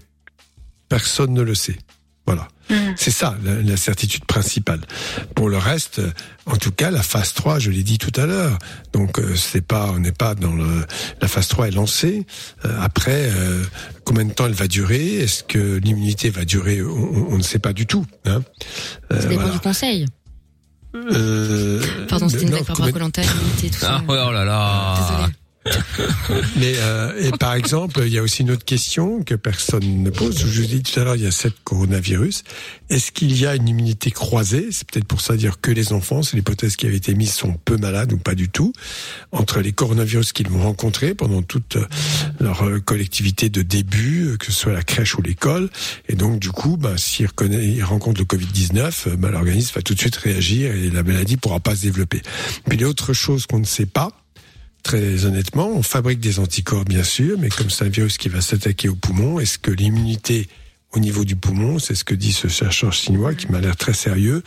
Personne 0.89 1.33
ne 1.33 1.41
le 1.41 1.55
sait. 1.55 1.77
Voilà. 2.25 2.47
C'est 2.95 3.11
ça 3.11 3.35
la, 3.43 3.55
la 3.61 3.75
certitude 3.77 4.23
principale. 4.25 4.79
Pour 5.35 5.49
le 5.49 5.57
reste, 5.57 5.99
en 6.45 6.55
tout 6.55 6.71
cas, 6.71 6.89
la 6.89 7.03
phase 7.03 7.33
3, 7.33 7.59
je 7.59 7.69
l'ai 7.69 7.83
dit 7.83 7.97
tout 7.97 8.17
à 8.19 8.25
l'heure. 8.25 8.57
Donc 8.93 9.19
euh, 9.19 9.35
c'est 9.35 9.61
pas, 9.61 9.87
on 9.91 9.99
n'est 9.99 10.13
pas 10.13 10.33
dans 10.33 10.53
le. 10.55 10.85
La 11.21 11.27
phase 11.27 11.49
3 11.49 11.67
est 11.67 11.71
lancée. 11.71 12.25
Euh, 12.65 12.77
après, 12.81 13.29
euh, 13.35 13.63
combien 14.05 14.23
de 14.25 14.31
temps 14.31 14.45
elle 14.45 14.53
va 14.53 14.67
durer? 14.67 15.15
Est-ce 15.17 15.43
que 15.43 15.77
l'immunité 15.83 16.29
va 16.29 16.45
durer? 16.45 16.81
On, 16.81 16.87
on- 16.89 17.27
on 17.33 17.37
ne 17.37 17.43
sait 17.43 17.59
pas 17.59 17.73
du 17.73 17.85
tout. 17.85 18.05
Hein 18.25 18.41
Euh, 19.11 19.19
Ça 19.21 19.27
dépend 19.27 19.41
voilà. 19.41 19.53
du 19.55 19.59
conseil. 19.59 20.05
Euh, 20.95 21.81
Pardon, 22.07 22.29
c'était 22.29 22.43
une 22.43 22.49
blague 22.51 22.63
par 22.65 22.77
rapport 22.77 22.95
à 22.95 23.21
l'immunité, 23.21 23.69
tout 23.69 23.79
ça. 23.79 23.97
Ah, 23.99 24.03
oh 24.07 24.31
là 24.31 24.45
là. 24.45 25.27
Mais 26.57 26.73
euh, 26.77 27.13
et 27.21 27.31
par 27.31 27.53
exemple, 27.53 28.01
il 28.05 28.13
y 28.13 28.17
a 28.17 28.21
aussi 28.21 28.41
une 28.41 28.51
autre 28.51 28.65
question 28.65 29.23
que 29.23 29.35
personne 29.35 30.03
ne 30.03 30.09
pose. 30.09 30.37
Je 30.37 30.61
vous 30.61 30.67
dis 30.67 30.83
tout 30.83 30.99
à 30.99 31.03
l'heure, 31.03 31.15
il 31.15 31.23
y 31.23 31.27
a 31.27 31.31
sept 31.31 31.53
coronavirus. 31.63 32.43
Est-ce 32.89 33.11
qu'il 33.11 33.37
y 33.37 33.45
a 33.45 33.55
une 33.55 33.67
immunité 33.67 34.11
croisée? 34.11 34.67
C'est 34.71 34.89
peut-être 34.89 35.07
pour 35.07 35.21
ça 35.21 35.35
dire 35.37 35.61
que 35.61 35.71
les 35.71 35.93
enfants, 35.93 36.21
c'est 36.21 36.35
l'hypothèse 36.35 36.75
qui 36.75 36.85
avait 36.85 36.97
été 36.97 37.15
mise, 37.15 37.33
sont 37.33 37.53
peu 37.65 37.77
malades 37.77 38.13
ou 38.13 38.17
pas 38.17 38.35
du 38.35 38.49
tout 38.49 38.73
entre 39.31 39.61
les 39.61 39.71
coronavirus 39.71 40.33
qu'ils 40.33 40.49
vont 40.49 40.61
rencontrer 40.61 41.15
pendant 41.15 41.41
toute 41.41 41.77
euh, 41.77 41.85
leur 42.39 42.63
euh, 42.63 42.79
collectivité 42.79 43.49
de 43.49 43.61
début, 43.61 44.27
euh, 44.27 44.37
que 44.37 44.47
ce 44.47 44.51
soit 44.51 44.73
la 44.73 44.83
crèche 44.83 45.15
ou 45.17 45.21
l'école. 45.21 45.69
Et 46.07 46.15
donc 46.15 46.39
du 46.39 46.51
coup, 46.51 46.77
bah, 46.77 46.97
s'ils 46.97 47.27
rencontrent 47.83 48.21
le 48.21 48.25
Covid-19, 48.25 49.07
euh, 49.07 49.15
bah, 49.15 49.31
l'organisme 49.31 49.73
va 49.75 49.81
tout 49.81 49.93
de 49.93 49.99
suite 49.99 50.15
réagir 50.17 50.71
et 50.71 50.89
la 50.89 51.03
maladie 51.03 51.37
pourra 51.37 51.59
pas 51.59 51.75
se 51.75 51.83
développer. 51.83 52.21
Puis 52.67 52.77
l'autre 52.77 53.13
chose 53.13 53.45
qu'on 53.45 53.59
ne 53.59 53.65
sait 53.65 53.85
pas, 53.85 54.11
Très 54.83 55.25
honnêtement, 55.25 55.69
on 55.69 55.81
fabrique 55.81 56.19
des 56.19 56.39
anticorps, 56.39 56.83
bien 56.83 57.03
sûr, 57.03 57.37
mais 57.39 57.49
comme 57.49 57.69
c'est 57.69 57.85
un 57.85 57.89
virus 57.89 58.17
qui 58.17 58.27
va 58.27 58.41
s'attaquer 58.41 58.89
au 58.89 58.95
poumon, 58.95 59.39
est-ce 59.39 59.57
que 59.57 59.71
l'immunité 59.71 60.49
au 60.91 60.99
niveau 60.99 61.25
du 61.25 61.35
poumon, 61.35 61.79
c'est 61.79 61.95
ce 61.95 62.03
que 62.03 62.13
dit 62.13 62.33
ce 62.33 62.47
chercheur 62.47 62.93
chinois 62.93 63.33
qui 63.33 63.51
m'a 63.51 63.59
l'air 63.59 63.75
très 63.75 63.93
sérieux, 63.93 64.43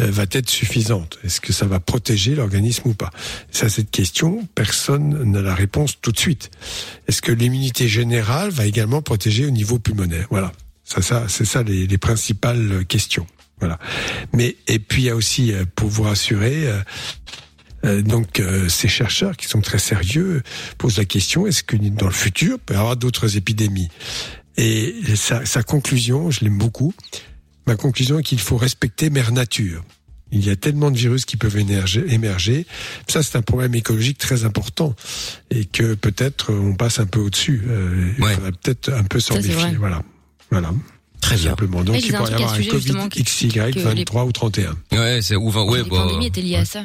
euh, 0.00 0.10
va 0.10 0.24
être 0.32 0.50
suffisante? 0.50 1.18
Est-ce 1.22 1.40
que 1.40 1.52
ça 1.52 1.66
va 1.66 1.80
protéger 1.80 2.34
l'organisme 2.34 2.88
ou 2.88 2.94
pas? 2.94 3.10
C'est 3.50 3.66
à 3.66 3.68
cette 3.68 3.90
question, 3.90 4.48
personne 4.54 5.22
n'a 5.30 5.42
la 5.42 5.54
réponse 5.54 6.00
tout 6.00 6.12
de 6.12 6.18
suite. 6.18 6.50
Est-ce 7.06 7.22
que 7.22 7.30
l'immunité 7.30 7.86
générale 7.86 8.50
va 8.50 8.66
également 8.66 9.02
protéger 9.02 9.46
au 9.46 9.50
niveau 9.50 9.78
pulmonaire? 9.78 10.26
Voilà, 10.30 10.52
ça, 10.82 11.00
ça, 11.02 11.26
c'est 11.28 11.44
ça 11.44 11.62
les, 11.62 11.86
les 11.86 11.98
principales 11.98 12.84
questions. 12.86 13.26
Voilà. 13.60 13.78
Mais 14.32 14.56
et 14.66 14.80
puis 14.80 15.02
il 15.02 15.04
y 15.06 15.10
a 15.10 15.14
aussi, 15.14 15.52
euh, 15.52 15.64
pour 15.76 15.88
vous 15.88 16.02
rassurer. 16.02 16.68
Euh, 17.84 18.02
donc 18.02 18.40
euh, 18.40 18.68
ces 18.68 18.88
chercheurs 18.88 19.36
qui 19.36 19.46
sont 19.46 19.60
très 19.60 19.78
sérieux 19.78 20.42
posent 20.78 20.96
la 20.98 21.04
question 21.04 21.46
est-ce 21.46 21.62
que 21.62 21.76
dans 21.76 22.06
le 22.06 22.12
futur 22.12 22.56
il 22.56 22.64
peut 22.64 22.74
y 22.74 22.76
avoir 22.76 22.96
d'autres 22.96 23.36
épidémies? 23.36 23.88
Et 24.56 24.94
sa, 25.16 25.44
sa 25.44 25.62
conclusion, 25.62 26.30
je 26.30 26.44
l'aime 26.44 26.58
beaucoup. 26.58 26.94
Ma 27.66 27.74
conclusion 27.76 28.18
est 28.20 28.22
qu'il 28.22 28.38
faut 28.40 28.56
respecter 28.56 29.10
Mère 29.10 29.32
Nature. 29.32 29.82
Il 30.30 30.44
y 30.44 30.50
a 30.50 30.56
tellement 30.56 30.90
de 30.90 30.96
virus 30.98 31.24
qui 31.24 31.36
peuvent 31.36 31.56
émerger. 31.56 32.04
émerger. 32.12 32.66
Ça, 33.08 33.22
c'est 33.22 33.36
un 33.36 33.42
problème 33.42 33.74
écologique 33.74 34.18
très 34.18 34.44
important 34.44 34.94
et 35.50 35.64
que 35.64 35.94
peut-être 35.94 36.52
on 36.52 36.74
passe 36.74 36.98
un 36.98 37.06
peu 37.06 37.20
au-dessus. 37.20 37.62
Euh, 37.68 38.12
Il 38.18 38.24
faudrait 38.24 38.52
peut-être 38.52 38.92
un 38.92 39.04
peu 39.04 39.20
s'en 39.20 39.34
méfier. 39.36 39.76
Voilà. 39.78 40.02
Voilà. 40.50 40.72
Très 41.20 41.36
bien. 41.36 41.50
Simplement. 41.50 41.82
Donc 41.84 41.94
Ouais, 41.96 42.00
il 42.04 42.12
pourrait 42.12 42.30
y 42.30 42.34
avoir 42.34 42.54
un 42.54 42.62
Covid 42.64 43.08
XY 43.22 43.48
que 43.48 43.60
les- 43.78 43.82
23 43.82 44.24
ou 44.24 44.32
31. 44.32 44.76
Ouais, 44.92 45.20
c'est 45.22 45.36
ou 45.36 45.50
20, 45.50 45.64
ouais, 45.64 45.82
bah, 45.82 45.88
pandémies 45.90 46.26
étaient 46.26 46.42
liées 46.42 46.56
à 46.56 46.64
ça. 46.64 46.84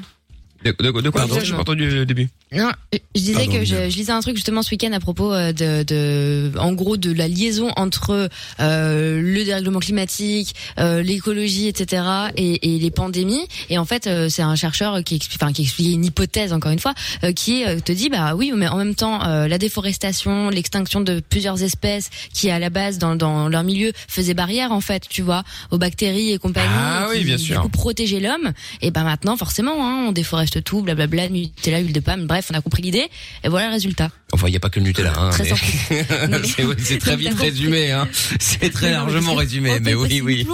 De, 0.63 0.71
de- 0.71 1.01
de 1.01 1.09
quoi 1.09 1.21
Pardon 1.21 1.39
J'ai 1.43 1.53
pas 1.53 1.59
entendu 1.61 1.89
le 1.89 2.05
début. 2.05 2.29
Non, 2.51 2.69
je 2.93 2.99
disais 3.21 3.33
Pardon, 3.45 3.51
que 3.53 3.65
je, 3.65 3.89
je 3.89 3.95
lisais 3.95 4.11
un 4.11 4.19
truc 4.21 4.35
justement 4.35 4.61
ce 4.61 4.71
week-end 4.71 4.91
à 4.91 4.99
propos 4.99 5.31
euh, 5.33 5.53
de, 5.53 5.83
de, 5.83 6.51
en 6.59 6.73
gros, 6.73 6.97
de 6.97 7.11
la 7.13 7.27
liaison 7.27 7.71
entre 7.75 8.29
euh, 8.59 9.21
le 9.21 9.43
dérèglement 9.45 9.79
climatique, 9.79 10.55
euh, 10.79 11.01
l'écologie, 11.03 11.67
etc., 11.67 12.03
et, 12.35 12.75
et 12.75 12.79
les 12.79 12.91
pandémies. 12.91 13.47
Et 13.69 13.77
en 13.77 13.85
fait, 13.85 14.07
euh, 14.07 14.27
c'est 14.29 14.41
un 14.41 14.55
chercheur 14.55 15.03
qui 15.03 15.15
explique, 15.15 15.41
enfin, 15.41 15.53
qui 15.53 15.61
expliquait 15.61 15.91
une 15.93 16.05
hypothèse 16.05 16.51
encore 16.53 16.71
une 16.71 16.79
fois, 16.79 16.93
euh, 17.23 17.31
qui 17.31 17.63
euh, 17.65 17.79
te 17.79 17.91
dit, 17.91 18.09
bah 18.09 18.35
oui, 18.35 18.51
mais 18.55 18.67
en 18.67 18.77
même 18.77 18.95
temps, 18.95 19.23
euh, 19.25 19.47
la 19.47 19.57
déforestation, 19.57 20.49
l'extinction 20.49 21.01
de 21.01 21.19
plusieurs 21.21 21.61
espèces 21.63 22.09
qui 22.33 22.49
à 22.49 22.59
la 22.59 22.69
base 22.69 22.97
dans, 22.97 23.15
dans 23.15 23.47
leur 23.49 23.63
milieu 23.63 23.91
faisaient 24.07 24.33
barrière 24.33 24.71
en 24.71 24.81
fait, 24.81 25.03
tu 25.09 25.21
vois, 25.21 25.43
aux 25.71 25.77
bactéries 25.77 26.31
et 26.31 26.37
compagnie. 26.37 26.67
Ah 26.71 27.07
et 27.13 27.19
oui, 27.19 27.23
bien 27.23 27.37
du 27.37 27.43
sûr. 27.43 27.61
coup, 27.61 27.69
protéger 27.69 28.19
l'homme. 28.19 28.51
Et 28.81 28.91
ben 28.91 29.03
maintenant, 29.03 29.37
forcément, 29.37 29.85
hein, 29.87 30.05
on 30.07 30.11
déforeste 30.11 30.48
tout, 30.57 30.81
blablabla, 30.81 31.29
Nutella, 31.29 31.79
huile 31.79 31.93
de 31.93 31.99
palme, 31.99 32.25
bref, 32.27 32.49
on 32.51 32.55
a 32.57 32.61
compris 32.61 32.81
l'idée. 32.81 33.07
Et 33.43 33.49
voilà 33.49 33.67
le 33.67 33.73
résultat. 33.73 34.09
Enfin, 34.31 34.47
il 34.47 34.51
n'y 34.51 34.57
a 34.57 34.59
pas 34.59 34.69
que 34.69 34.79
le 34.79 34.85
Nutella. 34.85 35.13
Hein, 35.17 35.29
Très 35.31 35.45
mais- 35.45 36.77
c'est 36.77 36.97
très 36.99 37.15
vite 37.17 37.39
résumé. 37.39 37.91
Hein. 37.91 38.07
C'est 38.39 38.69
très 38.71 38.91
largement 38.91 39.33
résumé. 39.35 39.79
Mais 39.81 39.93
oui, 39.93 40.21
oui. 40.21 40.47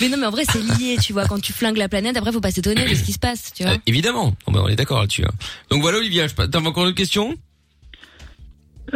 Mais 0.00 0.08
non, 0.08 0.16
mais 0.18 0.26
en 0.26 0.30
vrai, 0.30 0.44
c'est 0.50 0.60
lié, 0.60 0.96
tu 1.00 1.12
vois. 1.12 1.26
Quand 1.26 1.40
tu 1.40 1.52
flingues 1.52 1.76
la 1.78 1.88
planète, 1.88 2.16
après, 2.16 2.32
faut 2.32 2.40
pas 2.40 2.50
s'étonner 2.50 2.84
de 2.88 2.94
ce 2.94 3.02
qui 3.04 3.12
se 3.12 3.18
passe, 3.18 3.52
tu 3.54 3.62
vois. 3.62 3.72
Euh, 3.72 3.78
évidemment. 3.86 4.34
Ben, 4.48 4.60
on 4.64 4.68
est 4.68 4.76
d'accord 4.76 5.00
là-dessus. 5.00 5.24
hein. 5.24 5.30
Donc 5.70 5.82
voilà, 5.82 5.98
Olivia, 5.98 6.26
je- 6.26 6.34
t'as 6.34 6.58
encore 6.60 6.86
une 6.86 6.94
question? 6.94 7.34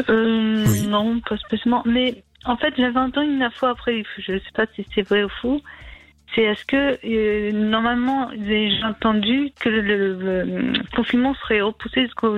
Euh, 0.09 0.64
Non, 0.88 1.20
pas 1.20 1.36
spécialement. 1.38 1.82
Mais 1.86 2.22
en 2.44 2.57
fait, 2.57 2.74
j'avais 2.76 2.99
entendu 2.99 3.28
une 3.30 3.49
fois 3.55 3.70
après, 3.70 4.03
je 4.18 4.32
sais 4.32 4.42
pas 4.55 4.66
si 4.76 4.84
c'est 4.94 5.03
vrai 5.03 5.24
ou 5.24 5.28
faux. 5.40 5.62
C'est 6.35 6.43
est-ce 6.43 6.64
que 6.66 6.99
euh, 7.05 7.53
normalement 7.53 8.29
j'ai 8.47 8.70
entendu 8.85 9.51
que 9.61 9.68
le, 9.68 9.81
le- 9.81 10.45
le 10.45 10.72
confinement 10.95 11.35
serait 11.43 11.61
repoussé 11.62 12.03
jusqu'au 12.03 12.37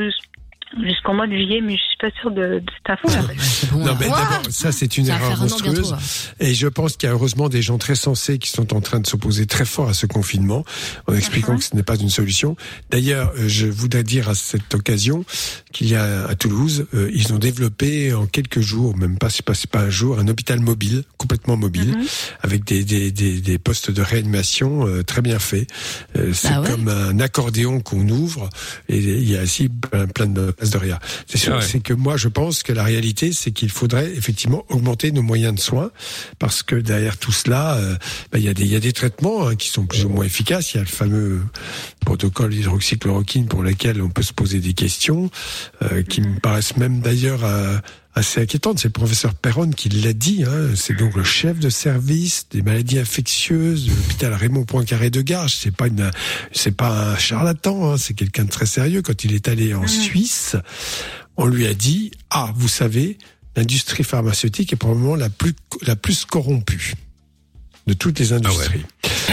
jusqu'au 0.84 1.12
mois 1.12 1.26
de 1.26 1.32
juillet, 1.32 1.60
mais 1.60 1.72
je 1.76 1.82
suis 1.82 1.96
pas 2.00 2.10
sûre 2.20 2.30
de, 2.30 2.60
de 2.60 2.64
cette 2.76 2.90
info. 2.90 3.08
Non, 3.76 3.96
mais 3.98 4.06
d'abord, 4.06 4.42
ça 4.50 4.70
c'est 4.70 4.96
une 4.98 5.06
Ça 5.06 5.16
erreur 5.16 5.32
un 5.32 5.36
monstrueuse. 5.40 5.96
Et 6.38 6.54
je 6.54 6.68
pense 6.68 6.96
qu'il 6.96 7.08
y 7.08 7.10
a 7.10 7.14
heureusement 7.14 7.48
des 7.48 7.60
gens 7.60 7.76
très 7.76 7.96
sensés 7.96 8.38
qui 8.38 8.50
sont 8.50 8.72
en 8.72 8.80
train 8.80 9.00
de 9.00 9.06
s'opposer 9.08 9.46
très 9.46 9.64
fort 9.64 9.88
à 9.88 9.94
ce 9.94 10.06
confinement, 10.06 10.64
en 11.08 11.14
expliquant 11.14 11.56
que 11.56 11.64
ce 11.64 11.74
n'est 11.74 11.82
pas 11.82 11.96
une 11.96 12.08
solution. 12.08 12.54
D'ailleurs, 12.90 13.32
euh, 13.36 13.48
je 13.48 13.66
voudrais 13.66 14.04
dire 14.04 14.28
à 14.28 14.36
cette 14.36 14.72
occasion 14.72 15.24
qu'il 15.72 15.88
y 15.88 15.94
a 15.94 16.26
à 16.26 16.34
Toulouse, 16.34 16.86
euh, 16.94 17.10
ils 17.14 17.32
ont 17.32 17.38
développé 17.38 18.12
en 18.12 18.26
quelques 18.26 18.60
jours, 18.60 18.96
même 18.96 19.18
pas 19.18 19.30
c'est 19.30 19.44
pas 19.44 19.54
c'est 19.54 19.70
pas 19.70 19.80
un 19.82 19.90
jour, 19.90 20.18
un 20.18 20.28
hôpital 20.28 20.60
mobile, 20.60 21.04
complètement 21.16 21.56
mobile, 21.56 21.96
avec 22.42 22.64
des, 22.64 22.84
des, 22.84 23.10
des, 23.12 23.40
des 23.40 23.58
postes 23.58 23.90
de 23.90 24.02
réanimation 24.02 24.86
euh, 24.86 25.02
très 25.02 25.22
bien 25.22 25.38
faits. 25.38 25.68
Euh, 26.16 26.32
c'est 26.32 26.48
Ah 26.52 26.60
ouais 26.60 26.68
comme 26.68 26.88
un 26.88 27.18
accordéon 27.20 27.80
qu'on 27.80 28.08
ouvre 28.08 28.48
et 28.88 28.98
il 28.98 29.28
y 29.30 29.36
a 29.36 29.42
aussi 29.42 29.68
plein, 29.68 30.06
plein 30.06 30.26
de 30.26 30.50
places 30.50 30.70
de 30.70 30.78
rien. 30.78 30.98
C'est 31.26 31.38
sûr, 31.38 31.54
Ah 31.54 31.58
ouais. 31.58 31.64
c'est 31.66 31.80
que 31.80 31.92
moi 31.94 32.16
je 32.16 32.28
pense 32.28 32.62
que 32.62 32.72
la 32.72 32.84
réalité 32.84 33.32
c'est 33.32 33.50
qu'il 33.52 33.70
faudrait 33.70 34.10
effectivement 34.12 34.64
augmenter 34.68 35.12
nos 35.12 35.22
moyens 35.22 35.54
de 35.54 35.60
soins 35.60 35.90
parce 36.38 36.62
que 36.62 36.76
derrière 36.76 37.16
tout 37.16 37.32
cela, 37.32 37.76
euh, 37.76 37.96
bah, 38.32 38.38
il 38.38 38.44
y 38.44 38.48
a 38.48 38.54
des 38.54 38.64
il 38.64 38.72
y 38.72 38.76
a 38.76 38.80
des 38.80 38.92
traitements 38.92 39.48
hein, 39.48 39.56
qui 39.56 39.68
sont 39.68 39.86
plus 39.86 40.04
ou 40.04 40.08
moins 40.10 40.24
efficaces. 40.24 40.74
Il 40.74 40.76
y 40.76 40.80
a 40.80 40.84
le 40.84 40.88
fameux 40.88 41.40
protocole 42.04 42.54
hydroxychloroquine 42.54 43.46
pour 43.46 43.62
lequel 43.62 44.00
on 44.02 44.08
peut 44.10 44.22
se 44.22 44.32
poser 44.32 44.60
des 44.60 44.74
questions 44.74 45.30
euh, 45.82 46.02
qui 46.02 46.20
me 46.20 46.38
paraissent 46.38 46.76
même 46.76 47.00
d'ailleurs 47.00 47.44
euh, 47.44 47.78
assez 48.14 48.42
inquiétantes. 48.42 48.78
C'est 48.78 48.88
le 48.88 48.92
professeur 48.92 49.34
Perron 49.34 49.70
qui 49.70 49.88
l'a 49.88 50.12
dit. 50.12 50.44
Hein. 50.46 50.70
C'est 50.74 50.96
donc 50.96 51.16
le 51.16 51.24
chef 51.24 51.58
de 51.58 51.70
service 51.70 52.46
des 52.50 52.62
maladies 52.62 52.98
infectieuses 52.98 53.86
de 53.86 53.90
l'hôpital 53.90 54.34
Raymond 54.34 54.64
Poincaré 54.64 55.10
de 55.10 55.22
Garges. 55.22 55.56
C'est 55.56 55.74
pas 55.74 55.88
une, 55.88 56.10
c'est 56.52 56.76
pas 56.76 57.12
un 57.12 57.16
charlatan. 57.16 57.92
Hein. 57.92 57.96
C'est 57.96 58.14
quelqu'un 58.14 58.44
de 58.44 58.50
très 58.50 58.66
sérieux. 58.66 59.02
Quand 59.02 59.24
il 59.24 59.34
est 59.34 59.48
allé 59.48 59.74
en 59.74 59.86
Suisse, 59.86 60.56
on 61.36 61.46
lui 61.46 61.66
a 61.66 61.74
dit 61.74 62.10
ah 62.30 62.52
vous 62.54 62.68
savez 62.68 63.18
l'industrie 63.56 64.04
pharmaceutique 64.04 64.72
est 64.72 64.76
probablement 64.76 65.16
la 65.16 65.28
plus 65.28 65.54
la 65.82 65.96
plus 65.96 66.24
corrompue 66.24 66.94
de 67.86 67.94
toutes 67.94 68.18
les 68.18 68.32
industries. 68.32 68.84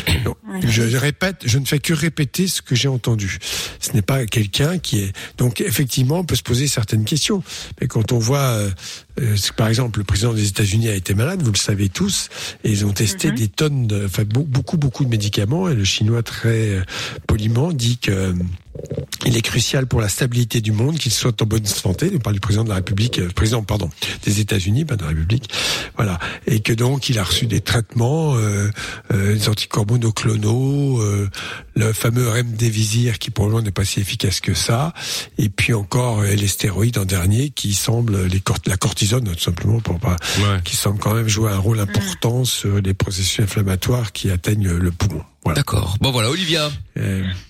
Donc, 0.25 0.37
je 0.67 0.97
répète, 0.97 1.37
je 1.45 1.57
ne 1.59 1.65
fais 1.65 1.79
que 1.79 1.93
répéter 1.93 2.47
ce 2.47 2.61
que 2.61 2.75
j'ai 2.75 2.87
entendu. 2.87 3.37
Ce 3.79 3.93
n'est 3.93 4.01
pas 4.01 4.25
quelqu'un 4.25 4.77
qui 4.79 4.99
est. 4.99 5.13
Donc 5.37 5.61
effectivement, 5.61 6.19
on 6.19 6.23
peut 6.23 6.35
se 6.35 6.43
poser 6.43 6.67
certaines 6.67 7.05
questions. 7.05 7.43
Mais 7.79 7.87
quand 7.87 8.11
on 8.11 8.19
voit, 8.19 8.39
euh, 8.39 8.69
euh, 9.21 9.35
par 9.55 9.67
exemple, 9.67 9.99
le 9.99 10.05
président 10.05 10.33
des 10.33 10.47
États-Unis 10.47 10.89
a 10.89 10.95
été 10.95 11.13
malade, 11.13 11.41
vous 11.41 11.51
le 11.51 11.57
savez 11.57 11.89
tous, 11.89 12.29
et 12.63 12.71
ils 12.71 12.85
ont 12.85 12.91
testé 12.91 13.31
des 13.31 13.47
tonnes, 13.47 13.87
de, 13.87 14.05
enfin 14.05 14.23
beau- 14.23 14.43
beaucoup, 14.47 14.77
beaucoup 14.77 15.03
de 15.05 15.09
médicaments. 15.09 15.69
Et 15.69 15.75
le 15.75 15.83
Chinois 15.83 16.23
très 16.23 16.69
euh, 16.69 16.83
poliment 17.27 17.71
dit 17.71 17.97
que 17.97 18.11
euh, 18.11 18.33
il 19.25 19.35
est 19.35 19.41
crucial 19.41 19.87
pour 19.87 19.99
la 20.01 20.07
stabilité 20.09 20.61
du 20.61 20.71
monde 20.71 20.99
qu'il 20.99 21.11
soit 21.11 21.41
en 21.41 21.45
bonne 21.45 21.65
santé. 21.65 22.11
On 22.13 22.19
parle 22.19 22.35
du 22.35 22.39
président 22.39 22.63
de 22.63 22.69
la 22.69 22.75
République, 22.75 23.17
euh, 23.19 23.29
président, 23.29 23.63
pardon, 23.63 23.89
des 24.23 24.39
États-Unis, 24.39 24.85
pas 24.85 24.95
de 24.95 25.01
la 25.01 25.09
République. 25.09 25.49
Voilà. 25.95 26.19
Et 26.45 26.59
que 26.59 26.73
donc, 26.73 27.09
il 27.09 27.17
a 27.17 27.23
reçu 27.23 27.47
des 27.47 27.59
traitements, 27.61 28.35
euh, 28.35 28.69
euh, 29.13 29.33
des 29.33 29.49
anticorps 29.49 29.86
monoclonaux, 29.89 31.01
euh, 31.01 31.29
le 31.75 31.93
fameux 31.93 32.27
remdesivir 32.29 33.19
qui 33.19 33.29
pour 33.31 33.45
le 33.45 33.51
moment 33.51 33.63
n'est 33.63 33.71
pas 33.71 33.85
si 33.85 33.99
efficace 33.99 34.39
que 34.41 34.53
ça. 34.53 34.93
Et 35.37 35.49
puis 35.49 35.73
encore 35.73 36.19
euh, 36.21 36.33
les 36.35 36.47
stéroïdes 36.47 36.97
en 36.97 37.05
dernier 37.05 37.49
qui 37.49 37.73
semblent, 37.73 38.25
les 38.25 38.39
cort- 38.39 38.57
la 38.65 38.77
cortisone 38.77 39.25
tout 39.33 39.39
simplement, 39.43 39.79
pour 39.79 39.99
pas, 39.99 40.15
qui 40.63 40.75
semble 40.75 40.99
quand 40.99 41.13
même 41.13 41.27
jouer 41.27 41.51
un 41.51 41.57
rôle 41.59 41.79
important 41.79 42.43
sur 42.45 42.81
les 42.81 42.93
processus 42.93 43.39
inflammatoires 43.41 44.11
qui 44.11 44.29
atteignent 44.31 44.71
le 44.71 44.91
poumon. 44.91 45.23
Voilà. 45.43 45.57
D'accord. 45.61 45.95
Bon 46.01 46.11
voilà, 46.11 46.29
Olivia. 46.29 46.69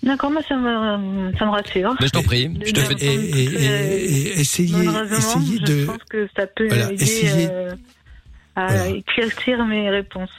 D'accord, 0.03 0.29
moi 0.31 0.41
ça 0.47 0.55
me, 0.55 1.31
ça 1.37 1.45
me 1.45 1.49
rassure. 1.51 1.95
Mais 1.99 2.05
je 2.07 2.11
t'en 2.11 2.21
prie. 2.23 2.51
Je 2.65 2.71
te 2.71 2.79
De- 2.79 2.85
fais. 2.85 2.93
Et, 2.99 3.13
et, 3.13 3.43
et- 3.43 4.27
et 4.37 4.39
essayez, 4.39 4.85
essayez 5.17 5.57
je 5.59 5.63
de. 5.65 5.85
pense 5.85 6.03
que 6.09 6.27
ça 6.35 6.45
peut 6.45 6.67
Voilà, 6.67 6.91
aider 6.91 7.03
essayez- 7.03 7.47
euh, 7.49 7.73
à 8.55 8.67
Voilà. 8.67 8.87
éclaircir 8.89 9.65
mes 9.65 9.89
réponses. 9.89 10.29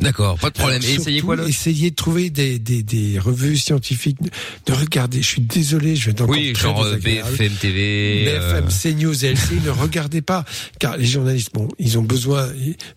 D'accord, 0.00 0.38
pas 0.38 0.50
de 0.50 0.54
problème. 0.54 0.80
Alors, 0.82 0.90
Et 0.90 0.94
essayez 1.00 1.20
quoi 1.20 1.36
là 1.36 1.44
Essayez 1.46 1.90
de 1.90 1.94
trouver 1.94 2.28
des, 2.30 2.58
des, 2.58 2.82
des 2.82 3.18
revues 3.18 3.56
scientifiques, 3.56 4.18
de 4.66 4.72
regarder. 4.72 5.22
Je 5.22 5.26
suis 5.26 5.40
désolé, 5.42 5.94
je 5.96 6.10
vais 6.10 6.20
encore 6.20 6.34
Oui, 6.34 6.52
genre 6.54 6.82
euh. 6.82 6.96
BFM 6.96 7.52
TV. 7.52 8.24
euh, 8.28 8.60
BFM, 8.60 8.68
CNews 8.98 9.24
et 9.24 9.32
LCI, 9.34 9.60
ne 9.64 9.70
regardez 9.82 10.20
pas, 10.20 10.44
car 10.80 10.96
les 10.96 11.06
journalistes, 11.06 11.50
bon, 11.54 11.68
ils 11.78 11.96
ont 11.98 12.02
besoin. 12.02 12.48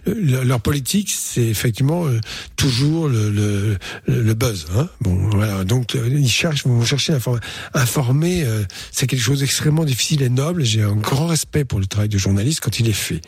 leur 0.05 0.59
politique, 0.59 1.13
c'est 1.15 1.43
effectivement 1.45 2.07
euh, 2.07 2.19
toujours 2.55 3.07
le, 3.07 3.29
le, 3.29 3.77
le 4.07 4.33
buzz. 4.33 4.65
Hein 4.75 4.89
bon, 5.01 5.29
voilà. 5.29 5.63
Donc, 5.63 5.95
euh, 5.95 6.09
ils 6.11 6.27
cherchent, 6.29 6.65
vont 6.65 6.83
chercher 6.83 7.13
à 7.13 7.17
informer. 7.17 7.39
Informer, 7.73 8.43
euh, 8.43 8.63
c'est 8.91 9.05
quelque 9.07 9.21
chose 9.21 9.39
d'extrêmement 9.41 9.85
difficile 9.85 10.23
et 10.23 10.29
noble. 10.29 10.63
J'ai 10.63 10.81
un 10.81 10.95
grand 10.95 11.27
respect 11.27 11.63
pour 11.63 11.79
le 11.79 11.85
travail 11.85 12.09
de 12.09 12.17
journaliste 12.17 12.59
quand 12.61 12.79
il 12.79 12.89
est 12.89 12.93
fait 12.93 13.21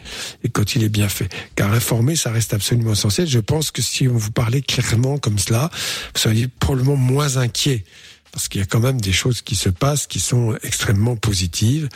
et 0.43 0.49
quand 0.49 0.76
il 0.76 0.84
est 0.84 0.89
bien 0.89 1.07
fait. 1.07 1.30
Car 1.55 1.72
informer, 1.72 2.15
ça 2.15 2.32
reste 2.32 2.53
absolument 2.53 2.93
essentiel. 2.93 3.28
Je 3.28 3.39
pense 3.39 3.59
que 3.72 3.82
si 3.82 4.07
on 4.07 4.18
vous 4.18 4.32
parlait 4.32 4.62
clairement 4.62 5.18
comme 5.18 5.38
cela, 5.38 5.70
vous 6.14 6.20
seriez 6.20 6.47
probablement 6.47 6.95
moins 6.95 7.38
inquiet 7.38 7.84
parce 8.32 8.47
qu'il 8.47 8.62
y 8.62 8.64
a 8.64 8.68
quand 8.68 8.80
même 8.80 9.01
des 9.01 9.12
choses 9.12 9.41
qui 9.41 9.55
se 9.55 9.70
passent 9.70 10.07
qui 10.07 10.20
sont 10.20 10.55
extrêmement 10.64 11.16
positives 11.16 11.89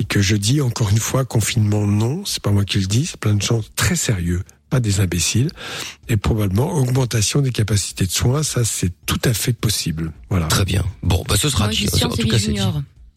et 0.00 0.04
que 0.04 0.20
je 0.22 0.36
dis 0.36 0.60
encore 0.60 0.90
une 0.90 0.98
fois 0.98 1.24
confinement 1.24 1.86
non, 1.86 2.24
c'est 2.24 2.42
pas 2.42 2.50
moi 2.50 2.64
qui 2.64 2.78
le 2.78 2.86
dis, 2.86 3.06
c'est 3.06 3.20
plein 3.20 3.34
de 3.34 3.42
gens 3.42 3.60
très 3.76 3.96
sérieux, 3.96 4.42
pas 4.70 4.80
des 4.80 5.00
imbéciles 5.00 5.50
et 6.08 6.16
probablement 6.16 6.74
augmentation 6.74 7.40
des 7.40 7.52
capacités 7.52 8.06
de 8.06 8.10
soins, 8.10 8.42
ça 8.42 8.64
c'est 8.64 8.92
tout 9.06 9.20
à 9.24 9.34
fait 9.34 9.52
possible. 9.52 10.12
Voilà. 10.30 10.46
Très 10.46 10.64
bien. 10.64 10.84
Bon, 11.02 11.24
bah 11.28 11.36
ce 11.36 11.48
sera 11.48 11.64
Moi, 11.64 11.74
dit. 11.74 11.88
En 12.02 12.08
tout 12.08 12.28
cas, 12.28 12.38
c'est. 12.38 12.54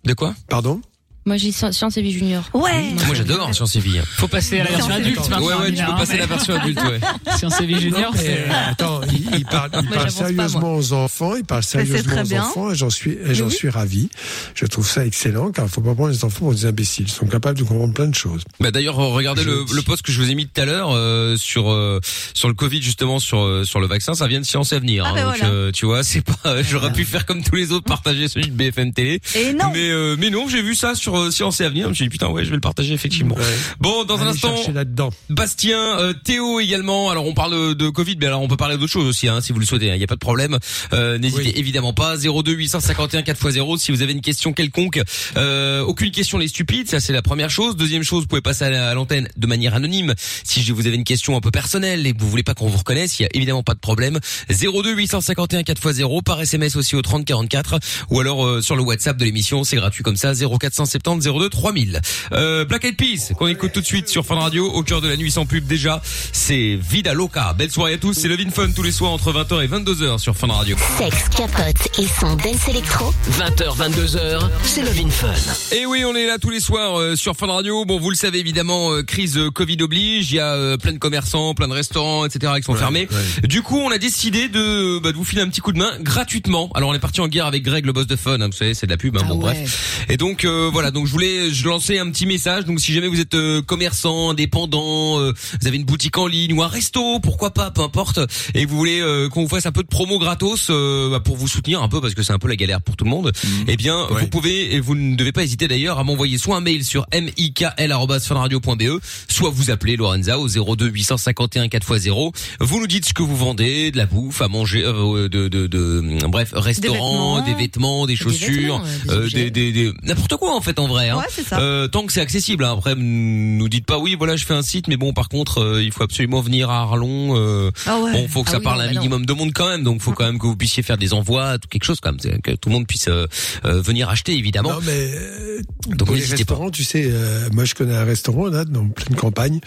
De 0.06 0.14
quoi? 0.14 0.36
Pardon? 0.48 0.82
Moi, 1.26 1.38
j'ai 1.38 1.52
sci- 1.52 1.72
science 1.74 1.98
et 1.98 2.02
vie 2.02 2.12
junior. 2.12 2.44
Ouais. 2.54 2.84
Moi 3.06 3.14
j'adore 3.14 3.54
Science 3.54 3.76
et 3.76 3.80
Vie. 3.80 4.00
Faut 4.18 4.28
passer 4.28 4.60
à 4.62 4.64
la 4.64 4.72
version 4.72 4.94
adulte. 4.94 5.20
Ouais, 5.30 5.54
ouais, 5.54 5.72
tu 5.72 5.84
peux 5.84 5.92
hein. 5.92 5.96
passer 5.98 6.18
la 6.18 6.26
version 6.26 6.56
adulte, 6.56 6.80
ouais. 6.82 7.00
Science 7.38 7.62
et 7.62 7.66
vie 7.66 7.80
junior, 7.80 8.00
Non, 8.02 8.08
mais, 8.14 8.20
c'est. 8.24 8.40
euh, 8.50 8.70
attends, 8.72 9.02
il, 9.12 9.36
il 9.38 9.46
parle, 9.50 9.70
il 9.74 9.82
Moi, 9.84 9.94
parle 9.96 10.10
j'avance 10.10 10.16
pas, 10.20 10.28
sérieusement 10.28 10.76
aux 10.76 10.94
enfants, 10.94 11.36
il 11.36 11.44
parle 11.44 11.64
sérieusement 11.64 12.22
aux 12.22 12.24
bien. 12.26 12.44
enfants, 12.44 12.72
et 12.72 12.76
j'en 12.76 12.90
suis, 12.90 13.12
et 13.12 13.36
j'en 13.36 13.46
Oui. 13.46 13.52
suis 13.52 13.70
ravi. 13.70 14.10
Je 14.56 14.66
trouve 14.66 14.88
ça 14.88 15.06
excellent, 15.06 15.52
car 15.52 15.66
il 15.66 15.70
faut 15.72 15.82
pas 15.82 15.94
prendre 15.94 16.10
les 16.10 16.24
enfants 16.26 16.40
pour 16.46 16.54
des 16.54 16.66
imbéciles. 16.66 17.06
Ils 17.08 17.12
sont 17.12 17.28
capables 17.28 17.60
de 17.60 17.64
comprendre 17.64 17.94
plein 17.94 18.08
de 18.08 18.16
choses. 18.16 18.44
Bah 18.60 18.72
d'ailleurs 18.72 18.96
regardez 18.96 19.44
le, 19.44 19.66
le 19.74 19.82
post 19.84 20.02
que 20.02 20.12
je 20.12 20.22
vous 20.22 20.32
ai 20.32 20.36
mis 20.36 20.48
tout 20.48 20.62
à 20.62 20.66
l'heure 20.66 20.92
euh, 20.94 21.36
sur 21.38 21.70
euh, 21.70 22.00
sur 22.34 22.48
le 22.48 22.54
Covid 22.56 22.82
justement 22.82 23.20
sur 23.20 23.66
sur 23.66 23.80
le 23.80 23.88
vaccin 23.88 24.14
ça 24.16 24.26
vient 24.28 24.40
de 24.40 24.46
Science 24.46 24.74
Avenir 24.74 25.04
Ah, 25.06 25.10
hein, 25.10 25.14
bah, 25.16 25.24
donc 25.26 25.38
voilà. 25.38 25.54
euh, 25.54 25.72
tu 25.72 25.86
vois 25.86 26.04
c'est 26.04 26.22
pas 26.22 26.62
j'aurais 26.64 26.92
pu 26.92 27.06
faire 27.06 27.26
comme 27.26 27.44
tous 27.44 27.56
les 27.56 27.72
autres 27.72 27.86
partager 27.86 28.28
celui 28.28 28.48
de 28.48 28.54
BFM 28.54 28.94
Télé 28.94 29.22
Et 29.36 29.54
non. 29.54 29.72
mais 29.74 29.90
mais 30.18 30.30
non 30.30 30.48
j'ai 30.48 30.62
vu 30.62 30.76
ça 30.76 30.96
sur 30.96 31.09
euh, 31.18 31.32
Science 31.32 31.62
et 31.62 31.66
Avenir 31.66 31.86
je 31.86 31.90
me 31.90 31.94
suis 31.94 32.06
dit 32.06 32.10
putain 32.10 32.28
ouais 32.30 32.44
je 32.46 32.50
vais 32.50 32.56
le 32.56 32.62
partager 32.62 32.94
effectivement 32.94 33.36
bon 33.80 34.04
dans 34.06 34.20
un 34.20 34.28
instant 34.28 34.56
là-dedans. 34.74 35.10
Bastien, 35.30 36.00
euh, 36.00 36.14
Théo 36.14 36.60
également. 36.60 37.10
Alors 37.10 37.26
on 37.26 37.34
parle 37.34 37.76
de 37.76 37.90
Covid, 37.90 38.18
mais 38.20 38.26
alors 38.28 38.42
on 38.42 38.48
peut 38.48 38.58
parler 38.58 38.78
d'autres 38.78 38.92
choses 38.92 39.06
aussi, 39.08 39.28
hein, 39.28 39.42
si 39.42 39.52
vous 39.54 39.60
le 39.60 39.66
souhaitez. 39.66 39.88
Il 39.88 39.98
n'y 39.98 40.04
a 40.04 40.08
pas 40.08 40.16
de 40.16 40.20
problème. 40.20 40.58
Euh, 40.94 41.18
N'hésitez 41.18 41.58
évidemment 41.60 41.94
pas. 41.94 42.16
02 42.18 42.52
851 42.52 43.22
4x0 43.22 43.78
si 43.78 43.92
vous 43.92 44.02
avez 44.02 44.14
une 44.14 44.22
question 44.22 44.54
quelconque. 44.54 45.02
Euh, 45.38 45.82
aucune 45.82 46.12
question 46.12 46.38
n'est 46.40 46.48
stupide, 46.48 46.90
ça 46.90 47.00
c'est 47.00 47.14
la 47.14 47.22
première 47.22 47.50
chose. 47.50 47.76
Deuxième 47.76 48.04
chose, 48.04 48.22
vous 48.24 48.28
pouvez 48.28 48.42
passer 48.42 48.66
à 48.66 48.70
la- 48.70 48.90
à 48.90 48.94
l'antenne 48.94 49.28
de 49.38 49.48
manière 49.48 49.74
anonyme. 49.76 50.14
Si 50.44 50.62
je- 50.64 50.74
vous 50.74 50.88
avez 50.88 50.96
une 50.96 51.04
question 51.04 51.36
un 51.36 51.42
peu 51.42 51.52
personnelle 51.52 52.06
et 52.08 52.14
que 52.14 52.20
vous 52.20 52.30
voulez 52.30 52.44
pas 52.44 52.54
qu'on 52.54 52.68
vous 52.68 52.78
reconnaisse, 52.78 53.20
il 53.20 53.24
y 53.24 53.26
a 53.26 53.30
évidemment 53.34 53.64
pas 53.64 53.74
de 53.74 53.80
problème. 53.80 54.20
02 54.50 54.94
851 54.94 55.62
4x0 55.64 56.22
par 56.24 56.42
SMS 56.42 56.76
aussi 56.76 56.96
au 56.96 57.02
30 57.02 57.26
44 57.26 57.80
ou 58.10 58.20
alors 58.20 58.46
euh, 58.46 58.62
sur 58.62 58.76
le 58.76 58.82
WhatsApp 58.84 59.18
de 59.18 59.26
l'émission, 59.26 59.64
c'est 59.64 59.76
gratuit 59.78 60.04
comme 60.04 60.16
ça 60.16 60.34
0470 60.34 60.99
02 61.06 61.50
3000. 61.50 62.02
Euh, 62.34 62.66
Black 62.66 62.86
Eyed 62.86 62.96
Peas 62.98 63.34
qu'on 63.38 63.48
écoute 63.48 63.72
tout 63.74 63.82
de 63.82 63.86
suite 63.86 64.08
sur 64.10 64.26
Fun 64.26 64.36
Radio 64.36 64.66
au 64.72 64.84
cœur 64.84 65.02
de 65.02 65.08
la 65.08 65.18
nuit 65.18 65.32
sans 65.32 65.46
pub 65.46 65.66
déjà, 65.66 66.02
c'est 66.32 66.78
Vida 66.82 67.14
Loca. 67.14 67.54
Belle 67.58 67.72
soirée 67.72 67.94
à 67.94 67.98
tous, 67.98 68.14
c'est 68.14 68.28
Levin 68.28 68.50
Fun 68.52 68.70
tous 68.76 68.84
les 68.84 68.92
soirs 68.92 69.12
entre 69.12 69.32
20h 69.32 69.64
et 69.64 69.68
22h 69.68 70.18
sur 70.20 70.36
Fun 70.36 70.48
Radio. 70.48 70.76
Sexe, 70.98 71.30
capote 71.30 72.00
et 72.00 72.06
son 72.20 72.36
dance 72.36 72.68
électro. 72.68 73.14
20h, 73.32 73.78
22h, 73.78 74.50
c'est 74.64 74.82
Levin 74.84 75.10
Fun. 75.10 75.34
Et 75.76 75.86
oui, 75.86 76.04
on 76.06 76.16
est 76.16 76.26
là 76.28 76.38
tous 76.40 76.50
les 76.50 76.60
soirs 76.60 77.00
euh, 77.00 77.16
sur 77.16 77.36
Fun 77.36 77.48
Radio. 77.48 77.86
Bon, 77.86 78.00
vous 78.00 78.10
le 78.10 78.16
savez 78.16 78.40
évidemment, 78.40 78.92
euh, 78.92 79.04
crise 79.04 79.38
euh, 79.38 79.50
Covid 79.52 79.78
oblige. 79.82 80.32
Il 80.32 80.36
y 80.36 80.40
a 80.40 80.54
euh, 80.54 80.78
plein 80.78 80.92
de 80.94 80.98
commerçants, 80.98 81.54
plein 81.54 81.68
de 81.68 81.74
restaurants, 81.74 82.26
etc. 82.26 82.54
qui 82.58 82.64
sont 82.64 82.76
fermés. 82.76 83.08
Du 83.44 83.62
coup, 83.62 83.78
on 83.80 83.92
a 83.92 83.98
décidé 83.98 84.48
de, 84.50 85.00
bah, 85.00 85.12
de 85.12 85.18
vous 85.18 85.24
filer 85.24 85.42
un 85.42 85.48
petit 85.50 85.62
coup 85.62 85.72
de 85.72 85.78
main 85.80 85.92
gratuitement. 86.02 86.70
Alors, 86.76 86.90
on 86.90 86.94
est 86.94 87.00
parti 87.00 87.22
en 87.22 87.28
guerre 87.28 87.46
avec 87.46 87.64
Greg, 87.64 87.86
le 87.86 87.94
boss 87.94 88.08
de 88.08 88.16
Fun. 88.16 88.40
hein, 88.42 88.48
vous 88.48 88.52
savez, 88.58 88.74
c'est 88.74 88.86
de 88.86 88.92
la 88.92 88.98
pub. 88.98 89.18
hein, 89.18 89.24
bon, 89.28 89.36
bref. 89.38 90.06
Et 90.10 90.18
donc 90.18 90.46
euh, 90.46 90.70
voilà. 90.90 90.92
Donc 90.92 91.06
je 91.08 91.12
voulais, 91.12 91.52
je 91.52 91.68
lançais 91.68 92.00
un 92.00 92.10
petit 92.10 92.26
message. 92.26 92.66
Donc 92.66 92.80
si 92.80 92.94
jamais 92.94 93.08
vous 93.08 93.20
êtes 93.20 93.34
euh, 93.36 93.62
commerçant, 93.62 94.30
indépendant, 94.32 95.20
euh, 95.20 95.34
vous 95.62 95.68
avez 95.68 95.78
une 95.78 95.84
boutique 95.86 96.18
en 96.18 96.28
ligne 96.28 96.54
ou 96.54 96.64
un 96.64 96.68
resto, 96.68 97.20
pourquoi 97.20 97.52
pas, 97.54 97.70
peu 97.72 97.82
importe, 97.82 98.20
et 98.54 98.66
vous 98.66 98.76
voulez 98.78 99.00
euh, 99.02 99.30
qu'on 99.30 99.44
vous 99.44 99.50
fasse 99.50 99.66
un 99.66 99.72
peu 99.72 99.84
de 99.84 99.88
promo 99.88 100.20
gratos 100.20 100.68
euh, 100.70 101.10
bah, 101.10 101.20
pour 101.20 101.36
vous 101.38 101.48
soutenir 101.48 101.82
un 101.84 101.90
peu 101.90 102.02
parce 102.02 102.14
que 102.14 102.24
c'est 102.24 102.34
un 102.34 102.40
peu 102.40 102.48
la 102.48 102.56
galère 102.56 102.82
pour 102.82 102.96
tout 102.96 103.04
le 103.06 103.10
monde. 103.12 103.32
Eh 103.68 103.78
bien, 103.78 104.08
vous 104.22 104.28
pouvez 104.28 104.74
et 104.76 104.80
vous 104.80 104.96
ne 104.96 105.16
devez 105.16 105.32
pas 105.32 105.44
hésiter 105.44 105.68
d'ailleurs 105.68 106.00
à 106.00 106.04
m'envoyer 106.04 106.38
soit 106.38 106.56
un 106.58 106.62
mail 106.62 106.84
sur 106.84 107.06
mikl@funradio.be, 107.14 109.00
soit 109.28 109.50
vous 109.50 109.70
appelez 109.72 109.96
Lorenza 109.96 110.40
au 110.40 110.48
02 110.48 110.88
851 110.88 111.68
4x0. 111.68 112.34
Vous 112.60 112.80
nous 112.80 112.88
dites 112.88 113.06
ce 113.06 113.14
que 113.14 113.24
vous 113.24 113.36
vendez, 113.36 113.92
de 113.92 113.98
la 113.98 114.06
bouffe 114.06 114.42
à 114.42 114.48
manger, 114.48 114.84
euh, 114.86 115.28
de, 115.30 115.48
de, 115.48 115.68
de, 115.68 116.18
bref, 116.28 116.52
restaurant, 116.54 117.42
des 117.42 117.54
vêtements, 117.54 118.06
des 118.08 118.16
chaussures, 118.16 118.82
vêtements, 118.82 119.30
des 119.32 119.40
euh, 119.40 119.50
des, 119.50 119.72
des- 119.72 119.94
n'importe 120.04 120.36
quoi 120.38 120.56
en 120.56 120.62
fait. 120.62 120.79
En 120.80 120.88
vrai. 120.88 121.10
Hein. 121.10 121.18
Ouais, 121.18 121.26
c'est 121.30 121.44
ça. 121.46 121.60
Euh, 121.60 121.88
tant 121.88 122.06
que 122.06 122.14
c'est 122.14 122.22
accessible. 122.22 122.64
Hein. 122.64 122.74
Après, 122.78 122.96
nous 122.96 123.70
dites 123.70 123.86
pas 123.86 124.00
oui, 124.00 124.16
voilà, 124.18 124.36
je 124.36 124.46
fais 124.46 124.54
un 124.54 124.62
site, 124.62 124.88
mais 124.88 124.98
bon, 124.98 125.14
par 125.14 125.30
contre, 125.30 125.60
euh, 125.62 125.84
il 125.84 125.92
faut 125.92 126.04
absolument 126.04 126.42
venir 126.42 126.70
à 126.70 126.82
Arlon. 126.82 127.36
Euh, 127.38 127.72
Ah 127.86 128.00
ouais. 128.00 128.12
Bon, 128.14 128.28
faut 128.28 128.44
que 128.44 128.50
Ah 128.50 128.54
ça 128.54 128.58
oui, 128.58 128.64
parle 128.64 128.80
non, 128.80 128.84
un 128.86 128.94
non. 128.94 129.00
minimum 129.02 129.26
de 129.26 129.34
monde 129.34 129.52
quand 129.54 129.70
même. 129.70 129.84
Donc, 129.84 130.02
faut 130.02 130.12
quand 130.14 130.26
même 130.26 130.40
que 130.40 130.48
vous 130.48 130.56
puissiez 130.56 130.82
faire 130.84 130.98
des 130.98 131.14
envois, 131.14 131.58
tout- 131.60 131.68
quelque 131.70 131.84
chose 131.84 132.00
quand 132.02 132.12
même, 132.12 132.42
que 132.42 132.52
tout 132.52 132.70
le 132.70 132.74
monde 132.74 132.88
puisse 132.88 133.08
euh, 133.08 133.28
euh, 133.66 133.82
venir 133.82 134.10
acheter 134.10 134.34
évidemment. 134.38 134.72
Non, 134.74 134.80
mais 134.86 134.92
euh, 135.14 135.62
Donc, 135.90 136.10
les 136.10 136.16
n'hésitez 136.16 136.46
pas. 136.46 136.54
restaurants, 136.54 136.72
tu 136.72 136.84
sais, 136.84 137.04
euh, 137.08 137.50
moi 137.52 137.66
je 137.66 137.76
connais 137.76 137.96
un 137.96 138.06
restaurant 138.06 138.48
là, 138.48 138.66
dans 138.66 138.88
pleine 138.88 139.18
campagne. 139.18 139.60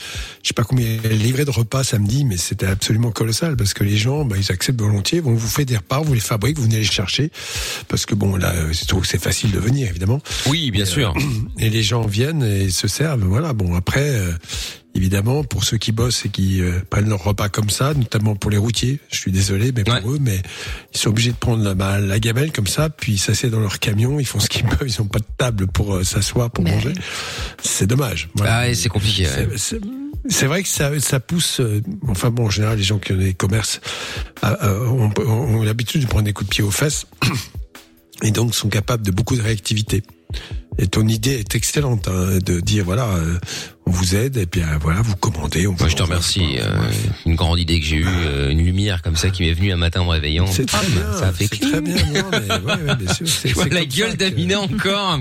Je 0.43 0.49
sais 0.49 0.55
pas 0.55 0.65
combien 0.65 0.87
il 1.05 1.07
a 1.11 1.15
livré 1.15 1.45
de 1.45 1.51
repas 1.51 1.85
samedi, 1.85 2.25
mais 2.25 2.37
c'était 2.37 2.67
absolument 2.67 3.11
colossal 3.11 3.57
parce 3.57 3.75
que 3.75 3.85
les 3.85 3.97
gens, 3.97 4.25
bah, 4.25 4.37
ils 4.39 4.51
acceptent 4.53 4.81
volontiers. 4.81 5.21
Bon, 5.21 5.35
vous 5.35 5.49
faites 5.49 5.69
des 5.69 5.77
repas, 5.77 6.01
vous 6.01 6.15
les 6.15 6.21
fabriquez, 6.21 6.55
vous 6.59 6.65
venez 6.67 6.79
les 6.79 6.85
chercher 6.85 7.31
parce 7.89 8.07
que 8.07 8.15
bon, 8.15 8.37
là, 8.37 8.53
c'est 9.05 9.21
facile 9.23 9.51
de 9.51 9.59
venir 9.59 9.89
évidemment. 9.89 10.21
Oui, 10.47 10.71
bien 10.71 10.85
sûr. 10.85 11.02
Et 11.59 11.71
les 11.71 11.83
gens 11.83 12.07
viennent 12.07 12.43
et 12.43 12.71
se 12.71 12.89
servent. 12.89 13.25
Voilà. 13.25 13.53
Bon, 13.53 13.75
après. 13.75 14.09
euh, 14.11 14.33
Évidemment, 14.95 15.43
pour 15.43 15.65
ceux 15.65 15.79
qui 15.79 15.91
bossent 15.91 16.27
et 16.27 16.29
qui 16.29 16.61
euh, 16.61 16.81
prennent 16.91 17.09
leur 17.09 17.25
repas 17.25 17.49
comme 17.49 17.71
ça, 17.71 17.95
notamment 17.95 18.37
pour 18.37 18.51
les 18.51 18.59
routiers, 18.59 19.01
je 19.11 19.17
suis 19.17 19.33
désolé, 19.33 19.73
mais 19.75 19.85
pour 20.03 20.13
eux, 20.13 20.19
mais 20.21 20.43
ils 20.95 20.99
sont 20.99 21.09
obligés 21.09 21.31
de 21.31 21.37
prendre 21.37 21.65
la, 21.65 21.73
bah, 21.73 21.99
la 21.99 22.21
gamelle 22.21 22.53
comme 22.53 22.67
ça, 22.67 22.91
puis 22.91 23.17
s'assiedent 23.17 23.53
dans 23.57 23.61
leur 23.63 23.79
camion, 23.79 24.21
ils 24.21 24.27
font 24.27 24.39
ce 24.39 24.51
qu'ils 24.51 24.65
peuvent, 24.67 24.87
ils 24.87 25.01
n'ont 25.01 25.09
pas 25.09 25.21
de 25.21 25.25
table 25.39 25.67
pour 25.67 25.95
euh, 25.95 26.05
s'asseoir, 26.05 26.51
pour 26.51 26.63
manger. 26.65 26.93
C'est 27.63 27.87
dommage. 27.87 28.29
Voilà. 28.35 28.55
Ah, 28.59 28.61
ouais, 28.67 28.75
c'est 28.75 28.91
compliqué. 28.91 29.23
ouais. 29.25 29.49
C'est- 29.57 29.57
c'est- 29.79 29.81
C'est 30.29 30.47
vrai 30.47 30.63
que 30.63 30.69
ça, 30.69 30.91
ça 31.01 31.21
pousse. 31.21 31.61
euh, 31.61 31.81
enfin 32.09 32.29
bon, 32.29 32.45
en 32.49 32.51
général, 32.51 32.77
les 32.77 32.85
gens 32.85 32.99
qui 32.99 33.13
ont 33.13 33.17
des 33.17 33.33
commerces 33.33 33.81
euh, 34.45 34.87
ont 34.87 35.63
l'habitude 35.63 36.03
de 36.03 36.07
prendre 36.07 36.25
des 36.25 36.35
coups 36.35 36.51
de 36.51 36.55
pied 36.55 36.63
aux 36.63 36.71
fesses 36.71 37.07
et 38.23 38.31
donc 38.31 38.55
sont 38.55 38.69
capables 38.69 39.05
de 39.07 39.11
beaucoup 39.11 39.37
de 39.37 39.43
réactivité. 39.43 40.03
Et 40.79 40.87
ton 40.87 41.07
idée 41.07 41.33
est 41.39 41.55
excellente 41.55 42.09
hein, 42.09 42.39
de 42.45 42.59
dire 42.61 42.85
voilà, 42.85 43.07
euh, 43.07 43.39
on 43.87 43.91
vous 43.91 44.15
aide 44.17 44.39
et 44.39 44.47
puis 44.47 44.63
euh, 44.63 44.79
voilà, 44.81 45.03
vous 45.03 45.15
commandez. 45.17 45.67
On 45.67 45.77
Moi, 45.79 45.89
je 45.89 45.97
te 45.97 46.03
remercie. 46.03 46.57
euh, 46.59 46.91
une 47.27 47.35
grande 47.35 47.59
idée 47.61 47.79
que 47.79 47.85
j'ai 47.87 47.97
eue, 47.97 48.07
euh, 48.07 48.51
une 48.51 48.65
lumière 48.65 49.03
comme 49.03 49.15
ça 49.17 49.29
qui 49.31 49.43
m'est 49.43 49.53
venue 49.53 49.71
un 49.71 49.77
matin 49.77 50.01
en 50.01 50.07
me 50.07 50.11
réveillant. 50.11 50.47
C'est 50.47 50.65
très 50.67 50.87
bien, 50.87 51.13
Ça 51.19 51.29
a 51.29 51.33
fait 51.33 51.47
c'est 51.47 51.61
très 51.61 51.81
bien. 51.83 51.95
non, 51.97 52.31
mais 52.33 52.39
ouais, 52.75 52.83
ouais, 52.89 52.97
bien 52.97 53.13
sûr, 53.13 53.29
c'est- 53.29 53.49
Je 53.51 53.55
vois 53.55 53.65
c'est 53.65 53.75
la 53.75 53.85
gueule 53.85 54.17
d'Amina 54.17 54.61
encore. 54.61 55.19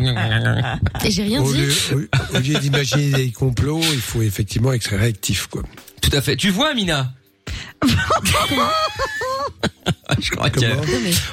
Et 1.05 1.11
j'ai 1.11 1.23
rien 1.23 1.41
Au 1.43 1.51
dit. 1.51 1.59
lieu, 1.61 1.73
au- 1.93 2.37
au 2.37 2.39
lieu 2.39 2.57
d'imaginer 2.59 3.11
des 3.11 3.31
complots, 3.31 3.81
il 3.81 3.99
faut 4.01 4.21
effectivement 4.21 4.71
être 4.71 4.95
réactif, 4.95 5.47
quoi. 5.47 5.63
Tout 6.01 6.11
à 6.13 6.21
fait. 6.21 6.37
Tu 6.37 6.49
vois, 6.49 6.69
Amina? 6.71 7.13
Je 10.21 10.29
crois 10.31 10.49
que... 10.49 10.59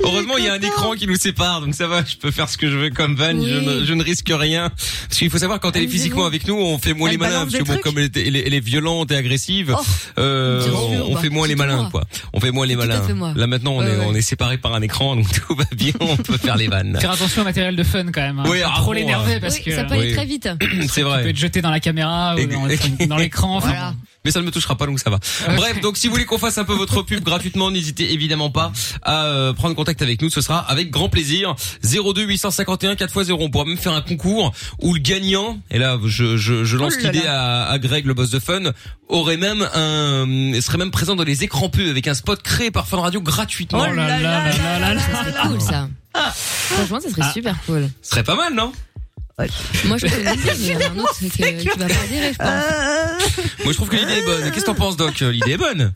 Heureusement, 0.03 0.37
il 0.39 0.45
y 0.45 0.49
a 0.49 0.55
un 0.55 0.61
écran 0.61 0.93
qui 0.93 1.07
nous 1.07 1.17
sépare, 1.17 1.61
donc 1.61 1.75
ça 1.75 1.87
va, 1.87 2.03
je 2.05 2.17
peux 2.17 2.31
faire 2.31 2.49
ce 2.49 2.57
que 2.57 2.71
je 2.71 2.77
veux 2.77 2.91
comme 2.91 3.15
van, 3.17 3.31
je, 3.33 3.59
ne, 3.59 3.85
je 3.85 3.93
ne 3.95 4.03
risque 4.03 4.31
rien. 4.31 4.71
Parce 5.09 5.19
qu'il 5.19 5.31
faut 5.31 5.39
savoir, 5.39 5.61
quand 5.61 5.77
elle 5.77 5.85
est 5.85 5.89
physiquement 5.89 6.25
avec 6.27 6.47
nous, 6.47 6.55
on 6.57 6.79
fait 6.79 6.95
moins 6.95 7.09
Elle 7.09 7.15
les 7.15 7.19
malins, 7.19 7.45
parce 7.45 7.57
que 7.57 7.65
bon, 7.65 7.79
comme 7.79 7.99
elle 7.99 8.05
est, 8.05 8.17
elle 8.17 8.37
est- 8.37 8.47
elle 8.47 8.55
est 8.55 8.61
violente 8.65 9.11
et 9.13 9.17
agressive, 9.17 9.75
Oh, 9.79 9.83
euh, 10.19 10.67
on, 10.73 11.11
on 11.11 11.15
bah, 11.15 11.21
fait 11.21 11.29
moins 11.29 11.47
les 11.47 11.57
malins, 11.57 11.83
moi. 11.83 11.89
quoi. 11.91 12.05
On 12.33 12.41
fait 12.41 12.51
moins 12.51 12.67
les 12.67 12.75
tout 12.75 12.81
malins. 12.81 13.03
moi. 13.15 13.33
Là 13.37 13.47
maintenant, 13.47 13.73
on 13.73 13.79
Ouais, 13.81 13.91
est, 13.93 13.97
ouais. 13.97 14.05
on 14.09 14.15
est 14.15 14.23
séparés 14.23 14.59
par 14.59 14.75
un 14.75 14.83
écran, 14.83 15.17
donc 15.17 15.27
tout 15.31 15.55
va 15.55 15.65
bien, 15.73 15.93
on 16.01 16.17
peut 16.17 16.39
faire 16.39 16.57
les 16.57 16.69
vannes. 16.69 16.97
Faire 17.01 17.11
attention 17.13 17.43
au 17.43 17.45
matériel 17.45 17.77
de 17.77 17.83
fun 17.85 18.07
quand 18.13 18.21
même. 18.23 18.39
Hein. 18.39 18.45
Oui, 18.49 18.61
Pas 18.61 18.71
ah 18.73 18.77
trop 18.79 18.87
bon, 18.87 18.93
l'énerver 18.93 19.35
euh, 19.35 19.41
parce 19.41 19.57
Oui, 19.57 19.65
que 19.65 19.75
ça 19.75 19.85
peut 19.85 19.95
aller 19.95 20.09
Oui. 20.09 20.15
très 20.15 20.25
vite. 20.25 20.49
C'est 20.61 20.87
tu 20.87 20.95
peux 21.01 21.03
vrai. 21.03 21.29
être 21.29 21.37
jeté 21.37 21.61
dans 21.61 21.71
la 21.71 21.81
caméra 21.81 22.35
ou 22.37 22.47
dans, 23.07 23.17
l'écran. 23.17 23.57
Enfin, 23.57 23.69
Voilà. 23.69 23.95
Mais 24.29 24.33
ça 24.33 24.41
ne 24.41 24.45
me 24.45 24.51
touchera 24.51 24.77
pas, 24.77 24.85
donc 24.85 25.01
ça 25.01 25.09
va. 25.09 25.19
Bref, 25.57 25.81
donc 25.81 25.97
si 25.97 26.07
vous 26.07 26.13
voulez 26.13 26.27
qu'on 26.27 26.37
fasse 26.37 26.59
un 26.59 26.65
peu 26.65 26.75
votre 26.75 27.01
pub 27.01 27.25
gratuitement, 27.25 27.71
n'hésitez 27.71 28.13
évidemment 28.13 28.51
pas 28.51 28.73
à 29.03 29.25
euh, 29.25 29.55
prendre 29.55 29.75
contact 29.75 30.03
avec 30.03 30.21
nous. 30.21 30.29
Ce 30.29 30.43
sera 30.43 30.59
avec 30.59 30.91
grand 30.91 31.09
plaisir. 31.09 31.57
02 31.83 32.25
851 32.25 32.93
4x0. 32.93 33.39
On 33.41 33.49
pourra 33.49 33.65
même 33.65 33.79
faire 33.79 33.95
un 33.95 34.03
concours 34.03 34.53
où 34.83 34.93
le 34.93 35.01
gagnant, 35.01 35.59
et 35.71 35.79
là 35.79 35.99
je, 36.05 36.37
je, 36.37 36.65
je 36.65 36.77
lance 36.77 36.93
Oh 36.99 37.03
l'idée 37.03 37.27
à, 37.27 37.71
à 37.71 37.79
Greg, 37.79 38.05
le 38.05 38.13
boss 38.13 38.29
de 38.29 38.39
Fun, 38.39 38.73
aurait 39.09 39.39
même 39.39 39.63
un, 39.75 40.61
serait 40.61 40.77
même 40.77 40.91
présent 40.91 41.17
dans 41.17 41.25
les 41.25 41.43
écrans 41.43 41.71
pubs 41.71 41.89
avec 41.89 42.07
un 42.07 42.13
spot 42.13 42.43
créé 42.43 42.71
par 42.71 42.87
Fun 42.87 43.01
Radio 43.01 43.23
gratuitement. 43.23 43.87
Oh 43.89 43.95
là 43.95 44.09
là 44.09 44.21
là 44.21 44.53
là 44.53 44.79
là 44.79 44.95
là. 44.95 45.01
Ça 45.01 45.25
serait 45.25 45.49
cool 45.49 45.61
ça. 45.63 45.89
Franchement, 46.35 47.01
ça 47.01 47.11
serait 47.11 47.33
super 47.33 47.57
cool. 47.67 47.89
Ce 48.03 48.11
serait 48.11 48.25
pas 48.25 48.35
mal, 48.35 48.55
non 48.55 48.73
Moi, 49.85 49.97
je 49.99 50.07
peux 50.07 50.17
l'idée, 50.19 50.43
mais 50.47 50.55
il 50.59 50.67
y 50.73 50.77
en 50.77 50.81
a 50.81 50.85
un 50.91 50.99
autre 50.99 51.19
qui, 51.21 51.29
qui 51.29 51.69
va 51.69 51.77
pas 51.77 51.85
adhérer, 51.85 52.33
je 52.33 52.39
pense. 52.39 52.49
Euh, 52.49 53.43
Moi 53.65 53.73
je 53.73 53.77
trouve 53.77 53.89
que 53.89 53.97
l'idée 53.97 54.13
est 54.19 54.25
bonne. 54.25 54.51
Qu'est-ce 54.51 54.61
que 54.65 54.67
t'en 54.67 54.75
penses, 54.75 54.97
Doc? 54.97 55.21
L'idée 55.21 55.53
est 55.53 55.57
bonne. 55.57 55.93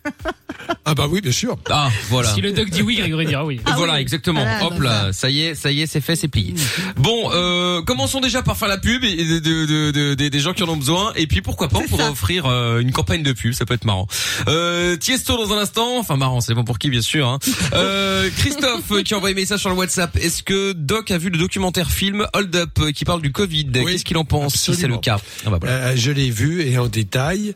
Ah 0.84 0.94
bah 0.94 1.06
oui, 1.10 1.20
bien 1.20 1.32
sûr. 1.32 1.56
Ah, 1.70 1.90
voilà. 2.08 2.32
Si 2.34 2.40
le 2.40 2.52
doc 2.52 2.70
dit 2.70 2.82
oui, 2.82 2.96
Grégory 2.96 3.26
dira 3.26 3.44
oui. 3.44 3.60
voilà, 3.76 3.94
oui. 3.94 4.00
exactement. 4.00 4.40
Voilà, 4.40 4.64
Hop 4.66 4.74
bah, 4.78 4.84
là, 5.06 5.12
ça 5.12 5.28
y 5.28 5.42
est, 5.42 5.54
ça 5.56 5.70
y 5.72 5.80
est, 5.82 5.86
c'est 5.86 6.00
fait, 6.00 6.14
c'est 6.14 6.28
plié. 6.28 6.54
Bon, 6.96 7.30
euh, 7.32 7.82
commençons 7.82 8.20
déjà 8.20 8.42
par 8.42 8.56
faire 8.56 8.68
la 8.68 8.78
pub 8.78 9.02
et 9.04 9.16
de, 9.16 9.38
de, 9.40 9.66
de- 9.66 9.90
de- 9.90 10.14
des- 10.14 10.30
des 10.30 10.40
gens 10.40 10.52
qui 10.52 10.62
en 10.62 10.68
ont 10.68 10.76
besoin. 10.76 11.12
Et 11.16 11.26
puis 11.26 11.42
pourquoi 11.42 11.68
pas, 11.68 11.78
on 11.78 11.88
pourrait 11.88 12.08
offrir 12.08 12.46
euh, 12.46 12.78
une 12.80 12.92
campagne 12.92 13.22
de 13.24 13.32
pub, 13.32 13.52
ça 13.54 13.64
peut 13.66 13.74
être 13.74 13.84
marrant. 13.84 14.06
Euh, 14.48 14.96
Tiesto 14.96 15.36
dans 15.36 15.52
un 15.52 15.58
instant, 15.58 15.98
enfin 15.98 16.16
marrant, 16.16 16.40
c'est 16.40 16.54
bon 16.54 16.64
pour 16.64 16.78
qui 16.78 16.90
bien 16.90 17.02
sûr. 17.02 17.26
Hein. 17.28 17.38
Euh, 17.74 18.28
Christophe 18.36 18.90
euh, 18.92 19.02
qui 19.02 19.14
a 19.14 19.16
envoyé 19.16 19.34
un 19.34 19.38
message 19.38 19.60
sur 19.60 19.70
le 19.70 19.76
WhatsApp. 19.76 20.14
Est-ce 20.16 20.42
que 20.42 20.72
Doc 20.72 21.10
a 21.10 21.16
vu 21.18 21.30
le 21.30 21.38
documentaire 21.38 21.90
film 21.90 22.26
Hold 22.34 22.54
Up 22.54 22.78
qui 22.94 23.04
parle 23.06 23.22
du 23.22 23.31
Covid 23.32 23.70
Oui, 23.74 23.92
Qu'est-ce 23.92 24.04
qu'il 24.04 24.16
en 24.16 24.24
pense 24.24 24.54
si 24.54 24.74
c'est 24.74 24.86
le 24.86 24.98
cas 24.98 25.18
Ah 25.44 25.50
bah 25.50 25.58
voilà. 25.60 25.76
Euh, 25.88 25.92
je 25.96 26.10
l'ai 26.10 26.30
vu 26.30 26.62
et 26.62 26.78
en 26.78 26.86
détail. 26.88 27.54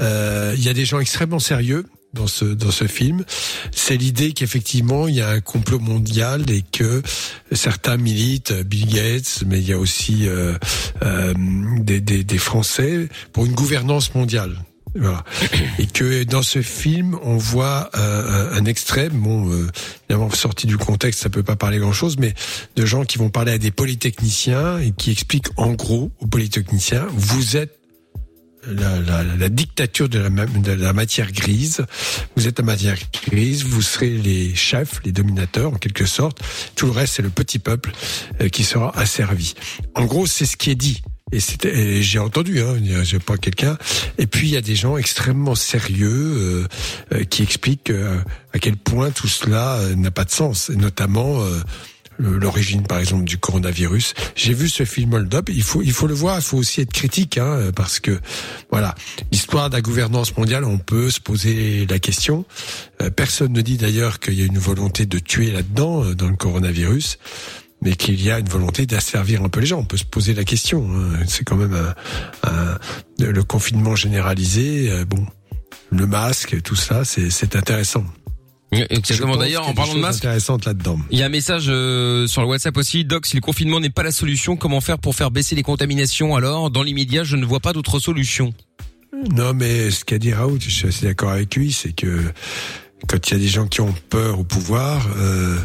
Euh, 0.00 0.54
Il 0.56 0.62
y 0.64 0.68
a 0.68 0.74
des 0.74 0.84
gens 0.84 0.98
extrêmement 1.00 1.38
sérieux 1.38 1.84
dans 2.14 2.26
ce 2.26 2.46
dans 2.46 2.70
ce 2.70 2.86
film. 2.86 3.24
C'est 3.70 3.96
l'idée 3.96 4.32
qu'effectivement 4.32 5.08
il 5.08 5.16
y 5.16 5.20
a 5.20 5.28
un 5.28 5.40
complot 5.40 5.78
mondial 5.78 6.50
et 6.50 6.62
que 6.72 7.02
certains 7.52 7.96
militent, 7.98 8.52
Bill 8.64 8.86
Gates, 8.86 9.44
mais 9.46 9.58
il 9.60 9.68
y 9.68 9.72
a 9.72 9.78
aussi 9.78 10.26
euh, 10.26 10.54
euh, 11.02 11.34
des, 11.80 12.00
des, 12.00 12.24
des 12.24 12.38
Français 12.38 13.08
pour 13.32 13.44
une 13.44 13.52
gouvernance 13.52 14.14
mondiale. 14.14 14.56
Voilà. 14.94 15.24
Et 15.78 15.86
que 15.86 16.24
dans 16.24 16.42
ce 16.42 16.62
film, 16.62 17.18
on 17.22 17.36
voit 17.36 17.90
euh, 17.94 18.52
un, 18.52 18.56
un 18.56 18.64
extrait, 18.64 19.08
bon, 19.10 19.50
euh, 19.52 19.68
évidemment 20.08 20.30
sorti 20.30 20.66
du 20.66 20.76
contexte, 20.76 21.20
ça 21.20 21.30
peut 21.30 21.42
pas 21.42 21.56
parler 21.56 21.78
grand-chose, 21.78 22.16
mais 22.18 22.34
de 22.76 22.86
gens 22.86 23.04
qui 23.04 23.18
vont 23.18 23.30
parler 23.30 23.52
à 23.52 23.58
des 23.58 23.70
polytechniciens 23.70 24.78
et 24.78 24.92
qui 24.92 25.10
expliquent 25.10 25.48
en 25.56 25.72
gros 25.72 26.10
aux 26.20 26.26
polytechniciens, 26.26 27.06
vous 27.12 27.56
êtes 27.56 27.78
la, 28.66 29.00
la, 29.00 29.22
la 29.22 29.48
dictature 29.48 30.08
de 30.08 30.18
la, 30.18 30.28
de 30.28 30.72
la 30.72 30.92
matière 30.92 31.30
grise. 31.32 31.84
Vous 32.36 32.48
êtes 32.48 32.58
la 32.58 32.64
matière 32.64 32.96
grise, 33.30 33.64
vous 33.64 33.82
serez 33.82 34.10
les 34.10 34.54
chefs, 34.54 35.00
les 35.04 35.12
dominateurs 35.12 35.72
en 35.72 35.76
quelque 35.76 36.06
sorte. 36.06 36.40
Tout 36.74 36.86
le 36.86 36.92
reste, 36.92 37.14
c'est 37.14 37.22
le 37.22 37.30
petit 37.30 37.58
peuple 37.58 37.92
euh, 38.40 38.48
qui 38.48 38.64
sera 38.64 38.96
asservi. 38.98 39.54
En 39.94 40.04
gros, 40.04 40.26
c'est 40.26 40.46
ce 40.46 40.56
qui 40.56 40.70
est 40.70 40.74
dit. 40.74 41.02
Et 41.32 41.38
et 41.66 42.02
j'ai 42.02 42.18
entendu, 42.18 42.60
hein, 42.60 42.76
j'ai 43.02 43.18
pas 43.18 43.36
quelqu'un. 43.36 43.76
Et 44.16 44.26
puis 44.26 44.48
il 44.48 44.54
y 44.54 44.56
a 44.56 44.60
des 44.60 44.74
gens 44.74 44.96
extrêmement 44.96 45.54
sérieux 45.54 46.08
euh, 46.10 46.68
euh, 47.12 47.24
qui 47.24 47.42
expliquent 47.42 47.90
euh, 47.90 48.18
à 48.52 48.58
quel 48.58 48.76
point 48.76 49.10
tout 49.10 49.28
cela 49.28 49.76
euh, 49.76 49.94
n'a 49.94 50.10
pas 50.10 50.24
de 50.24 50.30
sens, 50.30 50.70
et 50.70 50.76
notamment 50.76 51.42
l'origine, 52.18 52.82
par 52.82 52.98
exemple, 52.98 53.24
du 53.24 53.38
coronavirus. 53.38 54.14
J'ai 54.34 54.52
vu 54.52 54.68
ce 54.68 54.84
film 54.84 55.14
Hold 55.14 55.32
Up. 55.36 55.48
Il 55.52 55.62
faut, 55.62 55.82
il 55.82 55.92
faut 55.92 56.08
le 56.08 56.14
voir. 56.14 56.36
Il 56.36 56.42
faut 56.42 56.56
aussi 56.56 56.80
être 56.80 56.92
critique, 56.92 57.38
hein, 57.38 57.70
parce 57.76 58.00
que 58.00 58.18
voilà, 58.72 58.96
l'histoire 59.30 59.70
de 59.70 59.76
la 59.76 59.82
gouvernance 59.82 60.36
mondiale, 60.36 60.64
on 60.64 60.78
peut 60.78 61.10
se 61.10 61.20
poser 61.20 61.86
la 61.86 62.00
question. 62.00 62.44
Personne 63.14 63.52
ne 63.52 63.60
dit 63.60 63.76
d'ailleurs 63.76 64.18
qu'il 64.18 64.34
y 64.34 64.42
a 64.42 64.46
une 64.46 64.58
volonté 64.58 65.06
de 65.06 65.20
tuer 65.20 65.52
là-dedans, 65.52 66.06
dans 66.16 66.28
le 66.28 66.36
coronavirus 66.36 67.18
mais 67.82 67.94
qu'il 67.94 68.20
y 68.22 68.30
a 68.30 68.38
une 68.38 68.48
volonté 68.48 68.86
d'asservir 68.86 69.42
un 69.42 69.48
peu 69.48 69.60
les 69.60 69.66
gens. 69.66 69.78
On 69.80 69.84
peut 69.84 69.96
se 69.96 70.04
poser 70.04 70.34
la 70.34 70.44
question. 70.44 70.88
hein. 70.94 71.20
C'est 71.26 71.44
quand 71.44 71.56
même 71.56 71.74
un, 71.74 72.48
un- 72.50 72.78
le 73.24 73.42
confinement 73.44 73.94
généralisé. 73.96 74.90
euh, 74.90 75.04
bon, 75.04 75.26
le 75.90 76.06
masque, 76.06 76.60
tout 76.62 76.76
ça, 76.76 77.04
c'est 77.04 77.56
intéressant. 77.56 78.04
Exactement. 78.70 79.36
D'ailleurs, 79.38 79.66
en 79.66 79.72
parlant 79.72 79.94
de 79.94 80.00
masque, 80.00 80.24
là-dedans. 80.24 80.98
Il 81.10 81.18
y 81.18 81.22
a 81.22 81.26
un 81.26 81.30
message 81.30 81.66
euh, 81.68 82.26
sur 82.26 82.42
le 82.42 82.48
WhatsApp 82.48 82.76
aussi. 82.76 83.04
Doc, 83.04 83.24
si 83.24 83.34
le 83.34 83.40
confinement 83.40 83.80
n'est 83.80 83.88
pas 83.88 84.02
la 84.02 84.12
solution, 84.12 84.56
comment 84.56 84.82
faire 84.82 84.98
pour 84.98 85.14
faire 85.14 85.30
baisser 85.30 85.54
les 85.54 85.62
contaminations? 85.62 86.36
Alors 86.36 86.70
Dans 86.70 86.82
l'immédiat, 86.82 87.24
je 87.24 87.36
ne 87.36 87.46
vois 87.46 87.60
pas 87.60 87.72
d'autre 87.72 87.98
solution. 87.98 88.52
Non, 89.34 89.54
mais 89.54 89.90
ce 89.90 90.04
qu'a 90.04 90.18
dit 90.18 90.34
Raoult, 90.34 90.58
je 90.60 90.68
suis 90.68 90.86
assez 90.88 91.06
d'accord 91.06 91.30
avec 91.30 91.54
lui, 91.56 91.72
c'est 91.72 91.92
que 91.94 92.20
quand 93.06 93.30
il 93.30 93.32
y 93.32 93.36
a 93.36 93.40
des 93.40 93.48
gens 93.48 93.66
qui 93.66 93.80
ont 93.80 93.94
peur 94.10 94.38
au 94.38 94.44
pouvoir, 94.44 95.08
euh, 95.16 95.56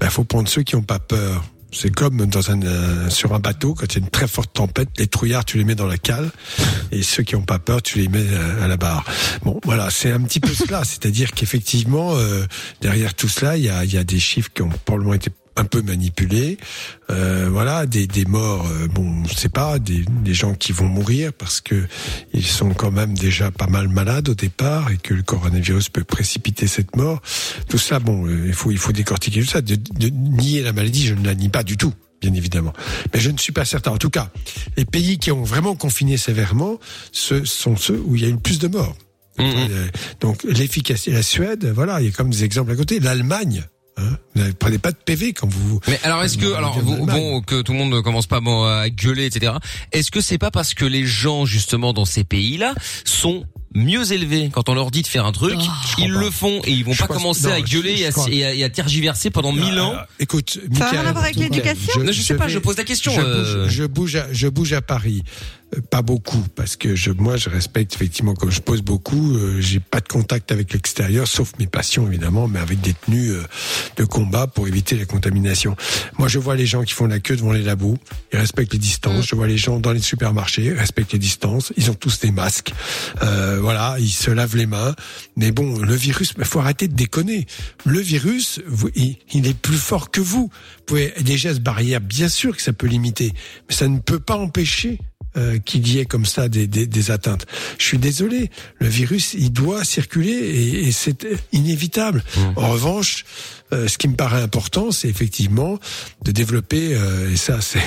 ben, 0.00 0.10
faut 0.10 0.24
prendre 0.24 0.48
ceux 0.48 0.62
qui 0.64 0.74
n'ont 0.74 0.82
pas 0.82 0.98
peur. 0.98 1.44
C'est 1.70 1.94
comme 1.94 2.26
dans 2.26 2.50
un, 2.50 2.62
euh, 2.62 3.10
sur 3.10 3.34
un 3.34 3.40
bateau, 3.40 3.74
quand 3.74 3.86
il 3.94 3.98
y 3.98 4.00
a 4.00 4.04
une 4.04 4.10
très 4.10 4.26
forte 4.26 4.52
tempête, 4.54 4.88
les 4.98 5.06
trouillards, 5.06 5.44
tu 5.44 5.58
les 5.58 5.64
mets 5.64 5.74
dans 5.74 5.86
la 5.86 5.98
cale, 5.98 6.30
et 6.92 7.02
ceux 7.02 7.22
qui 7.22 7.34
n'ont 7.34 7.42
pas 7.42 7.58
peur, 7.58 7.82
tu 7.82 7.98
les 7.98 8.08
mets 8.08 8.24
à, 8.34 8.64
à 8.64 8.68
la 8.68 8.76
barre. 8.76 9.04
Bon, 9.42 9.60
voilà, 9.64 9.90
c'est 9.90 10.10
un 10.10 10.20
petit 10.22 10.40
peu 10.40 10.52
cela. 10.54 10.82
C'est-à-dire 10.84 11.32
qu'effectivement, 11.32 12.16
euh, 12.16 12.46
derrière 12.80 13.14
tout 13.14 13.28
cela, 13.28 13.56
il 13.56 13.64
y 13.64 13.68
a, 13.68 13.84
y 13.84 13.98
a 13.98 14.04
des 14.04 14.18
chiffres 14.18 14.50
qui 14.54 14.62
ont 14.62 14.70
probablement 14.86 15.14
été 15.14 15.30
un 15.58 15.64
peu 15.64 15.82
manipulés. 15.82 16.58
Euh, 17.10 17.48
voilà, 17.50 17.86
des, 17.86 18.06
des 18.06 18.24
morts, 18.24 18.66
euh, 18.68 18.86
bon, 18.88 19.24
je 19.24 19.34
sais 19.34 19.48
pas, 19.48 19.78
des, 19.78 20.04
des 20.24 20.34
gens 20.34 20.54
qui 20.54 20.72
vont 20.72 20.86
mourir 20.88 21.32
parce 21.32 21.60
que 21.60 21.86
ils 22.32 22.46
sont 22.46 22.74
quand 22.74 22.90
même 22.90 23.14
déjà 23.14 23.50
pas 23.50 23.66
mal 23.66 23.88
malades 23.88 24.28
au 24.28 24.34
départ 24.34 24.90
et 24.90 24.96
que 24.96 25.14
le 25.14 25.22
coronavirus 25.22 25.88
peut 25.88 26.04
précipiter 26.04 26.66
cette 26.66 26.96
mort. 26.96 27.20
Tout 27.68 27.78
ça, 27.78 27.98
bon, 27.98 28.26
euh, 28.26 28.44
il 28.46 28.54
faut 28.54 28.70
il 28.70 28.78
faut 28.78 28.92
décortiquer 28.92 29.40
tout 29.40 29.46
ça. 29.48 29.60
De, 29.60 29.74
de 29.76 30.08
nier 30.08 30.62
la 30.62 30.72
maladie, 30.72 31.06
je 31.06 31.14
ne 31.14 31.24
la 31.24 31.34
nie 31.34 31.48
pas 31.48 31.62
du 31.62 31.76
tout. 31.76 31.92
bien 32.20 32.34
évidemment. 32.34 32.72
Mais 33.12 33.20
je 33.20 33.30
ne 33.30 33.38
suis 33.38 33.52
pas 33.52 33.64
certain. 33.64 33.92
En 33.92 33.98
tout 33.98 34.10
cas, 34.10 34.30
les 34.76 34.84
pays 34.84 35.18
qui 35.18 35.30
ont 35.32 35.44
vraiment 35.44 35.74
confiné 35.76 36.16
sévèrement, 36.16 36.78
ce 37.12 37.44
sont 37.44 37.76
ceux 37.76 38.00
où 38.04 38.16
il 38.16 38.22
y 38.22 38.24
a 38.24 38.28
eu 38.28 38.32
le 38.32 38.38
plus 38.38 38.58
de 38.58 38.68
morts. 38.68 38.96
Euh, 39.40 39.86
Donc 40.20 40.42
l'efficacité, 40.42 41.12
la 41.12 41.22
Suède, 41.22 41.64
voilà, 41.72 42.00
il 42.00 42.06
y 42.06 42.08
a 42.08 42.12
comme 42.12 42.30
des 42.30 42.42
exemples 42.42 42.72
à 42.72 42.76
côté. 42.76 42.98
L'Allemagne, 42.98 43.62
hein, 43.98 44.16
vous 44.34 44.42
ne 44.44 44.52
prenez 44.52 44.78
pas 44.78 44.92
de 44.92 44.96
PV 44.96 45.32
quand 45.32 45.48
vous. 45.48 45.80
Mais 45.88 45.98
alors 46.04 46.22
est-ce 46.24 46.38
que 46.38 46.52
alors 46.54 46.78
vous- 46.80 47.06
bon 47.06 47.40
que 47.42 47.60
tout 47.62 47.72
le 47.72 47.78
monde 47.78 47.90
ne 47.92 48.00
commence 48.00 48.26
pas 48.26 48.40
bon, 48.40 48.64
à 48.64 48.88
gueuler 48.90 49.26
etc. 49.26 49.52
Est-ce 49.92 50.10
que 50.10 50.20
c'est 50.20 50.38
pas 50.38 50.50
parce 50.50 50.74
que 50.74 50.84
les 50.84 51.04
gens 51.06 51.44
justement 51.44 51.92
dans 51.92 52.04
ces 52.04 52.24
pays-là 52.24 52.74
sont 53.04 53.44
mieux 53.74 54.12
élevés 54.12 54.48
quand 54.52 54.70
on 54.70 54.74
leur 54.74 54.90
dit 54.90 55.02
de 55.02 55.06
faire 55.06 55.26
un 55.26 55.32
truc, 55.32 55.58
ils 55.98 56.10
le 56.10 56.30
font 56.30 56.60
et 56.64 56.72
ils 56.72 56.84
vont 56.86 56.92
Je 56.94 57.00
pas 57.00 57.06
commencer 57.06 57.48
non, 57.48 57.52
à 57.52 57.60
gueuler 57.60 57.96
je 57.96 58.02
et, 58.02 58.06
à, 58.06 58.10
crois- 58.12 58.30
et 58.30 58.44
à- 58.44 58.54
et 58.54 58.64
à 58.64 58.70
tergiverser 58.70 59.28
pendant 59.30 59.52
mille 59.52 59.78
ans. 59.78 59.92
Euh, 59.94 60.02
écoute, 60.20 60.58
Ça 60.76 60.86
a 60.86 60.90
rien 60.90 61.04
à 61.06 61.12
voir 61.12 61.24
avec 61.24 61.36
l'éducation 61.36 62.02
je 62.10 62.22
sais 62.22 62.34
pas, 62.36 62.46
vais- 62.46 62.52
je 62.52 62.58
pose 62.58 62.78
la 62.78 62.84
question, 62.84 63.12
Je, 63.12 63.20
euh. 63.20 63.64
bouge, 63.64 63.68
je 63.74 63.84
bouge, 63.84 64.16
à, 64.16 64.26
je 64.32 64.48
bouge 64.48 64.72
à 64.72 64.80
Paris. 64.80 65.22
Pas 65.90 66.00
beaucoup, 66.00 66.42
parce 66.56 66.76
que 66.76 66.96
je, 66.96 67.10
moi, 67.10 67.36
je 67.36 67.50
respecte 67.50 67.94
effectivement, 67.94 68.32
comme 68.34 68.50
je 68.50 68.60
pose 68.62 68.80
beaucoup, 68.80 69.36
euh, 69.36 69.60
j'ai 69.60 69.80
pas 69.80 70.00
de 70.00 70.08
contact 70.08 70.50
avec 70.50 70.72
l'extérieur, 70.72 71.28
sauf 71.28 71.52
mes 71.58 71.66
patients 71.66 72.06
évidemment, 72.06 72.48
mais 72.48 72.58
avec 72.58 72.80
des 72.80 72.94
tenues 72.94 73.32
euh, 73.32 73.42
de 73.96 74.04
combat 74.04 74.46
pour 74.46 74.66
éviter 74.66 74.96
la 74.96 75.04
contamination. 75.04 75.76
Moi, 76.18 76.26
je 76.28 76.38
vois 76.38 76.56
les 76.56 76.64
gens 76.64 76.84
qui 76.84 76.94
font 76.94 77.06
la 77.06 77.20
queue 77.20 77.36
devant 77.36 77.52
les 77.52 77.62
labos, 77.62 77.98
ils 78.32 78.38
respectent 78.38 78.72
les 78.72 78.78
distances. 78.78 79.26
Je 79.26 79.34
vois 79.36 79.46
les 79.46 79.58
gens 79.58 79.78
dans 79.78 79.92
les 79.92 80.00
supermarchés, 80.00 80.64
ils 80.64 80.72
respectent 80.72 81.12
les 81.12 81.18
distances. 81.18 81.72
Ils 81.76 81.90
ont 81.90 81.94
tous 81.94 82.18
des 82.20 82.30
masques. 82.30 82.72
Euh, 83.22 83.58
voilà, 83.60 83.96
ils 83.98 84.08
se 84.08 84.30
lavent 84.30 84.56
les 84.56 84.66
mains. 84.66 84.94
Mais 85.36 85.52
bon, 85.52 85.78
le 85.78 85.94
virus, 85.94 86.32
il 86.38 86.44
faut 86.46 86.60
arrêter 86.60 86.88
de 86.88 86.94
déconner. 86.94 87.46
Le 87.84 88.00
virus, 88.00 88.60
vous- 88.66 88.90
il, 88.94 89.16
il 89.34 89.46
est 89.46 89.56
plus 89.56 89.76
fort 89.76 90.10
que 90.10 90.20
vous. 90.22 90.50
Vous 90.50 90.84
pouvez 90.86 91.12
des 91.20 91.36
gestes 91.36 91.60
barrières, 91.60 92.00
bien 92.00 92.30
sûr 92.30 92.56
que 92.56 92.62
ça 92.62 92.72
peut 92.72 92.86
limiter, 92.86 93.34
mais 93.68 93.74
ça 93.74 93.86
ne 93.86 93.98
peut 93.98 94.20
pas 94.20 94.36
empêcher 94.36 94.98
euh, 95.38 95.58
qu'il 95.58 95.88
y 95.88 95.98
ait 95.98 96.04
comme 96.04 96.26
ça 96.26 96.48
des, 96.48 96.66
des, 96.66 96.86
des 96.86 97.10
atteintes. 97.10 97.46
Je 97.78 97.84
suis 97.84 97.98
désolé, 97.98 98.50
le 98.78 98.88
virus, 98.88 99.34
il 99.34 99.52
doit 99.52 99.84
circuler 99.84 100.32
et, 100.32 100.88
et 100.88 100.92
c'est 100.92 101.26
inévitable. 101.52 102.22
En 102.56 102.68
revanche, 102.68 103.24
euh, 103.72 103.86
ce 103.86 103.98
qui 103.98 104.08
me 104.08 104.16
paraît 104.16 104.40
important, 104.40 104.90
c'est 104.90 105.08
effectivement 105.08 105.78
de 106.24 106.32
développer, 106.32 106.94
euh, 106.94 107.32
et 107.32 107.36
ça, 107.36 107.60
c'est 107.60 107.82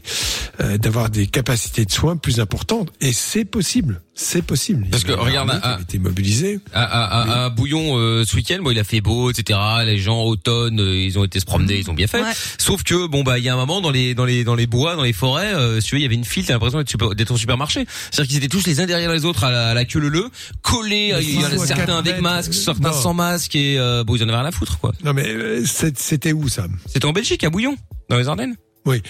euh, 0.60 0.78
d'avoir 0.78 1.10
des 1.10 1.26
capacités 1.26 1.84
de 1.84 1.90
soins 1.90 2.16
plus 2.16 2.40
importantes. 2.40 2.90
Et 3.00 3.12
c'est 3.12 3.44
possible, 3.44 4.00
c'est 4.18 4.42
possible. 4.42 4.86
Parce 4.90 5.04
que 5.04 5.12
regarde, 5.12 5.50
a 5.50 5.74
à, 5.76 5.80
été 5.80 5.98
mobilisé. 5.98 6.58
À, 6.72 6.82
à, 6.82 7.04
à- 7.04 7.44
à 7.44 7.48
Bouillon 7.50 7.98
euh, 7.98 8.24
ce 8.24 8.34
week-end, 8.34 8.58
bon, 8.62 8.70
il 8.70 8.78
a 8.78 8.84
fait 8.84 9.00
beau, 9.02 9.30
etc. 9.30 9.58
Les 9.84 9.98
gens 9.98 10.22
automne, 10.24 10.80
euh, 10.80 10.96
ils 10.96 11.18
ont 11.18 11.24
été 11.24 11.38
se 11.38 11.44
promener, 11.44 11.76
ils 11.78 11.90
ont 11.90 11.94
bien 11.94 12.06
fait. 12.06 12.22
Ouais. 12.22 12.32
Sauf 12.58 12.82
que 12.82 13.06
bon 13.06 13.22
bah 13.22 13.38
il 13.38 13.44
y 13.44 13.48
a 13.48 13.52
un 13.54 13.56
moment 13.56 13.80
dans 13.82 13.90
les 13.90 14.14
dans 14.14 14.24
les 14.24 14.42
dans 14.42 14.54
les 14.54 14.66
bois, 14.66 14.96
dans 14.96 15.02
les 15.02 15.12
forêts, 15.12 15.54
euh, 15.54 15.80
si 15.80 15.88
tu 15.88 15.94
veux, 15.94 16.00
il 16.00 16.02
y 16.02 16.06
avait 16.06 16.14
une 16.14 16.24
file, 16.24 16.46
t'as 16.46 16.54
l'impression 16.54 16.78
d'être 16.78 16.88
super- 16.88 17.14
d'être 17.14 17.30
au 17.30 17.36
supermarché. 17.36 17.84
C'est-à-dire 18.10 18.28
qu'ils 18.28 18.38
étaient 18.38 18.48
tous 18.48 18.66
les 18.66 18.80
uns 18.80 18.86
derrière 18.86 19.12
les 19.12 19.24
autres 19.26 19.44
à 19.44 19.50
la, 19.50 19.68
à 19.68 19.74
la 19.74 19.84
queue 19.84 20.00
leu 20.00 20.08
leu, 20.08 20.30
collés. 20.62 21.12
Mais 21.14 21.22
Il 21.24 21.40
y 21.40 21.44
en 21.44 21.48
a 21.52 21.58
certains 21.58 21.98
avec 21.98 22.20
masque, 22.20 22.50
euh, 22.50 22.54
certains 22.54 22.90
non. 22.90 22.94
sans 23.00 23.12
masque 23.14 23.54
et 23.54 23.78
euh, 23.78 24.02
bon 24.02 24.16
ils 24.16 24.22
en 24.24 24.28
avaient 24.28 24.38
rien 24.38 24.46
à 24.46 24.50
foutre 24.50 24.78
quoi. 24.78 24.92
Non 25.04 25.12
mais 25.12 25.28
euh, 25.28 25.62
c'était 25.94 26.32
où 26.32 26.48
ça? 26.48 26.66
C'était 26.86 27.04
en 27.06 27.12
Belgique, 27.12 27.44
à 27.44 27.50
Bouillon, 27.50 27.76
dans 28.08 28.16
les 28.16 28.28
Ardennes? 28.28 28.56
Oui, 28.86 29.02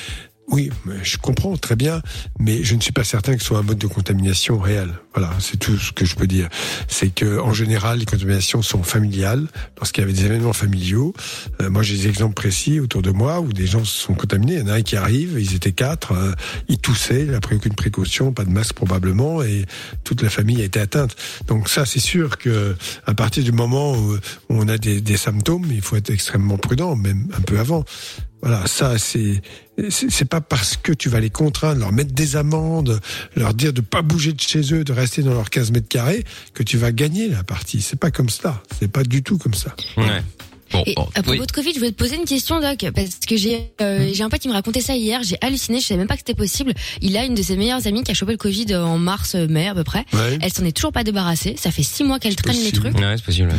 oui, 0.49 0.71
je 1.03 1.17
comprends 1.17 1.57
très 1.57 1.75
bien, 1.75 2.03
mais 2.39 2.63
je 2.63 2.77
ne 2.77 2.81
suis 2.81 2.93
pas 2.93 3.03
certain 3.03 3.35
que 3.35 3.41
ce 3.41 3.47
soit 3.47 3.59
un 3.59 3.63
mode 3.63 3.79
de 3.79 3.87
contamination 3.89 4.59
réel. 4.59 4.95
Voilà, 5.13 5.33
c'est 5.41 5.57
tout 5.57 5.77
ce 5.77 5.91
que 5.91 6.05
je 6.05 6.15
peux 6.15 6.29
dire. 6.29 6.49
C'est 6.87 7.13
que 7.13 7.41
en 7.41 7.53
général, 7.53 7.99
les 7.99 8.05
contaminations 8.05 8.63
sont 8.63 8.85
familiales. 8.85 9.47
Lorsqu'il 9.77 10.03
y 10.03 10.05
avait 10.05 10.13
des 10.13 10.25
événements 10.25 10.53
familiaux, 10.53 11.15
euh, 11.61 11.69
moi 11.69 11.83
j'ai 11.83 11.97
des 11.97 12.09
exemples 12.09 12.35
précis 12.35 12.79
autour 12.79 13.03
de 13.03 13.11
moi 13.11 13.41
où 13.41 13.53
des 13.53 13.67
gens 13.67 13.85
se 13.85 13.99
sont 13.99 14.15
contaminés. 14.15 14.55
Il 14.55 14.61
y 14.61 14.63
en 14.63 14.69
a 14.69 14.75
un 14.75 14.83
qui 14.83 14.97
arrive, 14.97 15.37
ils 15.39 15.55
étaient 15.57 15.73
quatre, 15.73 16.13
euh, 16.13 16.33
ils 16.69 16.79
toussaient, 16.79 17.23
il 17.23 17.33
n'a 17.33 17.41
pris 17.41 17.57
aucune 17.57 17.75
précaution, 17.75 18.33
pas 18.33 18.45
de 18.45 18.51
masque 18.51 18.75
probablement, 18.75 19.43
et 19.43 19.65
toute 20.05 20.23
la 20.23 20.31
famille 20.31 20.63
a 20.63 20.65
été 20.65 20.79
atteinte. 20.79 21.17
Donc 21.49 21.69
ça, 21.69 21.85
c'est 21.87 22.01
sûr 22.01 22.39
que 22.39 22.77
à 23.05 23.15
partir 23.15 23.43
du 23.43 23.53
moment 23.53 23.95
où, 23.95 24.15
où 24.15 24.19
on 24.51 24.69
a 24.69 24.79
des, 24.79 25.01
des 25.01 25.17
symptômes, 25.17 25.67
il 25.71 25.83
faut 25.83 25.97
être 25.97 26.11
extrêmement 26.11 26.57
prudent, 26.57 26.95
même 26.95 27.27
un 27.37 27.41
peu 27.41 27.59
avant. 27.59 27.85
Voilà, 28.47 28.65
ça 28.69 28.97
c'est 28.97 29.43
c'est 29.91 30.25
pas 30.25 30.41
parce 30.41 30.77
que 30.77 30.93
tu 30.93 31.09
vas 31.09 31.19
les 31.19 31.31
contraindre, 31.31 31.81
leur 31.81 31.91
mettre 31.91 32.13
des 32.13 32.37
amendes, 32.37 33.01
leur 33.35 33.55
dire 33.55 33.73
de 33.73 33.81
pas 33.81 34.03
bouger 34.03 34.33
de 34.33 34.41
chez 34.41 34.73
eux, 34.73 34.85
de 34.85 34.93
rester 34.93 35.23
dans 35.23 35.35
leurs 35.35 35.51
15 35.51 35.73
mètres 35.73 35.89
carrés, 35.89 36.25
que 36.55 36.63
tu 36.63 36.79
vas 36.79 36.93
gagner 36.93 37.29
la 37.29 37.43
partie. 37.43 37.83
C'est 37.83 37.99
pas 37.99 38.13
comme 38.13 38.29
ça. 38.29 38.63
C'est 38.79 38.91
pas 38.91 39.03
du 39.03 39.25
tout 39.25 39.37
comme 39.37 39.53
ça. 39.53 39.75
Ouais. 39.97 40.23
Bon, 40.71 40.85
Et 40.87 40.95
à 41.17 41.23
propos 41.25 41.45
de 41.45 41.51
Covid, 41.51 41.73
je 41.73 41.79
voulais 41.79 41.91
te 41.91 41.97
poser 41.97 42.15
une 42.15 42.25
question, 42.25 42.61
Doc, 42.61 42.87
parce 42.95 43.17
que 43.27 43.37
j'ai 43.37 43.73
euh, 43.81 44.11
j'ai 44.13 44.23
un 44.23 44.29
pote 44.29 44.41
qui 44.41 44.49
me 44.49 44.53
racontait 44.53 44.81
ça 44.81 44.95
hier. 44.95 45.23
J'ai 45.25 45.39
halluciné, 45.41 45.81
je 45.81 45.87
savais 45.87 45.99
même 45.99 46.07
pas 46.07 46.15
que 46.15 46.21
c'était 46.21 46.35
possible. 46.35 46.73
Il 47.03 47.17
a 47.17 47.25
une 47.25 47.35
de 47.35 47.43
ses 47.43 47.57
meilleures 47.57 47.85
amies 47.89 48.05
qui 48.05 48.13
a 48.13 48.15
chopé 48.15 48.31
le 48.31 48.39
Covid 48.39 48.77
en 48.77 48.97
mars, 48.99 49.35
euh, 49.35 49.49
mai 49.49 49.67
à 49.67 49.75
peu 49.75 49.83
près. 49.83 50.05
Ouais. 50.13 50.39
Elle 50.41 50.53
s'en 50.53 50.65
est 50.65 50.73
toujours 50.73 50.93
pas 50.93 51.03
débarrassée. 51.03 51.57
Ça 51.59 51.73
fait 51.73 51.83
six 51.83 52.05
mois 52.05 52.21
qu'elle 52.21 52.37
traîne 52.37 52.63
les 52.63 52.71
trucs. 52.71 52.97
Ouais, 52.97 53.15
c'est 53.17 53.25
possible. 53.25 53.53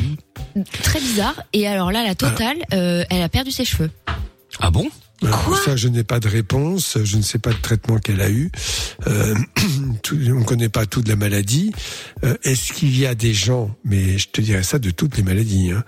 Très 0.82 1.02
bizarre. 1.02 1.36
Et 1.52 1.68
alors 1.68 1.92
là, 1.92 2.06
la 2.06 2.16
totale, 2.16 2.58
euh, 2.74 3.04
elle 3.10 3.22
a 3.22 3.28
perdu 3.28 3.52
ses 3.52 3.66
cheveux. 3.66 3.92
Ah 4.60 4.72
bon? 4.72 4.88
Alors, 5.24 5.58
ça, 5.58 5.76
je 5.76 5.88
n'ai 5.88 6.04
pas 6.04 6.20
de 6.20 6.28
réponse. 6.28 6.98
Je 7.04 7.18
ne 7.18 7.24
sais 7.24 7.40
pas 7.40 7.52
de 7.52 7.58
traitement 7.60 7.98
qu'elle 7.98 8.22
a 8.22 8.30
eu. 8.30 8.52
Euh, 9.08 9.34
tout- 10.04 10.16
on 10.30 10.40
ne 10.40 10.44
connaît 10.44 10.70
pas 10.70 10.86
tout 10.86 11.02
de 11.02 11.10
la 11.10 11.16
maladie. 11.16 11.72
Euh, 12.24 12.36
Est-ce 12.44 12.72
qu'il 12.74 12.96
y 12.96 13.06
a 13.08 13.16
des 13.16 13.34
gens, 13.34 13.76
mais 13.84 14.20
je 14.20 14.28
te 14.30 14.42
dirais 14.42 14.62
ça 14.62 14.78
de 14.78 14.92
toutes 14.92 15.18
les 15.18 15.24
maladies, 15.24 15.72
hein, 15.72 15.84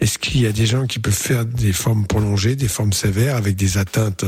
est-ce 0.00 0.18
qu'il 0.18 0.40
y 0.42 0.46
a 0.46 0.52
des 0.52 0.66
gens 0.66 0.86
qui 0.86 0.98
peuvent 0.98 1.14
faire 1.14 1.46
des 1.46 1.72
formes 1.72 2.06
prolongées, 2.06 2.56
des 2.56 2.68
formes 2.68 2.92
sévères, 2.92 3.36
avec 3.36 3.56
des 3.56 3.78
atteintes 3.78 4.26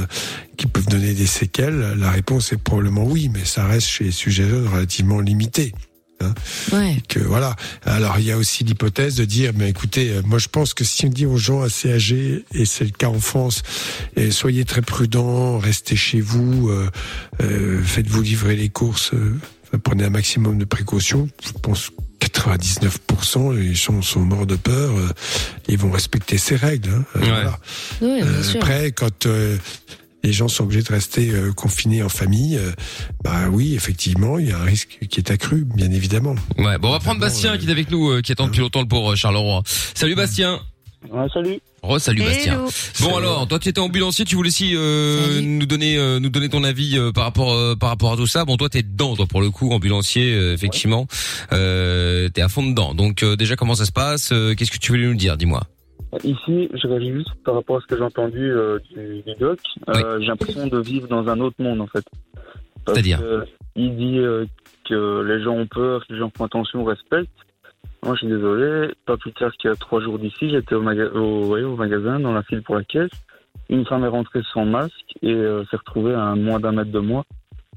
qui 0.56 0.66
peuvent 0.66 0.86
donner 0.88 1.12
des 1.12 1.26
séquelles? 1.26 1.94
La 1.98 2.10
réponse 2.10 2.52
est 2.54 2.56
probablement 2.56 3.04
oui, 3.04 3.28
mais 3.32 3.44
ça 3.44 3.66
reste 3.66 3.88
chez 3.88 4.04
les 4.04 4.10
sujets 4.10 4.48
jeunes 4.48 4.68
relativement 4.68 5.20
limité. 5.20 5.74
Hein 6.20 6.32
Ouais. 6.72 6.96
que 7.08 7.18
voilà. 7.20 7.54
Alors 7.84 8.18
il 8.18 8.24
y 8.24 8.32
a 8.32 8.38
aussi 8.38 8.64
l'hypothèse 8.64 9.16
de 9.16 9.24
dire, 9.26 9.52
mais 9.54 9.68
écoutez, 9.68 10.10
euh, 10.10 10.22
moi 10.24 10.38
je 10.38 10.48
pense 10.48 10.72
que 10.74 10.82
si 10.84 11.04
on 11.06 11.08
dit 11.10 11.26
aux 11.26 11.36
gens 11.36 11.60
assez 11.62 11.92
âgés, 11.92 12.44
et 12.54 12.64
c'est 12.64 12.84
le 12.84 12.90
cas 12.90 13.08
en 13.08 13.20
France, 13.20 13.62
et 14.16 14.30
soyez 14.30 14.64
très 14.64 14.80
prudents, 14.82 15.58
restez 15.58 15.94
chez 15.96 16.20
vous, 16.20 16.70
euh, 16.70 16.88
euh, 17.42 17.82
faites-vous 17.82 18.22
livrer 18.22 18.56
les 18.56 18.68
courses, 18.70 19.12
euh, 19.12 19.38
prenez 19.82 20.04
un 20.04 20.10
maximum 20.10 20.56
de 20.58 20.64
précautions. 20.64 21.28
Je 21.44 21.52
pense 21.60 21.90
99% 22.20 23.54
les 23.54 23.74
gens 23.74 24.00
sont 24.02 24.20
morts 24.20 24.46
de 24.46 24.56
peur, 24.56 24.96
euh, 24.96 25.08
ils 25.68 25.78
vont 25.78 25.90
respecter 25.90 26.38
ces 26.38 26.56
règles. 26.56 26.90
hein. 26.90 27.04
Euh, 27.16 27.20
voilà. 27.20 27.58
Oui, 28.00 28.22
bien 28.22 28.26
Euh, 28.26 28.42
sûr. 28.42 28.56
Après, 28.56 28.90
quand 28.92 29.26
euh, 29.26 29.56
les 30.26 30.32
gens 30.32 30.48
sont 30.48 30.64
obligés 30.64 30.82
de 30.82 30.92
rester 30.92 31.30
euh, 31.30 31.52
confinés 31.52 32.02
en 32.02 32.08
famille, 32.08 32.56
euh, 32.56 32.72
bah 33.22 33.48
oui, 33.50 33.74
effectivement, 33.74 34.38
il 34.38 34.48
y 34.48 34.52
a 34.52 34.58
un 34.58 34.64
risque 34.64 34.98
qui 35.08 35.20
est 35.20 35.30
accru, 35.30 35.64
bien 35.64 35.90
évidemment. 35.92 36.34
Ouais, 36.58 36.78
bon, 36.78 36.88
on 36.88 36.92
va 36.92 36.98
prendre 36.98 37.20
Bastien 37.20 37.56
qui 37.58 37.66
est 37.68 37.70
avec 37.70 37.90
nous, 37.92 38.10
euh, 38.10 38.20
qui 38.22 38.32
attend 38.32 38.46
depuis 38.46 38.60
longtemps 38.60 38.80
le 38.82 38.88
pauvre 38.88 39.14
Charleroi. 39.14 39.62
Salut 39.94 40.16
Bastien. 40.16 40.60
Ouais, 41.12 41.26
salut. 41.32 41.60
Oh, 41.82 42.00
salut 42.00 42.22
Bastien. 42.24 42.64
Bon 43.00 43.16
alors, 43.16 43.46
toi 43.46 43.60
qui 43.60 43.68
étais 43.68 43.80
ambulancier, 43.80 44.24
tu 44.24 44.34
voulais 44.34 44.48
aussi 44.48 44.72
euh, 44.74 45.40
nous 45.40 45.66
donner 45.66 45.96
euh, 45.96 46.18
nous 46.18 46.30
donner 46.30 46.48
ton 46.48 46.64
avis 46.64 46.98
euh, 46.98 47.12
par 47.12 47.22
rapport 47.22 47.52
euh, 47.52 47.76
par 47.76 47.90
rapport 47.90 48.12
à 48.14 48.16
tout 48.16 48.26
ça. 48.26 48.44
Bon, 48.44 48.56
toi 48.56 48.68
t'es 48.68 48.82
dedans, 48.82 49.14
toi 49.14 49.26
pour 49.26 49.40
le 49.40 49.50
coup, 49.50 49.70
ambulancier, 49.70 50.34
euh, 50.34 50.52
effectivement, 50.54 51.06
euh, 51.52 52.28
t'es 52.30 52.42
à 52.42 52.48
fond 52.48 52.64
dedans. 52.66 52.94
Donc 52.94 53.22
euh, 53.22 53.36
déjà 53.36 53.54
comment 53.54 53.76
ça 53.76 53.84
se 53.84 53.92
passe 53.92 54.30
Euh, 54.32 54.54
Qu'est-ce 54.56 54.72
que 54.72 54.78
tu 54.78 54.90
voulais 54.90 55.06
nous 55.06 55.14
dire 55.14 55.36
Dis-moi? 55.36 55.62
Ici, 56.24 56.68
je 56.72 56.86
réagis 56.86 57.12
juste 57.12 57.34
par 57.44 57.54
rapport 57.54 57.76
à 57.76 57.80
ce 57.80 57.86
que 57.86 57.96
j'ai 57.96 58.02
entendu 58.02 58.50
euh, 58.50 58.78
du, 58.94 59.22
du 59.22 59.34
doc. 59.38 59.58
Euh, 59.88 60.18
J'ai 60.20 60.26
l'impression 60.28 60.66
de 60.66 60.78
vivre 60.78 61.08
dans 61.08 61.28
un 61.28 61.40
autre 61.40 61.56
monde, 61.60 61.80
en 61.80 61.86
fait. 61.86 62.04
C'est-à-dire 62.86 63.20
Il 63.74 63.96
dit 63.96 64.18
euh, 64.18 64.46
que 64.88 65.22
les 65.22 65.42
gens 65.42 65.54
ont 65.54 65.66
peur, 65.66 66.06
que 66.06 66.12
les 66.12 66.18
gens 66.18 66.30
font 66.36 66.44
attention, 66.44 66.84
respectent. 66.84 67.28
Moi, 68.04 68.14
je 68.14 68.18
suis 68.20 68.28
désolé. 68.28 68.94
Pas 69.04 69.16
plus 69.16 69.32
tard 69.32 69.52
qu'il 69.56 69.68
y 69.68 69.72
a 69.72 69.76
trois 69.76 70.00
jours 70.00 70.18
d'ici, 70.18 70.48
j'étais 70.50 70.74
au, 70.76 70.82
maga- 70.82 71.10
au, 71.12 71.46
ouais, 71.48 71.62
au 71.62 71.76
magasin, 71.76 72.20
dans 72.20 72.32
la 72.32 72.42
file 72.44 72.62
pour 72.62 72.76
la 72.76 72.84
caisse. 72.84 73.10
Une 73.68 73.84
femme 73.84 74.04
est 74.04 74.08
rentrée 74.08 74.42
sans 74.52 74.64
masque 74.64 74.92
et 75.22 75.32
euh, 75.34 75.64
s'est 75.70 75.76
retrouvée 75.76 76.14
à 76.14 76.34
moins 76.36 76.60
d'un 76.60 76.72
mètre 76.72 76.92
de 76.92 77.00
moi. 77.00 77.24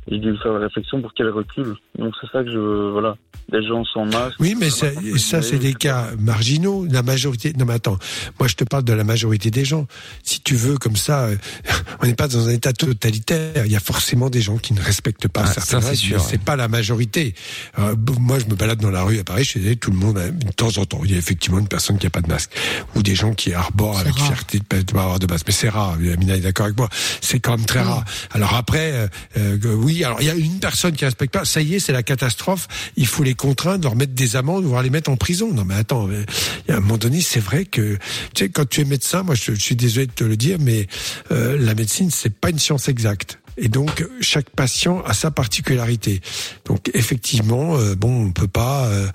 J'ai 0.10 0.18
dû 0.18 0.32
lui 0.32 0.38
faire 0.40 0.54
la 0.54 0.60
réflexion 0.60 1.02
pour 1.02 1.14
qu'elle 1.14 1.30
recule. 1.30 1.76
Donc, 1.98 2.14
c'est 2.20 2.30
ça 2.32 2.44
que 2.44 2.52
je... 2.52 2.92
Voilà. 2.92 3.16
Des 3.52 3.64
gens 3.64 3.84
sans 3.86 4.06
masque. 4.06 4.36
Oui, 4.40 4.56
mais 4.60 4.70
ça, 4.70 4.88
ça 5.18 5.42
c'est 5.42 5.58
des 5.58 5.74
cas 5.74 6.10
marginaux. 6.20 6.86
La 6.90 7.02
majorité. 7.02 7.52
Non, 7.58 7.66
mais 7.66 7.74
attends. 7.74 7.98
Moi, 8.40 8.48
je 8.48 8.54
te 8.54 8.64
parle 8.64 8.84
de 8.84 8.94
la 8.94 9.04
majorité 9.04 9.50
des 9.50 9.66
gens. 9.66 9.88
Si 10.24 10.42
tu 10.42 10.54
veux, 10.54 10.78
comme 10.78 10.96
ça, 10.96 11.26
euh, 11.26 11.36
on 12.02 12.06
n'est 12.06 12.14
pas 12.14 12.28
dans 12.28 12.48
un 12.48 12.52
état 12.52 12.74
totalitaire. 12.74 13.66
Il 13.66 13.72
y 13.72 13.76
a 13.76 13.80
forcément 13.80 14.30
des 14.30 14.42
gens 14.42 14.58
qui 14.58 14.74
ne 14.74 14.82
respectent 14.82 15.28
pas 15.28 15.46
Ah, 15.46 15.52
certaines 15.52 15.82
ça, 15.82 15.96
c'est 15.96 16.20
c'est 16.20 16.42
pas 16.42 16.56
la 16.56 16.68
majorité. 16.68 17.34
Euh, 17.80 17.96
moi, 18.20 18.38
je 18.38 18.46
me 18.46 18.54
balade 18.54 18.80
dans 18.82 18.92
la 18.92 19.02
rue 19.02 19.18
à 19.18 19.24
Paris. 19.24 19.44
Je 19.44 19.50
suis 19.50 19.60
désolé, 19.60 19.78
tout 19.78 19.90
le 19.90 19.98
monde, 19.98 20.20
a, 20.20 20.30
de 20.30 20.52
temps 20.52 20.78
en 20.78 20.86
temps, 20.86 21.02
il 21.04 21.12
y 21.12 21.16
a 21.16 21.18
effectivement 21.18 21.58
une 21.58 21.68
personne 21.68 21.98
qui 21.98 22.06
a 22.06 22.12
pas 22.12 22.22
de 22.22 22.28
masque 22.28 22.52
ou 22.96 23.02
des 23.02 23.16
gens 23.16 23.34
qui 23.34 23.54
arborent 23.54 23.98
avec 23.98 24.14
fierté 24.14 24.60
de 24.60 24.64
pas, 24.64 24.78
de 24.78 24.92
pas 24.92 25.04
avoir 25.04 25.20
de 25.20 25.26
masque. 25.26 25.46
Mais 25.48 25.54
c'est 25.54 25.70
rare. 25.70 25.94
Amina 25.94 26.36
est 26.36 26.42
d'accord 26.42 26.66
avec 26.66 26.78
moi. 26.78 26.90
C'est 27.22 27.40
quand 27.40 27.58
même 27.58 27.66
très 27.66 27.82
rare. 27.82 28.04
Alors 28.32 28.54
après, 28.54 28.92
euh, 28.92 29.08
euh, 29.38 29.58
oui, 29.76 29.99
alors 30.04 30.22
il 30.22 30.28
y 30.28 30.30
a 30.30 30.36
une 30.36 30.60
personne 30.60 30.94
qui 30.94 31.06
respecte 31.06 31.34
pas, 31.34 31.46
ça 31.46 31.62
y 31.62 31.76
est, 31.76 31.80
c'est 31.80 31.94
la 31.94 32.04
catastrophe. 32.04 32.68
Il 32.96 33.08
faut 33.08 33.24
les 33.24 33.34
contraindre, 33.34 33.84
leur 33.84 33.96
mettre 33.96 34.14
des 34.14 34.36
amendes, 34.36 34.66
voire 34.66 34.84
les 34.84 34.90
mettre 34.90 35.10
en 35.10 35.18
prison. 35.18 35.52
Non 35.54 35.66
mais 35.66 35.76
attends, 35.76 36.08
mais, 36.08 36.26
y 36.68 36.72
a 36.72 36.78
un 36.78 36.80
moment 36.80 36.98
donné, 36.98 37.22
c'est 37.22 37.40
vrai 37.40 37.66
que 37.66 37.98
tu 38.34 38.46
sais, 38.46 38.50
quand 38.50 38.68
tu 38.68 38.82
es 38.82 38.86
médecin, 38.86 39.24
moi 39.24 39.36
je, 39.36 39.54
suis 39.54 39.76
désolé 39.76 40.08
de 40.08 40.12
te 40.12 40.24
le 40.24 40.38
dire, 40.38 40.58
mais 40.60 40.88
euh, 41.32 41.58
la 41.60 41.76
médecine 41.76 42.12
c'est 42.12 42.34
pas 42.34 42.50
une 42.50 42.60
science 42.60 42.88
exacte. 42.88 43.40
Et 43.60 43.68
donc 43.68 44.08
chaque 44.22 44.50
patient 44.50 45.02
a 45.02 45.14
sa 45.14 45.32
particularité. 45.32 46.22
Donc 46.66 46.90
effectivement, 46.94 47.78
euh, 47.78 47.94
bon, 47.96 48.28
on 48.28 48.32
peut 48.32 48.48
pas 48.48 48.88
euh, 48.88 49.08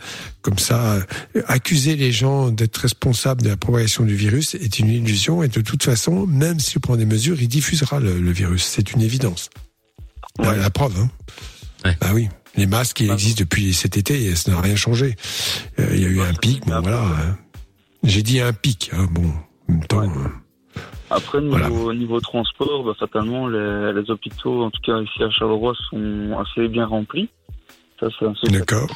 comme 0.42 0.58
ça 0.58 1.02
euh, 1.34 1.42
accuser 1.46 1.96
les 1.96 2.12
gens 2.12 2.50
d'être 2.50 2.76
responsables 2.76 3.42
de 3.42 3.48
la 3.48 3.56
propagation 3.56 4.04
du 4.04 4.14
virus 4.14 4.54
est 4.54 4.78
une 4.78 4.90
illusion. 4.90 5.42
Et 5.42 5.48
de 5.48 5.60
toute 5.62 5.82
façon, 5.82 6.26
même 6.26 6.60
s'il 6.60 6.80
prend 6.80 6.96
des 6.96 7.06
mesures, 7.06 7.40
il 7.40 7.48
diffusera 7.48 8.00
le 8.00 8.30
virus. 8.30 8.64
C'est 8.64 8.92
une 8.92 9.00
évidence. 9.00 9.48
La, 10.38 10.56
la 10.56 10.70
preuve. 10.70 10.94
Hein. 11.84 11.92
Bah 12.00 12.08
oui. 12.14 12.28
Les 12.56 12.66
masques, 12.66 13.00
ils 13.00 13.10
existent 13.10 13.42
depuis 13.42 13.74
cet 13.74 13.96
été 13.96 14.26
et 14.26 14.36
ça 14.36 14.52
n'a 14.52 14.60
rien 14.60 14.76
changé. 14.76 15.16
Euh, 15.80 15.88
Il 15.94 16.00
y 16.02 16.04
a 16.04 16.08
eu 16.08 16.20
un 16.20 16.32
pic, 16.34 16.64
bon 16.66 16.80
voilà. 16.80 17.00
hein. 17.02 17.36
J'ai 18.04 18.22
dit 18.22 18.40
un 18.40 18.52
pic, 18.52 18.90
hein, 18.92 19.06
bon. 19.10 19.26
En 19.68 19.72
même 19.72 19.86
temps, 19.86 20.02
euh, 20.02 20.78
Après, 21.10 21.40
niveau, 21.40 21.92
niveau 21.92 22.20
transport, 22.20 22.84
bah, 22.84 22.92
fatalement, 22.98 23.48
les, 23.48 23.92
les 23.92 24.10
hôpitaux, 24.10 24.62
en 24.64 24.70
tout 24.70 24.80
cas 24.84 25.00
ici 25.00 25.22
à 25.22 25.30
Charleroi, 25.30 25.72
sont 25.90 26.36
assez 26.38 26.68
bien 26.68 26.86
remplis. 26.86 27.28
Ça, 27.98 28.06
c'est 28.18 28.26
un 28.26 28.34
secret. 28.34 28.58
D'accord. 28.58 28.88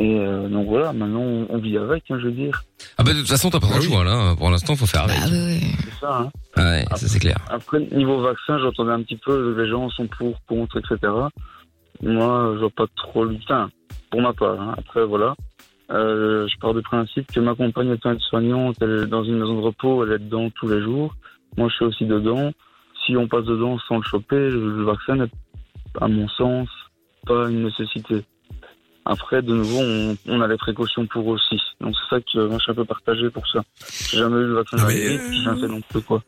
Et 0.00 0.18
euh, 0.18 0.48
donc 0.48 0.66
voilà, 0.66 0.92
maintenant, 0.94 1.20
on, 1.20 1.46
on 1.50 1.58
vit 1.58 1.76
avec, 1.76 2.04
hein, 2.10 2.16
je 2.18 2.24
veux 2.26 2.32
dire. 2.32 2.62
Ah 2.96 3.02
bah 3.04 3.12
de 3.12 3.18
toute 3.18 3.28
façon 3.28 3.50
t'as 3.50 3.60
pas 3.60 3.66
le 3.76 3.82
choix 3.82 4.02
là. 4.02 4.34
Pour 4.36 4.50
l'instant 4.50 4.74
faut 4.74 4.86
faire 4.86 5.02
avec. 5.04 5.18
C'est 5.18 6.00
ça, 6.00 6.20
hein. 6.22 6.30
Ouais, 6.56 6.84
ça 6.96 7.06
c'est 7.06 7.18
clair. 7.18 7.36
Après, 7.50 7.80
niveau 7.92 8.20
vaccin, 8.22 8.58
j'entendais 8.58 8.92
un 8.92 9.02
petit 9.02 9.16
peu, 9.22 9.54
les 9.60 9.68
gens 9.68 9.90
sont 9.90 10.06
pour, 10.06 10.34
contre, 10.46 10.78
etc. 10.78 11.12
Moi, 12.02 12.52
je 12.54 12.60
vois 12.60 12.70
pas 12.70 12.86
trop 12.96 13.24
le 13.24 13.36
enfin, 13.44 13.68
pour 14.10 14.22
ma 14.22 14.32
part. 14.32 14.58
hein. 14.60 14.74
Après, 14.78 15.04
voilà. 15.04 15.34
Euh, 15.90 16.46
je 16.48 16.56
pars 16.60 16.72
du 16.72 16.82
principe 16.82 17.30
que 17.30 17.40
ma 17.40 17.54
compagne 17.54 17.90
étant 17.92 18.12
aide-soignante, 18.12 18.76
elle 18.80 19.02
est 19.02 19.06
dans 19.06 19.24
une 19.24 19.38
maison 19.40 19.56
de 19.56 19.60
repos, 19.66 20.04
elle 20.06 20.12
est 20.12 20.18
dedans 20.18 20.48
tous 20.58 20.68
les 20.68 20.80
jours. 20.82 21.14
Moi, 21.58 21.68
je 21.68 21.74
suis 21.74 21.84
aussi 21.84 22.06
dedans. 22.06 22.52
Si 23.04 23.16
on 23.16 23.26
passe 23.28 23.44
dedans 23.44 23.76
sans 23.88 23.96
le 23.96 24.02
choper, 24.04 24.36
le 24.50 24.76
le 24.78 24.84
vaccin 24.84 25.16
n'est, 25.16 25.30
à 26.00 26.06
mon 26.08 26.28
sens, 26.28 26.68
pas 27.26 27.50
une 27.50 27.64
nécessité. 27.64 28.22
Après, 29.12 29.42
de 29.42 29.52
nouveau, 29.52 29.78
on, 29.80 30.16
on 30.28 30.40
a 30.40 30.46
les 30.46 30.56
précautions 30.56 31.04
pour 31.06 31.26
aussi. 31.26 31.58
Donc, 31.80 31.94
c'est 31.96 32.14
ça 32.16 32.20
que 32.20 32.46
moi, 32.46 32.58
je 32.58 32.62
suis 32.62 32.72
un 32.72 32.74
peu 32.76 32.84
partagé 32.84 33.28
pour 33.30 33.44
ça. 33.48 33.60
J'ai 34.10 34.18
jamais 34.18 34.36
eu 34.36 34.46
le 34.46 34.54
vaccin 34.54 34.76
mais, 34.76 34.82
arriver, 34.84 35.18
puis 35.18 35.36
j'ai 35.38 35.44
jamais 35.44 35.60
fait 35.62 35.68
non 35.68 35.80
plus, 35.90 36.00
quoi. 36.02 36.22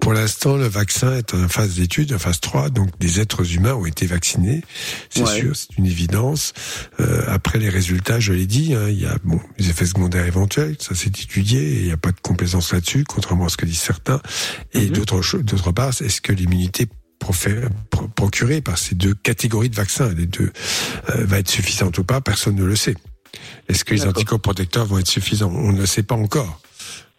Pour 0.00 0.12
l'instant, 0.14 0.56
le 0.56 0.66
vaccin 0.66 1.14
est 1.14 1.32
en 1.32 1.48
phase 1.48 1.76
d'étude, 1.76 2.12
en 2.12 2.18
phase 2.18 2.40
3, 2.40 2.70
donc 2.70 2.88
des 2.98 3.20
êtres 3.20 3.54
humains 3.54 3.74
ont 3.74 3.86
été 3.86 4.04
vaccinés, 4.06 4.62
c'est 5.10 5.22
Ouais. 5.22 5.38
sûr, 5.40 5.54
c'est 5.54 5.76
une 5.78 5.86
évidence. 5.86 6.54
Euh, 6.98 7.22
après 7.28 7.60
les 7.60 7.68
résultats, 7.68 8.18
je 8.18 8.32
l'ai 8.32 8.46
dit, 8.46 8.74
hein, 8.74 8.88
il 8.88 9.00
y 9.00 9.06
a 9.06 9.16
bon 9.22 9.38
les 9.58 9.70
effets 9.70 9.86
secondaires 9.86 10.26
éventuels, 10.26 10.74
ça 10.80 10.96
s'est 10.96 11.08
étudié, 11.10 11.60
et 11.60 11.78
il 11.80 11.84
n'y 11.86 11.92
a 11.92 11.96
pas 11.96 12.10
de 12.10 12.20
complaisance 12.20 12.72
là-dessus, 12.72 13.04
contrairement 13.04 13.46
à 13.46 13.48
ce 13.48 13.56
que 13.56 13.66
disent 13.66 13.78
certains. 13.78 14.20
Et 14.72 14.86
d'autre 14.86 15.22
cho- 15.22 15.42
d'autre 15.42 15.70
part, 15.70 15.90
est-ce 15.90 16.20
que 16.20 16.32
l'immunité 16.32 16.88
procurée 18.14 18.60
par 18.60 18.78
ces 18.78 18.94
deux 18.94 19.14
catégories 19.14 19.70
de 19.70 19.76
vaccins, 19.76 20.12
les 20.14 20.26
deux, 20.26 20.52
euh, 21.10 21.24
va 21.24 21.38
être 21.38 21.50
suffisante 21.50 21.98
ou 21.98 22.04
pas 22.04 22.20
Personne 22.20 22.56
ne 22.56 22.64
le 22.64 22.76
sait. 22.76 22.96
Est-ce 23.68 23.84
que 23.84 23.94
les 23.94 24.06
anticorps 24.06 24.40
protecteurs 24.40 24.86
vont 24.86 24.98
être 24.98 25.08
suffisants? 25.08 25.52
On 25.54 25.72
ne 25.72 25.78
le 25.80 25.86
sait 25.86 26.02
pas 26.02 26.14
encore. 26.14 26.60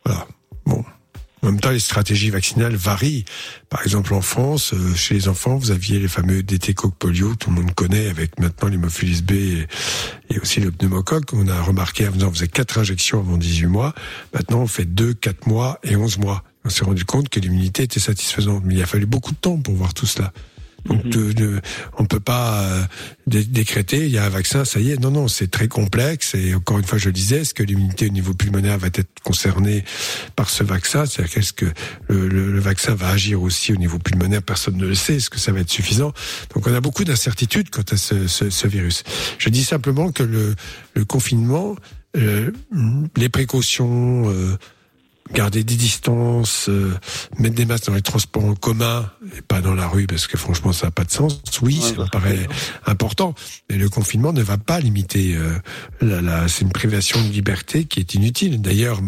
Voilà. 0.05 0.27
Bon. 0.65 0.83
En 1.41 1.51
même 1.51 1.59
temps, 1.59 1.69
les 1.69 1.79
stratégies 1.79 2.31
vaccinales 2.31 2.75
varient. 2.75 3.23
Par 3.69 3.83
exemple, 3.83 4.15
en 4.15 4.21
France, 4.21 4.73
euh, 4.73 4.95
chez 4.95 5.13
les 5.13 5.27
enfants, 5.27 5.57
vous 5.57 5.69
aviez 5.69 5.99
les 5.99 6.07
fameux 6.07 6.41
DT 6.41 6.73
coq 6.73 6.95
polio, 6.97 7.35
tout 7.35 7.51
le 7.51 7.57
monde 7.57 7.71
connaît, 7.75 8.07
avec 8.07 8.39
maintenant 8.39 8.67
l'hémophilis 8.67 9.21
B 9.21 9.31
et, 9.33 9.67
et 10.31 10.39
aussi 10.39 10.59
le 10.59 10.71
pneumocoque. 10.71 11.33
On 11.33 11.47
a 11.47 11.61
remarqué, 11.61 12.07
en 12.07 12.13
faisant, 12.13 12.29
on 12.29 12.33
faisait 12.33 12.47
quatre 12.47 12.79
injections 12.79 13.19
avant 13.19 13.37
18 13.37 13.67
mois. 13.67 13.93
Maintenant, 14.33 14.61
on 14.61 14.67
fait 14.67 14.85
deux, 14.85 15.13
quatre 15.13 15.45
mois 15.45 15.79
et 15.83 15.95
11 15.95 16.17
mois. 16.17 16.43
On 16.65 16.69
s'est 16.69 16.83
rendu 16.83 17.05
compte 17.05 17.29
que 17.29 17.39
l'immunité 17.39 17.83
était 17.83 17.99
satisfaisante. 17.99 18.63
Mais 18.65 18.73
il 18.75 18.81
a 18.81 18.85
fallu 18.87 19.05
beaucoup 19.05 19.31
de 19.31 19.37
temps 19.37 19.57
pour 19.57 19.75
voir 19.75 19.93
tout 19.93 20.05
cela. 20.07 20.33
Donc, 20.85 21.03
de, 21.07 21.31
de- 21.31 21.61
on 21.97 22.05
peut 22.05 22.19
pas 22.19 22.61
euh, 22.61 22.83
dé- 23.25 23.43
décréter, 23.43 24.05
il 24.05 24.11
y 24.11 24.19
a 24.19 24.25
un 24.25 24.29
vaccin, 24.29 24.65
ça 24.65 24.79
y 24.79 24.91
est. 24.91 24.99
Non, 25.01 25.09
non, 25.09 25.27
c'est 25.27 25.49
très 25.49 25.67
complexe. 25.67 26.35
Et 26.35 26.53
encore 26.53 26.77
une 26.77 26.83
fois, 26.85 26.99
je 26.99 27.07
le 27.07 27.11
disais, 27.11 27.37
est-ce 27.37 27.55
que 27.55 27.63
l'immunité 27.63 28.05
au 28.05 28.09
niveau 28.11 28.35
pulmonaire 28.35 28.77
va 28.77 28.87
être 28.93 29.09
concernée 29.23 29.83
par 30.35 30.47
ce 30.51 30.63
vaccin? 30.63 31.07
C'est-à-dire 31.07 31.33
qu'est-ce 31.33 31.53
que 31.53 31.65
le, 32.07 32.27
le- 32.27 32.51
le 32.51 32.59
vaccin 32.59 32.93
va 32.93 33.09
agir 33.09 33.41
aussi 33.41 33.73
au 33.73 33.77
niveau 33.77 33.97
pulmonaire? 33.97 34.43
Personne 34.43 34.77
ne 34.77 34.85
le 34.85 34.93
sait. 34.93 35.15
Est-ce 35.15 35.31
que 35.31 35.39
ça 35.39 35.51
va 35.51 35.61
être 35.61 35.71
suffisant? 35.71 36.13
Donc, 36.53 36.67
on 36.67 36.73
a 36.75 36.81
beaucoup 36.81 37.03
d'incertitudes 37.03 37.71
quant 37.71 37.81
à 37.91 37.97
ce, 37.97 38.27
ce- 38.27 38.51
ce 38.51 38.67
virus. 38.67 39.03
Je 39.39 39.49
dis 39.49 39.63
simplement 39.63 40.11
que 40.11 40.21
le, 40.21 40.53
le 40.93 41.03
confinement, 41.03 41.75
euh, 42.15 42.51
les 43.17 43.29
précautions. 43.29 44.29
euh, 44.29 44.55
garder 45.33 45.63
des 45.63 45.75
distances, 45.75 46.69
euh, 46.69 46.93
mettre 47.39 47.55
des 47.55 47.65
masques 47.65 47.87
dans 47.87 47.95
les 47.95 48.01
transports 48.01 48.45
en 48.45 48.53
commun 48.55 49.09
et 49.35 49.41
pas 49.41 49.59
dans 49.59 49.73
la 49.73 49.87
rue 49.87 50.05
parce 50.05 50.27
que 50.27 50.37
franchement 50.37 50.71
ça 50.71 50.87
n'a 50.87 50.91
pas 50.91 51.03
de 51.03 51.11
sens. 51.11 51.41
Oui, 51.61 51.81
ça 51.81 51.93
me 52.03 52.07
paraît 52.09 52.47
important, 52.85 53.33
mais 53.69 53.77
le 53.77 53.89
confinement 53.89 54.33
ne 54.33 54.43
va 54.43 54.57
pas 54.57 54.79
limiter. 54.79 55.35
Euh, 55.35 55.57
la, 56.01 56.21
la- 56.21 56.47
c'est 56.47 56.61
une 56.61 56.71
privation 56.71 57.19
de 57.21 57.29
liberté 57.31 57.85
qui 57.85 57.99
est 57.99 58.13
inutile. 58.13 58.61
D'ailleurs, 58.61 59.01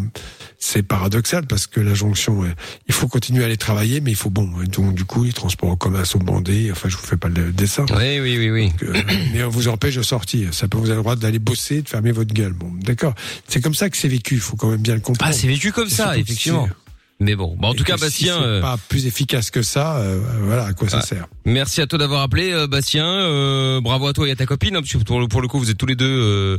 c'est 0.60 0.82
paradoxal 0.82 1.46
parce 1.46 1.66
que 1.68 1.80
la 1.80 1.94
jonction, 1.94 2.42
euh, 2.42 2.48
il 2.88 2.94
faut 2.94 3.06
continuer 3.08 3.42
à 3.44 3.46
aller 3.46 3.56
travailler, 3.56 4.00
mais 4.00 4.10
il 4.10 4.16
faut 4.16 4.30
bon. 4.30 4.50
Donc 4.72 4.94
du 4.94 5.04
coup, 5.04 5.22
les 5.24 5.32
transports 5.32 5.70
en 5.70 5.76
commun 5.76 6.04
sont 6.04 6.18
bandés. 6.18 6.70
Enfin, 6.72 6.88
je 6.88 6.96
vous 6.96 7.06
fais 7.06 7.16
pas 7.16 7.28
le 7.28 7.52
dessin. 7.52 7.86
Oui, 7.90 8.18
oui, 8.20 8.36
oui, 8.38 8.50
oui. 8.50 8.68
Donc, 8.70 8.82
euh, 8.82 8.92
mais 9.32 9.44
on 9.44 9.48
vous 9.50 9.68
empêche 9.68 9.94
de 9.94 10.02
sortir. 10.02 10.52
Ça 10.52 10.66
peut 10.68 10.76
vous 10.78 10.86
avez 10.86 10.96
le 10.96 11.02
droit 11.02 11.16
d'aller 11.16 11.38
bosser, 11.38 11.82
de 11.82 11.88
fermer 11.88 12.10
votre 12.12 12.34
gueule. 12.34 12.52
Bon, 12.52 12.72
d'accord. 12.82 13.14
C'est 13.46 13.60
comme 13.60 13.74
ça 13.74 13.88
que 13.88 13.96
c'est 13.96 14.08
vécu. 14.08 14.34
Il 14.34 14.40
faut 14.40 14.56
quand 14.56 14.68
même 14.70 14.82
bien 14.82 14.94
le 14.94 15.00
comprendre. 15.00 15.30
Ah 15.30 15.32
c'est 15.32 15.46
vécu 15.48 15.70
comme 15.72 15.88
ça 15.88 16.16
effectivement. 16.18 16.66
si- 16.66 16.72
Mais 17.20 17.34
bon, 17.36 17.56
Bah, 17.60 17.68
en 17.68 17.74
tout 17.74 17.84
cas 17.84 17.96
si 17.96 18.00
Bastien. 18.02 18.36
c'est 18.38 18.44
euh, 18.46 18.60
pas 18.60 18.76
plus 18.88 19.06
efficace 19.06 19.50
que 19.50 19.62
ça, 19.62 19.96
euh, 19.98 20.20
voilà 20.42 20.66
à 20.66 20.72
quoi 20.72 20.88
ça 20.88 20.98
Ah. 21.02 21.06
sert. 21.06 21.26
Merci 21.44 21.80
à 21.80 21.86
toi 21.86 21.98
d'avoir 21.98 22.22
appelé, 22.22 22.52
euh, 22.52 22.66
Bastien. 22.68 23.06
Euh, 23.06 23.80
bravo 23.80 24.06
à 24.08 24.12
toi 24.12 24.28
et 24.28 24.32
à 24.32 24.36
ta 24.36 24.46
copine, 24.46 24.76
hein, 24.76 24.80
parce 24.80 24.92
que 24.92 24.98
pour 24.98 25.18
le, 25.20 25.26
pour 25.28 25.40
le 25.40 25.48
coup, 25.48 25.58
vous 25.58 25.70
êtes 25.70 25.78
tous 25.78 25.86
les 25.86 25.96
deux 25.96 26.04
euh, 26.06 26.58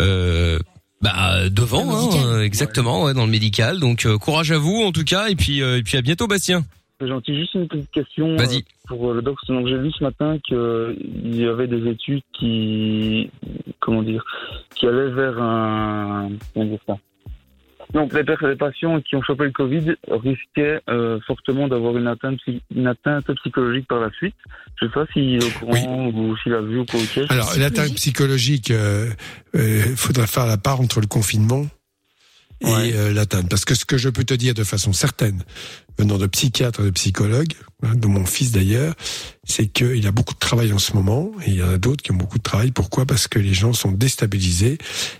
euh, 0.00 0.58
bah, 1.00 1.48
devant, 1.48 1.88
hein, 1.90 2.08
euh, 2.26 2.42
exactement, 2.42 3.04
ouais, 3.04 3.14
dans 3.14 3.24
le 3.24 3.30
médical. 3.30 3.80
Donc 3.80 4.04
euh, 4.06 4.18
courage 4.18 4.52
à 4.52 4.58
vous 4.58 4.82
en 4.82 4.92
tout 4.92 5.04
cas, 5.04 5.28
et 5.28 5.34
puis 5.34 5.62
euh, 5.62 5.78
et 5.78 5.82
puis 5.82 5.96
à 5.96 6.02
bientôt, 6.02 6.26
Bastien. 6.26 6.64
Gentil. 7.00 7.34
Juste 7.34 7.54
une 7.54 7.66
petite 7.66 7.90
question 7.90 8.36
Vas-y. 8.36 8.58
euh, 8.58 8.60
pour 8.86 9.10
euh, 9.10 9.14
le 9.14 9.22
doc. 9.22 9.38
Donc 9.48 9.66
j'ai 9.66 9.78
vu 9.78 9.90
ce 9.92 10.04
matin 10.04 10.36
qu'il 10.46 11.34
y 11.34 11.46
avait 11.46 11.66
des 11.66 11.88
études 11.88 12.22
qui, 12.38 13.30
comment 13.78 14.02
dire, 14.02 14.22
qui 14.74 14.86
allaient 14.86 15.10
vers 15.10 15.40
un, 15.40 16.28
comment 16.52 16.66
dire 16.66 16.78
ça? 16.86 16.98
Donc 17.92 18.12
les, 18.12 18.22
les 18.22 18.56
patients 18.56 19.00
qui 19.00 19.16
ont 19.16 19.22
chopé 19.22 19.44
le 19.44 19.50
Covid 19.50 19.94
risquaient 20.08 20.80
euh, 20.88 21.18
fortement 21.26 21.68
d'avoir 21.68 21.96
une 21.96 22.06
atteinte, 22.06 22.38
psy- 22.38 22.62
une 22.74 22.86
atteinte 22.86 23.32
psychologique 23.34 23.86
par 23.88 24.00
la 24.00 24.10
suite. 24.10 24.34
Je 24.80 24.86
sais 24.86 24.92
pas 24.92 25.06
s'il 25.12 25.34
est 25.34 25.44
au 25.44 25.50
courant 25.58 26.06
ou 26.08 26.36
s'il 26.38 26.54
a 26.54 26.60
vu 26.60 26.78
ou 26.78 26.84
quoi. 26.84 27.00
Alors 27.28 27.50
l'atteinte 27.58 27.94
psychologique, 27.94 28.70
euh, 28.70 29.10
euh, 29.54 29.82
faudra 29.96 30.26
faire 30.26 30.46
la 30.46 30.56
part 30.56 30.80
entre 30.80 31.00
le 31.00 31.06
confinement 31.06 31.66
et 32.60 32.92
euh, 32.94 33.12
l'atteinte. 33.12 33.48
Parce 33.48 33.64
que 33.64 33.74
ce 33.74 33.84
que 33.84 33.96
je 33.96 34.08
peux 34.08 34.24
te 34.24 34.34
dire 34.34 34.54
de 34.54 34.64
façon 34.64 34.92
certaine, 34.92 35.42
venant 35.98 36.18
de 36.18 36.26
psychiatres 36.26 36.80
et 36.80 36.84
de 36.84 36.90
psychologues, 36.90 37.54
hein, 37.82 37.94
de 37.94 38.06
mon 38.06 38.24
fils 38.24 38.52
d'ailleurs, 38.52 38.94
c'est 39.44 39.66
qu'il 39.66 40.06
a 40.06 40.12
beaucoup 40.12 40.34
de 40.34 40.38
travail 40.38 40.72
en 40.72 40.78
ce 40.78 40.94
moment, 40.94 41.30
et 41.46 41.50
il 41.50 41.56
y 41.56 41.62
en 41.62 41.70
a 41.70 41.78
d'autres 41.78 42.02
qui 42.02 42.12
ont 42.12 42.16
beaucoup 42.16 42.38
de 42.38 42.42
travail. 42.42 42.70
Pourquoi? 42.70 43.06
Parce 43.06 43.28
que 43.28 43.38
les 43.38 43.54
gens 43.54 43.72
sont 43.72 43.92
déstabilisés, 43.92 44.78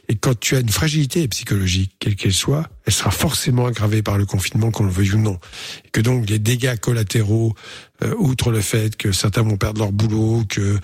et 0.09 0.17
quand 0.17 0.39
tu 0.39 0.57
as 0.57 0.61
une 0.61 0.69
fragilité 0.69 1.27
psychologique, 1.29 1.93
quelle 1.99 2.17
qu'elle 2.17 2.35
soit, 2.35 2.69
elle 2.87 2.93
sera 2.93 3.11
forcément 3.11 3.67
aggravée 3.67 4.03
par 4.03 4.19
le 4.19 4.27
confinement, 4.27 4.71
qu'on 4.71 4.85
le 4.85 4.91
veuille 4.91 5.13
ou 5.13 5.19
non. 5.19 5.39
Et 5.85 5.91
que 5.91 6.01
donc 6.01 6.29
les 6.29 6.39
dégâts 6.39 6.79
collatéraux, 6.79 7.55
euh, 8.03 8.15
outre 8.19 8.51
le 8.51 8.61
fait 8.61 8.97
que 8.97 9.13
certains 9.13 9.43
vont 9.43 9.57
perdre 9.57 9.81
leur 9.81 9.93
boulot, 9.93 10.45
que 10.49 10.79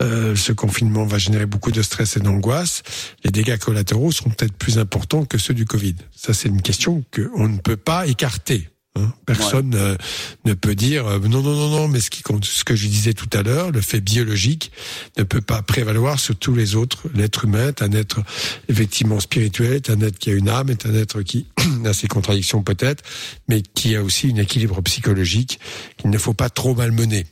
euh, 0.00 0.36
ce 0.36 0.52
confinement 0.52 1.04
va 1.04 1.18
générer 1.18 1.46
beaucoup 1.46 1.70
de 1.70 1.82
stress 1.82 2.16
et 2.16 2.20
d'angoisse, 2.20 2.82
les 3.24 3.30
dégâts 3.30 3.58
collatéraux 3.58 4.12
seront 4.12 4.30
peut-être 4.30 4.54
plus 4.54 4.78
importants 4.78 5.24
que 5.24 5.38
ceux 5.38 5.54
du 5.54 5.64
Covid. 5.64 5.96
Ça, 6.14 6.34
c'est 6.34 6.48
une 6.48 6.62
question 6.62 7.04
qu'on 7.14 7.48
ne 7.48 7.58
peut 7.58 7.76
pas 7.76 8.06
écarter. 8.06 8.68
Hein. 8.96 9.12
Personne 9.26 9.96
ne 10.44 10.54
peut 10.54 10.74
dire 10.74 11.06
euh, 11.06 11.18
non, 11.18 11.42
non, 11.42 11.54
non, 11.54 11.70
non, 11.70 11.88
mais 11.88 12.00
ce 12.00 12.10
qui 12.10 12.22
compte, 12.22 12.44
ce 12.44 12.64
que 12.64 12.76
je 12.76 12.86
disais 12.86 13.14
tout 13.14 13.28
à 13.32 13.42
l'heure, 13.42 13.70
le 13.70 13.80
fait 13.80 14.00
biologique 14.00 14.72
ne 15.18 15.22
peut 15.22 15.40
pas 15.40 15.62
prévaloir 15.62 16.18
sur 16.18 16.36
tous 16.36 16.54
les 16.54 16.74
autres. 16.74 17.08
L'être 17.14 17.44
humain 17.44 17.68
est 17.68 17.82
un 17.82 17.92
être 17.92 18.20
effectivement 18.68 19.20
spirituel, 19.20 19.74
est 19.74 19.90
un 19.90 20.00
être 20.00 20.18
qui 20.18 20.30
a 20.30 20.34
une 20.34 20.48
âme, 20.48 20.70
est 20.70 20.86
un 20.86 20.94
être 20.94 21.22
qui 21.22 21.46
a 21.84 21.92
ses 21.92 22.08
contradictions 22.08 22.62
peut-être, 22.62 23.02
mais 23.48 23.62
qui 23.62 23.96
a 23.96 24.02
aussi 24.02 24.32
un 24.34 24.36
équilibre 24.36 24.80
psychologique 24.82 25.60
qu'il 25.96 26.10
ne 26.10 26.18
faut 26.18 26.34
pas 26.34 26.50
trop 26.50 26.74
malmener 26.74 27.26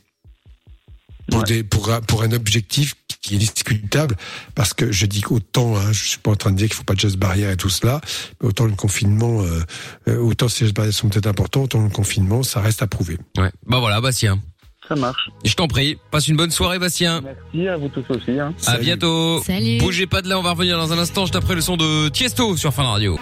pour, 1.29 1.43
des, 1.43 1.63
pour, 1.63 1.91
un, 1.91 2.01
pour 2.01 2.23
un 2.23 2.31
objectif 2.31 2.95
qui 3.21 3.35
est 3.35 3.37
discutable, 3.37 4.15
parce 4.55 4.73
que 4.73 4.91
je 4.91 5.05
dis 5.05 5.21
qu'autant, 5.21 5.75
hein, 5.77 5.91
je 5.91 6.03
suis 6.07 6.17
pas 6.17 6.31
en 6.31 6.35
train 6.35 6.51
de 6.51 6.57
dire 6.57 6.67
qu'il 6.67 6.75
faut 6.75 6.83
pas 6.83 6.95
de 6.95 6.99
gestes 6.99 7.17
barrières 7.17 7.51
et 7.51 7.57
tout 7.57 7.69
cela, 7.69 8.01
mais 8.41 8.49
autant 8.49 8.65
le 8.65 8.73
confinement, 8.73 9.41
euh, 9.43 9.61
euh, 10.07 10.17
autant 10.17 10.47
ces 10.47 10.65
gestes 10.65 10.75
barrières 10.75 10.93
sont 10.93 11.07
peut-être 11.09 11.27
importants, 11.27 11.61
autant 11.63 11.81
le 11.83 11.89
confinement, 11.89 12.41
ça 12.43 12.61
reste 12.61 12.81
à 12.81 12.87
prouver. 12.87 13.17
Ouais. 13.37 13.51
Bah 13.67 13.79
voilà, 13.79 14.01
Bastien. 14.01 14.39
ça 14.87 14.95
marche. 14.95 15.29
Je 15.45 15.53
t'en 15.53 15.67
prie. 15.67 15.97
Passe 16.09 16.27
une 16.27 16.35
bonne 16.35 16.49
soirée, 16.51 16.79
Bastien. 16.79 17.21
Merci 17.21 17.67
à 17.67 17.77
vous 17.77 17.89
tous 17.89 18.03
aussi. 18.09 18.39
Hein. 18.39 18.53
À 18.65 18.77
bientôt. 18.79 19.41
Salut. 19.43 19.77
Bougez 19.77 20.07
pas 20.07 20.21
de 20.23 20.27
là, 20.27 20.39
on 20.39 20.43
va 20.43 20.51
revenir 20.51 20.77
dans 20.77 20.91
un 20.91 20.97
instant. 20.97 21.27
Je 21.27 21.31
t'apprends 21.31 21.53
le 21.53 21.61
son 21.61 21.77
de 21.77 22.09
Tiesto 22.09 22.57
sur 22.57 22.73
Fun 22.73 22.83
Radio. 22.83 23.19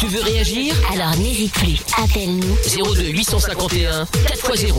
Tu 0.00 0.06
veux 0.06 0.22
réagir? 0.22 0.74
Alors 0.92 1.14
n'hésite 1.16 1.52
plus, 1.52 1.78
appelle-nous. 1.96 2.94
02 2.94 3.10
851 3.10 4.04
4x0. 4.04 4.74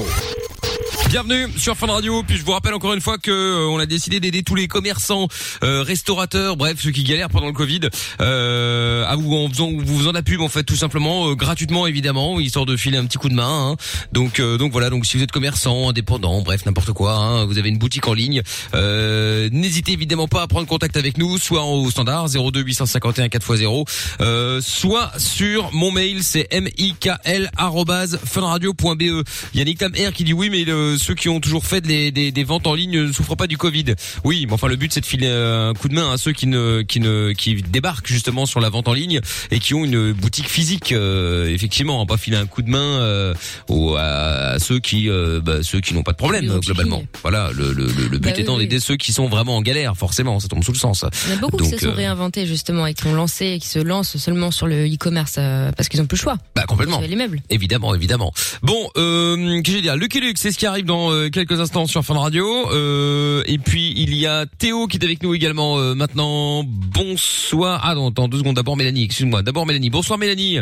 Bienvenue 1.11 1.47
sur 1.57 1.75
Fun 1.75 1.87
Radio. 1.87 2.23
Puis 2.23 2.37
je 2.37 2.45
vous 2.45 2.53
rappelle 2.53 2.73
encore 2.73 2.93
une 2.93 3.01
fois 3.01 3.17
que 3.17 3.31
euh, 3.31 3.67
on 3.69 3.79
a 3.79 3.85
décidé 3.85 4.21
d'aider 4.21 4.43
tous 4.43 4.55
les 4.55 4.69
commerçants, 4.69 5.27
euh, 5.61 5.81
restaurateurs, 5.83 6.55
bref 6.55 6.77
ceux 6.81 6.91
qui 6.91 7.03
galèrent 7.03 7.27
pendant 7.27 7.47
le 7.47 7.51
Covid, 7.53 7.81
euh, 8.21 9.03
à 9.05 9.17
vous 9.17 9.35
en 9.35 9.49
faisant 9.49 9.69
vous 9.77 9.97
faisant 9.99 10.13
la 10.13 10.23
pub 10.23 10.39
en 10.39 10.47
fait 10.47 10.63
tout 10.63 10.77
simplement 10.77 11.27
euh, 11.29 11.35
gratuitement 11.35 11.85
évidemment, 11.85 12.39
histoire 12.39 12.65
de 12.65 12.77
filer 12.77 12.97
un 12.97 13.03
petit 13.05 13.17
coup 13.17 13.27
de 13.27 13.33
main. 13.33 13.71
hein. 13.71 13.75
Donc 14.13 14.39
euh, 14.39 14.57
donc 14.57 14.71
voilà. 14.71 14.89
Donc 14.89 15.05
si 15.05 15.17
vous 15.17 15.23
êtes 15.23 15.33
commerçant, 15.33 15.89
indépendant, 15.89 16.41
bref 16.43 16.65
n'importe 16.65 16.93
quoi, 16.93 17.15
hein, 17.15 17.43
vous 17.43 17.57
avez 17.57 17.67
une 17.67 17.77
boutique 17.77 18.07
en 18.07 18.13
ligne, 18.13 18.41
euh, 18.73 19.49
n'hésitez 19.51 19.91
évidemment 19.91 20.29
pas 20.29 20.43
à 20.43 20.47
prendre 20.47 20.65
contact 20.65 20.95
avec 20.95 21.17
nous, 21.17 21.37
soit 21.39 21.65
au 21.65 21.91
standard 21.91 22.29
02 22.29 22.61
851 22.61 23.27
4x0, 23.27 23.85
euh, 24.21 24.61
soit 24.61 25.11
sur 25.17 25.73
mon 25.73 25.91
mail 25.91 26.23
c'est 26.23 26.47
mikl@funradio.be. 26.57 29.25
Yannick 29.53 29.77
Tam 29.79 29.91
R 29.91 30.13
qui 30.13 30.23
dit 30.23 30.31
oui 30.33 30.49
mais 30.49 30.63
le- 30.63 30.99
ceux 31.01 31.15
qui 31.15 31.29
ont 31.29 31.39
toujours 31.39 31.65
fait 31.65 31.81
des, 31.81 32.11
des, 32.11 32.31
des 32.31 32.43
ventes 32.43 32.67
en 32.67 32.73
ligne 32.73 33.01
ne 33.07 33.11
souffrent 33.11 33.35
pas 33.35 33.47
du 33.47 33.57
Covid. 33.57 33.85
Oui, 34.23 34.45
mais 34.47 34.53
enfin 34.53 34.67
le 34.67 34.75
but 34.75 34.93
c'est 34.93 35.01
de 35.01 35.05
filer 35.05 35.27
un 35.27 35.73
coup 35.73 35.89
de 35.89 35.93
main 35.95 36.11
à 36.13 36.17
ceux 36.17 36.31
qui 36.31 36.47
ne 36.47 36.81
qui 36.83 36.99
ne 36.99 37.31
qui 37.33 37.55
débarquent 37.61 38.07
justement 38.07 38.45
sur 38.45 38.59
la 38.59 38.69
vente 38.69 38.87
en 38.87 38.93
ligne 38.93 39.19
et 39.51 39.59
qui 39.59 39.73
ont 39.73 39.83
une 39.85 40.11
boutique 40.13 40.47
physique 40.49 40.91
euh, 40.91 41.47
effectivement, 41.53 42.05
pas 42.05 42.17
filer 42.17 42.37
un 42.37 42.45
coup 42.45 42.61
de 42.61 42.69
main 42.69 42.79
euh, 43.01 43.33
aux- 43.67 43.95
à, 43.95 44.53
à 44.53 44.59
ceux 44.59 44.79
qui 44.79 45.09
euh, 45.09 45.41
bah, 45.43 45.63
ceux 45.63 45.79
qui 45.81 45.93
n'ont 45.93 46.03
pas 46.03 46.11
de 46.11 46.17
problème 46.17 46.47
globalement. 46.59 47.03
Voilà, 47.21 47.51
le 47.53 47.73
le, 47.73 47.85
le, 47.85 48.07
le 48.07 48.17
but 48.17 48.33
Bah 48.33 48.39
étant 48.39 48.53
oui. 48.57 48.63
d'aider 48.63 48.79
ceux 48.79 48.95
qui 48.97 49.11
sont 49.13 49.27
vraiment 49.27 49.57
en 49.57 49.61
galère, 49.61 49.95
forcément, 49.97 50.39
ça 50.39 50.47
tombe 50.47 50.63
sous 50.63 50.71
le 50.73 50.77
sens. 50.77 51.05
Il 51.25 51.31
y 51.31 51.33
en 51.33 51.37
a 51.37 51.39
beaucoup 51.41 51.57
qui 51.57 51.69
se 51.69 51.77
sont 51.77 51.87
euh, 51.87 51.91
réinventés 51.91 52.45
justement 52.45 52.85
et 52.87 52.93
qui 52.93 53.05
ont 53.07 53.13
lancé, 53.13 53.45
et 53.47 53.59
qui 53.59 53.67
se 53.67 53.79
lancent 53.79 54.17
seulement 54.17 54.51
sur 54.51 54.67
le 54.67 54.85
e-commerce 54.87 55.35
parce 55.75 55.89
qu'ils 55.89 56.01
ont 56.01 56.05
plus 56.05 56.17
le 56.17 56.21
choix. 56.21 56.37
Bah 56.55 56.63
complètement. 56.67 56.99
Les 57.01 57.15
meubles. 57.15 57.41
Évidemment, 57.49 57.95
évidemment. 57.95 58.31
Bon, 58.61 58.89
euh, 58.97 59.35
qu'est-ce 59.35 59.61
que 59.63 59.71
je 59.71 59.75
vais 59.77 59.81
dire 59.81 59.95
Lucky 59.95 60.19
Luke, 60.19 60.37
c'est 60.37 60.51
ce 60.51 60.57
qui 60.57 60.65
arrive 60.65 60.85
dans 60.85 60.90
euh, 60.91 61.29
quelques 61.29 61.59
instants 61.59 61.85
sur 61.85 62.03
Fun 62.03 62.17
Radio. 62.17 62.45
Euh, 62.71 63.43
et 63.45 63.57
puis 63.57 63.93
il 63.95 64.15
y 64.15 64.25
a 64.27 64.45
Théo 64.45 64.87
qui 64.87 64.97
est 64.97 65.03
avec 65.03 65.23
nous 65.23 65.33
également 65.33 65.77
euh, 65.79 65.95
maintenant. 65.95 66.63
Bonsoir. 66.65 67.81
Ah 67.83 67.95
non, 67.95 68.09
attends 68.09 68.27
deux 68.27 68.39
secondes. 68.39 68.55
D'abord 68.55 68.77
Mélanie, 68.77 69.03
excuse-moi. 69.05 69.41
D'abord 69.41 69.65
Mélanie. 69.65 69.89
Bonsoir 69.89 70.19
Mélanie. 70.19 70.59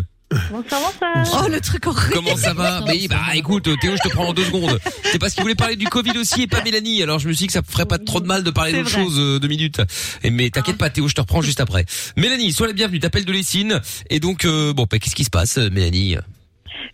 Bonsoir, 0.51 0.81
bonsoir. 1.01 1.43
Oh, 1.43 1.49
le 1.49 1.59
truc 1.59 1.87
horrible. 1.87 2.13
Comment 2.13 2.35
ça 2.35 2.53
va? 2.53 2.83
Oui, 2.87 3.07
bah 3.07 3.17
écoute, 3.33 3.63
Théo, 3.81 3.93
je 3.95 4.09
te 4.09 4.13
prends 4.13 4.27
en 4.27 4.33
deux 4.33 4.43
secondes. 4.43 4.79
C'est 5.03 5.19
parce 5.19 5.33
qu'il 5.33 5.41
voulait 5.41 5.55
parler 5.55 5.75
du 5.75 5.87
Covid 5.87 6.17
aussi 6.17 6.43
et 6.43 6.47
pas 6.47 6.63
Mélanie. 6.63 7.01
Alors 7.01 7.19
je 7.19 7.27
me 7.27 7.33
suis 7.33 7.43
dit 7.43 7.47
que 7.47 7.53
ça 7.53 7.61
ferait 7.67 7.85
pas 7.85 7.97
trop 7.97 8.19
de 8.19 8.27
mal 8.27 8.43
de 8.43 8.51
parler 8.51 8.73
d'autre 8.73 8.89
chose 8.89 9.15
euh, 9.17 9.39
deux 9.39 9.47
minutes. 9.47 9.81
Et 10.23 10.29
mais 10.29 10.49
t'inquiète 10.49 10.77
pas, 10.77 10.89
Théo, 10.89 11.07
je 11.07 11.15
te 11.15 11.21
reprends 11.21 11.41
juste 11.41 11.59
après. 11.59 11.85
Mélanie, 12.15 12.51
sois 12.51 12.67
la 12.67 12.73
bienvenue. 12.73 12.99
T'appelles 12.99 13.25
de 13.25 13.31
Lessine. 13.31 13.81
Et 14.09 14.19
donc 14.19 14.45
euh, 14.45 14.73
bon, 14.73 14.85
bah, 14.89 14.99
qu'est-ce 14.99 15.15
qui 15.15 15.23
se 15.23 15.29
passe, 15.29 15.57
Mélanie? 15.57 16.17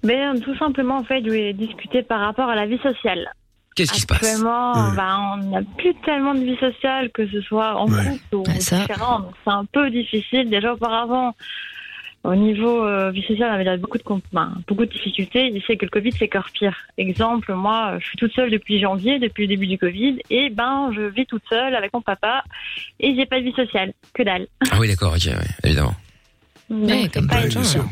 Ben, 0.03 0.40
tout 0.41 0.56
simplement, 0.57 0.98
en 0.98 1.03
fait, 1.03 1.22
je 1.24 1.30
voulais 1.30 1.53
discuter 1.53 2.03
par 2.03 2.20
rapport 2.22 2.49
à 2.49 2.56
la 2.56 2.66
vie 2.66 2.80
sociale. 2.80 3.32
Qu'est-ce 3.76 3.91
qui 3.91 3.99
se 4.02 4.06
passe 4.07 4.24
Actuellement, 4.24 4.72
Ouais. 4.74 4.95
ben, 4.95 5.20
on 5.34 5.38
n'a 5.49 5.62
plus 5.78 5.94
tellement 6.06 6.34
de 6.34 6.40
vie 6.40 6.57
sociale, 6.57 7.10
que 7.12 7.28
ce 7.28 7.41
soit 7.41 7.76
en 7.76 7.88
Ouais. 7.88 8.18
couple 8.32 8.36
ou 8.49 8.60
ça. 8.62 8.80
différent. 8.80 9.20
Donc, 9.20 9.34
c'est 9.44 9.52
un 9.52 9.66
peu 9.66 9.90
difficile. 9.90 10.49
Déjà, 10.49 10.74
auparavant, 10.74 11.36
au 12.24 12.36
niveau 12.36 12.86
euh, 12.86 13.12
vie 13.12 13.22
sociale, 13.24 13.49
on 13.52 13.53
avait 13.56 13.66
déjà 13.66 13.76
beaucoup 13.78 13.98
de, 13.98 14.03
ben, 14.32 14.53
beaucoup 14.68 14.86
de 14.86 14.91
difficultés. 14.91 15.52
Il 15.53 15.62
sait 15.64 15.76
que 15.76 15.84
le 15.86 15.91
Covid, 15.91 16.12
c'est 16.14 16.26
encore 16.34 16.49
pire. 16.52 16.76
Exemple, 16.98 17.53
moi, 17.53 17.91
euh, 17.95 17.99
je 17.99 18.06
suis 18.07 18.18
toute 18.18 18.32
seule 18.34 18.49
depuis 18.49 18.80
janvier, 18.80 19.20
depuis 19.20 19.44
le 19.44 19.49
début 19.49 19.68
du 19.68 19.78
Covid, 19.78 20.20
et 20.30 20.49
ben, 20.49 20.91
je 20.95 21.02
vis 21.02 21.26
toute 21.26 21.44
seule 21.49 21.76
avec 21.76 21.94
mon 21.94 22.02
papa, 22.02 22.44
et 23.02 23.14
j'ai 23.14 23.26
pas 23.26 23.40
de 23.40 23.44
vie 23.45 23.53
sociale. 23.53 23.91
Que 24.14 24.24
dalle. 24.24 24.48
Ah 24.72 24.78
oui, 24.80 24.88
d'accord, 24.88 25.14
ok, 25.14 25.26
ouais, 25.26 25.48
évidemment. 25.66 25.95
C'est 26.70 27.14
comme 27.14 27.28
pas 27.28 27.45
bien 27.45 27.64
sûr. 27.64 27.84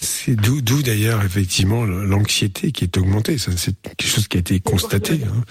C'est 0.00 0.34
d'où, 0.34 0.60
d'où 0.62 0.82
d'ailleurs 0.82 1.22
effectivement 1.24 1.84
l'anxiété 1.84 2.72
qui 2.72 2.84
est 2.84 2.96
augmentée. 2.96 3.36
Ça, 3.38 3.52
c'est 3.56 3.74
quelque 3.82 4.08
chose 4.10 4.28
qui 4.28 4.36
a 4.38 4.40
été 4.40 4.58
constaté. 4.60 5.20
hein. 5.26 5.44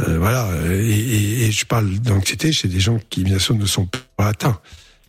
Euh, 0.00 0.18
voilà. 0.18 0.48
Et, 0.72 0.88
et- 0.90 1.42
et 1.46 1.52
je 1.52 1.64
parle 1.64 1.90
d'anxiété 1.98 2.52
chez 2.52 2.68
des 2.68 2.80
gens 2.80 2.98
qui 3.10 3.24
bien 3.24 3.38
sûr 3.38 3.54
ne 3.54 3.66
sont 3.66 3.88
pas 4.16 4.28
atteints. 4.28 4.58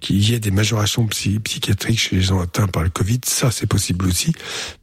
Qu'il 0.02 0.18
y 0.30 0.34
ait 0.34 0.40
des 0.40 0.52
majorations 0.52 1.06
psy- 1.08 1.40
psychiatriques 1.40 2.00
chez 2.00 2.16
les 2.16 2.22
gens 2.22 2.40
atteints 2.40 2.68
par 2.68 2.84
le 2.84 2.90
Covid, 2.90 3.20
ça 3.26 3.52
c'est 3.52 3.68
possible 3.68 4.06
aussi, 4.08 4.32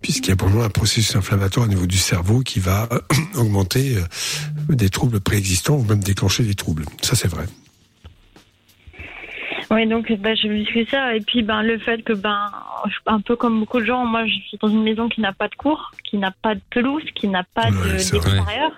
puisqu'il 0.03 0.29
y 0.29 0.33
a 0.33 0.37
pour 0.37 0.51
moi 0.51 0.67
un 0.67 0.69
processus 0.69 1.17
inflammatoire 1.17 1.65
au 1.65 1.69
niveau 1.71 1.87
du 1.87 1.97
cerveau 1.97 2.41
qui 2.41 2.61
va 2.61 2.87
euh, 2.93 3.01
augmenter 3.35 3.97
euh, 3.97 4.75
des 4.75 4.91
troubles 4.91 5.21
préexistants 5.21 5.77
ou 5.77 5.85
même 5.85 6.05
déclencher 6.05 6.43
des 6.43 6.55
troubles. 6.55 6.85
Ça 7.01 7.17
c'est 7.17 7.29
vrai. 7.29 7.47
Oui, 9.71 9.87
donc 9.87 10.13
bah, 10.21 10.35
je 10.35 10.49
me 10.49 10.65
suis 10.65 10.87
ça. 10.87 11.15
Et 11.15 11.21
puis 11.21 11.43
ben, 11.43 11.63
le 11.63 11.79
fait 11.79 12.03
que, 12.03 12.13
ben, 12.13 12.51
un 13.07 13.21
peu 13.21 13.37
comme 13.37 13.61
beaucoup 13.61 13.81
de 13.81 13.87
gens, 13.87 14.05
moi 14.05 14.25
je 14.27 14.35
suis 14.49 14.59
dans 14.61 14.69
une 14.69 14.83
maison 14.83 15.09
qui 15.09 15.21
n'a 15.21 15.33
pas 15.33 15.49
de 15.49 15.55
cour, 15.55 15.91
qui 16.05 16.19
n'a 16.19 16.31
pas 16.31 16.55
de 16.55 16.61
pelouse, 16.71 17.05
qui 17.15 17.29
n'a 17.29 17.43
pas 17.43 17.69
Ouais, 17.71 17.71
de 17.71 17.93
d'extérieur. 17.93 18.71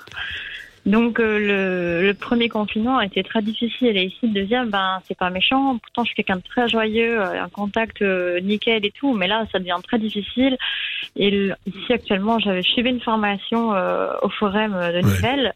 Donc 0.86 1.20
euh, 1.20 1.38
le, 1.38 2.06
le 2.06 2.14
premier 2.14 2.48
confinement 2.48 2.96
a 2.96 3.04
été 3.04 3.22
très 3.22 3.42
difficile. 3.42 3.94
Et 3.98 4.04
ici, 4.04 4.18
le 4.22 4.28
deuxième, 4.40 4.70
ben, 4.70 5.00
c'est 5.06 5.18
pas 5.18 5.28
méchant. 5.28 5.76
Pourtant, 5.76 6.04
je 6.04 6.12
suis 6.12 6.16
quelqu'un 6.16 6.36
de 6.36 6.42
très 6.48 6.66
joyeux, 6.68 7.20
euh, 7.20 7.42
un 7.42 7.48
contact 7.50 8.00
euh, 8.00 8.40
nickel 8.40 8.86
et 8.86 8.90
tout. 8.92 9.12
Mais 9.14 9.26
là, 9.28 9.44
ça 9.52 9.58
devient 9.58 9.76
très 9.86 9.98
difficile. 9.98 10.56
Et 11.16 11.50
ici, 11.66 11.92
actuellement, 11.92 12.38
j'avais 12.38 12.62
suivi 12.62 12.88
une 12.88 13.02
formation 13.02 13.74
euh, 13.74 14.12
au 14.22 14.30
Forum 14.30 14.72
de 14.72 15.00
Nivelles. 15.00 15.52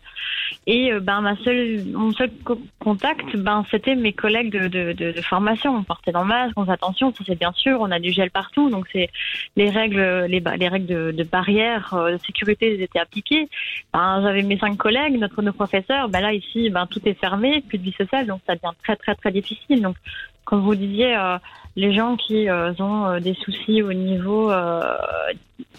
Et 0.66 0.92
euh, 0.92 1.00
ben 1.00 1.20
ma 1.20 1.36
seule, 1.36 1.84
mon 1.92 2.12
seul 2.12 2.30
co- 2.44 2.60
contact, 2.78 3.36
ben 3.36 3.64
c'était 3.70 3.94
mes 3.94 4.12
collègues 4.12 4.52
de, 4.52 4.68
de, 4.68 4.92
de, 4.92 5.12
de 5.12 5.20
formation. 5.20 5.76
On 5.76 5.82
portait 5.82 6.12
dans 6.12 6.22
le 6.22 6.28
masque, 6.28 6.52
on 6.56 6.62
faisait 6.62 6.72
attention, 6.72 7.12
ça 7.12 7.24
c'est 7.26 7.38
bien 7.38 7.52
sûr. 7.52 7.80
On 7.80 7.90
a 7.90 7.98
du 7.98 8.12
gel 8.12 8.30
partout, 8.30 8.70
donc 8.70 8.86
c'est 8.92 9.10
les 9.56 9.70
règles, 9.70 10.26
les, 10.28 10.42
les 10.58 10.68
règles 10.68 10.86
de, 10.86 11.10
de 11.12 11.24
barrière, 11.24 11.94
euh, 11.94 12.12
de 12.12 12.18
sécurité 12.18 12.74
elles 12.74 12.82
étaient 12.82 13.00
appliquées. 13.00 13.48
Ben, 13.92 14.20
j'avais 14.22 14.42
mes 14.42 14.58
cinq 14.58 14.76
collègues, 14.76 15.18
notre 15.18 15.42
nos 15.42 15.52
professeurs. 15.52 16.08
Ben 16.08 16.20
là 16.20 16.32
ici, 16.32 16.70
ben 16.70 16.86
tout 16.86 17.00
est 17.06 17.14
fermé, 17.14 17.60
plus 17.60 17.78
de 17.78 17.84
vie 17.84 17.94
sociale, 17.98 18.26
donc 18.26 18.40
ça 18.46 18.54
devient 18.54 18.74
très 18.82 18.96
très 18.96 19.14
très 19.14 19.32
difficile. 19.32 19.82
Donc 19.82 19.96
comme 20.44 20.60
vous 20.60 20.74
disiez, 20.74 21.16
euh, 21.16 21.38
les 21.76 21.94
gens 21.94 22.16
qui 22.16 22.48
euh, 22.48 22.72
ont 22.80 23.06
euh, 23.06 23.20
des 23.20 23.34
soucis 23.34 23.82
au 23.82 23.92
niveau 23.92 24.50
euh, 24.50 24.82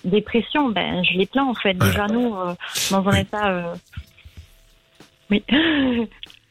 dépression, 0.05 0.69
ben 0.69 1.03
je 1.03 1.17
les 1.17 1.25
plains 1.25 1.45
en 1.45 1.53
fait. 1.53 1.73
Déjà 1.73 2.07
nous, 2.07 2.33
euh, 2.35 2.53
dans 2.89 3.07
un 3.07 3.15
état 3.15 3.51
euh, 3.51 3.73
oui. 5.29 5.43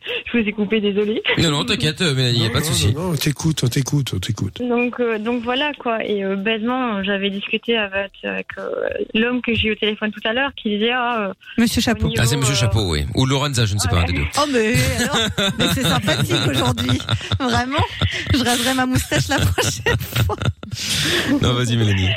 Je 0.33 0.39
vous 0.39 0.49
ai 0.49 0.53
coupé, 0.53 0.81
désolé. 0.81 1.23
Non, 1.39 1.51
non, 1.51 1.65
t'inquiète, 1.65 2.01
euh, 2.03 2.15
Mélanie, 2.15 2.41
y 2.45 2.47
a 2.47 2.51
pas 2.51 2.61
de 2.61 2.65
souci. 2.65 2.93
Non, 2.95 3.03
non, 3.03 3.11
on 3.13 3.17
t'écoute, 3.17 3.61
on 3.65 3.69
t'écoute, 3.69 4.13
on 4.15 4.19
t'écoute. 4.19 4.59
Donc, 4.61 4.99
euh, 5.01 5.19
donc 5.19 5.43
voilà 5.43 5.73
quoi. 5.79 6.05
Et 6.05 6.25
euh, 6.25 6.37
bêtement, 6.37 7.03
j'avais 7.05 7.31
discuté 7.31 7.77
avec, 7.77 8.13
avec 8.25 8.47
euh, 8.59 8.71
l'homme 9.15 9.43
que 9.43 9.55
j'ai 9.55 9.69
eu 9.69 9.73
au 9.73 9.77
téléphone 9.77 10.11
tout 10.11 10.27
à 10.27 10.33
l'heure 10.33 10.51
qui 10.55 10.71
disait 10.71 10.93
ah, 10.93 11.33
Monsieur 11.59 11.81
Chapeau. 11.81 12.07
niveau, 12.09 12.21
Ah, 12.23 12.27
c'est 12.27 12.37
Monsieur 12.37 12.55
euh, 12.55 12.57
Chapeau, 12.57 12.91
oui. 12.91 13.05
Ou 13.15 13.27
Lorenza, 13.27 13.65
je 13.67 13.75
ne 13.75 13.79
sais 13.79 13.89
pas, 13.89 14.01
un 14.01 14.05
des 14.05 14.13
deux. 14.15 14.25
Oh 14.39 14.45
mais 14.53 14.75
alors, 15.01 15.17
mais 15.59 15.67
c'est 15.75 15.83
sympathique 15.83 16.37
aujourd'hui. 16.51 16.99
Vraiment, 17.41 17.85
je 18.33 18.39
raserai 18.45 18.75
ma 18.75 18.87
moustache 18.87 19.29
la 19.29 19.39
prochaine 19.39 19.97
fois. 20.27 20.37
Non, 21.43 21.53
vas-y, 21.55 21.77
Mélanie. 21.77 22.09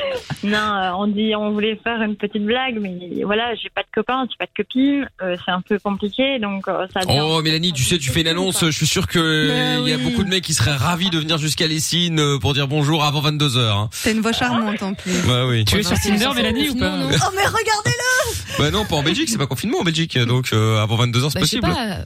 non, 0.44 0.94
on 0.98 1.07
dit 1.07 1.36
on 1.36 1.52
voulait 1.52 1.76
faire 1.84 2.02
une 2.02 2.16
petite 2.16 2.44
blague, 2.45 2.78
mais 2.80 3.24
voilà, 3.24 3.53
j'ai 3.56 3.70
pas 3.70 3.82
de 3.82 3.88
copain, 3.94 4.26
j'ai 4.30 4.38
pas 4.38 4.45
de 4.45 4.52
copine, 4.64 5.10
euh, 5.22 5.36
c'est 5.44 5.52
un 5.52 5.62
peu 5.62 5.78
compliqué, 5.80 6.40
donc 6.40 6.68
euh, 6.68 6.88
ça. 6.94 7.02
Oh, 7.10 7.41
Mélanie, 7.41 7.74
tu 7.76 7.84
sais, 7.84 7.97
tu 7.99 8.10
fais 8.10 8.22
une 8.22 8.27
annonce, 8.27 8.64
je 8.65 8.72
suis 8.72 8.88
sûr 8.88 9.07
que 9.07 9.81
il 9.84 9.89
y 9.89 9.93
a 9.93 9.97
beaucoup 9.97 10.23
de 10.23 10.30
mecs 10.30 10.43
qui 10.43 10.53
seraient 10.53 10.76
ravis 10.76 11.10
de 11.10 11.19
venir 11.19 11.38
jusqu'à 11.38 11.68
Lessine 11.68 12.19
euh, 12.19 12.39
pour 12.39 12.53
dire 12.53 12.68
bonjour 12.68 13.03
avant 13.03 13.22
22h. 13.22 13.57
Hein. 13.60 13.89
C'est 13.91 14.11
une 14.14 14.22
voix 14.22 14.31
charmante 14.34 14.81
en 14.81 14.93
plus. 14.93 15.11
Bah 15.27 15.45
oui. 15.47 15.65
Tu 15.65 15.77
es 15.77 15.84
sur 15.84 15.99
Tinder, 15.99 16.30
Mélanie, 16.35 16.69
ou 16.69 16.76
pas 16.76 16.89
Non, 16.97 17.10
non. 17.10 17.15
Oh 17.15 17.30
mais 17.35 17.45
regardez-le 17.45 18.35
Bah 18.57 18.72
non, 18.72 18.85
pas 18.85 18.95
en 18.95 19.03
Belgique, 19.03 19.30
c'est 19.30 19.38
pas 19.38 19.47
confinement 19.47 19.80
en 19.80 19.84
Belgique, 19.84 20.18
donc 20.18 20.49
euh, 20.53 20.81
avant 20.81 20.97
22h 21.06 21.30
c'est 21.31 21.39
Bah, 21.39 21.41
je 21.41 21.45
sais 21.45 21.60
possible. 21.60 21.61
pas. 21.61 21.97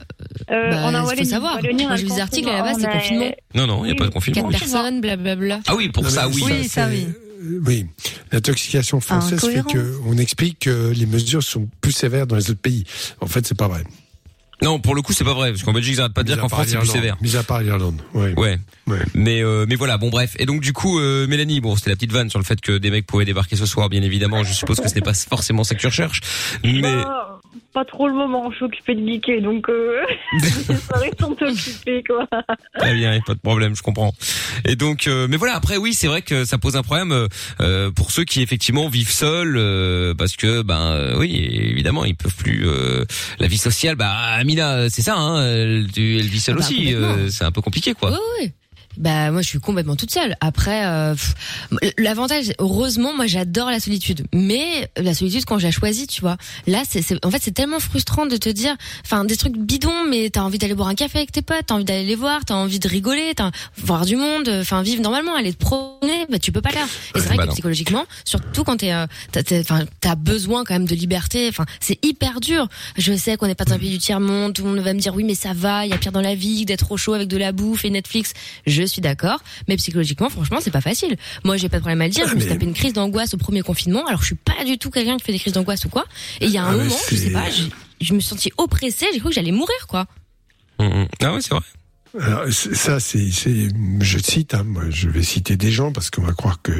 euh, 0.54 0.70
bah, 0.70 0.82
on 0.84 0.94
a 0.94 1.04
faut 1.04 1.24
savoir. 1.24 1.60
Moi, 1.62 1.90
a 1.92 1.96
j'ai 1.96 2.02
vu 2.04 2.08
le 2.08 2.14
des 2.14 2.20
articles 2.20 2.46
confinement, 2.46 2.52
là-bas, 2.52 2.78
c'est 2.80 2.90
confinement. 2.90 3.30
Non, 3.54 3.66
non, 3.66 3.84
il 3.84 3.88
y 3.88 3.92
a 3.92 3.94
pas 3.94 4.06
de 4.06 4.10
confinement. 4.10 4.48
Quatre 4.48 4.58
personnes, 4.60 5.00
blablabla. 5.00 5.60
Ah 5.68 5.74
oui, 5.76 5.88
pour 5.88 6.08
ça, 6.10 6.28
oui. 6.28 6.42
Oui, 6.44 6.68
ça, 6.68 6.88
oui. 6.88 7.06
Oui, 7.64 7.86
l'intoxication 8.32 9.00
française 9.00 9.40
fait 9.40 9.58
Incohérent. 9.58 9.70
que 9.72 9.94
on 10.06 10.18
explique 10.18 10.58
que 10.60 10.92
les 10.94 11.06
mesures 11.06 11.42
sont 11.42 11.68
plus 11.80 11.92
sévères 11.92 12.26
dans 12.26 12.36
les 12.36 12.50
autres 12.50 12.60
pays. 12.60 12.84
En 13.20 13.26
fait, 13.26 13.46
c'est 13.46 13.56
pas 13.56 13.68
vrai. 13.68 13.82
Non, 14.62 14.78
pour 14.78 14.94
le 14.94 15.02
coup, 15.02 15.12
c'est 15.12 15.24
pas 15.24 15.34
vrai, 15.34 15.50
parce 15.50 15.62
qu'en 15.62 15.72
Belgique, 15.72 15.94
ils 15.94 16.00
arrêtent 16.00 16.12
pas 16.12 16.22
de 16.22 16.28
dire 16.28 16.40
qu'en 16.40 16.48
France, 16.48 16.66
c'est 16.68 16.78
plus 16.78 16.86
sévère. 16.86 17.16
Mis 17.20 17.36
à 17.36 17.42
part 17.42 17.60
l'Irlande. 17.62 18.00
Ouais. 18.14 18.34
Ouais. 18.36 18.58
Ouais. 18.86 18.98
Mais 19.14 19.42
euh, 19.42 19.66
mais 19.68 19.76
voilà, 19.76 19.98
bon 19.98 20.10
bref. 20.10 20.34
Et 20.38 20.46
donc 20.46 20.60
du 20.60 20.72
coup, 20.72 20.98
euh, 20.98 21.26
Mélanie, 21.26 21.60
bon, 21.60 21.76
c'était 21.76 21.90
la 21.90 21.96
petite 21.96 22.12
vanne 22.12 22.28
sur 22.30 22.38
le 22.38 22.44
fait 22.44 22.60
que 22.60 22.78
des 22.78 22.90
mecs 22.90 23.06
pouvaient 23.06 23.24
débarquer 23.24 23.56
ce 23.56 23.66
soir, 23.66 23.88
bien 23.88 24.02
évidemment. 24.02 24.42
Je 24.44 24.52
suppose 24.52 24.80
que 24.80 24.88
ce 24.88 24.94
n'est 24.94 25.00
pas 25.00 25.14
forcément 25.14 25.64
ça 25.64 25.74
que 25.74 25.80
tu 25.80 25.86
recherches, 25.86 26.20
mais 26.64 26.80
Non, 26.82 27.04
pas 27.72 27.84
trop 27.84 28.08
le 28.08 28.14
moment. 28.14 28.50
Je 28.50 28.56
suis 28.56 28.64
occupée 28.64 28.94
de 28.94 29.06
geeker, 29.06 29.40
donc 29.42 29.68
euh, 29.68 30.00
les 30.68 30.76
soirées 30.76 31.12
sont 31.18 31.32
occupées, 31.40 32.02
quoi. 32.06 32.26
Très 32.78 32.94
bien, 32.94 33.18
pas 33.26 33.34
de 33.34 33.40
problème, 33.40 33.74
je 33.76 33.82
comprends. 33.82 34.12
Et 34.64 34.76
donc, 34.76 35.06
euh, 35.06 35.26
mais 35.28 35.36
voilà, 35.36 35.54
après 35.56 35.76
oui, 35.76 35.94
c'est 35.94 36.06
vrai 36.08 36.22
que 36.22 36.44
ça 36.44 36.58
pose 36.58 36.76
un 36.76 36.82
problème 36.82 37.12
euh, 37.12 37.28
euh, 37.60 37.90
pour 37.90 38.10
ceux 38.10 38.24
qui 38.24 38.42
effectivement 38.42 38.88
vivent 38.88 39.10
seuls, 39.12 39.56
euh, 39.56 40.14
parce 40.14 40.36
que 40.36 40.62
ben 40.62 40.80
euh, 40.92 41.18
oui, 41.18 41.34
évidemment, 41.52 42.04
ils 42.04 42.16
peuvent 42.16 42.34
plus 42.36 42.66
euh, 42.66 43.04
la 43.38 43.46
vie 43.46 43.58
sociale. 43.58 43.96
Bah 43.96 44.10
Amina, 44.10 44.88
c'est 44.90 45.02
ça, 45.02 45.16
hein, 45.16 45.40
elle, 45.46 45.86
tu- 45.92 46.18
elle 46.18 46.26
vit 46.26 46.40
seule 46.40 46.56
Ah 46.58 46.60
bah, 46.60 46.64
aussi, 46.66 46.94
euh, 46.94 47.28
c'est 47.30 47.44
un 47.44 47.52
peu 47.52 47.60
compliqué 47.60 47.94
quoi. 47.94 48.10
Oui, 48.10 48.18
oui. 48.40 48.52
Bah 48.96 49.30
moi 49.30 49.40
je 49.42 49.48
suis 49.48 49.60
complètement 49.60 49.96
toute 49.96 50.10
seule. 50.10 50.36
Après, 50.40 50.84
euh, 50.84 51.14
l'avantage, 51.98 52.52
heureusement, 52.58 53.14
moi 53.14 53.26
j'adore 53.26 53.70
la 53.70 53.80
solitude. 53.80 54.26
Mais 54.34 54.90
la 54.96 55.14
solitude 55.14 55.44
quand 55.44 55.58
je 55.58 55.66
la 55.66 55.70
choisis, 55.70 56.06
tu 56.06 56.20
vois. 56.20 56.36
Là, 56.66 56.82
c'est, 56.88 57.02
en 57.24 57.30
fait 57.30 57.38
c'est 57.40 57.52
tellement 57.52 57.80
frustrant 57.80 58.26
de 58.26 58.36
te 58.36 58.48
dire, 58.48 58.76
enfin 59.04 59.24
des 59.24 59.36
trucs 59.36 59.56
bidons, 59.56 60.04
mais 60.08 60.30
t'as 60.30 60.42
envie 60.42 60.58
d'aller 60.58 60.74
boire 60.74 60.88
un 60.88 60.94
café 60.94 61.18
avec 61.18 61.32
tes 61.32 61.42
potes, 61.42 61.66
t'as 61.66 61.74
envie 61.74 61.84
d'aller 61.84 62.04
les 62.04 62.14
voir, 62.16 62.44
t'as 62.44 62.54
envie 62.54 62.78
de 62.78 62.88
rigoler, 62.88 63.32
t'as 63.36 63.50
voir 63.78 64.04
du 64.06 64.16
monde, 64.16 64.48
enfin 64.60 64.82
vivre 64.82 65.02
normalement, 65.02 65.34
aller 65.34 65.52
te 65.52 65.58
promener, 65.64 66.26
bah 66.28 66.38
tu 66.38 66.52
peux 66.52 66.60
pas 66.62 66.72
là. 66.72 66.84
Et 67.14 67.20
c'est 67.20 67.26
vrai 67.26 67.36
bah 67.36 67.42
que 67.44 67.48
non. 67.48 67.52
psychologiquement, 67.54 68.04
surtout 68.24 68.64
quand 68.64 68.78
t'es, 68.78 68.92
euh, 68.92 69.06
t'as, 69.32 69.42
t'as- 69.42 69.60
enfin 69.60 69.84
t'as 70.00 70.14
besoin 70.16 70.64
quand 70.64 70.74
même 70.74 70.86
de 70.86 70.94
liberté. 70.94 71.46
Enfin 71.48 71.64
c'est 71.80 72.04
hyper 72.04 72.40
dur. 72.40 72.68
Je 72.98 73.12
sais 73.16 73.36
qu'on 73.36 73.46
n'est 73.46 73.54
pas 73.54 73.64
dans 73.64 73.74
un 73.74 73.78
pays 73.78 73.90
du 73.90 73.98
tiers 73.98 74.20
monde, 74.20 74.52
tout 74.52 74.64
le 74.64 74.70
monde 74.70 74.80
va 74.80 74.92
me 74.94 74.98
dire 75.00 75.14
oui 75.14 75.24
mais 75.24 75.34
ça 75.34 75.52
va, 75.54 75.86
il 75.86 75.90
y 75.90 75.94
a 75.94 75.98
pire 75.98 76.12
dans 76.12 76.20
la 76.20 76.34
vie 76.34 76.64
d'être 76.64 76.90
au 76.92 76.96
chaud 76.96 77.14
avec 77.14 77.28
de 77.28 77.36
la 77.36 77.52
bouffe 77.52 77.84
et 77.84 77.90
Netflix. 77.90 78.32
Je 78.66 78.79
suis 78.86 79.00
d'accord, 79.00 79.40
mais 79.68 79.76
psychologiquement, 79.76 80.28
franchement, 80.30 80.58
c'est 80.60 80.70
pas 80.70 80.80
facile. 80.80 81.16
Moi, 81.44 81.56
j'ai 81.56 81.68
pas 81.68 81.76
de 81.78 81.82
problème 81.82 82.00
à 82.00 82.04
le 82.06 82.10
dire. 82.10 82.26
je 82.28 82.34
me 82.34 82.40
suis 82.40 82.48
tapé 82.48 82.64
une 82.64 82.74
crise 82.74 82.92
d'angoisse 82.92 83.34
au 83.34 83.36
premier 83.36 83.62
confinement. 83.62 84.06
Alors, 84.06 84.20
je 84.20 84.26
suis 84.26 84.34
pas 84.34 84.64
du 84.64 84.78
tout 84.78 84.90
quelqu'un 84.90 85.16
qui 85.16 85.24
fait 85.24 85.32
des 85.32 85.38
crises 85.38 85.52
d'angoisse 85.52 85.84
ou 85.84 85.88
quoi. 85.88 86.04
Et 86.40 86.46
il 86.46 86.50
y 86.52 86.58
a 86.58 86.64
un 86.64 86.68
Ah, 86.72 86.76
moment, 86.76 86.96
je 87.10 87.16
sais 87.16 87.30
pas, 87.30 87.50
j'ai- 87.50 87.70
je 88.00 88.14
me 88.14 88.20
suis 88.20 88.28
sentie 88.28 88.52
oppressée. 88.56 89.06
J'ai 89.12 89.18
cru 89.20 89.28
que 89.28 89.34
j'allais 89.34 89.52
mourir, 89.52 89.86
quoi. 89.88 90.06
Ah 90.78 90.84
ouais, 91.34 91.40
c'est 91.40 91.50
vrai. 91.50 91.60
Alors, 92.18 92.44
ça, 92.50 92.98
c'est, 92.98 93.30
c'est, 93.30 93.68
je 94.00 94.18
cite, 94.18 94.54
hein, 94.54 94.64
moi, 94.64 94.82
je 94.90 95.08
vais 95.08 95.22
citer 95.22 95.56
des 95.56 95.70
gens 95.70 95.92
parce 95.92 96.10
qu'on 96.10 96.22
va 96.22 96.32
croire 96.32 96.60
que 96.60 96.72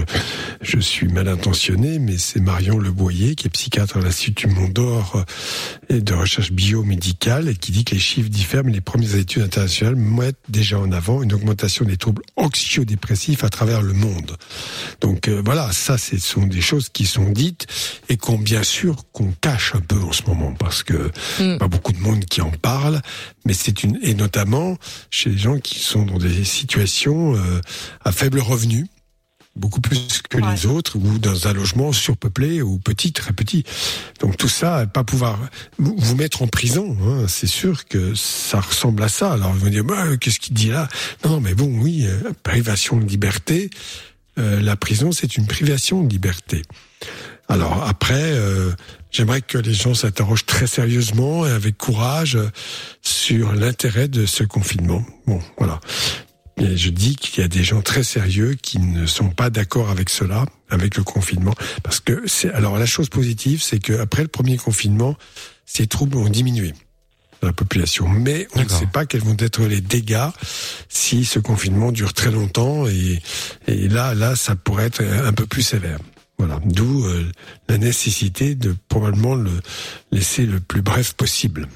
je 0.61 0.81
suis 0.81 1.07
mal 1.07 1.29
intentionné, 1.29 2.01
mais 2.01 2.19
c'est 2.19 2.41
Marion 2.41 2.79
Leboyer, 2.79 3.37
qui 3.37 3.47
est 3.47 3.51
psychiatre 3.51 3.99
à 3.99 4.01
l'Institut 4.01 4.49
Mondor 4.49 5.13
euh, 5.15 5.95
et 5.97 6.01
de 6.01 6.15
recherche 6.15 6.51
biomédicale, 6.51 7.49
et 7.49 7.55
qui 7.55 7.71
dit 7.71 7.85
que 7.85 7.95
les 7.95 8.01
chiffres 8.01 8.29
diffèrent, 8.29 8.65
mais 8.65 8.73
les 8.73 8.81
premières 8.81 9.15
études 9.15 9.43
internationales 9.43 9.95
mettent 9.95 10.37
déjà 10.49 10.81
en 10.81 10.91
avant 10.91 11.23
une 11.23 11.33
augmentation 11.33 11.85
des 11.85 11.97
troubles 11.97 12.23
anxio-dépressifs 12.37 13.45
à 13.45 13.51
travers 13.51 13.83
le 13.83 13.93
monde. 13.93 14.37
Donc 15.01 15.29
euh, 15.29 15.43
voilà, 15.45 15.71
ça, 15.71 15.97
ce 15.97 16.19
sont 16.19 16.47
des 16.47 16.61
choses 16.61 16.89
qui 16.89 17.07
sont 17.07 17.31
dites 17.31 17.67
et 18.09 18.17
qu'on 18.17 18.39
bien 18.39 18.65
sûr 18.65 18.97
qu'on 19.13 19.33
cache 19.41 19.77
un 19.77 19.81
peu 19.81 20.01
en 20.01 20.13
ce 20.13 20.25
moment 20.25 20.53
parce 20.59 20.83
que 20.83 21.11
pas 21.59 21.69
beaucoup 21.69 21.93
de 21.93 21.99
monde 21.99 22.25
qui 22.25 22.41
en 22.41 22.51
parle, 22.51 23.01
mais 23.45 23.55
c'est 23.55 23.83
une 23.83 23.99
et 24.03 24.15
notamment 24.15 24.77
chez 25.11 25.31
les 25.31 25.39
gens 25.39 25.59
qui 25.59 25.79
sont 25.79 26.05
dans 26.05 26.19
des 26.19 26.45
situations 26.45 27.37
euh, 27.37 27.61
à 28.05 28.13
faible 28.13 28.41
revenu 28.41 28.87
beaucoup 29.57 29.81
plus 29.81 30.23
que 30.29 30.39
les 30.39 30.67
autres, 30.67 30.97
ou 30.97 31.19
dans 31.19 31.49
un 31.49 31.53
logement 31.53 31.93
surpeuplé 31.93 32.63
ou 32.63 32.79
petit, 32.79 33.13
très 33.13 33.33
petit. 33.33 33.65
Donc 34.21 34.37
tout 34.37 34.49
ça, 34.49 34.87
pas 34.87 35.05
pouvoir 35.05 35.39
vous 35.79 35.95
vous 35.99 36.15
mettre 36.15 36.43
en 36.43 36.47
prison, 36.47 36.97
hein, 37.03 37.27
c'est 37.29 37.49
sûr 37.49 37.85
que 37.87 38.15
ça 38.15 38.61
ressemble 38.61 39.03
à 39.03 39.09
ça. 39.09 39.33
Alors 39.33 39.53
ils 39.55 39.61
vont 39.61 39.71
dire, 39.71 39.85
bah, 39.85 40.17
qu'est-ce 40.17 40.41
qu'il 40.41 40.55
dit 40.55 40.69
là? 40.69 40.89
Non, 41.25 41.41
mais 41.41 41.55
bon, 41.55 41.67
oui, 41.81 42.07
euh, 42.07 42.33
privation 42.43 42.97
de 42.97 43.05
liberté. 43.05 43.71
euh, 44.39 44.61
la 44.61 44.77
prison, 44.77 45.13
c'est 45.13 45.37
une 45.37 45.47
privation 45.47 46.03
de 46.03 46.09
liberté. 46.09 46.63
Alors 47.51 47.83
après, 47.83 48.15
euh, 48.15 48.71
j'aimerais 49.11 49.43
que 49.43 49.59
les 49.59 49.75
gens 49.75 49.93
s'interrogent 49.93 50.47
très 50.47 50.69
sérieusement 50.69 51.45
et 51.45 51.51
avec 51.51 51.77
courage 51.77 52.39
sur 53.03 53.53
l'intérêt 53.53 54.07
de 54.07 54.25
ce 54.25 54.45
confinement. 54.45 55.05
Bon, 55.27 55.41
voilà. 55.59 55.81
Et 56.59 56.77
je 56.77 56.91
dis 56.91 57.17
qu'il 57.17 57.43
y 57.43 57.45
a 57.45 57.49
des 57.49 57.65
gens 57.65 57.83
très 57.83 58.05
sérieux 58.05 58.55
qui 58.55 58.79
ne 58.79 59.05
sont 59.05 59.31
pas 59.31 59.51
d'accord 59.51 59.91
avec 59.91 60.11
cela, 60.11 60.47
avec 60.69 60.97
le 60.97 61.03
confinement, 61.03 61.55
parce 61.83 61.99
que 61.99 62.23
c'est 62.27 62.53
alors 62.53 62.79
la 62.79 62.87
chose 62.87 63.09
positive, 63.09 63.61
c'est 63.63 63.81
que 63.81 63.99
après 63.99 64.23
le 64.23 64.29
premier 64.29 64.57
confinement, 64.57 65.17
ces 65.67 65.89
troubles 65.89 66.19
ont 66.19 66.29
diminué 66.29 66.73
dans 67.41 67.49
la 67.49 67.53
population, 67.53 68.09
mais 68.09 68.47
on 68.55 68.63
ne 68.63 68.69
sait 68.69 68.87
pas 68.87 69.07
quels 69.07 69.23
vont 69.23 69.37
être 69.39 69.63
les 69.65 69.81
dégâts 69.81 70.29
si 70.89 71.25
ce 71.25 71.41
confinement 71.41 71.91
dure 71.91 72.13
très 72.13 72.31
longtemps 72.31 72.87
et, 72.87 73.21
et 73.67 73.89
là, 73.89 74.15
là, 74.15 74.37
ça 74.37 74.55
pourrait 74.55 74.85
être 74.85 75.03
un 75.03 75.33
peu 75.33 75.47
plus 75.47 75.63
sévère. 75.63 75.99
Voilà, 76.41 76.59
d'où 76.65 77.05
euh, 77.05 77.25
la 77.69 77.77
nécessité 77.77 78.55
de 78.55 78.75
probablement 78.89 79.35
le 79.35 79.51
laisser 80.11 80.47
le 80.47 80.59
plus 80.61 80.81
bref 80.83 81.13
possible. 81.13 81.69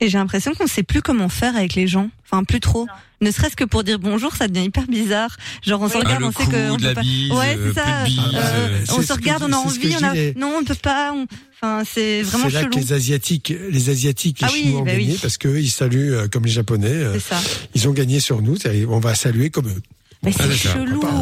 Et 0.00 0.10
j'ai 0.10 0.18
l'impression 0.18 0.52
qu'on 0.52 0.66
sait 0.66 0.82
plus 0.82 1.00
comment 1.00 1.30
faire 1.30 1.56
avec 1.56 1.74
les 1.74 1.86
gens. 1.86 2.10
Enfin, 2.30 2.44
plus 2.44 2.60
trop. 2.60 2.86
Ne 3.22 3.30
serait-ce 3.30 3.56
que 3.56 3.64
pour 3.64 3.82
dire 3.82 3.98
bonjour, 3.98 4.36
ça 4.36 4.46
devient 4.48 4.66
hyper 4.66 4.86
bizarre. 4.86 5.34
Genre, 5.62 5.80
on 5.80 5.88
se 5.88 5.94
Ah, 5.96 6.00
regarde, 6.00 6.20
le 6.20 6.26
on 6.26 6.32
sait 6.32 6.44
que. 6.44 6.68
on 6.70 6.74
coude, 6.76 6.82
peut 6.88 6.94
pas... 6.94 7.00
bise, 7.00 7.30
ouais, 7.32 7.56
euh, 7.56 7.72
c'est 7.74 7.80
ça. 7.80 8.04
bise, 8.04 8.18
euh, 8.34 8.84
on 8.90 9.00
se 9.00 9.06
que 9.08 9.12
regarde, 9.14 9.42
on 9.44 9.46
a 9.46 9.50
que 9.52 9.56
envie, 9.56 9.96
on 9.98 10.04
a. 10.04 10.14
Non, 10.38 10.56
on 10.58 10.60
ne 10.60 10.66
peut 10.66 10.74
pas. 10.74 11.14
on- 11.14 11.26
Enfin, 11.62 11.84
c'est 11.90 12.20
vraiment 12.20 12.44
C'est 12.48 12.52
là 12.52 12.60
chelou. 12.60 12.72
que 12.74 12.78
les 12.80 12.92
asiatiques, 12.92 13.54
les 13.70 13.88
asiatiques, 13.88 14.40
les 14.42 14.46
Ah 14.46 14.50
oui, 14.52 14.60
Chinois 14.64 14.80
ont 14.82 14.84
bah 14.84 14.92
gagné 14.92 15.12
oui. 15.12 15.18
parce 15.22 15.38
qu'eux, 15.38 15.58
ils 15.58 15.70
saluent 15.70 16.12
euh, 16.12 16.28
comme 16.28 16.44
les 16.44 16.50
Japonais. 16.50 16.88
euh, 16.90 17.14
C'est 17.14 17.34
ça. 17.34 17.40
Ils 17.74 17.88
ont 17.88 17.92
gagné 17.92 18.20
sur 18.20 18.42
nous. 18.42 18.56
c'est-à-dire, 18.56 18.90
On 18.92 19.00
va 19.00 19.14
saluer 19.14 19.48
comme 19.48 19.68
eux. 19.68 19.82
Mais 20.26 20.32
Ah, 20.38 20.42
c'est 20.42 20.66
d'accord, 20.66 20.86
chelou. 20.86 21.00
pourquoi 21.00 21.18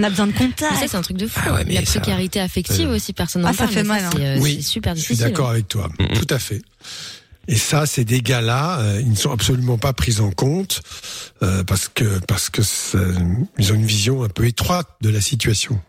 On 0.00 0.04
a 0.04 0.10
besoin 0.10 0.26
de 0.28 0.32
contact. 0.32 0.62
Mais 0.72 0.80
ça, 0.80 0.86
c'est 0.88 0.96
un 0.96 1.02
truc 1.02 1.16
de 1.16 1.26
fou. 1.26 1.40
Ah 1.44 1.54
ouais, 1.54 1.64
la 1.64 1.84
ça- 1.84 2.00
précarité 2.00 2.40
affective 2.40 2.88
Euh, 2.88 2.94
aussi, 2.96 3.12
personne 3.12 3.42
n'en 3.42 3.48
Ah, 3.48 3.52
ça 3.52 3.66
fait 3.66 3.82
mal, 3.82 4.04
hein. 4.04 4.10
C'est 4.14 4.24
euh, 4.26 4.38
oui, 4.40 4.62
super 4.62 4.94
je 4.94 5.00
suis 5.00 5.14
difficile. 5.14 5.32
d'accord 5.32 5.50
avec 5.50 5.68
toi. 5.68 5.88
Tout 6.14 6.32
à 6.34 6.38
fait. 6.38 6.62
Et 7.50 7.56
ça, 7.56 7.86
ces 7.86 8.04
dégâts-là, 8.04 8.78
euh, 8.80 9.00
ils 9.00 9.10
ne 9.10 9.16
sont 9.16 9.32
absolument 9.32 9.78
pas 9.78 9.92
pris 9.94 10.20
en 10.20 10.30
compte 10.30 10.82
euh, 11.42 11.64
parce 11.64 11.88
que 11.88 12.18
parce 12.26 12.50
que 12.50 12.62
ça- 12.62 12.98
ils 13.58 13.72
ont 13.72 13.74
une 13.74 13.86
vision 13.86 14.22
un 14.22 14.28
peu 14.28 14.46
étroite 14.46 14.86
de 15.00 15.08
la 15.08 15.20
situation. 15.22 15.80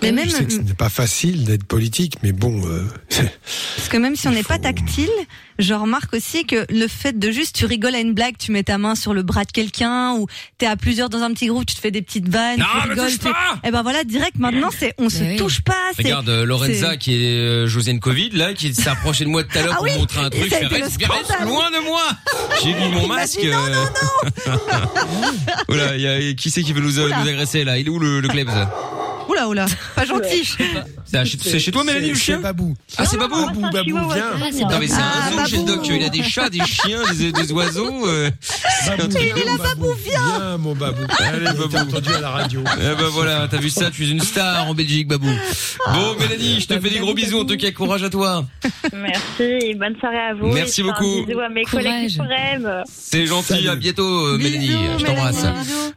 Mais 0.00 0.12
même, 0.12 0.26
je 0.26 0.30
sais 0.30 0.44
que 0.44 0.52
ce 0.52 0.58
n'est 0.58 0.74
pas 0.74 0.88
facile 0.88 1.44
d'être 1.44 1.64
politique, 1.64 2.14
mais 2.22 2.32
bon, 2.32 2.62
euh, 2.66 2.84
Parce 3.76 3.88
que 3.88 3.96
même 3.96 4.14
si 4.14 4.28
on 4.28 4.30
n'est 4.30 4.44
pas 4.44 4.58
tactile, 4.58 5.10
je 5.58 5.74
remarque 5.74 6.14
aussi 6.14 6.44
que 6.46 6.66
le 6.70 6.86
fait 6.86 7.18
de 7.18 7.30
juste 7.32 7.56
tu 7.56 7.64
rigoles 7.66 7.96
à 7.96 7.98
une 7.98 8.14
blague, 8.14 8.36
tu 8.38 8.52
mets 8.52 8.62
ta 8.62 8.78
main 8.78 8.94
sur 8.94 9.12
le 9.12 9.22
bras 9.22 9.44
de 9.44 9.50
quelqu'un 9.50 10.12
ou 10.14 10.26
t'es 10.56 10.66
à 10.66 10.76
plusieurs 10.76 11.08
dans 11.10 11.22
un 11.22 11.32
petit 11.32 11.46
groupe, 11.48 11.66
tu 11.66 11.74
te 11.74 11.80
fais 11.80 11.90
des 11.90 12.00
petites 12.02 12.28
vannes, 12.28 12.60
Non, 12.60 12.66
tu 12.84 12.88
rigoles. 12.90 13.06
touche 13.06 13.18
tu- 13.18 13.24
pas 13.32 13.58
Et 13.64 13.72
ben 13.72 13.82
voilà, 13.82 14.04
direct 14.04 14.38
maintenant 14.38 14.70
c'est 14.76 14.94
on 14.98 15.08
se 15.08 15.36
touche 15.36 15.62
pas. 15.62 15.74
Regarde 15.98 16.28
euh, 16.28 16.44
Lorenza 16.44 16.96
qui 16.96 17.14
est 17.14 17.36
euh, 17.38 17.66
Josiane 17.66 17.98
Covid 17.98 18.30
là, 18.30 18.54
qui 18.54 18.72
s'est 18.74 18.88
approchée 18.88 19.24
de 19.24 19.30
moi 19.30 19.42
tout 19.42 19.58
à 19.58 19.62
l'heure 19.62 19.72
Ah 19.74 19.76
pour 19.78 19.84
oui, 19.86 19.96
montrer 19.98 20.20
un 20.20 20.30
truc. 20.30 20.48
ça 20.48 20.58
a 20.58 20.60
Je 20.60 20.64
été 20.66 20.74
fais 20.74 20.78
le 20.78 20.84
reste, 20.84 21.02
reste 21.02 21.24
scandale. 21.26 21.48
loin 21.48 21.70
de 21.72 21.84
moi. 21.84 22.02
J'ai 22.62 22.74
mis 22.74 22.88
mon 22.94 23.06
masque. 23.08 23.40
dit 23.40 23.48
non, 23.48 23.58
euh. 23.66 24.56
Oula, 25.68 25.96
il 25.96 26.02
y 26.02 26.06
a 26.06 26.32
qui 26.34 26.50
c'est 26.50 26.62
qui 26.62 26.72
veut 26.72 26.80
nous, 26.80 26.98
euh, 27.00 27.06
Oula. 27.06 27.22
nous 27.22 27.28
agresser 27.28 27.64
là? 27.64 27.78
Il 27.78 27.86
est 27.86 27.90
où 27.90 27.98
le, 27.98 28.20
le 28.20 28.28
Klebs? 28.28 28.48
Oula 29.28 29.48
oula, 29.48 29.66
pas 29.94 30.04
gentil. 30.04 30.48
C'est 31.04 31.24
chez- 31.24 31.58
chez 31.58 31.70
toi 31.70 31.84
Mélanie 31.84 32.08
le 32.10 32.14
chien 32.14 32.38
Babou. 32.40 32.74
Ah 32.96 33.04
c'est 33.06 33.16
Babou 33.18 33.36
Babou, 33.46 33.60
Babou, 33.70 34.08
viens. 34.12 34.24
Ah, 34.34 34.38
Non 34.70 34.78
mais 34.78 34.86
c'est 34.86 34.96
Ah, 34.98 35.28
un 35.28 35.30
zoo 35.44 35.46
chez 35.46 35.56
le 35.58 35.62
Babou. 35.64 35.76
doc, 35.76 35.86
il 35.90 36.02
y 36.02 36.04
a 36.04 36.08
des 36.08 36.22
chats, 36.22 36.48
des 36.50 36.64
chiens, 36.64 37.00
des, 37.16 37.32
des 37.32 37.52
oiseaux. 37.52 38.06
euh, 38.06 38.30
c'est 38.40 38.90
un 38.92 38.96
Babou, 38.96 39.10
truc 39.14 39.32
viens. 39.34 39.56
Babou, 39.56 39.86
viens, 40.04 40.58
mon 40.58 40.74
Babou. 40.74 41.02
Allez, 41.18 41.38
Il 41.52 41.58
Babou. 41.58 41.76
entendu 41.76 42.14
à 42.14 42.20
la 42.20 42.30
radio. 42.30 42.62
Eh 42.78 42.94
ben 42.96 43.08
voilà, 43.10 43.48
t'as 43.50 43.58
vu 43.58 43.70
ça, 43.70 43.90
tu 43.90 44.04
es 44.04 44.08
une 44.10 44.20
star 44.20 44.66
en 44.68 44.74
Belgique, 44.74 45.08
Babou. 45.08 45.28
Bon, 45.92 46.14
Mélanie, 46.18 46.60
je 46.60 46.66
te 46.66 46.78
fais 46.80 46.90
des 46.90 46.98
gros 46.98 47.14
bisous, 47.14 47.40
en 47.40 47.44
tout 47.44 47.56
cas, 47.56 47.70
courage 47.70 48.02
à 48.04 48.10
toi. 48.10 48.44
Merci 48.92 49.42
et 49.42 49.74
bonne 49.74 49.96
soirée 49.98 50.18
à 50.30 50.34
vous. 50.34 50.46
Merci 50.48 50.80
Et 50.80 50.84
je 50.84 50.88
fais 50.88 50.92
beaucoup. 50.92 51.18
Un 51.22 51.26
bisou 51.26 51.40
à 51.40 51.48
mes 51.48 51.64
collègues. 51.64 52.18
C'est 52.90 53.26
gentil, 53.26 53.68
à 53.68 53.76
bientôt, 53.76 54.26
euh, 54.26 54.38
Mélanie. 54.38 54.72
Je 54.98 55.04
t'embrasse. 55.04 55.44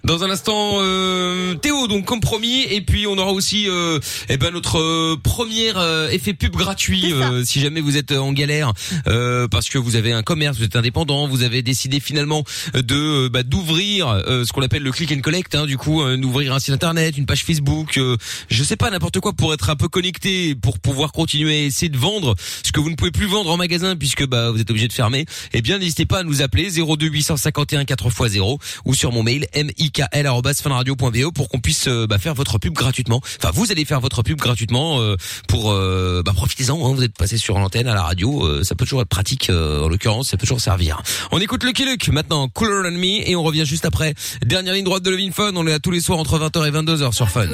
Dans 0.03 0.23
un 0.23 0.29
instant, 0.29 0.77
euh, 0.81 1.53
Théo, 1.55 1.87
donc 1.87 2.05
comme 2.05 2.21
promis, 2.21 2.63
et 2.63 2.81
puis 2.81 3.05
on 3.07 3.17
aura 3.22 3.31
aussi, 3.31 3.69
euh, 3.69 3.99
eh 4.30 4.38
ben 4.38 4.52
notre 4.52 4.80
euh, 4.80 5.18
premier 5.22 5.72
euh, 5.76 6.10
effet 6.10 6.34
pub 6.34 6.56
gratuit, 6.56 7.14
euh, 7.14 7.43
si 7.45 7.60
jamais 7.60 7.81
vous 7.81 7.98
êtes 7.98 8.11
en 8.11 8.34
galère, 8.34 8.73
euh, 9.07 9.48
parce 9.48 9.69
que 9.69 9.77
vous 9.77 9.95
avez 9.95 10.11
un 10.11 10.23
commerce, 10.23 10.57
vous 10.57 10.64
êtes 10.64 10.76
indépendant, 10.76 11.27
vous 11.27 11.43
avez 11.43 11.61
décidé 11.61 11.99
finalement 11.99 12.43
de 12.73 12.95
euh, 12.95 13.30
bah, 13.30 13.43
d'ouvrir 13.43 14.07
euh, 14.07 14.45
ce 14.45 14.53
qu'on 14.53 14.61
appelle 14.61 14.84
le 14.84 14.91
click 14.91 15.11
and 15.11 15.22
collect, 15.22 15.56
hein, 15.56 15.65
du 15.65 15.77
coup, 15.77 16.02
euh, 16.02 16.18
d'ouvrir 16.18 16.53
un 16.53 16.60
site 16.60 16.73
internet, 16.73 17.18
une 17.18 17.26
page 17.26 17.43
Facebook, 17.43 17.98
euh, 17.98 18.18
je 18.49 18.64
sais 18.64 18.76
pas 18.76 18.89
n'importe 18.89 19.19
quoi 19.19 19.34
pour 19.34 19.53
être 19.53 19.69
un 19.69 19.76
peu 19.76 19.88
connecté, 19.88 20.56
pour 20.56 20.80
pouvoir 20.80 21.11
continuer 21.11 21.56
à 21.56 21.64
essayer 21.64 21.89
de 21.89 21.98
vendre 21.98 22.35
ce 22.64 22.72
que 22.72 22.80
vous 22.80 22.89
ne 22.89 22.95
pouvez 22.95 23.11
plus 23.11 23.27
vendre 23.27 23.52
en 23.52 23.57
magasin 23.57 23.95
puisque 23.95 24.26
bah 24.26 24.52
vous 24.52 24.60
êtes 24.60 24.69
obligé 24.69 24.88
de 24.88 24.93
fermer. 24.93 25.26
Eh 25.53 25.61
bien, 25.61 25.77
n'hésitez 25.77 26.06
pas 26.06 26.19
à 26.19 26.23
nous 26.23 26.41
appeler 26.41 26.69
02 26.72 27.07
851 27.07 27.84
4x0 27.84 28.60
ou 28.85 28.93
sur 28.93 29.11
mon 29.11 29.23
mail 29.23 29.48
mikl@funradio.be 29.56 31.34
pour 31.34 31.49
qu'on 31.49 31.60
puisse 31.60 31.88
euh, 31.88 32.07
bah, 32.07 32.18
faire 32.18 32.34
votre 32.34 32.57
pub 32.57 32.73
gratuitement. 32.73 33.10
Enfin, 33.17 33.51
vous 33.53 33.71
allez 33.71 33.85
faire 33.85 33.99
votre 33.99 34.23
pub 34.23 34.38
gratuitement 34.39 35.01
euh, 35.01 35.15
pour 35.47 35.71
euh, 35.71 36.21
bah, 36.25 36.33
profitez-en. 36.35 36.75
Hein, 36.75 36.93
vous 36.93 37.03
êtes 37.03 37.17
passé 37.17 37.38
sur 37.38 37.59
l'antenne 37.59 37.88
à 37.88 37.93
la 37.93 38.03
radio, 38.03 38.45
euh, 38.45 38.63
ça 38.63 38.75
peut 38.75 38.85
toujours 38.85 39.01
être 39.01 39.09
pratique. 39.09 39.49
en 39.49 39.88
l'occurrence, 39.88 40.29
ça 40.29 40.38
peut 40.38 40.45
toujours 40.45 40.61
servir. 40.61 41.01
On 41.31 41.39
écoute 41.39 41.63
Lucky 41.63 41.85
Luke 41.85 42.07
maintenant, 42.09 42.47
Cooler 42.47 42.89
Than 42.89 42.97
Me, 42.97 43.27
et 43.27 43.35
on 43.35 43.43
revient 43.43 43.65
juste 43.65 43.85
après. 43.85 44.13
Dernière 44.45 44.73
ligne 44.73 44.85
droite 44.85 45.03
de 45.03 45.09
Levin 45.09 45.31
Fun. 45.31 45.51
On 45.55 45.67
est 45.67 45.71
là 45.71 45.79
tous 45.79 45.91
les 45.91 46.01
soirs 46.01 46.19
entre 46.19 46.39
20h 46.39 46.67
et 46.67 46.71
22h 46.71 47.13
sur 47.13 47.29
Fun. 47.29 47.47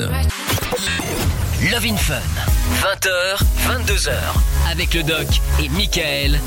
Love 1.72 1.98
Fun. 1.98 2.22
20h, 2.82 3.40
22h. 3.68 4.12
Avec 4.72 4.94
le 4.94 5.04
doc 5.04 5.28
et 5.60 5.70
Michael. 5.70 6.40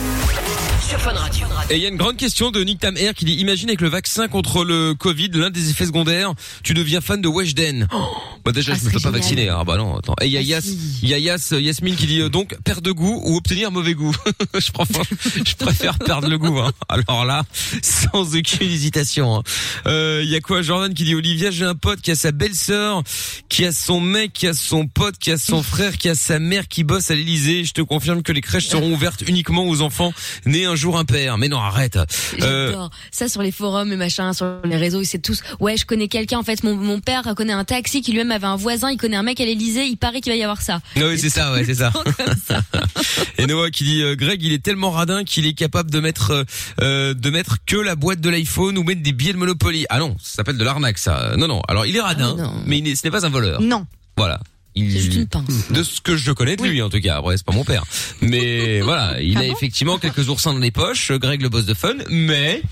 Sur 0.91 0.99
Fun 1.01 1.12
Radio. 1.12 1.47
Et 1.71 1.77
il 1.77 1.83
y 1.83 1.87
a 1.87 1.89
une 1.89 1.97
grande 1.97 2.17
question 2.17 2.51
de 2.51 2.65
Nick 2.65 2.81
Tam 2.81 2.97
Air 2.97 3.15
qui 3.15 3.25
dit 3.25 3.35
imagine 3.35 3.69
avec 3.69 3.81
le 3.81 3.89
vaccin 3.89 4.27
contre 4.27 4.65
le 4.65 4.95
Covid, 4.95 5.29
l'un 5.35 5.51
des 5.51 5.71
effets 5.71 5.87
secondaires, 5.87 6.35
tu 6.65 6.75
deviens 6.75 7.01
fan 7.01 7.23
de 7.23 7.29
Weshden. 7.29 7.87
bah 8.45 8.51
déjà 8.51 8.73
Ah, 8.75 8.79
je 8.81 8.87
me 8.87 8.91
fais 8.91 8.99
pas 8.99 9.11
vacciner. 9.12 9.49
Ah 9.49 9.62
bah 9.65 9.77
non, 9.77 9.97
attends. 9.97 10.17
Et 10.21 10.27
il 10.27 10.33
y 10.33 10.37
a 10.37 10.41
Yas, 10.43 10.67
il 11.03 11.09
y 11.09 11.15
a 11.15 11.19
Yas, 11.19 11.51
euh, 11.53 11.61
Yasmine 11.61 11.95
qui 11.95 12.07
dit 12.07 12.21
euh, 12.23 12.29
donc 12.29 12.57
perdre 12.65 12.83
de 12.83 12.91
goût 12.91 13.21
ou 13.25 13.37
obtenir 13.37 13.71
mauvais 13.71 13.95
goût? 13.95 14.15
je 14.59 14.73
préfère 14.73 15.05
je 15.47 15.55
préfère 15.55 15.97
perdre 15.99 16.29
le 16.29 16.39
goût 16.39 16.59
hein. 16.59 16.73
Alors 16.89 17.25
là, 17.25 17.45
sans 17.83 18.35
aucune 18.35 18.69
hésitation. 18.69 19.37
hein. 19.39 19.43
Euh, 19.87 20.23
Il 20.25 20.29
y 20.31 20.35
a 20.35 20.41
quoi? 20.41 20.62
Jordan 20.62 20.93
qui 20.93 21.05
dit 21.05 21.15
Olivia, 21.15 21.53
j'ai 21.53 21.67
un 21.67 21.77
pote 21.77 22.01
qui 22.01 22.11
a 22.11 22.17
sa 22.17 22.33
belle-sœur, 22.33 23.05
qui 23.49 23.65
a 23.65 23.71
son 23.73 24.01
mec, 24.01 24.33
qui 24.33 24.49
a 24.49 24.55
son 24.55 24.89
pote, 24.89 25.19
qui 25.19 25.31
a 25.31 25.39
son 25.39 25.62
frère, 25.62 25.97
qui 25.99 26.09
a 26.09 26.17
sa 26.17 26.41
mère 26.41 26.67
qui 26.67 26.83
bosse 26.83 27.12
à 27.12 27.15
l'Elysée. 27.15 27.65
Je 27.65 27.73
te 27.75 27.81
confirme 27.81 28.23
que 28.25 28.33
les 28.33 28.41
crèches 28.41 28.67
seront 28.67 28.93
ouvertes 28.93 29.23
uniquement 29.29 29.69
aux 29.69 29.83
enfants 29.83 30.12
nés 30.47 30.65
un 30.65 30.80
jour 30.81 30.98
impair. 30.98 31.39
Mais 31.39 31.48
non, 31.48 31.59
arrête. 31.59 31.97
Euh, 32.43 32.69
J'adore 32.70 32.90
ça 33.11 33.28
sur 33.28 33.43
les 33.43 33.52
forums 33.52 33.93
et 33.93 33.97
machin, 33.97 34.32
sur 34.32 34.47
les 34.65 34.77
réseaux, 34.77 35.02
c'est 35.05 35.19
tous. 35.20 35.43
Ouais, 35.61 35.77
je 35.77 35.85
connais 35.86 36.09
quelqu'un. 36.09 36.39
En 36.39 36.43
fait, 36.43 36.62
mon, 36.65 36.74
mon 36.77 37.01
père 37.01 37.23
connaît 37.36 37.52
un 37.52 37.65
taxi 37.65 38.02
qui 38.02 38.11
lui-même 38.12 38.31
avait 38.32 38.47
un 38.47 38.57
voisin. 38.57 38.90
Il 38.90 38.97
connaît 38.97 39.16
un 39.16 39.23
mec 39.23 39.40
à 39.40 39.44
l'Elysée. 39.44 39.85
Il 39.86 39.97
paraît 39.97 40.20
qu'il 40.20 40.32
va 40.32 40.36
y 40.36 40.43
avoir 40.43 40.62
ça. 40.62 40.81
Oui, 40.97 41.19
c'est 41.19 41.31
ça, 41.31 41.52
ouais, 41.52 41.65
c'est 41.65 41.74
ça. 41.74 41.93
Et 43.39 43.47
Noah 43.47 43.70
qui 43.70 43.85
dit 43.85 44.02
euh, 44.02 44.15
Greg, 44.16 44.43
il 44.43 44.52
est 44.52 44.62
tellement 44.62 44.90
radin 44.90 45.24
qu'il 45.24 45.47
est 45.47 45.52
capable 45.55 45.90
de 45.90 46.01
mettre 46.01 46.31
euh, 46.31 46.44
euh, 46.81 47.15
de 47.15 47.31
mettre 47.31 47.57
que 47.66 47.77
la 47.77 47.94
boîte 47.97 48.20
de 48.20 48.31
l'iPhone 48.31 48.77
ou 48.78 48.82
mettre 48.85 49.02
des 49.02 49.12
billets 49.12 49.32
de 49.32 49.39
Monopoly. 49.39 49.86
Ah 49.90 49.98
non, 49.98 50.16
ça 50.20 50.36
s'appelle 50.36 50.57
de 50.57 50.65
l'arnaque 50.65 50.98
ça. 50.98 51.35
Non 51.36 51.47
non. 51.48 51.62
Alors 51.69 51.86
il 51.86 51.97
est 51.97 52.01
radin, 52.01 52.36
Ah, 52.40 52.51
mais 52.66 52.78
il 52.78 52.85
n'est- 52.85 52.94
ce 52.94 53.02
n'est 53.05 53.11
pas 53.11 53.24
un 53.27 53.31
voleur. 53.31 53.61
Non. 53.61 53.86
Voilà. 54.16 54.40
Il... 54.75 54.93
C'est 54.93 55.01
juste 55.01 55.17
une 55.17 55.27
pince. 55.27 55.71
De 55.71 55.83
ce 55.83 56.01
que 56.01 56.17
je 56.17 56.33
connais 56.33 56.57
de 56.57 56.63
lui, 56.63 56.81
en 56.83 56.91
tout 56.91 57.01
cas. 57.01 57.19
Après, 57.19 57.37
c'est 57.37 57.47
pas 57.47 57.53
mon 57.53 57.65
père. 57.65 57.85
Mais 58.21 58.81
voilà, 58.83 59.21
il 59.21 59.37
Ah 59.37 59.41
a 59.41 59.45
bon 59.45 59.53
effectivement 59.53 59.99
quelques 59.99 60.29
oursins 60.29 60.53
dans 60.53 60.61
les 60.61 60.71
poches, 60.71 61.13
Greg 61.13 61.43
le 61.43 61.49
boss 61.49 61.67
de 61.67 61.75
fun, 61.75 61.95
mais 62.09 62.63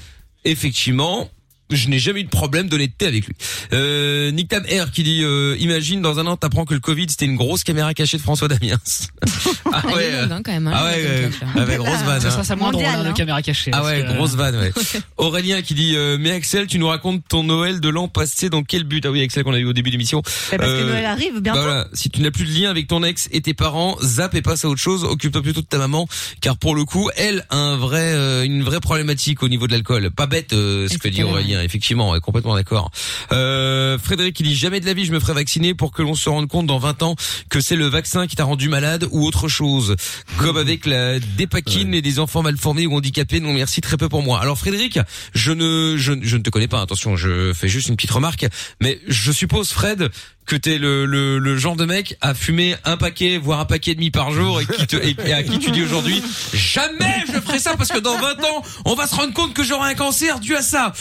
effectivement, 0.45 1.31
je 1.71 1.89
n'ai 1.89 1.99
jamais 1.99 2.21
eu 2.21 2.25
de 2.25 2.29
problème 2.31 2.69
d'honnêteté 2.69 3.07
avec 3.07 3.27
lui. 3.27 3.35
Euh, 3.73 4.31
Nick 4.31 4.49
Tam 4.49 4.63
Air 4.69 4.91
qui 4.91 5.03
dit, 5.03 5.23
euh, 5.23 5.57
imagine 5.59 6.01
dans 6.01 6.19
un 6.19 6.27
an 6.27 6.37
t'apprends 6.37 6.65
que 6.65 6.75
le 6.75 6.81
Covid 6.81 7.07
c'était 7.09 7.27
une 7.27 7.37
grosse 7.37 7.65
caméra 7.65 7.93
cachée 7.95 8.17
de 8.17 8.23
François 8.23 8.49
Damiens. 8.49 8.79
ah 9.73 9.83
ouais, 9.95 10.23
longue, 10.23 10.33
hein, 10.33 10.41
quand 10.45 10.53
même. 10.53 10.67
hein, 10.67 10.73
ah 10.75 10.85
ouais, 10.87 11.03
Golden 11.03 11.31
ouais, 11.55 11.61
avec 11.63 11.79
grosse 11.79 12.03
vanne. 12.03 12.21
Ça, 12.21 12.29
hein. 12.29 12.31
ça, 12.31 12.45
c'est 12.45 12.57
moins 12.57 12.71
drôle, 12.73 12.85
hein, 12.87 13.05
de 13.05 13.09
hein. 13.09 13.13
caméra 13.13 13.43
cachée. 13.43 13.71
Ah 13.75 13.85
ouais, 13.85 14.03
que- 14.03 14.15
grosse 14.15 14.35
vanne, 14.35 14.57
ouais. 14.57 14.73
Aurélien 15.17 15.63
qui 15.63 15.75
dit, 15.75 15.95
euh, 15.97 16.17
mais 16.19 16.31
Axel, 16.31 16.67
tu 16.67 16.79
nous 16.79 16.89
racontes 16.89 17.23
ton 17.29 17.43
Noël 17.45 17.81
de 17.81 17.89
l'an 17.89 18.09
passé 18.09 18.49
dans 18.51 18.63
quel 18.63 18.85
but? 18.85 19.05
Ah 19.07 19.11
oui, 19.11 19.23
Axel 19.23 19.45
qu'on 19.45 19.53
a 19.55 19.59
eu 19.59 19.65
au 19.67 19.73
début 19.73 19.91
de 19.91 19.95
l'émission. 19.95 20.23
Mais 20.53 20.59
parce 20.59 20.71
que 20.71 20.77
Euh, 20.77 20.91
Noël 20.91 21.05
arrive 21.07 21.41
bientôt. 21.41 21.59
bah 21.61 21.65
voilà, 21.67 21.89
si 21.93 22.11
tu 22.11 22.21
n'as 22.21 22.31
plus 22.31 22.45
de 22.45 22.53
lien 22.59 22.71
avec 22.71 22.87
ton 22.89 23.03
ex 23.03 23.29
et 23.33 23.41
tes 23.41 23.55
parents, 23.55 23.97
zappe 24.03 24.35
et 24.35 24.43
passe 24.43 24.65
à 24.65 24.69
autre 24.69 24.81
chose. 24.81 25.05
Occupe-toi 25.05 25.43
plutôt 25.43 25.61
de 25.61 25.67
ta 25.67 25.79
maman, 25.79 26.09
car 26.41 26.57
pour 26.57 26.75
le 26.75 26.85
coup, 26.85 27.11
elle 27.17 27.45
a 27.51 27.57
un 27.57 27.77
vrai, 27.77 28.13
euh, 28.15 28.45
une 28.45 28.63
vraie 28.63 28.81
problématique 28.81 29.43
au 29.43 29.49
niveau 29.49 29.67
de 29.67 29.73
l'alcool. 29.73 30.11
Pas 30.11 30.27
bête 30.27 30.53
euh, 30.53 30.89
ce 30.89 30.97
que 30.99 31.09
dit 31.09 31.21
Etc., 31.21 31.29
Effectivement, 31.63 32.11
ouais, 32.11 32.21
complètement 32.21 32.55
d'accord. 32.55 32.91
Euh, 33.33 33.99
Frédéric, 33.99 34.39
il 34.41 34.45
dit 34.45 34.57
jamais 34.57 34.81
de 34.81 34.87
la 34.87 34.95
vie 34.95 35.05
je 35.05 35.13
me 35.13 35.21
ferai 35.21 35.35
vacciner 35.35 35.75
pour 35.75 35.93
que 35.93 36.03
l'on 36.03 36.15
se 36.15 36.29
rende 36.29 36.49
compte 36.49 36.67
dans 36.67 36.79
20 36.79 37.03
ans 37.03 37.17
que 37.49 37.61
c'est 37.61 37.77
le 37.77 37.87
vaccin 37.87 38.27
qui 38.27 38.37
t'a 38.37 38.45
rendu 38.45 38.69
malade 38.69 39.07
ou 39.11 39.25
autre 39.27 39.49
chose. 39.49 39.97
Comme 40.39 40.57
avec 40.57 40.87
la 40.87 41.19
dépakine 41.19 41.95
et 41.95 42.03
des 42.03 42.19
enfants 42.19 42.43
mal 42.43 42.57
formés 42.57 42.87
ou 42.87 42.95
handicapés, 42.95 43.41
non 43.41 43.53
merci, 43.53 43.81
très 43.81 43.97
peu 43.97 44.09
pour 44.09 44.23
moi. 44.23 44.41
Alors 44.41 44.59
Frédéric, 44.59 44.99
je 45.35 45.53
ne, 45.53 45.97
je, 45.97 46.13
je 46.21 46.37
ne 46.37 46.43
te 46.43 46.51
connais 46.51 46.69
pas, 46.69 46.81
attention, 46.81 47.17
je 47.17 47.53
fais 47.53 47.69
juste 47.69 47.89
une 47.89 47.97
petite 47.97 48.11
remarque, 48.11 48.47
mais 48.81 49.01
je 49.07 49.33
suppose 49.33 49.71
Fred 49.71 50.11
que 50.49 50.57
t'es 50.57 50.79
le, 50.79 51.07
le, 51.07 51.39
le 51.39 51.57
genre 51.57 51.77
de 51.77 51.85
mec 51.85 52.17
à 52.21 52.35
fumer 52.35 52.75
un 52.85 52.97
paquet, 52.97 53.39
voire 53.39 53.61
un 53.61 53.65
paquet 53.67 53.93
et 53.93 53.95
demi 53.95 54.11
par 54.11 54.33
jour 54.33 54.61
et, 54.61 54.67
qui 54.67 54.87
te, 54.87 54.97
et, 54.97 55.15
et 55.27 55.33
à 55.33 55.43
qui 55.43 55.59
tu 55.59 55.71
dis 55.71 55.83
aujourd'hui 55.83 56.23
jamais 56.55 57.23
je 57.33 57.39
ferai 57.41 57.59
ça 57.59 57.77
parce 57.77 57.91
que 57.91 57.99
dans 57.99 58.19
20 58.19 58.31
ans 58.45 58.63
on 58.87 58.95
va 58.95 59.07
se 59.07 59.15
rendre 59.15 59.33
compte 59.35 59.55
que 59.55 59.63
j'aurai 59.63 59.91
un 59.91 59.95
cancer 59.95 60.41
dû 60.41 60.57
à 60.57 60.63
ça. 60.63 60.93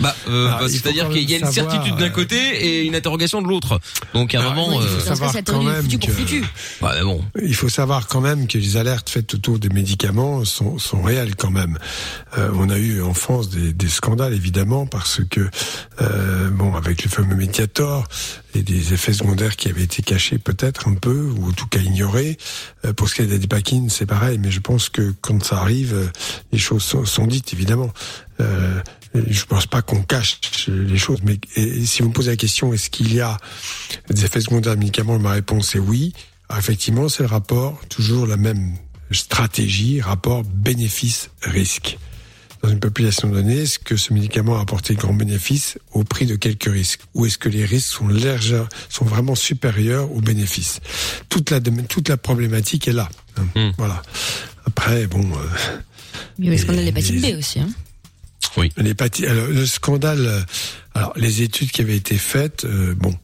Bah, 0.00 0.14
euh, 0.28 0.48
Ah, 0.50 0.58
bah, 0.60 0.68
c'est-à-dire 0.68 1.08
qu'il 1.10 1.28
y 1.30 1.34
a 1.34 1.38
une 1.38 1.44
savoir, 1.52 1.70
certitude 1.72 1.96
d'un 1.98 2.06
euh, 2.06 2.10
côté 2.10 2.36
et 2.36 2.82
une 2.84 2.94
interrogation 2.94 3.42
de 3.42 3.48
l'autre. 3.48 3.80
Donc 4.14 4.34
à 4.34 4.38
un 4.38 4.42
Alors, 4.42 4.54
moment, 4.54 4.76
oui, 4.78 4.84
il 4.84 4.88
faut 4.88 5.00
euh, 5.02 5.04
savoir 5.14 5.32
ça 5.32 5.42
quand 5.42 5.62
même 5.62 5.86
que- 5.88 6.42
bah, 6.80 6.94
bon. 7.02 7.22
Il 7.42 7.54
faut 7.54 7.68
savoir 7.68 8.06
quand 8.06 8.20
même 8.20 8.46
que 8.46 8.58
les 8.58 8.76
alertes 8.76 9.10
faites 9.10 9.34
autour 9.34 9.58
des 9.58 9.68
médicaments 9.68 10.44
sont, 10.44 10.78
sont 10.78 11.02
réelles 11.02 11.36
quand 11.36 11.50
même. 11.50 11.78
Euh, 12.38 12.50
on 12.54 12.70
a 12.70 12.78
eu 12.78 13.02
en 13.02 13.14
France 13.14 13.50
des, 13.50 13.72
des 13.72 13.88
scandales 13.88 14.32
évidemment 14.34 14.86
parce 14.86 15.20
que 15.30 15.48
euh, 16.00 16.48
bon 16.50 16.74
avec 16.74 17.02
le 17.04 17.10
fameux 17.10 17.34
Et 18.54 18.62
des 18.62 18.92
effets 18.92 19.12
secondaires 19.12 19.56
qui 19.56 19.68
avaient 19.68 19.82
été 19.82 20.02
cachés 20.02 20.38
peut-être 20.38 20.88
un 20.88 20.94
peu 20.94 21.30
ou 21.36 21.48
en 21.48 21.52
tout 21.52 21.66
cas 21.66 21.78
ignorés. 21.78 22.36
Euh, 22.84 22.92
pour 22.92 23.08
ce 23.08 23.14
qui 23.14 23.22
est 23.22 23.26
des 23.26 23.38
dépakines, 23.38 23.88
c'est 23.90 24.06
pareil, 24.06 24.38
mais 24.38 24.50
je 24.50 24.60
pense 24.60 24.88
que 24.88 25.14
quand 25.20 25.42
ça 25.42 25.58
arrive, 25.58 25.94
euh, 25.94 26.06
les 26.52 26.58
choses 26.58 26.82
sont, 26.82 27.26
dites 27.26 27.52
évidemment. 27.52 27.90
Euh, 28.40 28.80
je 29.14 29.44
pense 29.44 29.66
pas 29.66 29.82
qu'on 29.82 30.02
cache 30.02 30.40
les 30.68 30.98
choses, 30.98 31.20
mais 31.22 31.38
si 31.84 32.02
vous 32.02 32.08
me 32.08 32.14
posez 32.14 32.30
la 32.30 32.36
question, 32.36 32.72
est-ce 32.72 32.88
qu'il 32.88 33.14
y 33.14 33.20
a 33.20 33.36
des 34.08 34.24
effets 34.24 34.40
secondaires 34.40 34.74
de 34.74 34.78
médicaments 34.78 35.18
Ma 35.18 35.32
réponse 35.32 35.74
est 35.74 35.78
oui. 35.78 36.14
Alors, 36.48 36.60
effectivement, 36.60 37.08
c'est 37.08 37.22
le 37.22 37.28
rapport, 37.28 37.80
toujours 37.88 38.26
la 38.26 38.36
même 38.36 38.74
stratégie, 39.10 40.00
rapport 40.00 40.44
bénéfice-risque. 40.44 41.98
Dans 42.62 42.68
une 42.68 42.78
population 42.80 43.28
donnée, 43.28 43.62
est-ce 43.62 43.78
que 43.80 43.96
ce 43.96 44.12
médicament 44.12 44.56
a 44.56 44.60
apporté 44.62 44.94
de 44.94 45.00
grands 45.00 45.12
bénéfices 45.14 45.78
au 45.92 46.04
prix 46.04 46.26
de 46.26 46.36
quelques 46.36 46.70
risques 46.72 47.00
Ou 47.14 47.26
est-ce 47.26 47.36
que 47.38 47.48
les 47.48 47.64
risques 47.64 47.88
sont 47.92 48.06
légers, 48.08 48.62
sont 48.88 49.04
vraiment 49.04 49.34
supérieurs 49.34 50.12
aux 50.12 50.20
bénéfices 50.20 50.78
toute 51.28 51.50
la, 51.50 51.60
toute 51.60 52.08
la 52.08 52.16
problématique 52.16 52.86
est 52.88 52.92
là. 52.92 53.08
hein. 53.36 53.46
Hmm. 53.56 53.70
Voilà. 53.78 54.00
Après, 54.64 55.06
bon... 55.08 55.22
euh, 55.32 55.78
Il 56.38 56.44
y 56.44 56.48
a 56.48 56.52
le 56.52 56.56
scandale 56.58 56.76
de 56.76 56.82
Et- 56.82 56.84
l'hépatite 56.86 57.20
B 57.20 57.36
aussi. 57.38 57.58
Hein. 57.60 57.68
L'hépatite, 58.76 59.24
alors, 59.26 59.46
le 59.48 59.66
scandale, 59.66 60.26
euh, 60.26 60.40
alors 60.94 61.12
les 61.16 61.42
études 61.42 61.70
qui 61.72 61.80
avaient 61.80 61.96
été 61.96 62.16
faites, 62.16 62.64
euh, 62.64 62.94
bon, 62.94 63.14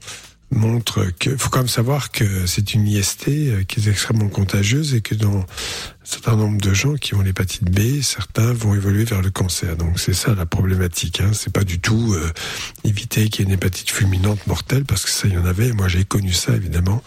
montrent 0.50 1.04
que, 1.18 1.36
faut 1.36 1.50
quand 1.50 1.58
même 1.58 1.68
savoir 1.68 2.10
que 2.10 2.46
c'est 2.46 2.74
une 2.74 2.86
IST 2.86 3.28
euh, 3.28 3.64
qui 3.64 3.80
est 3.80 3.90
extrêmement 3.90 4.28
contagieuse 4.28 4.94
et 4.94 5.00
que 5.00 5.14
dans 5.14 5.40
un 5.40 5.46
certain 6.04 6.36
nombre 6.36 6.60
de 6.60 6.72
gens 6.72 6.94
qui 6.94 7.14
ont 7.14 7.20
l'hépatite 7.20 7.64
B, 7.64 8.00
certains 8.00 8.52
vont 8.52 8.74
évoluer 8.74 9.04
vers 9.04 9.20
le 9.20 9.30
cancer. 9.30 9.76
Donc 9.76 10.00
c'est 10.00 10.14
ça 10.14 10.34
la 10.34 10.46
problématique. 10.46 11.20
Hein. 11.20 11.30
C'est 11.34 11.52
pas 11.52 11.64
du 11.64 11.80
tout 11.80 12.14
euh, 12.14 12.30
éviter 12.84 13.28
qu'il 13.28 13.44
y 13.44 13.48
ait 13.48 13.50
une 13.50 13.54
hépatite 13.54 13.90
fulminante 13.90 14.46
mortelle 14.46 14.84
parce 14.84 15.04
que 15.04 15.10
ça 15.10 15.28
il 15.28 15.34
y 15.34 15.38
en 15.38 15.46
avait. 15.46 15.72
Moi 15.72 15.88
j'ai 15.88 16.04
connu 16.04 16.32
ça 16.32 16.54
évidemment. 16.54 17.02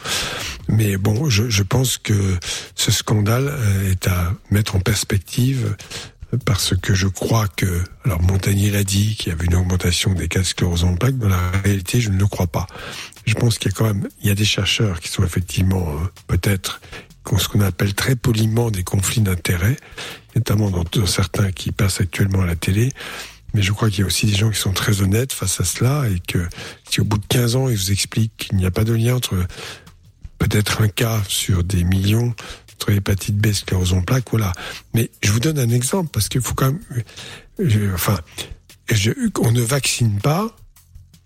Mais 0.68 0.98
bon, 0.98 1.30
je, 1.30 1.50
je 1.50 1.64
pense 1.64 1.98
que 1.98 2.38
ce 2.76 2.92
scandale 2.92 3.48
euh, 3.48 3.92
est 3.92 4.08
à 4.08 4.34
mettre 4.52 4.76
en 4.76 4.80
perspective 4.80 5.76
parce 6.46 6.76
que 6.76 6.94
je 6.94 7.08
crois 7.08 7.48
que, 7.48 7.84
alors 8.06 8.22
Montagnier 8.22 8.72
l'a 8.72 8.84
dit, 8.84 9.16
qu'il 9.16 9.30
y 9.30 9.36
avait 9.36 9.46
une 9.46 9.56
augmentation 9.56 10.14
des 10.14 10.28
cas 10.28 10.40
de 10.40 10.46
sclérose 10.46 10.84
en 10.84 10.96
plaques, 10.96 11.18
dans 11.18 11.30
la 11.30 11.52
réalité, 11.64 12.00
je 12.00 12.10
ne 12.10 12.18
le 12.18 12.28
crois 12.28 12.48
pas. 12.48 12.68
Je 13.26 13.34
pense 13.34 13.58
qu'il 13.58 13.72
y 13.72 13.74
a 13.74 13.78
quand 13.78 13.86
même, 13.86 14.08
il 14.22 14.28
y 14.28 14.32
a 14.32 14.36
des 14.36 14.46
chercheurs 14.46 15.00
qui 15.00 15.10
sont 15.10 15.24
effectivement 15.24 15.86
euh, 15.90 16.08
peut-être 16.28 16.82
ce 17.38 17.48
qu'on 17.48 17.62
appelle 17.62 17.94
très 17.94 18.16
poliment 18.16 18.72
des 18.72 18.84
conflits 18.84 19.22
d'intérêts, 19.22 19.78
notamment 20.36 20.70
dans, 20.70 20.84
dans 20.84 21.06
certains 21.06 21.52
qui 21.52 21.72
passent 21.72 22.02
actuellement 22.02 22.42
à 22.42 22.46
la 22.46 22.56
télé. 22.56 22.90
Mais 23.54 23.62
je 23.62 23.72
crois 23.72 23.90
qu'il 23.90 24.00
y 24.00 24.04
a 24.04 24.06
aussi 24.06 24.26
des 24.26 24.36
gens 24.36 24.50
qui 24.50 24.60
sont 24.60 24.72
très 24.72 25.02
honnêtes 25.02 25.34
face 25.34 25.60
à 25.60 25.66
cela 25.66 26.08
et 26.10 26.20
que 26.20 26.48
si 26.90 27.02
au 27.02 27.04
bout 27.04 27.18
de 27.18 27.26
15 27.28 27.56
ans, 27.56 27.70
ils 27.70 27.76
vous 27.76 27.92
expliquent 27.92 28.36
qu'il 28.38 28.58
n'y 28.58 28.66
a 28.66 28.72
pas 28.72 28.84
de 28.84 28.94
lien 28.94 29.16
entre 29.16 29.36
peut-être 30.38 30.82
un 30.82 30.88
cas 30.88 31.22
sur 31.28 31.64
des 31.64 31.84
millions 31.84 32.34
entre 32.82 32.92
hépatite 32.92 33.38
B, 33.38 33.52
sclérose 33.54 33.94
en 33.94 34.02
plaques, 34.02 34.30
voilà. 34.32 34.52
Mais 34.94 35.12
je 35.22 35.32
vous 35.32 35.40
donne 35.40 35.60
un 35.60 35.70
exemple 35.70 36.10
parce 36.12 36.30
qu'il 36.30 36.42
faut 36.42 36.56
quand 36.56 36.72
même, 36.72 36.80
je- 37.60 37.94
enfin, 37.94 38.20
je- 38.90 39.12
on 39.40 39.52
ne 39.52 39.62
vaccine 39.62 40.20
pas, 40.20 40.56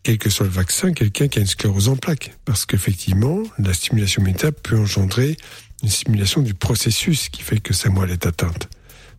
quel 0.03 0.17
que 0.17 0.29
soit 0.29 0.45
le 0.45 0.51
vaccin, 0.51 0.91
quelqu'un 0.93 1.27
qui 1.29 1.39
a 1.39 1.41
une 1.41 1.47
sclérose 1.47 1.87
en 1.87 1.95
plaques, 1.95 2.33
parce 2.43 2.65
qu'effectivement, 2.65 3.41
la 3.57 3.73
stimulation 3.73 4.21
immunitaire 4.21 4.51
peut 4.53 4.77
engendrer 4.77 5.37
une 5.81 5.89
stimulation 5.89 6.41
du 6.41 6.53
processus 6.53 7.29
qui 7.29 7.41
fait 7.41 7.59
que 7.59 7.73
sa 7.73 7.89
moelle 7.89 8.11
est 8.11 8.25
atteinte. 8.25 8.67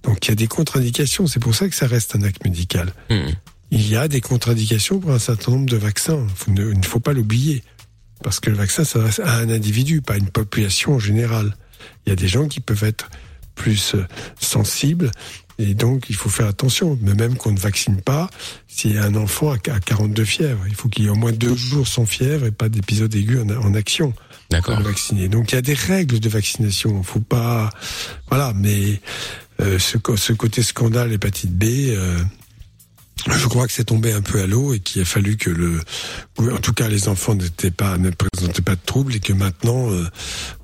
Donc 0.02 0.26
il 0.26 0.28
y 0.28 0.32
a 0.32 0.36
des 0.36 0.46
contre-indications. 0.46 1.26
C'est 1.26 1.40
pour 1.40 1.54
ça 1.54 1.68
que 1.68 1.74
ça 1.74 1.86
reste 1.86 2.14
un 2.16 2.22
acte 2.22 2.44
médical. 2.44 2.92
Hmm. 3.10 3.30
Il 3.70 3.88
y 3.88 3.96
a 3.96 4.06
des 4.08 4.20
contre-indications 4.20 5.00
pour 5.00 5.10
un 5.12 5.18
certain 5.18 5.52
nombre 5.52 5.68
de 5.70 5.76
vaccins. 5.76 6.24
Il 6.46 6.54
ne 6.54 6.84
faut 6.84 7.00
pas 7.00 7.12
l'oublier. 7.14 7.64
Parce 8.22 8.40
que 8.40 8.48
le 8.50 8.56
vaccin 8.56 8.84
s'adresse 8.84 9.18
à 9.20 9.36
un 9.38 9.48
individu, 9.50 10.02
pas 10.02 10.14
à 10.14 10.16
une 10.18 10.28
population 10.30 10.94
en 10.94 10.98
général. 10.98 11.56
Il 12.06 12.10
y 12.10 12.12
a 12.12 12.16
des 12.16 12.28
gens 12.28 12.48
qui 12.48 12.60
peuvent 12.60 12.84
être 12.84 13.10
plus 13.54 13.94
euh, 13.94 14.06
sensibles 14.40 15.10
et 15.58 15.74
donc 15.74 16.10
il 16.10 16.14
faut 16.16 16.28
faire 16.28 16.46
attention. 16.46 16.98
Mais 17.02 17.14
même 17.14 17.36
qu'on 17.36 17.52
ne 17.52 17.58
vaccine 17.58 18.00
pas, 18.00 18.28
a 18.84 19.02
un 19.02 19.14
enfant 19.14 19.52
à 19.52 19.58
42 19.58 20.24
fièvres, 20.24 20.64
il 20.68 20.74
faut 20.74 20.88
qu'il 20.88 21.04
y 21.04 21.06
ait 21.06 21.10
au 21.10 21.14
moins 21.14 21.32
deux 21.32 21.56
jours 21.56 21.88
sans 21.88 22.06
fièvre 22.06 22.46
et 22.46 22.50
pas 22.50 22.68
d'épisode 22.68 23.14
aigu 23.14 23.40
en, 23.40 23.48
en 23.48 23.74
action. 23.74 24.12
D'accord. 24.50 24.80
vacciner. 24.80 25.28
Donc 25.28 25.50
il 25.50 25.56
y 25.56 25.58
a 25.58 25.62
des 25.62 25.74
règles 25.74 26.20
de 26.20 26.28
vaccination. 26.28 27.02
Faut 27.02 27.20
pas, 27.20 27.70
voilà. 28.28 28.52
Mais 28.54 29.00
euh, 29.60 29.78
ce, 29.78 29.98
ce 30.16 30.32
côté 30.32 30.62
scandale 30.62 31.12
hépatite 31.12 31.52
B, 31.52 31.64
euh, 31.64 32.18
je 33.26 33.46
crois 33.46 33.66
que 33.66 33.72
c'est 33.72 33.84
tombé 33.84 34.12
un 34.12 34.22
peu 34.22 34.40
à 34.40 34.46
l'eau 34.46 34.74
et 34.74 34.80
qu'il 34.80 35.02
a 35.02 35.04
fallu 35.04 35.36
que 35.36 35.50
le, 35.50 35.80
en 36.38 36.58
tout 36.58 36.72
cas, 36.72 36.88
les 36.88 37.08
enfants 37.08 37.34
n'étaient 37.34 37.70
pas, 37.70 37.98
ne 37.98 38.10
présentaient 38.10 38.62
pas 38.62 38.76
de 38.76 38.80
troubles 38.84 39.16
et 39.16 39.20
que 39.20 39.32
maintenant, 39.32 39.90
euh, 39.90 40.04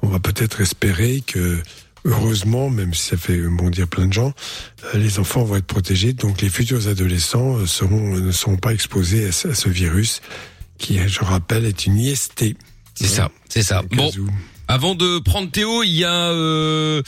on 0.03 0.09
va 0.09 0.21
peut-être 0.21 0.61
espérer 0.61 1.23
que, 1.27 1.59
heureusement, 2.05 2.71
même 2.71 2.95
si 2.95 3.09
ça 3.11 3.17
fait 3.17 3.41
bondir 3.49 3.89
plein 3.89 4.07
de 4.07 4.13
gens, 4.13 4.33
euh, 4.85 4.99
les 4.99 5.19
enfants 5.19 5.45
vont 5.45 5.57
être 5.57 5.67
protégés. 5.67 6.13
Donc, 6.13 6.41
les 6.41 6.51
futurs 6.51 6.89
adolescents 6.89 7.57
euh, 7.57 7.67
seront, 7.67 8.17
ne 8.17 8.33
seront 8.33 8.59
pas 8.59 8.73
exposés 8.73 9.27
à 9.27 9.33
ce, 9.33 9.49
à 9.49 9.55
ce 9.55 9.69
virus 9.69 10.21
qui, 10.79 10.99
je 11.09 11.21
rappelle, 11.21 11.65
est 11.65 11.87
une 11.87 11.99
IST. 11.99 12.55
C'est 12.95 13.07
ça, 13.07 13.31
c'est 13.49 13.63
ça. 13.63 13.83
Bon. 13.93 14.11
Avant 14.69 14.95
de 14.95 15.19
prendre 15.19 15.51
Théo, 15.51 15.83
il 15.83 15.91
y 15.91 16.05
a 16.05 16.11
euh, 16.13 17.03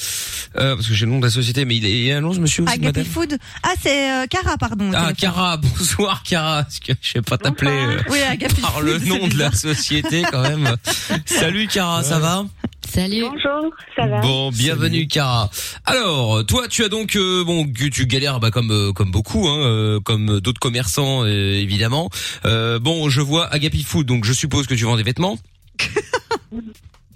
euh, 0.57 0.75
parce 0.77 0.87
que 0.89 0.93
j'ai 0.95 1.07
le 1.07 1.13
nom 1.13 1.19
de 1.19 1.25
la 1.25 1.31
société, 1.31 1.65
mais 1.65 1.77
il 1.77 1.87
est- 1.87 1.91
il 1.91 2.05
y 2.05 2.13
a 2.13 2.19
un 2.19 2.21
nom, 2.21 2.35
ce 2.35 2.41
monsieur 2.41 2.63
aussi, 2.65 2.73
Agapi 2.75 2.87
madame. 2.87 3.05
Food. 3.05 3.39
Ah, 3.63 3.73
c'est 3.81 4.11
euh, 4.13 4.27
Cara, 4.27 4.59
pardon. 4.59 4.91
Ah, 4.95 5.13
Cara, 5.17 5.57
bonsoir 5.79 6.23
Cara. 6.25 6.65
Parce 6.65 6.79
que 6.81 6.93
je 7.01 7.13
sais 7.13 7.23
pas 7.23 7.39
t'appeler 7.39 7.71
euh, 7.71 7.99
Oui, 8.11 8.19
par 8.61 8.73
Food, 8.75 8.85
le 8.85 8.99
nom 8.99 9.29
de 9.29 9.39
la 9.39 9.51
société 9.53 10.23
quand 10.31 10.43
même. 10.43 10.77
Salut 11.27 11.67
Cara, 11.69 12.03
ça 12.03 12.19
va 12.19 12.45
Salut. 12.93 13.23
Bonjour, 13.23 13.73
ça 13.97 14.07
va 14.07 14.21
Bon, 14.21 14.51
bienvenue 14.51 15.07
Cara. 15.09 15.51
Alors, 15.87 16.45
toi, 16.47 16.69
tu 16.69 16.85
as 16.85 16.89
donc 16.89 17.17
euh, 17.17 17.43
bon, 17.45 17.67
tu 17.93 18.07
galères 18.07 18.41
bah, 18.41 18.51
comme 18.51 18.71
euh, 18.71 18.93
comme 18.93 19.11
beaucoup, 19.11 19.49
hein, 19.49 19.59
euh, 19.65 20.01
comme 20.01 20.39
d'autres 20.41 20.61
commerçants 20.61 21.25
euh, 21.25 21.55
évidemment. 21.55 22.11
Euh, 22.45 22.79
bon, 22.79 23.09
je 23.09 23.21
vois 23.23 23.47
Agapi 23.53 23.83
Food, 23.85 24.07
donc 24.07 24.25
je 24.25 24.33
suppose 24.35 24.67
que 24.67 24.75
tu 24.75 24.85
vends 24.85 24.97
des 24.97 25.03
vêtements. 25.03 25.39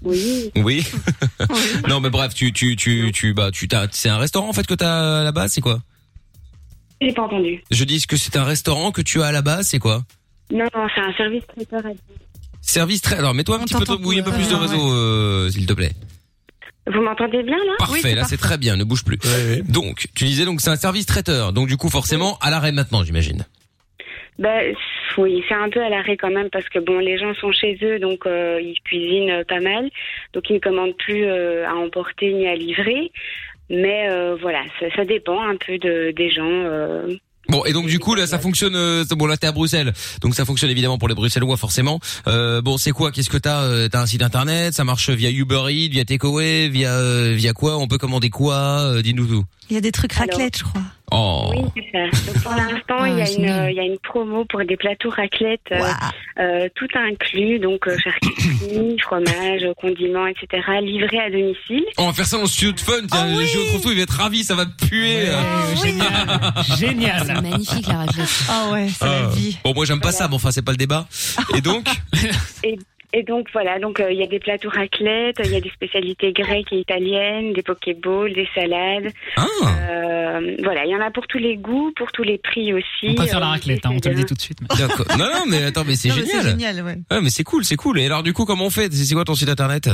Oui. 0.02 0.50
Oui. 0.56 0.86
non, 1.88 2.00
mais 2.00 2.10
bref, 2.10 2.34
tu 2.34 2.52
tu 2.52 2.76
tu 2.76 3.10
tu 3.12 3.34
bah 3.34 3.50
tu 3.50 3.66
t'as 3.68 3.86
c'est 3.90 4.08
un 4.08 4.18
restaurant 4.18 4.48
en 4.48 4.52
fait 4.52 4.66
que 4.66 4.74
t'as 4.74 5.20
à 5.20 5.24
la 5.24 5.32
base, 5.32 5.52
c'est 5.52 5.60
quoi? 5.60 5.80
J'ai 7.00 7.12
pas 7.12 7.22
entendu. 7.22 7.62
Je 7.70 7.84
dis 7.84 8.04
que 8.06 8.16
c'est 8.16 8.36
un 8.36 8.44
restaurant 8.44 8.90
que 8.92 9.02
tu 9.02 9.22
as 9.22 9.26
à 9.26 9.32
la 9.32 9.42
base, 9.42 9.68
c'est 9.68 9.78
quoi? 9.78 10.02
Non, 10.52 10.64
non, 10.74 10.86
c'est 10.94 11.00
un 11.00 11.12
service 11.14 11.42
traiteur 11.46 11.82
Service 12.60 13.00
très. 13.02 13.16
Alors, 13.16 13.34
mets-toi 13.34 13.56
un 13.56 13.64
petit 13.64 13.74
peu, 13.74 13.84
de- 13.84 14.04
oui, 14.04 14.20
un 14.20 14.22
peu 14.22 14.32
plus 14.32 14.48
de 14.48 14.54
réseau, 14.54 14.92
euh, 14.92 15.48
s'il 15.50 15.66
te 15.66 15.72
plaît. 15.72 15.92
Vous 16.92 17.00
m'entendez 17.02 17.42
bien 17.42 17.56
là? 17.56 17.72
Parfait, 17.78 18.14
là 18.14 18.24
c'est 18.24 18.36
très 18.38 18.56
bien, 18.56 18.76
ne 18.76 18.84
bouge 18.84 19.04
plus. 19.04 19.18
Donc, 19.68 20.08
tu 20.14 20.24
disais 20.24 20.44
donc 20.46 20.60
c'est 20.60 20.70
un 20.70 20.76
service 20.76 21.06
traiteur, 21.06 21.52
donc 21.52 21.68
du 21.68 21.76
coup 21.76 21.90
forcément 21.90 22.38
à 22.40 22.50
l'arrêt 22.50 22.72
maintenant, 22.72 23.04
j'imagine. 23.04 23.44
Oui, 25.16 25.42
c'est 25.48 25.54
un 25.54 25.68
peu 25.70 25.82
à 25.82 25.88
l'arrêt 25.88 26.16
quand 26.16 26.30
même 26.30 26.50
parce 26.50 26.68
que 26.68 26.78
bon, 26.78 26.98
les 26.98 27.18
gens 27.18 27.34
sont 27.34 27.50
chez 27.50 27.78
eux, 27.82 27.98
donc 27.98 28.26
euh, 28.26 28.60
ils 28.62 28.78
cuisinent 28.84 29.30
euh, 29.30 29.44
pas 29.44 29.60
mal, 29.60 29.90
donc 30.32 30.48
ils 30.50 30.54
ne 30.54 30.58
commandent 30.60 30.96
plus 30.96 31.24
euh, 31.24 31.66
à 31.68 31.74
emporter 31.74 32.32
ni 32.32 32.46
à 32.46 32.54
livrer. 32.54 33.10
Mais 33.70 34.08
euh, 34.10 34.36
voilà, 34.40 34.62
ça, 34.78 34.86
ça 34.94 35.04
dépend 35.04 35.40
un 35.42 35.56
peu 35.56 35.78
de, 35.78 36.12
des 36.12 36.30
gens. 36.30 36.44
euh. 36.46 37.14
Bon, 37.48 37.64
et 37.64 37.72
donc 37.72 37.86
du 37.86 37.98
coup 37.98 38.14
là 38.14 38.26
ça 38.26 38.38
fonctionne. 38.38 38.74
bon 39.10 39.26
là 39.26 39.36
t'es 39.38 39.46
à 39.46 39.52
Bruxelles, 39.52 39.92
donc 40.20 40.34
ça 40.34 40.44
fonctionne 40.44 40.70
évidemment 40.70 40.98
pour 40.98 41.08
les 41.08 41.14
Bruxellois 41.14 41.56
forcément. 41.56 41.98
Euh, 42.26 42.60
bon, 42.60 42.76
c'est 42.76 42.90
quoi? 42.90 43.10
Qu'est-ce 43.10 43.30
que 43.30 43.38
t'as 43.38 43.88
T'as 43.88 44.02
un 44.02 44.06
site 44.06 44.22
internet? 44.22 44.74
Ça 44.74 44.84
marche 44.84 45.08
via 45.08 45.30
Uber 45.30 45.62
Eats, 45.70 45.88
via 45.90 46.04
Takeaway, 46.04 46.68
via 46.68 47.32
via 47.32 47.52
quoi? 47.54 47.78
On 47.78 47.88
peut 47.88 47.96
commander 47.96 48.28
quoi? 48.28 49.00
Dis-nous 49.02 49.26
tout. 49.26 49.44
Il 49.70 49.74
y 49.74 49.76
a 49.76 49.80
des 49.80 49.92
trucs 49.92 50.12
raclette, 50.14 50.58
je 50.58 50.64
crois. 50.64 50.80
Oh. 51.10 51.52
Oui, 51.54 51.62
c'est 51.74 51.90
ça. 51.92 52.32
Donc, 52.32 52.42
pour 52.42 52.52
l'instant, 52.56 53.04
il 53.06 53.16
y 53.18 53.22
a 53.22 53.30
une, 53.30 53.48
euh, 53.48 53.70
il 53.70 53.76
y 53.76 53.80
a 53.80 53.82
une 53.84 53.98
promo 53.98 54.44
pour 54.44 54.62
des 54.64 54.76
plateaux 54.76 55.08
raclette, 55.10 55.60
euh, 55.72 55.80
euh, 56.38 56.68
tout 56.74 56.86
inclus, 56.94 57.58
donc 57.58 57.86
euh, 57.86 57.96
charcuterie, 57.98 58.96
fromage, 59.02 59.62
condiments, 59.80 60.26
etc., 60.26 60.62
livrés 60.82 61.18
à 61.20 61.30
domicile. 61.30 61.84
On 61.96 62.06
va 62.08 62.12
faire 62.12 62.26
ça 62.26 62.36
dans 62.36 62.42
le 62.44 62.48
studio 62.48 62.72
de 62.72 62.80
fun. 62.80 62.92
Tiens, 63.10 63.26
le 63.38 63.44
Géo 63.44 63.62
Trotto, 63.70 63.90
il 63.90 63.96
va 63.96 64.02
être 64.02 64.10
ravi, 64.18 64.44
ça 64.44 64.54
va 64.54 64.66
puer. 64.66 65.26
Génial. 66.78 67.22
C'est 67.26 67.40
magnifique 67.40 67.86
la 67.86 67.98
raclette. 67.98 68.28
Ah 68.50 68.70
ouais, 68.72 68.88
c'est 68.88 69.04
la 69.04 69.24
Ah. 69.24 69.28
vie. 69.34 69.58
Bon, 69.64 69.74
moi 69.74 69.84
j'aime 69.84 70.00
pas 70.00 70.12
ça, 70.12 70.28
mais 70.28 70.34
enfin 70.34 70.50
c'est 70.50 70.62
pas 70.62 70.72
le 70.72 70.76
débat. 70.78 71.06
Et 71.56 71.60
donc 71.60 71.88
Et, 72.64 72.78
et 73.12 73.22
donc 73.22 73.48
voilà, 73.52 73.78
donc 73.78 74.00
euh, 74.00 74.10
il 74.12 74.18
y 74.18 74.22
a 74.22 74.26
des 74.26 74.38
plateaux 74.38 74.68
raclette, 74.68 75.36
il 75.44 75.50
y 75.52 75.56
a 75.56 75.60
des 75.60 75.70
spécialités 75.70 76.32
grecques 76.32 76.72
et 76.72 76.78
italiennes, 76.78 77.52
des 77.52 77.62
pokéballs, 77.62 78.32
des 78.34 78.48
salades. 78.54 79.12
Ah. 79.36 79.46
Euh, 79.90 80.56
voilà, 80.62 80.84
il 80.84 80.90
y 80.90 80.96
en 80.96 81.00
a 81.00 81.10
pour 81.10 81.26
tous 81.26 81.38
les 81.38 81.56
goûts, 81.56 81.92
pour 81.96 82.12
tous 82.12 82.22
les 82.22 82.38
prix 82.38 82.72
aussi. 82.72 83.08
On 83.08 83.14
préfère 83.14 83.40
la 83.40 83.46
Euh, 83.46 83.50
raclette, 83.50 83.84
hein, 83.86 83.90
on 83.94 84.00
te 84.00 84.08
le 84.08 84.14
dit 84.14 84.24
tout 84.24 84.34
de 84.34 84.40
suite. 84.40 84.58
mais-. 84.60 85.16
Non, 85.16 85.24
non, 85.32 85.44
mais 85.48 85.64
attends, 85.64 85.84
mais 85.86 85.96
c'est 85.96 86.10
génial. 86.10 86.26
C'est 86.42 86.50
génial, 86.50 86.82
ouais. 86.82 86.98
Ouais, 87.10 87.20
mais 87.22 87.30
c'est 87.30 87.44
cool, 87.44 87.64
c'est 87.64 87.76
cool. 87.76 87.98
Et 87.98 88.06
alors 88.06 88.22
du 88.22 88.32
coup, 88.32 88.44
comment 88.44 88.66
on 88.66 88.70
fait? 88.70 88.92
C'est 88.92 89.04
c'est 89.04 89.14
quoi 89.14 89.24
ton 89.24 89.34
site 89.34 89.48
internet? 89.48 89.88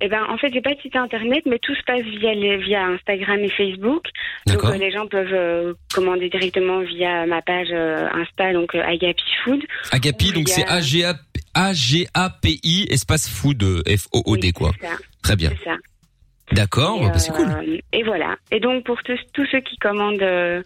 Eh 0.00 0.08
ben, 0.08 0.22
en 0.28 0.38
fait, 0.38 0.52
j'ai 0.52 0.60
pas 0.60 0.74
de 0.74 0.80
site 0.80 0.94
internet, 0.94 1.42
mais 1.46 1.58
tout 1.58 1.74
se 1.74 1.82
passe 1.82 2.02
via 2.02 2.32
les, 2.32 2.56
via 2.58 2.86
Instagram 2.86 3.40
et 3.40 3.50
Facebook. 3.50 4.06
Donc, 4.46 4.64
euh, 4.64 4.76
les 4.76 4.92
gens 4.92 5.08
peuvent 5.08 5.32
euh, 5.32 5.74
commander 5.92 6.28
directement 6.28 6.80
via 6.80 7.26
ma 7.26 7.42
page 7.42 7.68
euh, 7.72 8.08
Insta, 8.14 8.52
donc 8.52 8.74
Agapi 8.74 9.24
Food. 9.42 9.60
Agapi, 9.90 10.32
donc 10.32 10.48
c'est 10.48 10.66
A 10.68 10.80
G 10.80 11.04
A 11.04 11.14
A 11.54 11.72
G 11.72 12.06
A 12.14 12.30
P 12.30 12.60
I 12.62 12.86
espace 12.90 13.28
food 13.28 13.62
euh, 13.64 13.82
F 13.88 14.06
O 14.12 14.22
O 14.24 14.36
D 14.36 14.52
quoi. 14.52 14.70
Ça. 14.80 14.90
Très 15.22 15.34
bien. 15.34 15.50
C'est 15.58 15.64
ça. 15.64 15.76
D'accord, 16.52 17.00
bah, 17.00 17.18
c'est 17.18 17.32
cool. 17.32 17.48
euh, 17.48 17.76
Et 17.92 18.02
voilà. 18.04 18.36
Et 18.50 18.60
donc 18.60 18.84
pour 18.84 18.96
tous, 19.04 19.18
tous 19.34 19.46
ceux 19.52 19.60
qui 19.60 19.76
commandent 19.76 20.22
euh, 20.22 20.62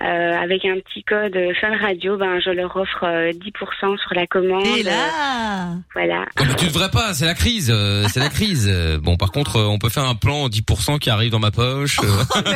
euh, 0.00 0.42
avec 0.42 0.64
un 0.64 0.76
petit 0.80 1.02
code 1.04 1.36
Fun 1.60 1.76
Radio, 1.80 2.16
ben 2.16 2.40
je 2.44 2.50
leur 2.50 2.74
offre 2.76 3.04
euh, 3.04 3.32
10% 3.32 3.98
sur 3.98 4.14
la 4.14 4.26
commande. 4.26 4.64
Et 4.78 4.82
là 4.82 5.74
Voilà. 5.94 6.24
Oh, 6.40 6.44
mais 6.46 6.54
tu 6.56 6.66
devrais 6.66 6.90
pas, 6.90 7.14
c'est 7.14 7.26
la 7.26 7.34
crise, 7.34 7.70
euh, 7.74 8.04
c'est 8.08 8.20
la 8.20 8.28
crise. 8.28 8.68
Euh, 8.70 8.98
Bon, 9.04 9.16
par 9.16 9.32
contre, 9.32 9.56
euh, 9.56 9.64
on 9.66 9.78
peut 9.78 9.88
faire 9.90 10.04
un 10.04 10.14
plan 10.14 10.48
10% 10.48 10.98
qui 10.98 11.10
arrive 11.10 11.30
dans 11.30 11.38
ma 11.40 11.50
poche. 11.50 11.98
euh. 12.02 12.44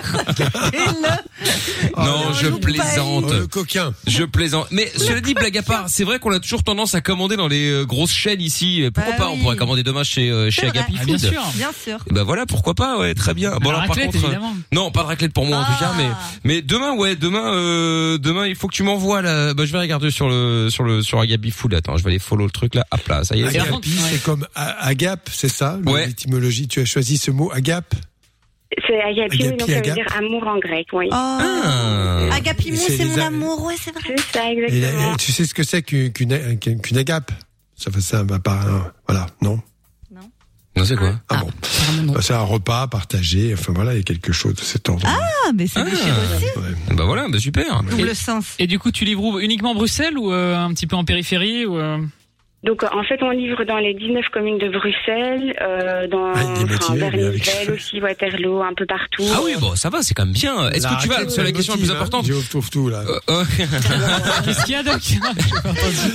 non, 1.97 2.33
je 2.33 2.49
plaisante. 2.49 3.25
Oh, 3.29 3.33
le 3.33 3.47
coquin. 3.47 3.93
Je 4.07 4.25
plaisante. 4.25 4.69
Mais 4.71 4.87
cela 4.97 5.21
dit, 5.21 5.35
blague 5.35 5.57
à 5.59 5.63
part, 5.63 5.89
c'est 5.89 6.05
vrai 6.05 6.19
qu'on 6.19 6.33
a 6.33 6.41
toujours 6.41 6.63
tendance 6.65 6.95
à 6.95 7.01
commander 7.01 7.37
dans 7.37 7.49
les 7.49 7.85
grosses 7.87 8.13
chaînes 8.13 8.41
ici. 8.41 8.89
Pourquoi 8.95 9.13
Bah 9.13 9.19
pas 9.19 9.29
On 9.31 9.39
pourrait 9.39 9.57
commander 9.57 9.83
demain 9.83 10.05
chez 10.05 10.31
euh, 10.31 10.51
chez. 10.51 10.67
Agapi 10.69 10.95
Ah, 10.97 11.03
Food. 11.03 11.07
bien 11.07 11.19
sûr. 11.19 11.43
Bien 11.55 11.73
sûr. 11.73 11.99
Bah 12.11 12.23
voilà, 12.25 12.47
pourquoi 12.47 12.68
pas, 12.75 12.99
ouais, 12.99 13.15
très 13.15 13.35
bien. 13.35 13.57
Bon 13.61 13.71
alors 13.71 13.87
par 13.87 13.97
contre, 13.97 14.17
euh, 14.17 14.21
évidemment. 14.27 14.55
non, 14.73 14.91
pas 14.91 15.03
de 15.03 15.07
raclette 15.07 15.33
pour 15.33 15.47
moi 15.47 15.59
en 15.59 15.65
tout 15.65 15.79
cas, 15.79 15.91
Ah. 15.93 15.97
mais 15.97 16.09
mais 16.45 16.63
demain, 16.63 16.95
ouais, 16.97 17.17
demain, 17.17 17.53
euh, 17.55 18.19
demain, 18.19 18.47
il 18.47 18.55
faut 18.57 18.69
que 18.69 18.75
tu 18.75 18.83
m'envoies 18.83 19.23
la. 19.23 19.55
Bah 19.55 19.65
je 19.67 19.73
vais 19.73 19.79
regarder 19.79 20.11
sur 20.11 20.29
le 20.29 20.69
sur 20.71 20.85
le 20.85 21.03
sur 21.03 21.21
Agapi 21.21 21.51
Food. 21.51 21.75
Attends, 21.75 21.97
je 21.97 22.05
vais 22.05 22.11
aller 22.11 22.19
follow 22.19 22.45
le 22.45 22.51
truc 22.51 22.75
là. 22.75 22.85
Hop 22.93 23.07
là, 23.09 23.25
ça 23.25 23.37
y 23.37 23.43
est. 23.43 23.47
Agapi, 23.47 23.89
ouais. 23.91 24.09
c'est 24.13 24.23
comme 24.23 24.47
a- 24.55 24.87
agape, 24.87 25.29
c'est 25.33 25.49
ça 25.49 25.79
Ouais. 25.87 26.07
L'étymologie, 26.07 26.69
tu 26.69 26.81
as 26.81 26.85
choisi 26.85 27.19
ce 27.19 27.31
mot 27.31 27.51
agape 27.53 27.95
C'est 28.87 29.01
Agapi, 29.03 29.39
oui, 29.43 29.49
donc 29.57 29.69
ça 29.69 29.77
veut 29.77 29.81
dire 29.81 30.07
amour 30.17 30.47
en 30.47 30.59
grec, 30.59 30.87
oui. 30.93 31.07
Oh. 31.11 31.15
Ah. 31.15 32.29
Agapimou, 32.35 32.77
C'est 32.77 33.05
mon 33.07 33.19
a- 33.19 33.27
amour, 33.27 33.63
ouais, 33.65 33.75
c'est 33.83 33.93
vrai. 33.93 34.15
C'est 34.33 34.39
ça, 34.39 34.53
Et, 34.53 34.59
exactement. 34.59 35.17
tu 35.17 35.33
sais 35.33 35.45
ce 35.47 35.55
que 35.55 35.63
c'est 35.63 35.83
qu'une 35.83 36.13
qu'une 36.13 36.59
qu'une- 36.59 36.81
qu'une 36.81 36.99
agape? 36.99 37.33
Ça 37.77 37.91
fait 37.91 38.01
ça, 38.01 38.23
va 38.25 38.39
pas. 38.39 38.59
hein, 38.69 38.93
Voilà, 39.09 39.27
non? 39.41 39.61
Non, 40.79 40.85
c'est 40.85 40.97
quoi 40.97 41.13
Ah 41.29 41.39
bon 41.39 41.51
Bah, 42.13 42.21
C'est 42.23 42.35
un 42.35 42.43
repas 42.43 42.87
partagé. 42.87 43.53
Enfin 43.53 43.73
voilà, 43.75 43.95
il 43.95 43.99
y 43.99 44.01
a 44.01 44.05
quelque 44.05 44.33
chose 44.33 44.55
de 44.55 44.61
cet 44.61 44.89
ordre. 44.89 45.07
Ah, 45.07 45.51
mais 45.55 45.67
c'est 45.67 45.85
déchiré 45.85 46.11
aussi. 46.11 46.45
Bah 46.95 47.05
voilà, 47.05 47.27
bah 47.29 47.39
super. 47.39 47.83
Double 47.83 48.15
sens. 48.15 48.55
Et 48.59 48.67
du 48.67 48.79
coup, 48.79 48.93
tu 48.93 49.05
livres 49.05 49.25
où 49.25 49.41
Uniquement 49.41 49.75
Bruxelles 49.75 50.17
ou 50.17 50.33
euh, 50.33 50.57
un 50.57 50.73
petit 50.73 50.87
peu 50.87 50.95
en 50.97 51.05
périphérie 51.05 51.67
ou 51.67 51.79
euh, 51.79 51.99
Donc 52.65 52.83
en 52.83 53.05
fait, 53.05 53.23
on 53.23 53.31
livre 53.31 53.63
dans 53.65 53.77
les 53.79 53.95
19 53.95 54.25
communes 54.33 54.59
de 54.59 54.69
Bruxelles, 54.69 55.55
euh, 55.61 56.09
dans 56.09 56.33
Ah, 56.35 56.43
enfin, 56.65 57.73
aussi, 57.73 58.01
Waterloo, 58.01 58.63
un 58.63 58.75
peu 58.75 58.85
partout. 58.85 59.23
Ah 59.33 59.39
oui, 59.45 59.53
bon, 59.61 59.77
ça 59.77 59.91
va, 59.91 60.03
c'est 60.03 60.13
quand 60.13 60.25
même 60.25 60.35
bien. 60.35 60.69
Est-ce 60.71 60.89
que 60.89 61.01
tu 61.01 61.09
vas 61.09 61.29
C'est 61.29 61.45
la 61.45 61.53
question 61.53 61.75
la 61.75 61.79
plus 61.79 61.87
motive, 61.87 61.91
hein. 61.91 61.95
importante. 61.95 62.27
J'ai 62.27 62.49
trouve 62.51 62.69
tout 62.69 62.89
là. 62.89 63.05
Euh, 63.07 63.21
euh, 63.31 63.45
Qu'est-ce 64.45 64.65
qu'il 64.65 64.75
y 64.75 64.77
a 64.77 64.83
Doc 64.83 65.01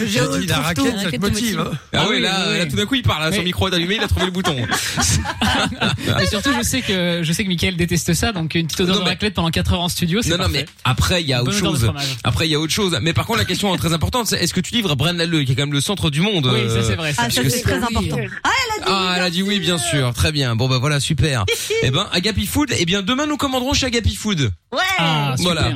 J'ai 0.06 0.40
dit 0.40 0.48
la 0.48 0.58
raquette, 0.60 1.00
ça 1.00 1.12
te 1.12 1.18
motive. 1.22 1.60
hein. 1.62 1.72
Ah 1.94 2.06
oui, 2.10 2.16
oui, 2.18 2.22
là, 2.22 2.46
oui, 2.50 2.58
là 2.58 2.64
oui. 2.64 2.70
tout 2.70 2.76
d'un 2.76 2.86
coup 2.88 2.96
il 2.96 3.04
parle, 3.04 3.34
son 3.34 3.42
micro 3.44 3.70
est 3.70 3.74
allumé, 3.76 3.96
il 3.96 4.04
a 4.04 4.08
trouvé 4.10 4.26
le 4.26 4.32
bouton. 4.32 4.56
Et 6.22 6.26
surtout, 6.26 6.52
je 6.58 6.62
sais 6.62 6.82
que 6.82 7.22
je 7.24 7.32
sais 7.32 7.44
que 7.44 7.50
Michael 7.50 7.78
déteste 7.78 8.14
ça, 8.14 8.34
donc 8.34 8.56
une 8.56 8.68
petite 8.68 8.82
odeur 8.82 8.96
Non, 8.96 9.00
de 9.00 9.06
mais- 9.06 9.12
raclette 9.12 9.34
pendant 9.34 9.50
4 9.50 9.74
heures 9.74 9.82
en 9.82 9.90
studio, 9.90 10.22
c'est 10.22 10.32
Non, 10.32 10.44
non, 10.44 10.50
mais 10.50 10.66
après 10.84 11.22
il 11.22 11.28
y 11.30 11.34
a 11.34 11.42
autre 11.42 11.54
chose. 11.54 11.90
Après 12.26 12.48
il 12.48 12.52
y 12.52 12.56
a 12.56 12.60
autre 12.60 12.74
chose. 12.74 12.98
Mais 13.02 13.14
par 13.14 13.26
contre 13.26 13.40
la 13.40 13.46
question 13.46 13.74
très 13.78 13.94
importante, 13.94 14.28
c'est 14.28 14.38
est-ce 14.44 14.54
que 14.54 14.60
tu 14.62 14.74
livres 14.74 14.92
à 14.92 14.96
Braine-l'Alleud, 14.96 15.46
qui 15.46 15.54
est 15.54 15.56
quand 15.56 15.62
même 15.64 15.74
le 15.74 15.80
centre 15.82 16.10
du 16.10 16.20
monde 16.22 16.33
Oui, 16.36 16.62
euh, 16.62 16.70
ça 16.70 16.88
c'est 16.88 16.96
vrai. 16.96 17.14
ça. 17.14 17.24
Ah, 17.26 17.30
ça 17.30 17.42
c'est 17.50 17.62
très 17.62 17.76
important. 17.76 18.18
Ah, 18.44 18.50
elle 18.66 18.82
a 18.82 18.86
dit. 18.86 18.92
Ah, 18.92 19.14
elle 19.18 19.24
a 19.24 19.30
dit 19.30 19.44
oui, 19.44 19.60
bien 19.60 19.78
sûr. 19.78 20.14
Très 20.14 20.32
bien. 20.32 20.56
Bon, 20.56 20.68
bah 20.68 20.78
voilà, 20.80 21.00
super. 21.00 21.46
eh 21.84 21.92
ben, 21.92 22.08
Agapi 22.12 22.46
Food. 22.46 22.74
Eh 22.78 22.86
bien, 22.86 23.02
demain, 23.02 23.26
nous 23.26 23.38
commanderons 23.38 23.74
chez 23.74 23.88
Agapi 23.88 24.16
Food. 24.16 24.52
Ouais. 24.72 24.80
Ah, 24.98 25.36
super. 25.38 25.54
Voilà. 25.54 25.72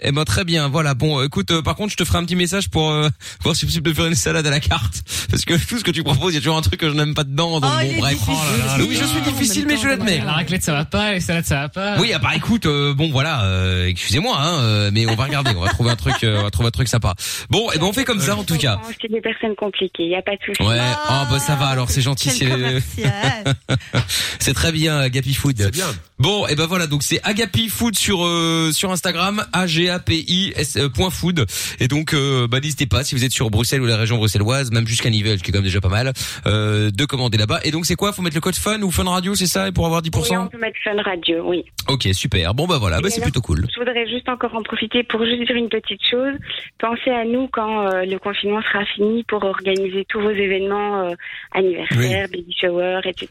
Eh 0.00 0.12
ben, 0.12 0.24
très 0.24 0.44
bien. 0.44 0.68
Voilà. 0.68 0.94
Bon, 0.94 1.22
écoute, 1.22 1.50
euh, 1.50 1.62
par 1.62 1.74
contre, 1.74 1.92
je 1.92 1.96
te 1.96 2.04
ferai 2.04 2.18
un 2.18 2.24
petit 2.24 2.36
message 2.36 2.68
pour 2.70 2.90
euh, 2.90 3.08
voir 3.42 3.54
si 3.54 3.60
c'est 3.60 3.66
possible 3.66 3.88
de 3.90 3.94
faire 3.94 4.06
une 4.06 4.14
salade 4.14 4.46
à 4.46 4.50
la 4.50 4.60
carte. 4.60 5.02
Parce 5.30 5.44
que 5.44 5.54
tout 5.54 5.78
ce 5.78 5.84
que 5.84 5.90
tu 5.90 6.02
proposes, 6.02 6.32
il 6.32 6.36
y 6.36 6.38
a 6.38 6.40
toujours 6.40 6.56
un 6.56 6.62
truc 6.62 6.80
que 6.80 6.88
je 6.88 6.94
n'aime 6.94 7.14
pas 7.14 7.24
dedans. 7.24 7.60
Donc 7.60 7.70
Oh, 7.70 7.82
bon, 7.82 7.98
bref. 7.98 8.18
Oh 8.28 8.32
là 8.32 8.76
là. 8.78 8.84
Oui, 8.84 8.96
je 8.98 9.04
suis 9.04 9.20
difficile, 9.20 9.66
mais 9.66 9.76
je 9.76 9.86
l'admets. 9.86 10.22
La 10.24 10.32
raclette 10.32 10.62
ça 10.62 10.72
va 10.72 10.84
pas, 10.84 11.12
les 11.12 11.20
salades 11.20 11.44
ça 11.44 11.60
va 11.60 11.68
pas. 11.68 11.98
Oui, 11.98 12.12
ah 12.14 12.18
bah 12.18 12.30
écoute, 12.34 12.66
euh, 12.66 12.94
bon 12.94 13.10
voilà, 13.10 13.44
euh, 13.44 13.86
excusez-moi, 13.86 14.36
hein, 14.40 14.60
euh, 14.60 14.90
mais 14.92 15.06
on 15.06 15.14
va 15.14 15.24
regarder, 15.24 15.52
on 15.56 15.60
va 15.60 15.68
trouver 15.68 15.90
un 15.90 15.96
truc, 15.96 16.24
euh, 16.24 16.38
on 16.40 16.42
va 16.44 16.50
trouver 16.50 16.68
un 16.68 16.72
truc 16.72 16.88
sympa. 16.88 17.14
Bon, 17.50 17.70
et 17.72 17.78
ben 17.78 17.84
on 17.84 17.92
fait 17.92 18.04
comme 18.04 18.20
ça 18.20 18.36
en 18.36 18.44
tout 18.44 18.56
cas. 18.56 18.80
C'est 19.00 19.10
des 19.10 19.20
personnes 19.20 19.54
compliquées, 19.56 20.04
il 20.04 20.08
n'y 20.08 20.16
a 20.16 20.22
pas 20.22 20.32
de 20.32 20.40
souci. 20.44 20.62
Ouais, 20.62 20.78
oh 21.10 21.24
bah 21.30 21.38
ça 21.38 21.56
va 21.56 21.66
alors, 21.66 21.90
c'est 21.90 22.00
gentil, 22.00 22.30
c'est 22.30 22.48
c'est 24.38 24.54
très 24.54 24.72
bien 24.72 24.98
Agapi 24.98 25.34
Food. 25.34 25.56
C'est 25.58 25.70
bien. 25.70 25.86
Bon, 26.18 26.46
et 26.48 26.56
ben 26.56 26.66
voilà, 26.66 26.86
donc 26.86 27.02
c'est 27.02 27.20
Agapi 27.22 27.68
Food 27.68 27.96
sur 27.96 28.24
euh, 28.24 28.70
sur 28.72 28.90
Instagram, 28.90 29.44
A 29.52 29.66
S 29.88 30.76
euh. 30.76 30.88
Et 31.80 31.88
donc 31.88 32.14
euh, 32.14 32.46
bah 32.48 32.60
n'hésitez 32.60 32.86
pas 32.86 33.04
si 33.04 33.14
vous 33.14 33.24
êtes 33.24 33.32
sur 33.32 33.50
Bruxelles 33.50 33.80
ou 33.80 33.86
la 33.86 33.96
région 33.96 34.16
bruxelloise, 34.16 34.70
même 34.70 34.86
jusqu'à 34.86 35.10
Nivelles, 35.10 35.42
qui 35.42 35.50
est 35.50 35.52
quand 35.52 35.58
même 35.58 35.64
déjà 35.64 35.80
pas 35.80 35.88
mal, 35.88 36.12
euh, 36.46 36.90
de 36.90 37.04
commander 37.04 37.38
là-bas. 37.38 37.60
Et 37.64 37.70
donc 37.70 37.86
c'est 37.86 37.94
quoi? 37.94 38.12
Faut 38.12 38.22
mettre 38.22 38.36
le 38.36 38.40
code 38.40 38.54
Fun 38.54 38.80
ou 38.82 38.90
Fun 38.90 39.04
Radio, 39.04 39.34
c'est 39.34 39.46
ça, 39.46 39.68
et 39.68 39.72
pour 39.72 39.86
avoir 39.86 40.02
10 40.02 40.10
Oui, 40.14 40.36
on 40.36 40.46
peut 40.48 40.58
mettre 40.58 40.78
Fun 40.82 41.00
Radio, 41.02 41.48
oui. 41.48 41.64
Ok, 41.88 42.08
super. 42.12 42.54
Bon 42.54 42.66
bah 42.66 42.78
voilà, 42.78 43.00
bah 43.00 43.10
c'est 43.10 43.20
plutôt 43.20 43.40
cool. 43.40 43.66
Je 43.72 43.78
voudrais 43.78 44.06
juste 44.08 44.28
encore 44.28 44.54
en 44.54 44.62
profiter 44.62 45.02
pour 45.02 45.24
juste 45.24 45.46
dire 45.46 45.56
une 45.56 45.68
petite 45.68 46.04
chose. 46.08 46.34
Pensez 46.78 47.10
à 47.10 47.24
nous 47.24 47.48
quand 47.48 47.86
euh, 47.86 48.04
le 48.04 48.18
confinement 48.18 48.62
sera 48.62 48.84
fini 48.84 49.24
pour 49.24 49.44
organiser 49.44 50.04
tous 50.08 50.20
vos 50.20 50.30
événements 50.30 51.12
anniversaires, 51.52 52.28
baby 52.28 52.54
shower, 52.60 53.00
etc. 53.04 53.28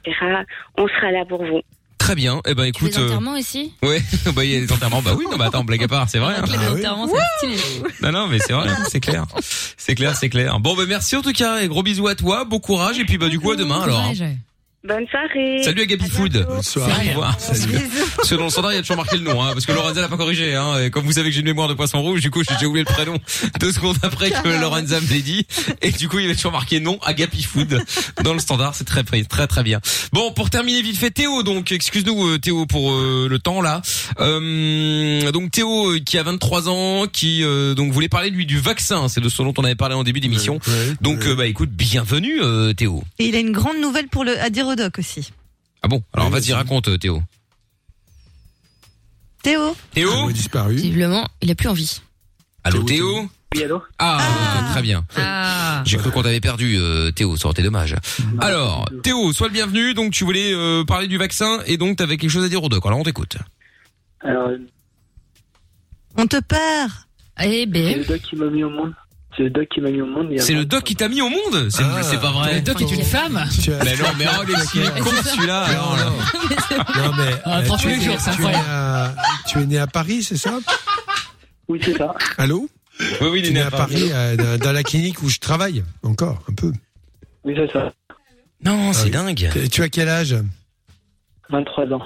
On 0.78 0.88
sera 0.88 1.12
là 1.12 1.26
pour 1.26 1.44
vous. 1.44 1.62
Très 1.98 2.16
bien. 2.16 2.42
Eh 2.48 2.54
ben 2.54 2.64
écoute. 2.66 2.96
Les 2.96 3.04
enterrements 3.04 3.34
aussi 3.34 3.74
Ouais, 3.84 4.02
bah 4.36 4.46
il 4.46 4.52
y 4.52 4.56
a 4.56 4.60
les 4.60 4.72
enterrements. 4.72 5.02
Bah 5.02 5.12
oui, 5.18 5.26
non, 5.30 5.38
bah 5.38 5.46
attends, 5.48 5.64
blague 5.64 5.84
à 5.84 5.88
part, 5.88 6.10
c'est 6.10 6.20
vrai. 6.20 6.36
hein. 6.38 6.44
Les 6.48 6.68
enterrements, 6.80 7.08
c'est 7.08 7.58
stylé. 7.58 7.84
Non, 8.02 8.12
non, 8.12 8.28
mais 8.28 8.40
c'est 8.40 8.54
vrai, 8.54 8.70
c'est 8.90 9.00
clair. 9.00 9.26
C'est 9.78 9.96
clair, 9.96 10.16
c'est 10.16 10.30
clair. 10.30 10.60
Bon, 10.60 10.76
bah 10.76 10.84
merci 10.88 11.16
en 11.16 11.22
tout 11.22 11.34
cas, 11.34 11.60
et 11.62 11.68
gros 11.68 11.84
bisous 11.84 12.08
à 12.08 12.16
toi, 12.16 12.46
bon 12.46 12.60
courage, 12.60 13.00
et 13.00 13.06
puis 13.06 13.18
bah 13.18 13.30
du 13.30 13.40
coup 13.40 13.52
à 13.52 13.56
demain 13.56 13.82
alors. 13.82 14.00
hein. 14.00 14.14
Bonne 14.88 15.06
soirée. 15.08 15.64
Salut 15.64 15.82
Agapi 15.82 16.10
Food. 16.10 16.46
Bonsoir. 16.48 16.88
Au 16.90 17.10
revoir. 17.10 17.36
Parce 17.38 18.30
que 18.30 18.36
dans 18.36 18.46
le 18.46 18.50
standard, 18.50 18.72
il 18.72 18.76
y 18.76 18.78
a 18.78 18.82
toujours 18.82 18.96
marqué 18.96 19.18
le 19.18 19.24
nom, 19.24 19.44
hein, 19.44 19.50
parce 19.52 19.66
que 19.66 19.74
Lorenza 19.74 20.00
l'a 20.00 20.08
pas 20.08 20.16
corrigé. 20.16 20.56
Hein, 20.56 20.80
et 20.86 20.90
comme 20.92 21.04
vous 21.06 21.12
savez 21.12 21.28
que 21.30 21.34
j'ai 21.36 21.42
une 21.42 21.46
mémoire 21.48 21.68
de 21.68 21.74
poisson 21.74 22.02
rouge, 22.02 22.22
du 22.22 22.32
coup, 22.32 22.42
j'ai 22.48 22.54
déjà 22.56 22.68
oublié 22.68 22.86
le 22.88 22.94
prénom 22.94 23.18
deux 23.60 23.74
secondes 23.74 23.98
après 24.02 24.32
que 24.32 24.48
Lorenza 24.62 25.02
me 25.02 25.08
l'ait 25.10 25.22
dit. 25.22 25.46
Et 25.82 25.92
du 25.92 26.08
coup, 26.08 26.20
il 26.20 26.24
y 26.24 26.26
avait 26.26 26.36
toujours 26.36 26.54
marqué 26.54 26.80
nom 26.80 27.00
Agapi 27.04 27.44
Food 27.44 27.82
dans 28.24 28.34
le 28.34 28.40
standard. 28.40 28.76
C'est 28.76 28.86
très, 28.86 29.04
très, 29.04 29.24
très, 29.48 29.64
bien. 29.64 29.82
Bon, 30.14 30.32
pour 30.32 30.50
terminer 30.50 30.82
vite 30.82 30.98
fait, 30.98 31.12
Théo, 31.12 31.44
donc, 31.44 31.74
excuse-nous 31.74 32.26
euh, 32.26 32.38
Théo 32.38 32.66
pour 32.66 32.94
euh, 32.94 33.28
le 33.30 33.40
temps 33.40 33.62
là. 33.62 33.82
Euh, 34.22 35.32
donc 35.32 35.52
Théo, 35.52 35.92
euh, 35.92 36.00
qui 36.00 36.18
a 36.18 36.24
23 36.24 36.70
ans, 36.70 37.06
qui 37.12 37.44
euh, 37.44 37.74
donc 37.74 37.92
voulait 37.92 38.08
parler 38.10 38.30
lui 38.30 38.46
du 38.46 38.58
vaccin. 38.58 39.10
C'est 39.10 39.22
de 39.22 39.28
ce 39.28 39.44
dont 39.44 39.54
on 39.58 39.64
avait 39.66 39.76
parlé 39.76 39.96
en 39.96 40.04
début 40.04 40.22
d'émission. 40.22 40.60
donc, 41.02 41.26
euh, 41.26 41.36
bah 41.36 41.46
écoute, 41.46 41.72
bienvenue 41.72 42.40
euh, 42.42 42.72
Théo. 42.74 43.04
Et 43.20 43.26
il 43.26 43.36
a 43.36 43.40
une 43.40 43.52
grande 43.52 43.80
nouvelle 43.82 44.08
pour 44.08 44.24
le 44.24 44.40
à 44.40 44.50
dire 44.50 44.77
aussi. 44.98 45.32
Ah 45.82 45.88
bon? 45.88 46.04
Alors 46.14 46.30
vas-y, 46.30 46.54
raconte 46.54 46.88
euh, 46.88 46.98
Théo. 46.98 47.22
Théo? 49.44 49.76
Théo? 49.92 50.32
Disparu. 50.32 50.76
Visiblement, 50.76 51.28
il 51.42 51.52
a 51.52 51.56
plus 51.56 51.70
envie. 51.70 52.02
Allô 52.64 52.84
Théo 52.84 53.30
Oui, 53.56 53.64
allô? 53.64 53.82
Ah, 53.98 54.18
ok, 54.18 54.72
très 54.72 54.82
bien. 54.82 55.06
Ah. 55.16 55.84
J'ai 55.86 55.98
cru 55.98 56.12
qu'on 56.12 56.22
t'avait 56.24 56.42
perdu, 56.42 56.76
euh, 56.78 57.12
Théo, 57.12 57.38
ça 57.38 57.46
aurait 57.46 57.54
été 57.54 57.64
dommage. 57.64 57.96
Alors, 58.40 58.90
Théo, 59.04 59.32
sois 59.32 59.48
le 59.48 59.54
bienvenu. 59.54 59.94
Donc, 59.94 60.12
tu 60.12 60.26
voulais 60.26 60.54
euh, 60.54 60.84
parler 60.84 61.08
du 61.08 61.18
vaccin 61.18 61.60
et 61.66 61.78
donc 61.78 61.98
t'avais 61.98 62.18
quelque 62.18 62.30
chose 62.32 62.44
à 62.44 62.50
dire 62.50 62.62
au 62.64 62.70
doc. 62.70 62.86
Alors, 62.86 63.00
on 63.00 63.04
t'écoute. 63.04 63.38
Alors, 64.22 64.50
On 66.18 66.28
te 66.28 66.40
perd. 66.42 66.92
Eh 67.40 67.44
c'est 67.44 67.66
ben. 67.68 68.00
le 68.00 68.06
doc 68.06 68.20
qui 68.22 68.36
m'a 68.36 68.50
mis 68.50 68.64
au 68.64 68.70
monde. 68.70 68.94
C'est 69.38 69.44
le 69.44 69.50
doc 69.52 69.68
qui 69.70 69.82
m'a 69.82 69.92
mis 69.92 70.02
au 70.02 70.08
monde. 70.08 70.34
C'est 70.40 70.54
le 70.54 70.66
doc 70.66 70.84
qui 70.84 70.96
t'a 70.96 71.08
mis 71.08 71.22
au 71.22 71.30
monde 71.30 71.70
C'est 71.70 71.84
Ah. 71.84 72.02
c'est 72.02 72.20
pas 72.20 72.32
vrai. 72.32 72.56
Le 72.56 72.62
doc 72.62 72.82
est 72.82 72.92
une 72.92 73.04
femme 73.04 73.34
Mais 73.68 73.96
non, 73.96 74.06
mais 74.18 74.26
oh, 74.28 74.44
il 74.74 74.82
est 74.82 75.00
con 75.00 75.12
celui-là. 75.24 75.68
là. 75.68 76.10
Non 76.96 77.12
mais 77.16 77.32
Ah, 77.46 77.60
euh, 77.60 77.76
tu, 77.78 77.88
es 77.88 77.92
les 77.92 77.98
né, 77.98 78.06
jours, 78.06 78.16
c'est 78.20 78.32
tu, 78.32 78.42
es 78.42 78.46
né 78.46 78.56
incroyable. 78.56 78.70
à, 78.70 79.16
tu 79.48 79.60
es 79.60 79.66
né 79.68 79.78
à 79.78 79.86
Paris, 79.88 80.24
c'est 80.24 80.38
ça 80.38 80.58
Oui, 81.68 81.80
c'est 81.84 81.96
ça. 81.98 82.16
Allô 82.40 82.68
Oui, 83.22 83.28
oui, 83.32 83.40
il 83.40 83.42
Tu 83.44 83.48
est 83.50 83.52
es 83.52 83.54
né 83.54 83.62
à 83.62 83.70
Paris, 83.70 84.10
euh, 84.12 84.58
dans, 84.58 84.72
la 84.72 84.82
clinique 84.84 85.22
où 85.22 85.30
je 85.30 85.38
travaille, 85.38 85.84
encore 86.02 86.40
un 86.50 86.54
peu. 86.56 86.72
Oui, 87.44 87.54
c'est 87.56 87.72
ça. 87.72 87.94
Non, 88.64 88.92
c'est 88.92 89.08
Ah 89.16 89.24
dingue. 89.24 89.50
Tu 89.72 89.84
as 89.84 89.90
quel 89.90 90.10
âge? 90.10 90.36
23 91.52 91.86
ans. 91.94 92.02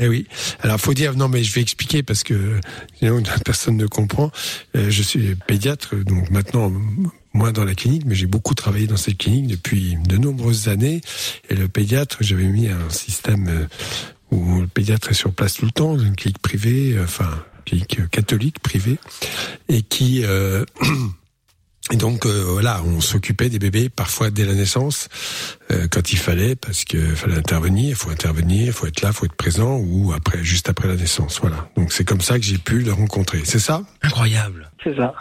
Eh 0.00 0.08
oui. 0.08 0.26
Alors 0.60 0.80
faut 0.80 0.94
dire 0.94 1.14
non 1.14 1.28
mais 1.28 1.44
je 1.44 1.52
vais 1.52 1.60
expliquer 1.60 2.02
parce 2.02 2.24
que 2.24 2.58
sinon 2.98 3.22
personne 3.44 3.76
ne 3.76 3.86
comprend. 3.86 4.32
Euh, 4.74 4.90
je 4.90 5.02
suis 5.02 5.34
pédiatre 5.46 5.94
donc 5.94 6.30
maintenant 6.30 6.72
moins 7.34 7.52
dans 7.52 7.64
la 7.64 7.74
clinique 7.74 8.04
mais 8.06 8.14
j'ai 8.14 8.26
beaucoup 8.26 8.54
travaillé 8.54 8.86
dans 8.86 8.96
cette 8.96 9.18
clinique 9.18 9.46
depuis 9.46 9.96
de 9.96 10.16
nombreuses 10.16 10.68
années 10.68 11.02
et 11.48 11.54
le 11.54 11.68
pédiatre 11.68 12.18
j'avais 12.20 12.46
mis 12.46 12.68
un 12.68 12.88
système 12.88 13.48
euh, 13.48 13.66
où 14.30 14.62
le 14.62 14.66
pédiatre 14.66 15.10
est 15.10 15.14
sur 15.14 15.32
place 15.32 15.54
tout 15.54 15.66
le 15.66 15.70
temps 15.70 15.98
une 15.98 16.16
clinique 16.16 16.40
privée 16.40 16.94
euh, 16.96 17.04
enfin 17.04 17.44
clinique 17.66 18.08
catholique 18.10 18.58
privée 18.60 18.98
et 19.68 19.82
qui 19.82 20.24
euh, 20.24 20.64
Et 21.92 21.96
donc 21.96 22.26
euh, 22.26 22.44
voilà, 22.46 22.82
on 22.84 23.00
s'occupait 23.00 23.48
des 23.48 23.58
bébés 23.58 23.88
parfois 23.88 24.30
dès 24.30 24.44
la 24.44 24.54
naissance 24.54 25.08
euh, 25.70 25.88
quand 25.90 26.12
il 26.12 26.18
fallait 26.18 26.54
parce 26.54 26.84
que 26.84 26.98
fallait 27.14 27.36
intervenir, 27.36 27.88
il 27.88 27.94
faut 27.94 28.10
intervenir, 28.10 28.66
il 28.66 28.72
faut 28.72 28.86
être 28.86 29.00
là, 29.00 29.08
il 29.08 29.14
faut 29.14 29.24
être 29.24 29.34
présent 29.34 29.76
ou 29.76 30.12
après 30.12 30.44
juste 30.44 30.68
après 30.68 30.88
la 30.88 30.96
naissance, 30.96 31.40
voilà. 31.40 31.70
Donc 31.76 31.92
c'est 31.92 32.04
comme 32.04 32.20
ça 32.20 32.38
que 32.38 32.44
j'ai 32.44 32.58
pu 32.58 32.80
le 32.80 32.92
rencontrer. 32.92 33.40
C'est 33.44 33.58
ça? 33.58 33.82
Incroyable. 34.02 34.70
C'est 34.84 34.94
ça. 34.94 35.14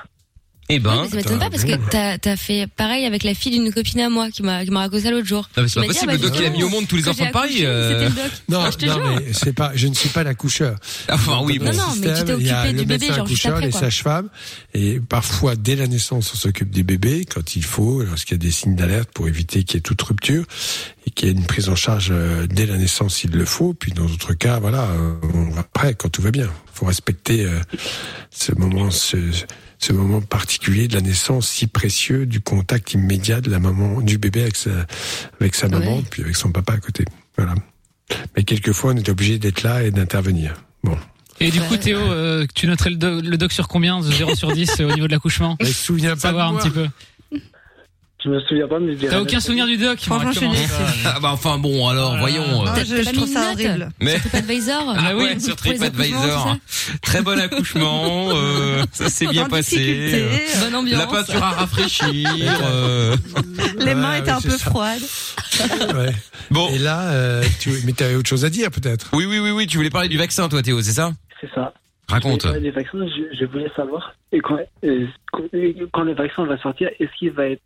Eh 0.72 0.78
ben, 0.78 1.02
Mais 1.02 1.10
ça 1.10 1.16
m'étonne 1.16 1.40
pas 1.40 1.50
parce 1.50 1.64
que 1.64 1.72
t'as 1.90 2.18
as 2.32 2.38
fait 2.38 2.68
pareil 2.68 3.06
avec 3.06 3.24
la 3.24 3.34
fille 3.34 3.52
d'une 3.52 3.74
copine 3.74 4.02
à 4.02 4.10
moi 4.10 4.30
qui 4.30 4.44
m'a 4.44 4.64
qui 4.64 4.70
m'a 4.70 4.82
raconté 4.82 5.02
ça 5.02 5.12
l'autre 5.12 5.26
jour. 5.26 5.50
Non, 5.58 5.64
mais 5.64 5.70
c'est 5.70 5.80
pas 5.80 5.88
m'a 5.88 5.88
dit, 5.88 5.94
possible, 5.94 6.12
ah, 6.12 6.14
le 6.14 6.20
bah, 6.20 6.28
doc, 6.30 6.38
il 6.40 6.46
a 6.46 6.50
mis 6.52 6.64
au 6.64 6.70
monde 6.70 6.88
tous 6.88 6.96
les 6.98 7.08
enfants 7.08 7.18
j'ai 7.24 7.28
de 7.28 7.32
Paris, 7.32 7.50
accouché, 7.50 7.66
euh. 7.66 7.90
C'était 8.10 8.22
le 8.22 8.30
doc. 8.30 8.40
Non, 8.50 8.62
Ah, 8.62 8.70
je 8.72 8.78
te 8.78 8.86
non, 8.86 8.94
jure. 8.94 9.06
mais 9.08 9.34
c'est 9.34 9.54
pas, 9.54 9.72
je 9.74 9.88
ne 9.88 9.94
suis 9.96 10.10
pas 10.10 10.24
l'accoucheur. 10.24 10.76
Enfin, 11.10 11.40
oui, 11.44 11.58
Dans 11.58 11.66
bon. 11.66 11.72
Non, 11.72 11.78
non, 11.88 11.96
mais 12.00 12.14
tu 12.14 12.24
t'es 12.24 12.34
il 12.40 12.46
y 12.46 12.52
a 12.52 12.62
occupé 12.62 12.78
du 12.80 12.86
bébé, 12.86 13.08
genre, 13.08 13.26
juste 13.26 13.46
après, 13.48 13.66
les 13.66 13.72
sages-femmes, 13.72 14.30
et 14.76 15.00
parfois 15.00 15.56
dès 15.56 15.76
la 15.76 15.88
naissance, 15.88 16.32
on 16.34 16.38
s'occupe 16.38 16.70
des 16.70 16.84
bébés 16.84 17.26
quand 17.26 17.56
il 17.56 17.64
faut, 17.66 18.04
lorsqu'il 18.04 18.36
y 18.36 18.40
a 18.40 18.44
des 18.46 18.52
signes 18.52 18.76
d'alerte 18.76 19.10
pour 19.12 19.28
éviter 19.28 19.64
qu'il 19.64 19.76
y 19.76 19.80
ait 19.80 19.82
toute 19.82 20.02
rupture 20.04 20.46
et 21.08 21.10
qu'il 21.10 21.30
y 21.30 21.32
ait 21.32 21.34
une 21.34 21.48
prise 21.48 21.70
en 21.70 21.76
charge 21.76 22.10
euh, 22.12 22.46
dès 22.46 22.68
la 22.68 22.78
naissance 22.78 23.16
s'il 23.16 23.32
le 23.32 23.46
faut. 23.46 23.74
Puis 23.74 23.92
dans 23.92 24.06
d'autres 24.06 24.36
cas, 24.36 24.60
voilà, 24.60 24.84
euh, 24.84 25.16
on 25.34 25.50
va 25.50 25.62
après 25.62 25.96
quand 25.96 26.10
tout 26.10 26.22
va 26.22 26.30
bien. 26.30 26.46
Il 26.46 26.78
faut 26.78 26.86
respecter 26.86 27.46
euh, 27.46 27.60
ce 28.30 28.54
moment, 28.54 28.92
ce, 28.92 29.18
ce 29.80 29.94
moment 29.94 30.22
particulier 30.22 30.88
de 30.88 30.94
la 30.96 31.02
naissance 31.02 31.48
si 31.48 31.66
précieux, 31.68 32.26
du 32.26 32.42
contact 32.42 32.94
immédiat 32.94 33.42
de 33.42 33.50
la 33.50 33.60
maman, 33.60 34.02
du 34.02 34.18
bébé 34.18 34.42
avec 34.42 34.56
sa, 34.58 34.70
avec 35.40 35.56
sa 35.56 35.68
maman, 35.70 35.98
Ouais. 35.98 36.04
puis 36.10 36.22
avec 36.24 36.36
son 36.36 36.52
papa 36.52 36.74
à 36.74 36.78
côté. 36.78 37.06
Voilà. 37.38 37.56
Mais 38.36 38.44
quelquefois, 38.44 38.92
on 38.94 38.98
est 38.98 39.08
obligé 39.10 39.40
d'être 39.40 39.64
là 39.64 39.84
et 39.84 39.92
d'intervenir. 39.92 40.56
Bon. 40.84 40.98
Et 41.40 41.52
du 41.52 41.62
coup, 41.62 41.78
Théo, 41.78 41.98
euh, 42.00 42.46
tu 42.54 42.68
noterais 42.68 42.90
le, 42.90 42.98
do- 42.98 43.22
le 43.22 43.38
doc 43.38 43.54
sur 43.54 43.70
combien 43.70 44.02
De 44.02 44.12
0 44.12 44.36
sur 44.36 44.52
10 44.52 44.70
euh, 44.82 44.90
au 44.90 44.94
niveau 44.94 45.08
de 45.08 45.14
l'accouchement? 45.14 45.56
Je 45.62 45.68
me 45.68 45.72
souviens 45.72 46.12
pas 46.16 46.20
Savoir 46.20 46.52
de 46.52 46.58
un 46.58 46.60
petit 46.60 46.70
peu. 46.70 46.88
Je 48.22 48.30
me 48.30 48.40
souviens 48.42 48.68
pas, 48.68 48.80
mais 48.80 48.92
je 48.94 48.98
dirais. 48.98 49.12
T'as 49.16 49.22
aucun 49.22 49.40
souvenir 49.40 49.66
du 49.66 49.78
doc 49.78 49.98
Franchement, 50.02 50.32
je 50.34 50.40
suis 50.40 50.50
déçue. 50.50 50.74
Ah 51.06 51.20
bah 51.22 51.30
enfin 51.32 51.58
bon, 51.58 51.88
alors 51.88 52.18
voyons. 52.18 52.64
euh. 52.64 52.68
Ah, 52.68 52.84
je, 52.84 53.14
trouve 53.14 53.28
ça 53.32 53.54
horrible. 53.54 53.90
Mais 54.02 54.20
Sur 54.20 54.30
TripAdvisor 54.30 54.94
ah 54.98 55.16
oui, 55.16 55.24
ouais, 55.24 55.40
sur 55.40 55.56
TripAdvisor, 55.56 56.58
très 57.02 57.22
bon 57.22 57.40
accouchement, 57.40 58.30
euh, 58.34 58.84
ça 58.92 59.10
s'est 59.10 59.28
bien 59.28 59.46
En 59.46 59.48
passé. 59.50 60.12
euh, 60.14 60.38
Bonne 60.66 60.76
ambiance. 60.76 61.00
La 61.00 61.08
peinture 61.08 61.42
a 61.44 61.50
rafraîchir. 61.52 62.30
euh, 62.66 63.16
Les 63.80 63.96
mains 63.96 64.12
Ouais, 64.12 64.20
étaient 64.20 64.32
un 64.32 64.42
peu 64.42 64.50
froides. 64.58 65.02
Ouais. 65.96 66.12
Bon, 66.52 66.70
Et 66.70 66.78
là, 66.78 67.10
euh, 67.12 67.44
tu, 67.60 67.72
mais 67.86 67.94
tu 67.94 68.04
avais 68.04 68.16
autre 68.16 68.30
chose 68.30 68.44
à 68.46 68.50
dire 68.50 68.70
peut-être? 68.72 69.10
Oui, 69.14 69.26
oui, 69.26 69.40
oui, 69.40 69.52
oui, 69.52 69.68
tu 69.68 69.78
voulais 69.78 69.90
parler 69.90 70.08
du 70.10 70.18
vaccin, 70.18 70.48
toi, 70.50 70.62
Théo, 70.62 70.82
c'est 70.82 70.92
ça? 70.94 71.12
C'est 71.42 71.50
ça. 71.54 71.74
Raconte. 72.08 72.42
Je 72.44 72.48
voulais 72.48 72.60
parler 72.60 72.72
des 72.72 72.72
vaccins, 72.72 73.06
je, 73.34 73.38
je 73.38 73.46
voulais 73.46 73.70
savoir, 73.76 74.14
et 74.32 74.40
quand, 74.40 74.58
euh, 74.84 75.06
quand- 75.32 75.44
quand 75.94 76.04
le 76.04 76.16
vaccin 76.16 76.46
va 76.46 76.58
sortir, 76.62 76.90
est-ce 77.00 77.10
qu'il 77.18 77.32
va 77.32 77.48
être 77.50 77.62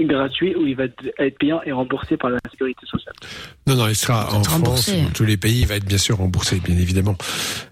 gratuit 0.00 0.54
ou 0.56 0.66
il 0.66 0.76
va 0.76 0.84
être- 0.84 1.38
payant 1.38 1.60
et 1.64 1.72
remboursé 1.72 2.16
par 2.16 2.30
la 2.30 2.38
sécurité 2.50 2.86
sociale 2.86 3.14
Non, 3.66 3.74
non, 3.76 3.88
il 3.88 3.94
sera 3.96 4.32
en 4.34 4.42
France, 4.42 4.88
dans 4.90 5.10
tous 5.10 5.24
les 5.24 5.36
pays, 5.36 5.60
il 5.60 5.66
va 5.66 5.76
être 5.76 5.84
bien 5.84 5.98
sûr 5.98 6.16
remboursé, 6.18 6.60
bien 6.60 6.76
évidemment, 6.76 7.16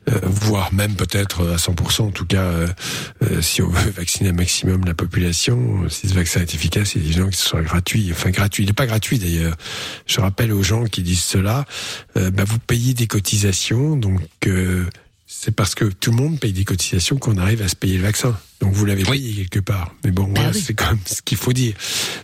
euh, 0.08 0.18
voire 0.24 0.72
même 0.72 0.94
peut-être 0.94 1.46
à 1.54 1.56
100%. 1.58 2.06
En 2.06 2.10
tout 2.10 2.26
cas, 2.26 2.42
euh, 2.42 2.66
euh, 3.22 3.40
si 3.40 3.62
on 3.62 3.68
veut 3.68 3.90
vacciner 3.96 4.30
un 4.30 4.34
maximum 4.34 4.84
la 4.84 4.94
population, 4.94 5.84
euh, 5.84 5.88
si 5.88 6.08
ce 6.08 6.14
vaccin 6.14 6.40
est 6.40 6.54
efficace, 6.54 6.94
il 6.94 7.02
est 7.02 7.06
évident 7.06 7.28
que 7.28 7.36
ce 7.36 7.48
sera 7.48 7.62
gratuit. 7.62 8.08
Enfin, 8.12 8.30
gratuit. 8.30 8.64
Il 8.64 8.66
n'est 8.66 8.72
pas 8.72 8.86
gratuit 8.86 9.18
d'ailleurs. 9.18 9.54
Je 10.06 10.20
rappelle 10.20 10.52
aux 10.52 10.62
gens 10.62 10.84
qui 10.84 11.02
disent 11.02 11.22
cela, 11.24 11.64
euh, 12.16 12.30
bah, 12.30 12.44
vous 12.46 12.58
payez 12.58 12.94
des 12.94 13.06
cotisations, 13.06 13.96
donc 13.96 14.20
euh, 14.46 14.84
c'est 15.26 15.54
parce 15.54 15.74
que 15.74 15.84
tout 15.86 16.10
le 16.12 16.16
monde 16.16 16.38
paye 16.38 16.52
des 16.52 16.64
cotisations 16.64 17.16
qu'on 17.18 17.36
arrive 17.38 17.60
à 17.62 17.68
se 17.68 17.76
payer 17.76 17.96
le 17.98 18.04
vaccin. 18.04 18.38
Donc 18.60 18.72
vous 18.72 18.84
l'avez 18.84 19.02
Oui. 19.08 19.18
payé 19.20 19.34
quelque 19.46 19.60
part. 19.60 19.92
Mais 20.04 20.10
bon, 20.12 20.24
voilà, 20.34 20.50
oui. 20.50 20.60
c'est 20.60 20.74
quand 20.74 20.86
même 20.86 21.00
ce 21.04 21.20
qu'il 21.22 21.36
faut 21.38 21.52
dire. 21.52 21.74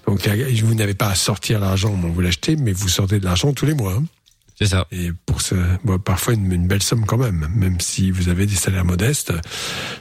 Donc 0.06 0.26
vous 0.26 0.74
n'avez 0.74 0.94
pas 0.94 1.08
à 1.08 1.14
sortir 1.14 1.58
l'argent, 1.60 1.90
bon, 1.94 2.08
vous 2.10 2.20
l'achetez, 2.20 2.56
mais 2.56 2.72
vous 2.72 2.88
sortez 2.88 3.18
de 3.20 3.24
l'argent 3.24 3.52
tous 3.52 3.66
les 3.66 3.74
mois. 3.74 3.94
hein. 3.94 4.04
C'est 4.58 4.66
ça. 4.68 4.86
Et 4.92 5.10
pour 5.26 5.40
ce, 5.40 5.54
bon, 5.82 5.98
parfois 5.98 6.34
une, 6.34 6.52
une 6.52 6.68
belle 6.68 6.82
somme 6.82 7.04
quand 7.04 7.16
même, 7.16 7.48
même 7.54 7.80
si 7.80 8.10
vous 8.12 8.28
avez 8.28 8.46
des 8.46 8.54
salaires 8.54 8.84
modestes, 8.84 9.32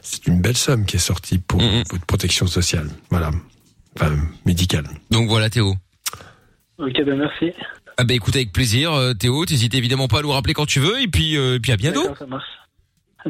c'est 0.04 0.28
une 0.28 0.42
belle 0.42 0.58
somme 0.58 0.86
qui 0.86 0.98
est 0.98 1.00
sortie 1.00 1.40
pour 1.40 1.60
votre 1.90 2.06
protection 2.06 2.46
sociale. 2.46 2.90
Voilà. 3.10 3.32
Enfin, 3.96 4.16
médicale. 4.46 4.86
Donc 5.10 5.28
voilà, 5.30 5.50
Théo. 5.50 5.76
Ok, 6.78 6.94
ben 7.06 7.18
merci. 7.18 7.52
Ah 7.98 8.04
bah 8.04 8.14
écoute 8.14 8.36
avec 8.36 8.52
plaisir, 8.54 8.94
euh, 8.94 9.14
Théo. 9.14 9.46
T'hésites 9.46 9.74
évidemment 9.76 10.08
pas 10.08 10.20
à 10.20 10.22
nous 10.22 10.32
rappeler 10.32 10.54
quand 10.54 10.66
tu 10.66 10.80
veux. 10.80 11.02
Et 11.02 11.08
puis, 11.08 11.36
euh, 11.38 11.56
et 11.56 11.60
puis 11.60 11.72
à 11.72 11.78
bientôt. 11.78 12.14
Ça 12.18 12.26
marche. 12.26 12.46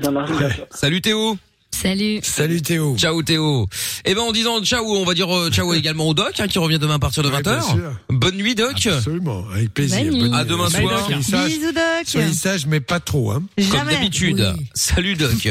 Ça 0.01 0.11
marche. 0.11 0.31
Salut 0.71 1.01
Théo. 1.01 1.37
Salut. 1.73 2.19
Salut 2.21 2.61
Théo. 2.61 2.95
Ciao 2.97 3.23
Théo. 3.23 3.65
Et 4.05 4.13
ben 4.13 4.21
en 4.21 4.31
disant 4.33 4.61
ciao, 4.61 4.83
on 4.85 5.05
va 5.05 5.13
dire 5.13 5.33
euh, 5.35 5.49
ciao 5.49 5.73
également 5.73 6.07
au 6.09 6.13
Doc 6.13 6.33
hein, 6.39 6.47
qui 6.47 6.59
revient 6.59 6.77
demain 6.79 6.95
à 6.95 6.99
partir 6.99 7.23
de 7.23 7.29
Ouais, 7.29 7.37
20h. 7.39 7.43
bien 7.43 7.61
sûr. 7.61 7.91
Bonne 8.09 8.35
nuit 8.35 8.55
Doc. 8.55 8.85
Absolument, 8.85 9.45
avec 9.53 9.73
plaisir. 9.73 9.99
Bonne 10.03 10.11
nuit. 10.11 10.19
Bonne 10.29 10.33
À 10.33 10.43
demain 10.43 10.69
Bye, 10.69 10.81
soir. 10.83 11.07
Doc. 11.09 11.09
Soyez 11.09 11.23
sages. 11.23 11.47
Bisous, 11.47 11.71
Doc. 11.71 11.81
Soyez 12.05 12.33
sages, 12.33 12.65
mais 12.67 12.79
pas 12.81 12.99
trop. 12.99 13.31
Hein. 13.31 13.43
Comme 13.71 13.87
d'habitude. 13.89 14.53
Salut 14.73 15.15
Doc. 15.15 15.47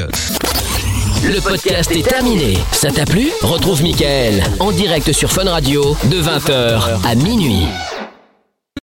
Le 1.24 1.40
podcast 1.40 1.90
est 1.90 2.06
terminé. 2.06 2.58
Ça 2.72 2.90
t'a 2.90 3.04
plu? 3.06 3.28
Retrouve 3.42 3.82
Mickaël 3.82 4.42
en 4.60 4.72
direct 4.72 5.12
sur 5.12 5.30
Fun 5.32 5.44
Radio 5.44 5.96
de 6.10 6.20
20h 6.22 7.00
à 7.06 7.14
minuit. 7.14 7.64